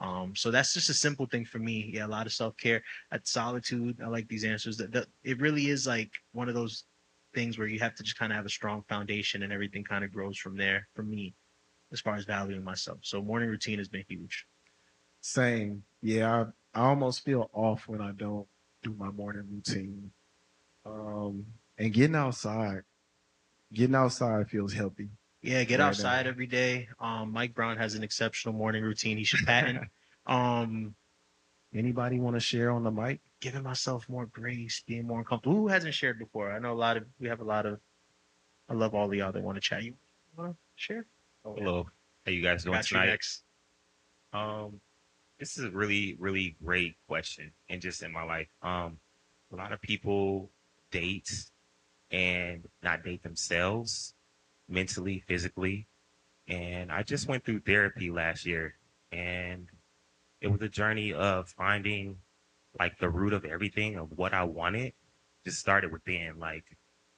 Um, 0.00 0.36
so 0.36 0.50
that's 0.50 0.72
just 0.74 0.90
a 0.90 0.94
simple 0.94 1.26
thing 1.26 1.44
for 1.44 1.58
me. 1.58 1.90
Yeah, 1.92 2.06
a 2.06 2.08
lot 2.08 2.26
of 2.26 2.32
self 2.32 2.56
care. 2.56 2.82
At 3.10 3.26
solitude, 3.26 4.00
I 4.02 4.08
like 4.08 4.28
these 4.28 4.44
answers. 4.44 4.76
That 4.76 4.92
that- 4.92 5.08
it 5.24 5.40
really 5.40 5.68
is 5.68 5.86
like 5.86 6.12
one 6.32 6.48
of 6.48 6.54
those 6.54 6.84
things 7.34 7.58
where 7.58 7.66
you 7.68 7.78
have 7.80 7.94
to 7.96 8.02
just 8.02 8.18
kind 8.18 8.32
of 8.32 8.36
have 8.36 8.46
a 8.46 8.50
strong 8.50 8.82
foundation 8.88 9.42
and 9.42 9.52
everything 9.52 9.84
kind 9.84 10.04
of 10.04 10.12
grows 10.12 10.38
from 10.38 10.56
there. 10.56 10.88
For 10.94 11.02
me, 11.02 11.34
as 11.92 12.00
far 12.00 12.16
as 12.16 12.24
valuing 12.24 12.64
myself. 12.64 13.00
So 13.02 13.22
morning 13.22 13.48
routine 13.48 13.78
has 13.78 13.88
been 13.88 14.04
huge. 14.08 14.46
Same. 15.20 15.84
Yeah, 16.00 16.44
I, 16.74 16.80
I 16.80 16.84
almost 16.88 17.24
feel 17.24 17.50
off 17.52 17.88
when 17.88 18.00
I 18.00 18.12
don't 18.12 18.46
do 18.82 18.94
my 18.94 19.10
morning 19.10 19.46
routine. 19.50 20.12
Um, 20.84 21.46
and 21.78 21.92
getting 21.92 22.16
outside, 22.16 22.82
getting 23.72 23.96
outside 23.96 24.48
feels 24.50 24.72
healthy. 24.72 25.10
Yeah, 25.42 25.64
get 25.64 25.74
right 25.74 25.84
now. 25.84 25.88
outside 25.88 26.26
every 26.26 26.46
day. 26.46 26.88
Um, 26.98 27.32
Mike 27.32 27.54
Brown 27.54 27.76
has 27.76 27.94
an 27.94 28.02
exceptional 28.02 28.54
morning 28.54 28.82
routine. 28.82 29.18
He 29.18 29.24
should 29.24 29.46
patent. 29.46 29.88
um, 30.26 30.94
Anybody 31.74 32.18
want 32.18 32.34
to 32.34 32.40
share 32.40 32.70
on 32.70 32.82
the 32.82 32.90
mic? 32.90 33.20
giving 33.40 33.62
myself 33.62 34.08
more 34.08 34.26
grace, 34.26 34.82
being 34.86 35.06
more 35.06 35.20
uncomfortable. 35.20 35.56
Who 35.56 35.68
hasn't 35.68 35.94
shared 35.94 36.18
before? 36.18 36.50
I 36.50 36.58
know 36.58 36.72
a 36.72 36.74
lot 36.74 36.96
of 36.96 37.04
we 37.20 37.28
have 37.28 37.40
a 37.40 37.44
lot 37.44 37.66
of. 37.66 37.80
I 38.68 38.74
love 38.74 38.94
all 38.94 39.06
of 39.06 39.14
y'all 39.14 39.32
that 39.32 39.42
want 39.42 39.56
to 39.56 39.60
chat. 39.60 39.82
You 39.82 39.94
want 40.36 40.52
to 40.52 40.56
share? 40.76 41.06
Oh, 41.44 41.54
yeah. 41.56 41.62
Hello. 41.62 41.86
How 42.26 42.32
you 42.32 42.42
guys 42.42 42.64
doing 42.64 42.74
Got 42.74 42.84
tonight? 42.84 43.20
Um, 44.32 44.80
this 45.38 45.56
is 45.56 45.64
a 45.64 45.70
really, 45.70 46.16
really 46.18 46.56
great 46.62 46.96
question, 47.06 47.52
and 47.68 47.80
just 47.80 48.02
in 48.02 48.12
my 48.12 48.24
life, 48.24 48.48
um, 48.62 48.98
a 49.52 49.56
lot 49.56 49.72
of 49.72 49.80
people 49.80 50.50
date 50.90 51.30
and 52.10 52.66
not 52.82 53.04
date 53.04 53.22
themselves 53.22 54.14
mentally, 54.68 55.22
physically, 55.26 55.86
and 56.46 56.90
I 56.92 57.02
just 57.02 57.28
went 57.28 57.44
through 57.44 57.60
therapy 57.60 58.10
last 58.10 58.46
year, 58.46 58.74
and 59.12 59.68
it 60.40 60.48
was 60.48 60.62
a 60.62 60.68
journey 60.68 61.12
of 61.12 61.48
finding 61.48 62.18
like 62.78 62.98
the 62.98 63.08
root 63.08 63.32
of 63.32 63.44
everything 63.44 63.96
of 63.96 64.12
what 64.16 64.32
I 64.32 64.44
wanted. 64.44 64.92
Just 65.44 65.58
started 65.58 65.92
within, 65.92 66.38
like 66.38 66.64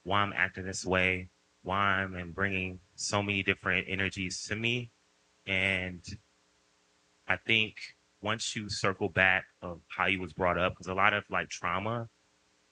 why 0.03 0.21
I'm 0.21 0.33
acting 0.35 0.65
this 0.65 0.85
way, 0.85 1.29
why 1.63 1.77
I'm 1.77 2.31
bringing 2.31 2.79
so 2.95 3.21
many 3.21 3.43
different 3.43 3.87
energies 3.89 4.45
to 4.47 4.55
me, 4.55 4.91
and 5.45 6.01
I 7.27 7.37
think 7.37 7.75
once 8.21 8.55
you 8.55 8.69
circle 8.69 9.09
back 9.09 9.45
of 9.61 9.81
how 9.87 10.05
you 10.05 10.21
was 10.21 10.33
brought 10.33 10.57
up, 10.57 10.73
because 10.73 10.87
a 10.87 10.93
lot 10.93 11.13
of 11.13 11.23
like 11.29 11.49
trauma, 11.49 12.07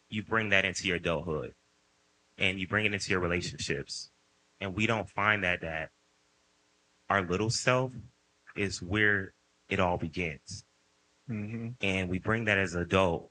you 0.09 0.23
bring 0.23 0.49
that 0.49 0.65
into 0.65 0.87
your 0.87 0.97
adulthood, 0.97 1.53
and 2.37 2.59
you 2.59 2.67
bring 2.67 2.85
it 2.85 2.93
into 2.93 3.11
your 3.11 3.19
relationships, 3.19 4.08
and 4.61 4.75
we 4.75 4.87
don't 4.87 5.09
find 5.09 5.43
that 5.43 5.61
that 5.61 5.89
our 7.09 7.21
little 7.21 7.49
self 7.49 7.91
is 8.55 8.81
where 8.81 9.33
it 9.69 9.79
all 9.79 9.97
begins. 9.97 10.65
Mm-hmm. 11.29 11.69
And 11.81 12.09
we 12.09 12.19
bring 12.19 12.45
that 12.45 12.57
as 12.57 12.73
an 12.73 12.81
adult 12.81 13.29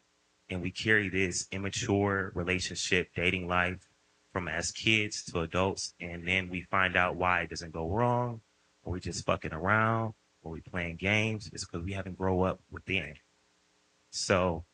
and 0.48 0.62
we 0.62 0.70
carry 0.70 1.08
this 1.08 1.46
immature 1.52 2.32
relationship 2.34 3.08
dating 3.14 3.48
life 3.48 3.88
from 4.32 4.48
as 4.48 4.70
kids 4.70 5.24
to 5.24 5.40
adults 5.40 5.94
and 6.00 6.26
then 6.26 6.48
we 6.48 6.62
find 6.62 6.96
out 6.96 7.16
why 7.16 7.42
it 7.42 7.50
doesn't 7.50 7.72
go 7.72 7.88
wrong 7.88 8.40
or 8.84 8.92
we 8.92 9.00
just 9.00 9.24
fucking 9.24 9.52
around 9.52 10.14
or 10.42 10.52
we 10.52 10.60
playing 10.60 10.96
games 10.96 11.50
it's 11.52 11.64
because 11.64 11.84
we 11.84 11.92
haven't 11.92 12.16
grown 12.16 12.46
up 12.46 12.60
within 12.70 13.14
so 14.10 14.64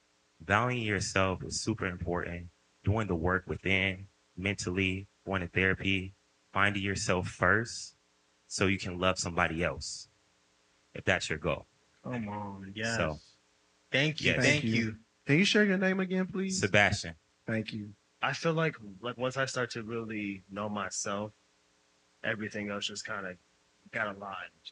valuing 0.40 0.84
yourself 0.84 1.42
is 1.44 1.60
super 1.60 1.86
important. 1.86 2.48
Doing 2.84 3.06
the 3.06 3.14
work 3.14 3.44
within 3.46 4.06
mentally 4.36 5.08
going 5.26 5.40
to 5.40 5.48
therapy 5.48 6.14
finding 6.54 6.82
yourself 6.82 7.28
first 7.28 7.96
so 8.46 8.66
you 8.66 8.78
can 8.78 8.98
love 8.98 9.18
somebody 9.18 9.62
else 9.62 10.08
if 10.94 11.04
that's 11.04 11.28
your 11.28 11.38
goal 11.38 11.66
Come 12.04 12.28
on, 12.28 12.72
yes. 12.74 12.96
So, 12.96 13.18
thank 13.90 14.20
you, 14.20 14.32
yes. 14.32 14.44
thank 14.44 14.64
you. 14.64 14.96
Can 15.26 15.38
you 15.38 15.44
share 15.46 15.64
your 15.64 15.78
name 15.78 16.00
again, 16.00 16.26
please? 16.26 16.60
Sebastian. 16.60 17.14
Thank 17.46 17.72
you. 17.72 17.88
I 18.20 18.34
feel 18.34 18.52
like 18.52 18.76
like 19.00 19.16
once 19.16 19.36
I 19.38 19.46
start 19.46 19.70
to 19.70 19.82
really 19.82 20.44
know 20.50 20.68
myself, 20.68 21.32
everything 22.22 22.70
else 22.70 22.86
just 22.86 23.06
kind 23.06 23.26
of 23.26 23.36
got 23.90 24.08
aligned. 24.08 24.64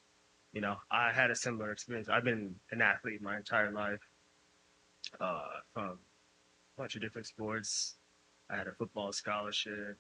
You 0.53 0.61
know, 0.61 0.77
I 0.91 1.11
had 1.13 1.31
a 1.31 1.35
similar 1.35 1.73
experience. 1.73 2.09
I've 2.11 2.25
been 2.25 2.55
an 2.71 2.83
athlete 2.83 3.23
my 3.23 3.39
entire 3.39 3.71
life, 3.71 4.01
uh, 5.21 5.41
from 5.73 5.85
a 5.85 5.97
bunch 6.77 6.97
of 6.97 7.01
different 7.01 7.27
sports. 7.27 7.97
I 8.51 8.57
had 8.57 8.67
a 8.67 8.73
football 8.73 9.13
scholarship, 9.13 9.97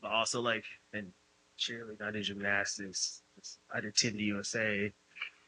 but 0.00 0.10
also 0.10 0.40
like 0.40 0.64
in 0.92 1.12
cheerleading, 1.58 2.02
I 2.02 2.10
did 2.10 2.24
gymnastics. 2.24 3.22
I 3.74 3.80
did 3.80 3.94
Team 3.96 4.16
USA, 4.16 4.92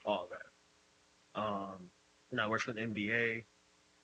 all 0.04 0.28
that. 0.30 1.40
Um, 1.40 1.90
and 2.30 2.40
I 2.40 2.48
worked 2.48 2.64
for 2.64 2.72
the 2.72 2.80
NBA 2.80 3.44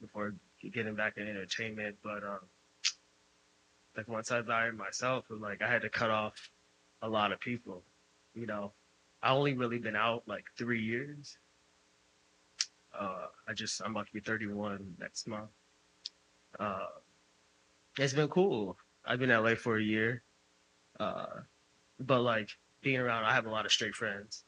before 0.00 0.34
getting 0.72 0.94
back 0.94 1.16
in 1.16 1.28
entertainment. 1.28 1.96
But 2.02 2.22
um, 2.22 2.40
like 3.96 4.08
once 4.08 4.30
I 4.30 4.40
valued 4.40 4.76
myself, 4.76 5.24
like 5.30 5.62
I 5.62 5.70
had 5.70 5.82
to 5.82 5.88
cut 5.88 6.10
off 6.10 6.34
a 7.02 7.08
lot 7.08 7.32
of 7.32 7.40
people. 7.40 7.82
You 8.34 8.46
know, 8.46 8.72
I 9.22 9.30
only 9.30 9.54
really 9.54 9.78
been 9.78 9.96
out 9.96 10.22
like 10.26 10.44
three 10.56 10.82
years. 10.82 11.38
Uh, 12.98 13.26
I 13.48 13.52
just 13.54 13.80
I'm 13.84 13.92
about 13.92 14.06
to 14.06 14.12
be 14.12 14.20
31 14.20 14.94
next 15.00 15.26
month. 15.26 15.50
Uh, 16.58 16.86
it's 17.98 18.12
been 18.12 18.28
cool. 18.28 18.76
I've 19.04 19.18
been 19.18 19.30
in 19.30 19.42
LA 19.42 19.54
for 19.54 19.78
a 19.78 19.82
year. 19.82 20.22
Uh, 20.98 21.40
but 22.00 22.20
like 22.20 22.50
being 22.82 22.98
around, 22.98 23.24
I 23.24 23.34
have 23.34 23.46
a 23.46 23.50
lot 23.50 23.66
of 23.66 23.72
straight 23.72 23.94
friends, 23.94 24.44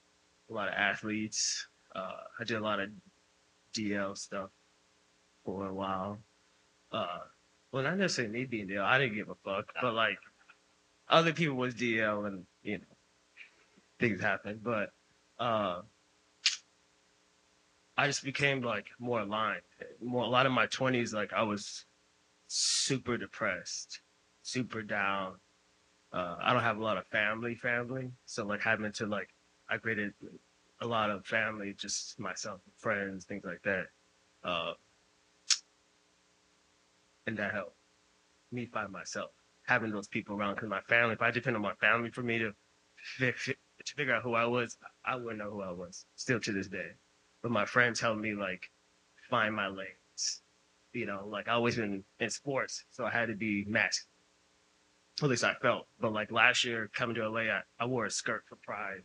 a 0.50 0.54
lot 0.54 0.68
of 0.68 0.74
athletes. 0.74 1.66
Uh, 1.94 2.12
I 2.38 2.44
did 2.44 2.56
a 2.56 2.60
lot 2.60 2.80
of 2.80 2.90
DL 3.74 4.16
stuff 4.16 4.50
for 5.44 5.66
a 5.66 5.74
while. 5.74 6.18
Uh, 6.92 7.18
well, 7.72 7.82
not 7.82 7.98
necessarily 7.98 8.32
me 8.32 8.44
being 8.44 8.68
DL. 8.68 8.82
I 8.82 8.98
didn't 8.98 9.16
give 9.16 9.28
a 9.28 9.34
fuck, 9.44 9.72
but 9.80 9.94
like 9.94 10.18
other 11.08 11.32
people 11.32 11.56
was 11.56 11.74
DL, 11.74 12.26
and 12.26 12.44
you 12.62 12.78
know 12.78 12.84
things 13.98 14.20
happen. 14.20 14.60
But 14.62 14.90
uh, 15.38 15.82
I 17.96 18.06
just 18.06 18.24
became 18.24 18.62
like 18.62 18.86
more 18.98 19.20
aligned. 19.20 19.62
More 20.02 20.24
a 20.24 20.28
lot 20.28 20.46
of 20.46 20.52
my 20.52 20.66
twenties, 20.66 21.12
like 21.12 21.32
I 21.32 21.42
was 21.42 21.84
super 22.48 23.16
depressed, 23.16 24.00
super 24.42 24.82
down. 24.82 25.34
Uh, 26.16 26.36
I 26.42 26.54
don't 26.54 26.62
have 26.62 26.78
a 26.78 26.82
lot 26.82 26.96
of 26.96 27.06
family, 27.08 27.54
family, 27.56 28.10
so 28.24 28.46
like 28.46 28.62
having 28.62 28.90
to 28.90 29.06
like 29.06 29.28
I 29.68 29.76
created 29.76 30.14
a 30.80 30.86
lot 30.86 31.10
of 31.10 31.26
family, 31.26 31.74
just 31.76 32.18
myself, 32.18 32.60
friends, 32.78 33.26
things 33.26 33.44
like 33.44 33.60
that. 33.64 33.88
Uh, 34.42 34.72
and 37.26 37.36
that 37.36 37.52
helped 37.52 37.76
me 38.50 38.64
find 38.64 38.90
myself, 38.90 39.30
having 39.66 39.90
those 39.90 40.08
people 40.08 40.36
around. 40.36 40.54
Because 40.54 40.70
my 40.70 40.80
family, 40.88 41.12
if 41.12 41.20
I 41.20 41.30
depend 41.30 41.54
on 41.54 41.62
my 41.62 41.74
family 41.74 42.08
for 42.10 42.22
me 42.22 42.38
to, 42.38 42.52
to 43.18 43.94
figure 43.94 44.14
out 44.14 44.22
who 44.22 44.32
I 44.32 44.46
was, 44.46 44.78
I 45.04 45.16
wouldn't 45.16 45.38
know 45.38 45.50
who 45.50 45.62
I 45.62 45.72
was, 45.72 46.06
still 46.14 46.40
to 46.40 46.52
this 46.52 46.68
day. 46.68 46.92
But 47.42 47.50
my 47.50 47.66
friends 47.66 48.00
helped 48.00 48.20
me, 48.20 48.32
like, 48.34 48.70
find 49.28 49.54
my 49.54 49.68
lanes. 49.68 50.40
You 50.94 51.04
know, 51.04 51.26
like, 51.28 51.46
I 51.48 51.52
always 51.52 51.76
been 51.76 52.04
in 52.20 52.30
sports, 52.30 52.84
so 52.90 53.04
I 53.04 53.10
had 53.10 53.28
to 53.28 53.34
be 53.34 53.66
masculine. 53.68 54.15
At 55.22 55.28
least 55.28 55.44
I 55.44 55.54
felt. 55.54 55.86
But, 55.98 56.12
like, 56.12 56.30
last 56.30 56.64
year, 56.64 56.90
coming 56.94 57.16
to 57.16 57.28
LA, 57.28 57.42
I, 57.42 57.62
I 57.80 57.86
wore 57.86 58.04
a 58.04 58.10
skirt 58.10 58.44
for 58.48 58.56
Pride 58.56 59.02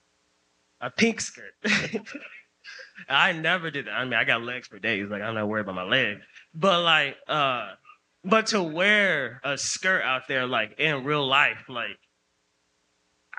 a 0.81 0.89
pink 0.89 1.21
skirt. 1.21 1.53
I 3.09 3.31
never 3.31 3.71
did 3.71 3.87
that. 3.87 3.93
I 3.93 4.03
mean, 4.03 4.15
I 4.15 4.23
got 4.23 4.41
legs 4.41 4.67
for 4.67 4.79
days. 4.79 5.09
Like 5.09 5.21
I'm 5.21 5.35
not 5.35 5.47
worried 5.47 5.61
about 5.61 5.75
my 5.75 5.83
leg. 5.83 6.17
But 6.53 6.83
like, 6.83 7.15
uh, 7.27 7.73
but 8.23 8.47
to 8.47 8.61
wear 8.61 9.39
a 9.43 9.57
skirt 9.57 10.03
out 10.03 10.27
there, 10.27 10.45
like 10.45 10.79
in 10.79 11.03
real 11.03 11.25
life, 11.25 11.65
like, 11.69 11.97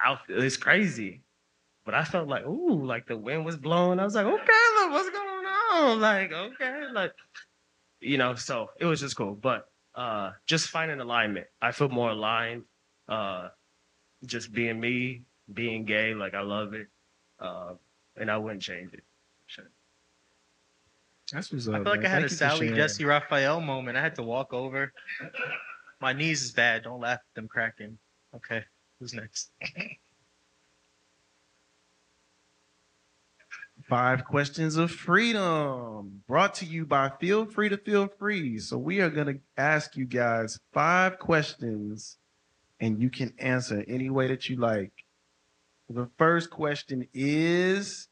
out, 0.03 0.19
it's 0.29 0.57
crazy. 0.57 1.23
But 1.85 1.95
I 1.95 2.05
felt 2.05 2.29
like, 2.29 2.47
ooh, 2.47 2.85
like 2.85 3.07
the 3.07 3.17
wind 3.17 3.45
was 3.45 3.57
blowing. 3.57 3.99
I 3.99 4.05
was 4.05 4.15
like, 4.15 4.27
okay, 4.27 4.35
look, 4.37 4.91
what's 4.93 5.11
going 5.11 5.47
on? 5.47 6.01
Like, 6.01 6.33
okay, 6.33 6.85
like, 6.93 7.13
you 8.01 8.19
know. 8.19 8.37
So 8.37 8.71
it 8.79 8.87
was 8.87 9.01
just 9.01 9.17
cool. 9.17 9.35
But 9.35 9.67
uh, 9.95 10.33
just 10.47 10.69
finding 10.69 11.01
alignment. 11.01 11.47
I 11.61 11.73
feel 11.73 11.89
more 11.89 12.11
aligned. 12.11 12.65
Uh, 13.09 13.49
just 14.25 14.53
being 14.53 14.79
me, 14.81 15.23
being 15.53 15.85
gay, 15.85 16.15
like 16.15 16.35
I 16.35 16.41
love 16.43 16.75
it 16.75 16.87
uh, 17.43 17.75
and 18.17 18.31
I 18.31 18.37
wouldn't 18.39 18.63
change 18.63 18.95
it. 18.95 19.03
Sure. 19.47 19.65
That's 21.33 21.53
what's 21.53 21.69
I 21.69 21.73
up. 21.79 21.83
feel 21.83 21.93
like 21.93 22.03
man. 22.03 22.07
I 22.07 22.15
had 22.15 22.21
Thank 22.23 22.33
a 22.33 22.35
Sally. 22.35 22.73
Jessy 22.73 23.05
Raphael 23.05 23.61
moment. 23.61 23.99
I 23.99 24.03
had 24.03 24.15
to 24.17 24.23
walk 24.23 24.55
over. 24.55 24.93
My 26.01 26.13
knees 26.13 26.43
is 26.43 26.53
bad. 26.53 26.85
Don't 26.85 27.01
laugh 27.01 27.19
at 27.19 27.35
them 27.35 27.49
cracking. 27.49 27.99
Okay, 28.35 28.65
who's 28.99 29.13
next? 29.13 29.51
Five 33.93 34.25
questions 34.25 34.77
of 34.77 34.91
freedom 34.91 36.23
brought 36.27 36.55
to 36.55 36.65
you 36.65 36.87
by 36.87 37.11
Feel 37.21 37.45
Free 37.45 37.69
to 37.69 37.77
Feel 37.77 38.09
Free. 38.09 38.59
So, 38.59 38.79
we 38.79 39.03
are 39.03 39.11
going 39.11 39.27
to 39.27 39.39
ask 39.59 39.99
you 39.99 40.07
guys 40.07 40.59
five 40.73 41.19
questions 41.19 42.17
and 42.81 43.03
you 43.03 43.11
can 43.11 43.35
answer 43.39 43.85
any 43.87 44.09
way 44.09 44.29
that 44.29 44.49
you 44.49 44.57
like. 44.57 44.93
The 45.91 46.09
first 46.17 46.49
question 46.49 47.07
is 47.13 48.09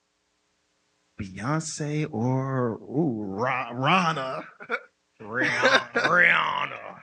Beyonce 1.18 2.06
or 2.12 2.72
ooh, 2.72 3.14
Ra- 3.22 3.70
Rana? 3.72 4.44
Rihanna. 5.22 5.92
Rihanna. 5.94 7.00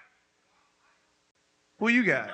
Who 1.80 1.88
you 1.88 2.04
got? 2.04 2.30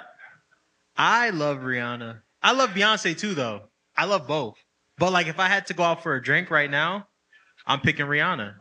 I 0.97 1.29
love 1.29 1.59
Rihanna. 1.59 2.19
I 2.41 2.51
love 2.51 2.71
Beyonce 2.71 3.17
too, 3.17 3.33
though. 3.33 3.69
I 3.95 4.03
love 4.03 4.27
both. 4.27 4.57
But 4.97 5.11
like, 5.11 5.27
if 5.27 5.39
I 5.39 5.47
had 5.47 5.65
to 5.67 5.73
go 5.73 5.83
out 5.83 6.03
for 6.03 6.15
a 6.15 6.21
drink 6.21 6.51
right 6.51 6.69
now, 6.69 7.07
I'm 7.65 7.79
picking 7.81 8.05
Rihanna. 8.05 8.55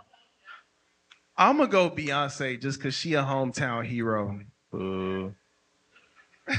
I'm 1.36 1.56
gonna 1.58 1.68
go 1.70 1.90
Beyonce 1.90 2.60
just 2.60 2.78
because 2.78 2.94
she 2.94 3.14
a 3.14 3.22
hometown 3.22 3.84
hero. 3.86 4.40
Boo. 4.70 5.34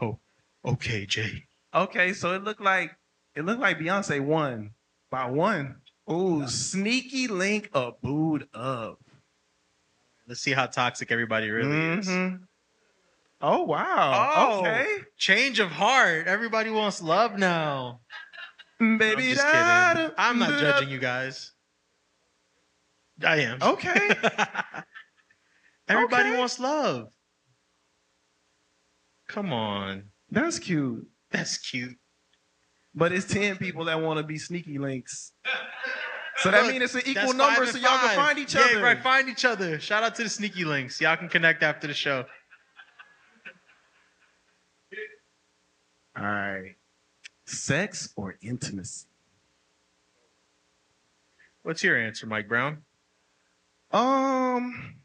oh, 0.00 0.18
okay, 0.64 1.06
Jay. 1.06 1.44
Okay, 1.74 2.12
so 2.12 2.32
it 2.34 2.44
looked 2.44 2.60
like 2.60 2.96
it 3.34 3.44
looked 3.44 3.60
like 3.60 3.78
Beyonce 3.78 4.20
won 4.20 4.70
by 5.10 5.30
one. 5.30 5.76
Ooh, 6.10 6.48
sneaky 6.48 7.28
link 7.28 7.68
a 7.74 7.92
booed 8.02 8.48
up. 8.54 8.98
Let's 10.26 10.40
see 10.40 10.52
how 10.52 10.66
toxic 10.66 11.10
everybody 11.10 11.50
really 11.50 11.98
is. 11.98 12.08
Mhm. 12.08 12.40
Oh 13.40 13.62
wow. 13.64 14.32
Oh, 14.34 14.60
Okay. 14.60 14.86
Change 15.16 15.60
of 15.60 15.70
heart. 15.70 16.26
Everybody 16.26 16.70
wants 16.70 17.02
love 17.02 17.38
now. 17.38 18.00
Baby, 18.78 19.04
I'm 19.30 19.34
just 19.34 19.46
kidding. 19.46 20.10
I'm 20.16 20.38
not 20.38 20.60
judging 20.60 20.88
you 20.88 20.98
guys. 20.98 21.52
I 23.24 23.36
am. 23.40 23.58
Okay. 23.60 24.10
Everybody 25.88 26.28
Okay. 26.30 26.38
wants 26.38 26.60
love. 26.60 27.08
Come 29.28 29.52
on. 29.52 30.04
That's 30.30 30.58
cute. 30.58 31.06
That's 31.30 31.58
cute. 31.58 31.96
But 32.94 33.12
it's 33.12 33.26
10 33.26 33.56
people 33.56 33.86
that 33.86 34.00
want 34.00 34.18
to 34.18 34.22
be 34.22 34.38
sneaky 34.38 34.78
links. 34.78 35.32
So 36.40 36.52
that 36.52 36.68
means 36.68 36.84
it's 36.84 36.94
an 36.94 37.02
equal 37.04 37.32
number 37.32 37.66
so 37.66 37.78
y'all 37.78 37.98
can 37.98 38.14
find 38.14 38.38
each 38.38 38.54
Yeah, 38.54 38.60
other. 38.60 38.80
right. 38.80 39.02
Find 39.02 39.28
each 39.28 39.44
other. 39.44 39.80
Shout 39.80 40.04
out 40.04 40.14
to 40.14 40.22
the 40.22 40.28
sneaky 40.28 40.64
links. 40.64 41.00
Y'all 41.00 41.16
can 41.16 41.28
connect 41.28 41.64
after 41.64 41.88
the 41.88 41.94
show. 41.94 42.24
All 46.16 46.22
right. 46.24 46.76
Sex 47.48 48.12
or 48.16 48.36
intimacy? 48.42 49.06
What's 51.62 51.82
your 51.82 51.98
answer, 51.98 52.26
Mike 52.26 52.48
Brown? 52.48 52.82
Um, 53.90 54.96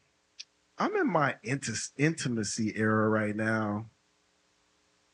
I'm 0.77 0.95
in 0.95 1.07
my 1.09 1.35
inti- 1.45 1.91
intimacy 1.97 2.73
era 2.75 3.07
right 3.09 3.35
now. 3.35 3.85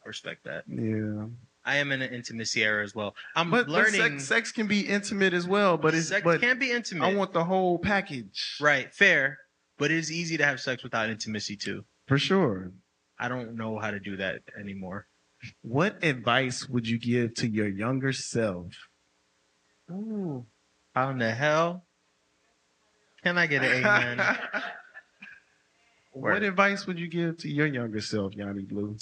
I 0.04 0.08
respect 0.08 0.46
that. 0.46 0.64
Yeah. 0.68 1.28
I 1.66 1.76
am 1.78 1.92
in 1.92 2.02
an 2.02 2.14
intimacy 2.14 2.64
era 2.64 2.84
as 2.84 2.96
well. 2.96 3.16
I'm 3.36 3.52
But, 3.52 3.68
but 3.68 3.74
learning. 3.74 4.20
sex, 4.20 4.24
sex 4.26 4.52
can 4.52 4.66
be 4.68 4.82
intimate 4.82 5.34
as 5.34 5.48
well, 5.48 5.78
but 5.78 5.94
it's 5.94 6.08
Sex 6.08 6.24
but 6.24 6.42
can 6.42 6.58
be 6.58 6.72
intimate. 6.72 7.06
I 7.06 7.14
want 7.14 7.34
the 7.34 7.44
whole 7.44 7.78
package. 7.78 8.58
Right, 8.60 8.94
fair. 8.94 9.38
But 9.78 9.92
it's 9.92 10.10
easy 10.10 10.38
to 10.38 10.46
have 10.46 10.60
sex 10.60 10.84
without 10.84 11.10
intimacy 11.10 11.56
too. 11.58 11.86
For 12.08 12.18
sure. 12.18 12.72
I 13.20 13.28
don't 13.28 13.56
know 13.56 13.78
how 13.78 13.92
to 13.92 14.00
do 14.00 14.18
that 14.18 14.42
anymore. 14.60 15.06
What 15.62 16.04
advice 16.04 16.68
would 16.68 16.88
you 16.88 17.00
give 17.00 17.34
to 17.36 17.48
your 17.48 17.68
younger 17.68 18.14
self? 18.14 18.74
Ooh. 19.92 20.46
How 20.94 21.10
in 21.10 21.20
the 21.20 21.32
hell? 21.32 21.86
Can 23.24 23.38
I 23.38 23.48
get 23.48 23.64
an 23.64 23.86
amen? 23.86 24.38
What 26.12 26.44
advice 26.44 26.88
would 26.88 27.00
you 27.00 27.08
give 27.08 27.38
to 27.38 27.50
your 27.50 27.68
younger 27.68 28.02
self, 28.02 28.34
YawnyBlew? 28.34 29.00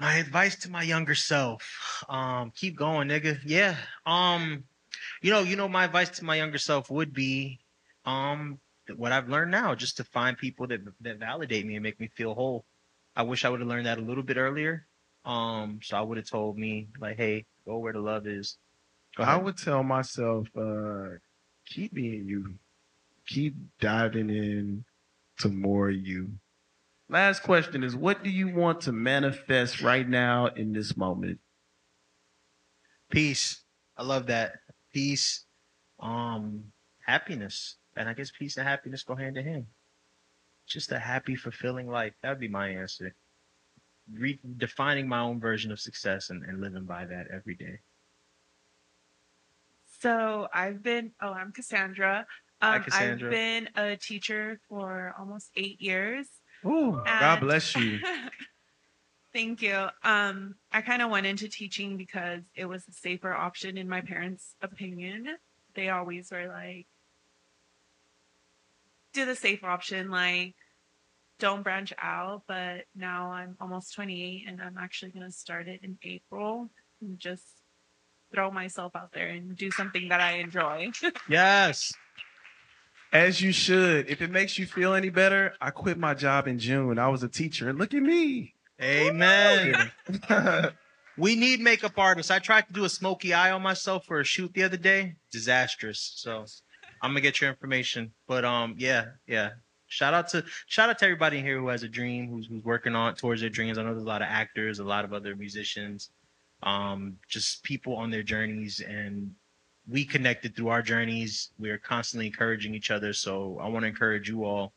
my 0.00 0.16
advice 0.16 0.56
to 0.56 0.70
my 0.70 0.82
younger 0.82 1.14
self 1.14 2.04
um 2.08 2.50
keep 2.56 2.76
going 2.76 3.08
nigga 3.08 3.38
yeah 3.44 3.76
um 4.06 4.64
you 5.20 5.30
know 5.30 5.40
you 5.40 5.56
know 5.56 5.68
my 5.68 5.84
advice 5.84 6.08
to 6.08 6.24
my 6.24 6.36
younger 6.36 6.58
self 6.58 6.90
would 6.90 7.12
be 7.12 7.60
um 8.06 8.58
what 8.96 9.12
i've 9.12 9.28
learned 9.28 9.50
now 9.50 9.74
just 9.74 9.98
to 9.98 10.04
find 10.04 10.38
people 10.38 10.66
that 10.66 10.80
that 11.00 11.18
validate 11.18 11.66
me 11.66 11.76
and 11.76 11.82
make 11.82 12.00
me 12.00 12.08
feel 12.16 12.34
whole 12.34 12.64
i 13.14 13.22
wish 13.22 13.44
i 13.44 13.48
would 13.48 13.60
have 13.60 13.68
learned 13.68 13.86
that 13.86 13.98
a 13.98 14.02
little 14.02 14.22
bit 14.22 14.38
earlier 14.38 14.86
um 15.24 15.80
so 15.82 15.96
i 15.96 16.00
would 16.00 16.16
have 16.16 16.26
told 16.28 16.58
me 16.58 16.88
like 16.98 17.16
hey 17.16 17.44
go 17.66 17.78
where 17.78 17.92
the 17.92 18.00
love 18.00 18.26
is 18.26 18.58
Go 19.16 19.22
I 19.22 19.36
ahead. 19.36 19.44
would 19.44 19.56
tell 19.56 19.82
myself, 19.82 20.48
uh, 20.56 21.16
keep 21.66 21.92
being 21.94 22.26
you. 22.28 22.58
Keep 23.26 23.54
diving 23.80 24.30
in 24.30 24.84
to 25.38 25.48
more 25.48 25.90
you. 25.90 26.38
Last 27.08 27.42
question 27.42 27.84
is 27.84 27.96
what 27.96 28.24
do 28.24 28.30
you 28.30 28.48
want 28.54 28.82
to 28.82 28.92
manifest 28.92 29.82
right 29.82 30.08
now 30.08 30.46
in 30.46 30.72
this 30.72 30.96
moment? 30.96 31.40
peace 33.10 33.64
i 33.96 34.02
love 34.02 34.26
that 34.26 34.52
peace 34.92 35.46
um 36.00 36.72
happiness 37.04 37.76
and 37.96 38.08
i 38.08 38.14
guess 38.14 38.30
peace 38.30 38.56
and 38.56 38.66
happiness 38.66 39.02
go 39.02 39.14
hand 39.14 39.36
in 39.36 39.44
hand 39.44 39.66
just 40.66 40.92
a 40.92 40.98
happy 40.98 41.34
fulfilling 41.36 41.88
life 41.88 42.14
that 42.22 42.30
would 42.30 42.40
be 42.40 42.48
my 42.48 42.68
answer 42.68 43.14
redefining 44.18 45.06
my 45.06 45.20
own 45.20 45.38
version 45.40 45.70
of 45.70 45.80
success 45.80 46.30
and, 46.30 46.42
and 46.44 46.60
living 46.60 46.84
by 46.84 47.04
that 47.04 47.26
every 47.32 47.54
day 47.54 47.78
So 50.00 50.48
I've 50.54 50.82
been, 50.82 51.12
oh, 51.20 51.32
I'm 51.32 51.52
Cassandra. 51.52 52.26
Hi, 52.62 52.76
Um, 52.76 52.82
Cassandra. 52.82 53.28
I've 53.28 53.32
been 53.32 53.68
a 53.76 53.96
teacher 53.96 54.58
for 54.68 55.14
almost 55.18 55.50
eight 55.56 55.80
years. 55.80 56.26
Ooh, 56.64 57.00
God 57.04 57.40
bless 57.40 57.76
you. 57.76 58.00
Thank 59.32 59.62
you. 59.62 59.86
Um, 60.02 60.56
I 60.72 60.80
kind 60.82 61.02
of 61.02 61.10
went 61.10 61.26
into 61.26 61.48
teaching 61.48 61.96
because 61.96 62.42
it 62.56 62.64
was 62.64 62.82
a 62.88 62.92
safer 62.92 63.32
option 63.32 63.78
in 63.78 63.88
my 63.88 64.00
parents' 64.00 64.54
opinion. 64.60 65.26
They 65.74 65.88
always 65.90 66.30
were 66.32 66.48
like, 66.48 66.86
do 69.12 69.24
the 69.24 69.36
safe 69.36 69.62
option, 69.64 70.10
like 70.10 70.54
don't 71.40 71.62
branch 71.62 71.92
out. 72.00 72.42
But 72.46 72.84
now 72.94 73.32
I'm 73.32 73.56
almost 73.60 73.94
28 73.94 74.44
and 74.46 74.62
I'm 74.62 74.78
actually 74.78 75.10
going 75.10 75.26
to 75.26 75.32
start 75.32 75.68
it 75.68 75.80
in 75.82 75.98
April 76.02 76.70
and 77.00 77.18
just 77.18 77.44
throw 78.32 78.50
myself 78.50 78.94
out 78.94 79.12
there 79.12 79.28
and 79.28 79.56
do 79.56 79.70
something 79.70 80.08
that 80.08 80.20
I 80.20 80.34
enjoy. 80.34 80.90
yes 81.28 81.92
As 83.12 83.40
you 83.40 83.52
should. 83.52 84.08
If 84.08 84.22
it 84.22 84.30
makes 84.30 84.58
you 84.58 84.66
feel 84.66 84.94
any 84.94 85.08
better, 85.10 85.54
I 85.60 85.70
quit 85.70 85.98
my 85.98 86.14
job 86.14 86.46
in 86.46 86.58
June. 86.58 86.98
I 86.98 87.08
was 87.08 87.24
a 87.24 87.28
teacher, 87.28 87.68
and 87.68 87.78
look 87.78 87.92
at 87.92 88.02
me. 88.02 88.54
Amen. 88.80 89.90
we 91.18 91.34
need 91.34 91.60
makeup 91.60 91.98
artists. 91.98 92.30
I 92.30 92.38
tried 92.38 92.68
to 92.68 92.72
do 92.72 92.84
a 92.84 92.88
smoky 92.88 93.34
eye 93.34 93.50
on 93.50 93.62
myself 93.62 94.06
for 94.06 94.20
a 94.20 94.24
shoot 94.24 94.54
the 94.54 94.62
other 94.62 94.76
day. 94.76 95.16
Disastrous. 95.32 96.12
So 96.16 96.44
I'm 97.02 97.10
gonna 97.10 97.20
get 97.20 97.40
your 97.40 97.50
information. 97.50 98.12
But 98.28 98.44
um, 98.44 98.76
yeah, 98.78 99.06
yeah. 99.26 99.50
Shout 99.90 100.14
out 100.14 100.28
to 100.28 100.44
shout 100.66 100.88
out 100.88 100.98
to 101.00 101.04
everybody 101.04 101.38
in 101.38 101.44
here 101.44 101.58
who 101.58 101.66
has 101.66 101.82
a 101.82 101.88
dream, 101.88 102.28
who's 102.28 102.46
who's 102.46 102.62
working 102.62 102.94
on 102.94 103.16
towards 103.16 103.40
their 103.40 103.50
dreams. 103.50 103.76
I 103.76 103.82
know 103.82 103.90
there's 103.90 104.04
a 104.04 104.06
lot 104.06 104.22
of 104.22 104.28
actors, 104.30 104.78
a 104.78 104.84
lot 104.84 105.04
of 105.04 105.12
other 105.12 105.34
musicians, 105.34 106.10
um, 106.62 107.16
just 107.28 107.64
people 107.64 107.96
on 107.96 108.08
their 108.08 108.22
journeys, 108.22 108.78
and 108.80 109.34
we 109.88 110.04
connected 110.04 110.54
through 110.54 110.68
our 110.68 110.80
journeys. 110.80 111.50
We're 111.58 111.76
constantly 111.76 112.28
encouraging 112.28 112.72
each 112.72 112.92
other. 112.92 113.12
So 113.12 113.58
I 113.60 113.66
want 113.66 113.82
to 113.82 113.88
encourage 113.88 114.28
you 114.28 114.44
all, 114.44 114.74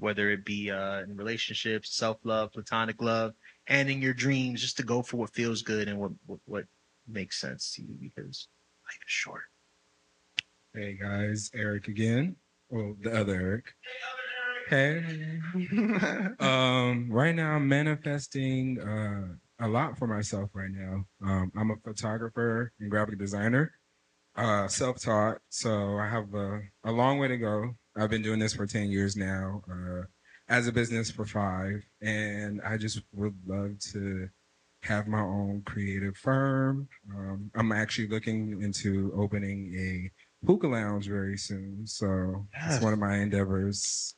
whether 0.00 0.30
it 0.30 0.44
be 0.44 0.72
uh, 0.72 1.02
in 1.02 1.16
relationships, 1.16 1.96
self 1.96 2.18
love, 2.24 2.52
platonic 2.52 3.00
love, 3.00 3.34
and 3.68 3.88
in 3.88 4.02
your 4.02 4.14
dreams, 4.14 4.60
just 4.60 4.76
to 4.78 4.82
go 4.82 5.00
for 5.00 5.16
what 5.16 5.30
feels 5.30 5.62
good 5.62 5.86
and 5.86 5.96
what 5.96 6.10
what, 6.26 6.40
what 6.46 6.64
makes 7.06 7.40
sense 7.40 7.72
to 7.76 7.82
you 7.82 7.94
because 8.00 8.48
life 8.84 8.98
is 9.06 9.12
short. 9.12 9.44
Hey 10.74 10.94
guys, 11.00 11.52
Eric 11.54 11.86
again. 11.86 12.34
Well, 12.68 12.96
the 13.00 13.16
other 13.16 13.34
Eric. 13.36 13.74
Hey. 13.82 14.25
um, 16.40 17.08
right 17.10 17.34
now 17.34 17.52
I'm 17.52 17.68
manifesting 17.68 18.80
uh, 18.80 19.64
a 19.64 19.68
lot 19.68 19.98
for 19.98 20.06
myself 20.06 20.50
right 20.52 20.70
now. 20.70 21.04
Um, 21.24 21.52
I'm 21.56 21.70
a 21.70 21.76
photographer 21.84 22.72
and 22.80 22.90
graphic 22.90 23.18
designer, 23.18 23.72
uh, 24.36 24.68
self-taught, 24.68 25.38
so 25.48 25.98
I 25.98 26.08
have 26.08 26.34
a, 26.34 26.60
a 26.84 26.92
long 26.92 27.18
way 27.18 27.28
to 27.28 27.36
go. 27.36 27.70
I've 27.96 28.10
been 28.10 28.22
doing 28.22 28.38
this 28.38 28.54
for 28.54 28.66
10 28.66 28.90
years 28.90 29.16
now, 29.16 29.62
uh, 29.70 30.02
as 30.48 30.66
a 30.68 30.72
business 30.72 31.10
for 31.10 31.24
five, 31.24 31.82
and 32.02 32.60
I 32.62 32.76
just 32.76 33.00
would 33.12 33.34
love 33.46 33.78
to 33.92 34.28
have 34.82 35.06
my 35.08 35.20
own 35.20 35.62
creative 35.66 36.16
firm. 36.16 36.88
Um, 37.14 37.50
I'm 37.54 37.72
actually 37.72 38.08
looking 38.08 38.62
into 38.62 39.12
opening 39.16 39.74
a 39.76 40.46
hookah 40.46 40.68
lounge 40.68 41.08
very 41.08 41.36
soon, 41.36 41.86
so 41.86 42.46
it's 42.66 42.82
one 42.82 42.92
of 42.92 42.98
my 42.98 43.16
endeavors. 43.16 44.14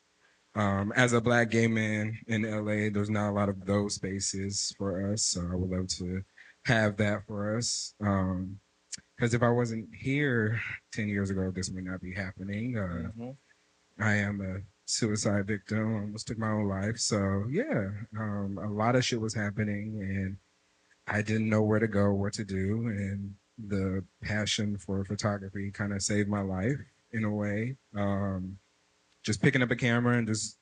Um, 0.55 0.91
as 0.95 1.13
a 1.13 1.21
black 1.21 1.51
gay 1.51 1.67
man 1.67 2.17
in 2.27 2.41
LA, 2.41 2.89
there's 2.91 3.09
not 3.09 3.29
a 3.29 3.33
lot 3.33 3.49
of 3.49 3.65
those 3.65 3.95
spaces 3.95 4.73
for 4.77 5.11
us, 5.11 5.23
so 5.23 5.41
I 5.41 5.55
would 5.55 5.69
love 5.69 5.87
to 5.99 6.21
have 6.65 6.97
that 6.97 7.25
for 7.27 7.57
us. 7.57 7.93
Um, 8.01 8.59
because 9.15 9.33
if 9.33 9.43
I 9.43 9.49
wasn't 9.49 9.89
here 9.93 10.61
10 10.93 11.09
years 11.09 11.29
ago, 11.29 11.51
this 11.51 11.69
would 11.69 11.83
not 11.83 12.01
be 12.01 12.13
happening. 12.13 12.77
Uh, 12.77 13.33
I 13.99 14.15
am 14.15 14.39
a 14.39 14.61
suicide 14.85 15.45
victim, 15.45 15.95
almost 15.95 16.27
took 16.27 16.37
my 16.37 16.51
own 16.51 16.69
life. 16.69 16.97
So 16.97 17.45
yeah, 17.51 17.89
um, 18.17 18.57
a 18.63 18.69
lot 18.69 18.95
of 18.95 19.03
shit 19.03 19.19
was 19.19 19.33
happening 19.33 19.99
and 20.01 20.37
I 21.05 21.21
didn't 21.21 21.49
know 21.49 21.61
where 21.61 21.79
to 21.79 21.87
go, 21.87 22.13
what 22.13 22.33
to 22.33 22.45
do. 22.45 22.87
And 22.87 23.35
the 23.67 24.05
passion 24.23 24.77
for 24.77 25.03
photography 25.03 25.69
kind 25.71 25.91
of 25.91 26.01
saved 26.01 26.29
my 26.29 26.41
life 26.41 26.79
in 27.11 27.25
a 27.25 27.31
way. 27.31 27.75
Um, 27.95 28.57
just 29.23 29.41
picking 29.41 29.61
up 29.61 29.71
a 29.71 29.75
camera 29.75 30.17
and 30.17 30.27
just 30.27 30.57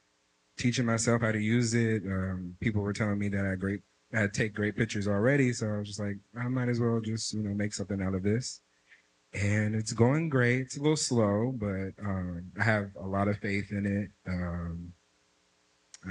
teaching 0.58 0.86
myself 0.86 1.22
how 1.22 1.32
to 1.32 1.40
use 1.40 1.74
it. 1.74 2.04
Um, 2.06 2.56
people 2.60 2.82
were 2.82 2.94
telling 2.94 3.20
me 3.20 3.30
that 3.30 3.46
I 3.46 3.56
great 3.56 3.82
I 4.14 4.28
take 4.28 4.54
great 4.54 4.78
pictures 4.78 5.08
already, 5.08 5.52
so 5.52 5.68
I 5.68 5.78
was 5.80 5.88
just 5.90 6.00
like, 6.00 6.18
I 6.40 6.48
might 6.48 6.70
as 6.70 6.80
well 6.80 7.02
just 7.02 7.34
you 7.34 7.44
know 7.44 7.54
make 7.54 7.74
something 7.74 8.02
out 8.02 8.16
of 8.16 8.24
this. 8.24 8.62
And 9.34 9.76
it's 9.76 9.92
going 9.92 10.30
great. 10.30 10.62
It's 10.62 10.78
a 10.78 10.82
little 10.82 10.96
slow, 10.96 11.54
but 11.56 11.92
um, 12.04 12.52
I 12.60 12.64
have 12.64 12.92
a 13.00 13.06
lot 13.06 13.28
of 13.28 13.38
faith 13.40 13.72
in 13.72 13.86
it. 13.86 14.32
Um, 14.32 14.94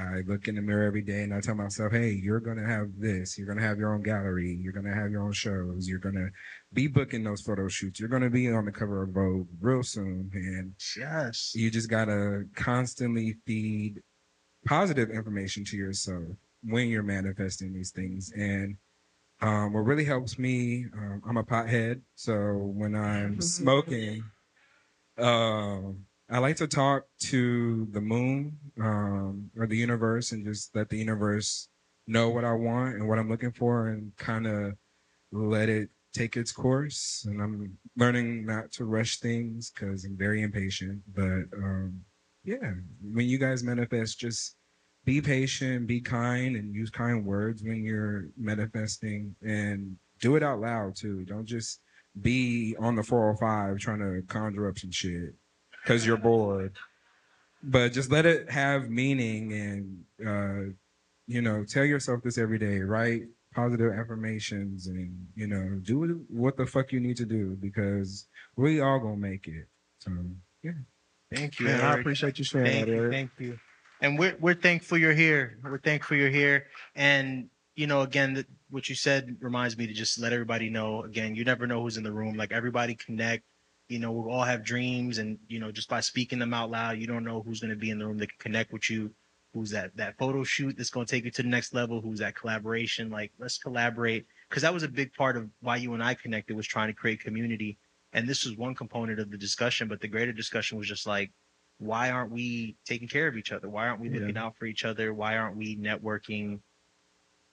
I 0.00 0.22
look 0.26 0.48
in 0.48 0.56
the 0.56 0.62
mirror 0.62 0.86
every 0.86 1.02
day 1.02 1.22
and 1.22 1.34
I 1.34 1.40
tell 1.40 1.54
myself, 1.54 1.92
hey, 1.92 2.10
you're 2.10 2.40
going 2.40 2.56
to 2.56 2.66
have 2.66 2.88
this. 2.98 3.36
You're 3.36 3.46
going 3.46 3.58
to 3.58 3.64
have 3.64 3.78
your 3.78 3.94
own 3.94 4.02
gallery. 4.02 4.58
You're 4.60 4.72
going 4.72 4.86
to 4.86 4.94
have 4.94 5.10
your 5.10 5.22
own 5.22 5.32
shows. 5.32 5.88
You're 5.88 5.98
going 5.98 6.14
to 6.14 6.28
be 6.72 6.86
booking 6.86 7.24
those 7.24 7.42
photo 7.42 7.68
shoots. 7.68 8.00
You're 8.00 8.08
going 8.08 8.22
to 8.22 8.30
be 8.30 8.50
on 8.50 8.64
the 8.64 8.72
cover 8.72 9.02
of 9.02 9.10
Vogue 9.10 9.48
real 9.60 9.82
soon. 9.82 10.30
And 10.34 10.74
yes, 10.96 11.52
you 11.54 11.70
just 11.70 11.90
got 11.90 12.06
to 12.06 12.44
constantly 12.54 13.36
feed 13.46 14.02
positive 14.66 15.10
information 15.10 15.64
to 15.64 15.76
yourself 15.76 16.24
when 16.62 16.88
you're 16.88 17.02
manifesting 17.02 17.72
these 17.72 17.90
things. 17.90 18.32
And 18.36 18.76
um, 19.40 19.72
what 19.72 19.80
really 19.80 20.04
helps 20.04 20.38
me, 20.38 20.86
um, 20.96 21.22
I'm 21.28 21.36
a 21.36 21.44
pothead. 21.44 22.00
So 22.14 22.32
when 22.32 22.94
I'm 22.94 23.40
smoking, 23.40 24.24
um, 25.18 26.06
I 26.28 26.38
like 26.38 26.56
to 26.56 26.66
talk 26.66 27.04
to 27.20 27.86
the 27.92 28.00
moon 28.00 28.58
um, 28.80 29.50
or 29.56 29.66
the 29.66 29.76
universe 29.76 30.32
and 30.32 30.44
just 30.44 30.74
let 30.74 30.88
the 30.88 30.98
universe 30.98 31.68
know 32.08 32.30
what 32.30 32.44
I 32.44 32.52
want 32.52 32.96
and 32.96 33.08
what 33.08 33.18
I'm 33.18 33.28
looking 33.30 33.52
for 33.52 33.88
and 33.88 34.14
kind 34.16 34.46
of 34.46 34.72
let 35.30 35.68
it 35.68 35.88
take 36.12 36.36
its 36.36 36.50
course. 36.50 37.24
And 37.28 37.40
I'm 37.40 37.78
learning 37.96 38.44
not 38.44 38.72
to 38.72 38.86
rush 38.86 39.20
things 39.20 39.70
because 39.70 40.04
I'm 40.04 40.16
very 40.16 40.42
impatient. 40.42 41.00
But 41.14 41.44
um, 41.56 42.00
yeah, 42.42 42.72
when 43.02 43.26
you 43.26 43.38
guys 43.38 43.62
manifest, 43.62 44.18
just 44.18 44.56
be 45.04 45.20
patient, 45.20 45.86
be 45.86 46.00
kind, 46.00 46.56
and 46.56 46.74
use 46.74 46.90
kind 46.90 47.24
words 47.24 47.62
when 47.62 47.84
you're 47.84 48.26
manifesting 48.36 49.36
and 49.42 49.96
do 50.20 50.34
it 50.34 50.42
out 50.42 50.60
loud 50.60 50.96
too. 50.96 51.24
Don't 51.24 51.46
just 51.46 51.80
be 52.20 52.74
on 52.80 52.96
the 52.96 53.02
405 53.04 53.78
trying 53.78 54.00
to 54.00 54.22
conjure 54.26 54.68
up 54.68 54.78
some 54.78 54.90
shit 54.90 55.34
because 55.86 56.06
you're 56.06 56.16
bored. 56.16 56.72
But 57.62 57.92
just 57.92 58.10
let 58.10 58.26
it 58.26 58.50
have 58.50 58.90
meaning 58.90 59.52
and 59.52 60.04
uh, 60.26 60.72
you 61.26 61.42
know, 61.42 61.64
tell 61.64 61.84
yourself 61.84 62.22
this 62.22 62.38
every 62.38 62.58
day, 62.58 62.80
write 62.80 63.22
positive 63.54 63.92
affirmations 63.92 64.86
and 64.86 65.26
you 65.34 65.46
know, 65.46 65.80
do 65.82 66.24
what 66.28 66.56
the 66.56 66.66
fuck 66.66 66.92
you 66.92 67.00
need 67.00 67.16
to 67.16 67.24
do 67.24 67.56
because 67.60 68.26
we 68.56 68.80
all 68.80 68.98
gonna 68.98 69.16
make 69.16 69.48
it. 69.48 69.66
So 69.98 70.12
yeah. 70.62 70.72
Thank 71.34 71.58
you. 71.58 71.66
Man, 71.66 71.80
I 71.80 71.98
appreciate 71.98 72.38
you 72.38 72.44
sharing 72.44 72.70
thank 72.70 72.86
that, 72.86 72.92
you, 72.92 72.98
Eric. 72.98 73.12
Thank 73.12 73.30
you. 73.38 73.58
And 74.00 74.18
we're 74.18 74.36
we're 74.38 74.54
thankful 74.54 74.98
you're 74.98 75.14
here. 75.14 75.58
We're 75.62 75.78
thankful 75.78 76.16
you're 76.16 76.30
here. 76.30 76.66
And 76.94 77.48
you 77.74 77.86
know, 77.86 78.02
again, 78.02 78.34
th- 78.34 78.46
what 78.70 78.88
you 78.88 78.94
said 78.94 79.36
reminds 79.40 79.76
me 79.76 79.86
to 79.86 79.92
just 79.92 80.20
let 80.20 80.32
everybody 80.32 80.70
know. 80.70 81.02
Again, 81.02 81.34
you 81.34 81.44
never 81.44 81.66
know 81.66 81.82
who's 81.82 81.96
in 81.96 82.04
the 82.04 82.12
room. 82.12 82.36
Like 82.36 82.52
everybody 82.52 82.94
connect. 82.94 83.44
You 83.88 84.00
know, 84.00 84.10
we 84.12 84.30
all 84.32 84.42
have 84.42 84.64
dreams, 84.64 85.18
and 85.18 85.38
you 85.48 85.60
know, 85.60 85.70
just 85.70 85.88
by 85.88 86.00
speaking 86.00 86.38
them 86.38 86.52
out 86.54 86.70
loud, 86.70 86.98
you 86.98 87.06
don't 87.06 87.24
know 87.24 87.42
who's 87.42 87.60
going 87.60 87.70
to 87.70 87.76
be 87.76 87.90
in 87.90 87.98
the 87.98 88.06
room 88.06 88.18
that 88.18 88.30
can 88.30 88.38
connect 88.38 88.72
with 88.72 88.90
you. 88.90 89.12
Who's 89.54 89.70
that 89.70 89.96
that 89.96 90.18
photo 90.18 90.44
shoot 90.44 90.76
that's 90.76 90.90
going 90.90 91.06
to 91.06 91.10
take 91.10 91.24
you 91.24 91.30
to 91.30 91.42
the 91.42 91.48
next 91.48 91.72
level? 91.72 92.00
Who's 92.00 92.18
that 92.18 92.34
collaboration? 92.34 93.10
Like, 93.10 93.32
let's 93.38 93.58
collaborate 93.58 94.26
because 94.48 94.62
that 94.62 94.74
was 94.74 94.82
a 94.82 94.88
big 94.88 95.12
part 95.14 95.36
of 95.36 95.48
why 95.60 95.76
you 95.76 95.94
and 95.94 96.02
I 96.02 96.14
connected 96.14 96.56
was 96.56 96.66
trying 96.66 96.88
to 96.88 96.94
create 96.94 97.20
community. 97.20 97.78
And 98.12 98.28
this 98.28 98.44
was 98.44 98.56
one 98.56 98.74
component 98.74 99.20
of 99.20 99.30
the 99.30 99.38
discussion, 99.38 99.88
but 99.88 100.00
the 100.00 100.08
greater 100.08 100.32
discussion 100.32 100.78
was 100.78 100.88
just 100.88 101.06
like, 101.06 101.32
why 101.78 102.10
aren't 102.10 102.32
we 102.32 102.76
taking 102.86 103.08
care 103.08 103.28
of 103.28 103.36
each 103.36 103.52
other? 103.52 103.68
Why 103.68 103.86
aren't 103.88 104.00
we 104.00 104.08
Yeah. 104.08 104.20
looking 104.20 104.36
out 104.36 104.56
for 104.56 104.66
each 104.66 104.84
other? 104.84 105.14
Why 105.14 105.36
aren't 105.36 105.56
we 105.56 105.76
networking 105.76 106.60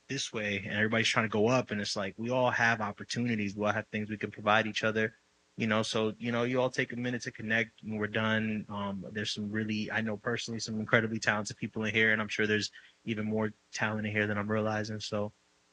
this 0.10 0.34
way? 0.34 0.64
And 0.66 0.74
everybody's 0.74 1.08
trying 1.08 1.26
to 1.26 1.30
go 1.30 1.48
up, 1.48 1.72
and 1.72 1.80
it's 1.80 1.96
like 1.96 2.16
we 2.18 2.30
all 2.30 2.52
have 2.52 2.82
opportunities. 2.82 3.56
We 3.56 3.66
all 3.66 3.74
have 3.74 3.88
things 3.92 4.10
we 4.10 4.18
can 4.18 4.32
provide 4.32 4.68
each 4.68 4.84
other. 4.84 5.16
You 5.56 5.68
know, 5.68 5.84
so 5.84 6.14
you 6.18 6.32
know, 6.32 6.44
you 6.44 6.60
all 6.60 6.72
take 6.72 6.94
a 6.94 6.96
minute 6.96 7.22
to 7.24 7.32
connect 7.32 7.72
when 7.84 7.98
we're 7.98 8.08
done. 8.08 8.66
Um, 8.70 9.06
there's 9.12 9.34
some 9.34 9.52
really, 9.52 9.92
I 9.92 10.02
know 10.02 10.18
personally, 10.18 10.60
some 10.60 10.80
incredibly 10.80 11.20
talented 11.20 11.58
people 11.58 11.84
in 11.84 11.94
here, 11.94 12.12
and 12.12 12.22
I'm 12.22 12.28
sure 12.28 12.48
there's 12.48 12.72
even 13.06 13.26
more 13.26 13.52
talent 13.72 14.08
in 14.08 14.12
here 14.12 14.26
than 14.26 14.38
I'm 14.38 14.50
realizing. 14.50 15.00
So, 15.00 15.32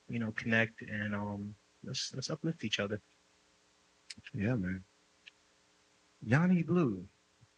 you 0.09 0.19
know, 0.19 0.33
connect 0.33 0.83
and 0.83 1.15
um, 1.15 1.55
let's 1.83 2.13
let's 2.15 2.29
uplift 2.29 2.65
each 2.65 2.79
other. 2.79 3.01
Yeah, 4.35 4.55
man. 4.55 4.85
YawnyBlew. 6.29 7.05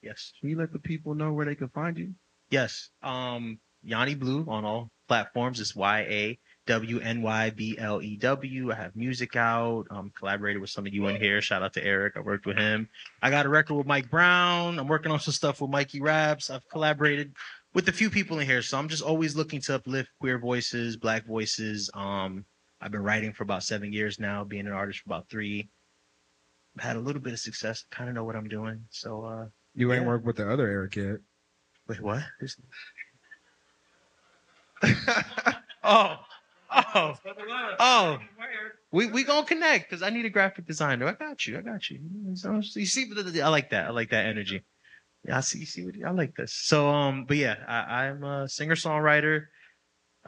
Yes. 0.00 0.32
Can 0.38 0.50
you 0.50 0.56
let 0.56 0.72
the 0.72 0.78
people 0.78 1.14
know 1.14 1.32
where 1.32 1.46
they 1.46 1.54
can 1.54 1.68
find 1.68 1.98
you? 1.98 2.14
Yes. 2.50 2.90
Um, 3.02 3.58
YawnyBlew 3.84 4.46
on 4.48 4.64
all 4.64 4.90
platforms. 5.08 5.60
It's 5.60 5.74
Y 5.74 6.38
A 6.66 6.70
W 6.70 7.00
N 7.00 7.22
Y 7.22 7.50
B 7.50 7.76
L 7.78 8.00
E 8.02 8.16
W. 8.16 8.72
I 8.72 8.74
have 8.74 8.94
music 8.94 9.36
out. 9.36 9.86
Um, 9.90 10.12
collaborated 10.16 10.60
with 10.60 10.70
some 10.70 10.86
of 10.86 10.94
you 10.94 11.06
in 11.08 11.16
here. 11.16 11.40
Shout 11.40 11.62
out 11.62 11.72
to 11.74 11.84
Eric. 11.84 12.14
I 12.16 12.20
worked 12.20 12.46
with 12.46 12.56
him. 12.56 12.88
I 13.20 13.30
got 13.30 13.46
a 13.46 13.48
record 13.48 13.74
with 13.74 13.86
Mike 13.86 14.10
Brown. 14.10 14.78
I'm 14.78 14.88
working 14.88 15.10
on 15.12 15.20
some 15.20 15.32
stuff 15.32 15.60
with 15.60 15.70
Mikey 15.70 16.00
Raps. 16.00 16.50
I've 16.50 16.68
collaborated 16.68 17.34
with 17.74 17.88
a 17.88 17.92
few 17.92 18.10
people 18.10 18.38
in 18.38 18.46
here. 18.46 18.62
So 18.62 18.78
I'm 18.78 18.88
just 18.88 19.02
always 19.02 19.34
looking 19.34 19.60
to 19.62 19.74
uplift 19.76 20.10
queer 20.20 20.38
voices, 20.38 20.96
black 20.96 21.26
voices. 21.26 21.90
Um, 21.94 22.44
I've 22.80 22.92
been 22.92 23.02
writing 23.02 23.32
for 23.32 23.42
about 23.42 23.62
seven 23.64 23.92
years 23.92 24.18
now, 24.20 24.44
being 24.44 24.66
an 24.66 24.72
artist 24.72 25.00
for 25.00 25.08
about 25.08 25.28
three. 25.28 25.68
I've 26.78 26.84
had 26.84 26.96
a 26.96 27.00
little 27.00 27.20
bit 27.22 27.32
of 27.32 27.38
success, 27.38 27.84
kind 27.90 28.08
of 28.08 28.14
know 28.14 28.24
what 28.24 28.36
I'm 28.36 28.48
doing. 28.48 28.84
So 28.90 29.24
uh 29.24 29.46
You 29.74 29.92
ain't 29.92 30.02
Yeah. 30.02 30.08
worked 30.08 30.24
with 30.24 30.36
the 30.36 30.50
other 30.50 30.68
Eric 30.68 30.96
yet. 30.96 31.16
Wait, 31.88 32.00
what? 32.00 32.22
oh, 35.84 36.16
oh, 36.94 37.14
oh. 37.78 38.18
We 38.90 39.06
we 39.06 39.24
gonna 39.24 39.46
connect 39.46 39.88
because 39.88 40.02
I 40.02 40.10
need 40.10 40.26
a 40.26 40.30
graphic 40.30 40.66
designer. 40.66 41.08
I 41.08 41.12
got 41.12 41.46
you. 41.46 41.58
I 41.58 41.62
got 41.62 41.88
you. 41.90 42.00
You 42.24 42.86
see, 42.86 43.10
I 43.40 43.48
like 43.48 43.70
that. 43.70 43.86
I 43.86 43.90
like 43.90 44.10
that 44.10 44.26
energy. 44.26 44.62
Yeah, 45.26 45.38
I 45.38 45.40
see. 45.40 45.60
You 45.60 45.66
see 45.66 45.84
what 45.84 45.94
I 46.06 46.10
like 46.10 46.34
this. 46.34 46.52
So 46.52 46.88
um, 46.88 47.24
but 47.24 47.36
yeah, 47.36 47.56
I, 47.66 48.06
I'm 48.06 48.22
a 48.24 48.48
singer 48.48 48.74
songwriter. 48.74 49.46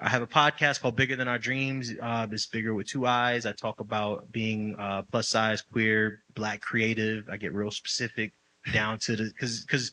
I 0.01 0.09
have 0.09 0.23
a 0.23 0.27
podcast 0.27 0.81
called 0.81 0.97
Bigger 0.97 1.15
Than 1.15 1.29
Our 1.29 1.39
Dreams. 1.39 1.93
Uh, 2.01 2.27
it's 2.31 2.47
bigger 2.47 2.75
with 2.75 2.89
two 2.89 3.07
eyes. 3.07 3.47
I 3.47 3.53
talk 3.53 3.79
about 3.81 4.31
being 4.33 4.75
uh, 4.79 5.03
plus 5.03 5.29
size, 5.29 5.63
queer, 5.63 6.23
black, 6.35 6.61
creative. 6.61 7.29
I 7.31 7.37
get 7.37 7.53
real 7.53 7.71
specific 7.71 8.33
down 8.73 8.99
to 9.01 9.15
the 9.15 9.25
because 9.25 9.61
because 9.61 9.93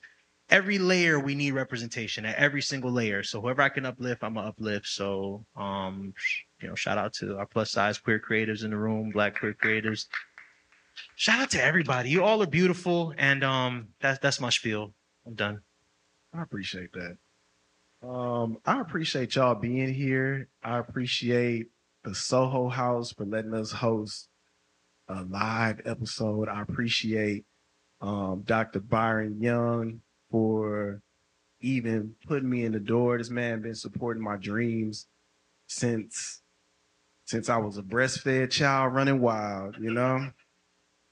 every 0.52 0.78
layer 0.78 1.20
we 1.20 1.34
need 1.34 1.52
representation 1.52 2.26
at 2.26 2.36
every 2.36 2.62
single 2.62 2.92
layer. 2.92 3.24
So 3.24 3.42
whoever 3.42 3.62
I 3.62 3.70
can 3.70 3.86
uplift, 3.86 4.24
I'm 4.24 4.36
gonna 4.36 4.50
uplift. 4.50 4.88
So 4.88 5.46
um, 5.56 6.14
you 6.62 6.68
know, 6.68 6.76
shout 6.76 6.98
out 6.98 7.14
to 7.14 7.38
our 7.38 7.46
plus 7.46 7.72
size 7.72 7.98
queer 7.98 8.20
creatives 8.20 8.64
in 8.64 8.70
the 8.70 8.78
room, 8.78 9.10
black 9.12 9.40
queer 9.40 9.54
creatives. 9.54 10.06
Shout 11.16 11.40
out 11.40 11.50
to 11.52 11.64
everybody. 11.64 12.10
You 12.10 12.24
all 12.24 12.44
are 12.44 12.48
beautiful, 12.48 13.14
and 13.18 13.44
um, 13.44 13.88
that's 14.02 14.20
that's 14.20 14.42
my 14.42 14.50
spiel. 14.50 14.94
I'm 15.26 15.34
done. 15.34 15.62
I 16.34 16.44
appreciate 16.44 16.92
that. 16.94 17.18
Um, 18.08 18.58
I 18.66 18.82
appreciate 18.82 19.36
y'all 19.36 19.56
being 19.56 19.94
here. 19.94 20.50
I 20.64 20.78
appreciate 20.80 21.68
the 22.04 22.14
Soho 22.16 22.68
House 22.68 23.14
for 23.14 23.26
letting 23.26 23.54
us 23.54 23.72
host 23.72 24.28
a 25.08 25.24
live 25.24 25.82
episode. 25.86 26.50
I 26.50 26.62
appreciate 26.62 27.46
um, 28.02 28.42
Dr. 28.46 28.80
Byron 28.80 29.40
Young 29.40 30.02
for 30.32 31.02
even 31.60 32.16
putting 32.28 32.50
me 32.50 32.66
in 32.66 32.72
the 32.72 32.80
door. 32.80 33.18
This 33.18 33.30
man 33.30 33.62
been 33.62 33.76
supporting 33.76 34.24
my 34.24 34.38
dreams 34.38 35.08
since 35.68 36.42
since 37.26 37.50
I 37.50 37.58
was 37.58 37.78
a 37.78 37.84
breastfed 37.84 38.52
child 38.52 38.94
running 38.94 39.22
wild, 39.22 39.78
you 39.80 39.94
know. 39.94 40.32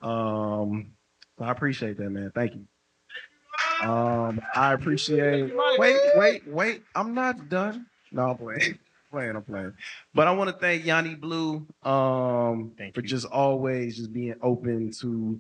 Um, 0.02 0.92
so 1.38 1.46
I 1.46 1.52
appreciate 1.52 1.98
that, 1.98 2.10
man. 2.10 2.32
Thank 2.34 2.56
you. 2.56 3.88
Um, 3.88 4.42
I 4.56 4.74
appreciate. 4.74 5.54
Wait, 5.78 5.98
wait, 6.16 6.48
wait. 6.48 6.84
I'm 6.96 7.14
not 7.14 7.48
done. 7.50 7.86
No, 8.12 8.32
I'm 8.32 8.38
playing. 8.38 8.80
playing, 9.12 9.36
I'm 9.36 9.44
playing. 9.44 9.74
But 10.14 10.28
I 10.28 10.32
want 10.32 10.50
to 10.50 10.56
thank 10.56 10.84
YawnyBlew 10.84 11.86
um 11.88 12.74
for 12.94 13.02
just 13.02 13.26
always 13.26 13.98
just 13.98 14.12
being 14.12 14.36
open 14.42 14.92
to 15.02 15.40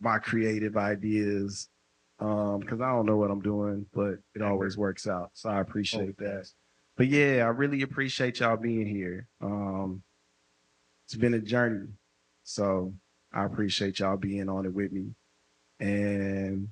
my 0.00 0.18
creative 0.18 0.76
ideas. 0.76 1.68
Um, 2.18 2.60
because 2.60 2.80
I 2.80 2.90
don't 2.92 3.04
know 3.04 3.16
what 3.16 3.30
I'm 3.30 3.42
doing, 3.42 3.86
but 3.92 4.14
it 4.34 4.40
always 4.42 4.76
works 4.78 5.06
out. 5.06 5.30
So 5.34 5.50
I 5.50 5.60
appreciate 5.60 6.16
that. 6.18 6.48
But 6.96 7.08
yeah, 7.08 7.44
I 7.44 7.48
really 7.48 7.82
appreciate 7.82 8.40
y'all 8.40 8.56
being 8.56 8.86
here. 8.86 9.28
Um, 9.42 10.02
it's 11.04 11.14
been 11.14 11.34
a 11.34 11.40
journey. 11.40 11.88
So 12.42 12.94
I 13.32 13.44
appreciate 13.44 13.98
y'all 13.98 14.16
being 14.16 14.48
on 14.48 14.64
it 14.64 14.72
with 14.72 14.92
me. 14.92 15.10
And 15.78 16.68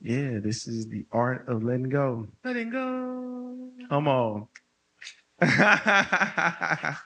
yeah, 0.00 0.40
this 0.42 0.68
is 0.68 0.88
the 0.88 1.06
art 1.10 1.48
of 1.48 1.62
letting 1.62 1.88
go. 1.88 2.28
Letting 2.44 2.70
go. 2.70 3.70
Come 3.88 4.08
on. 4.08 4.48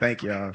Thank 0.00 0.22
y'all. 0.22 0.54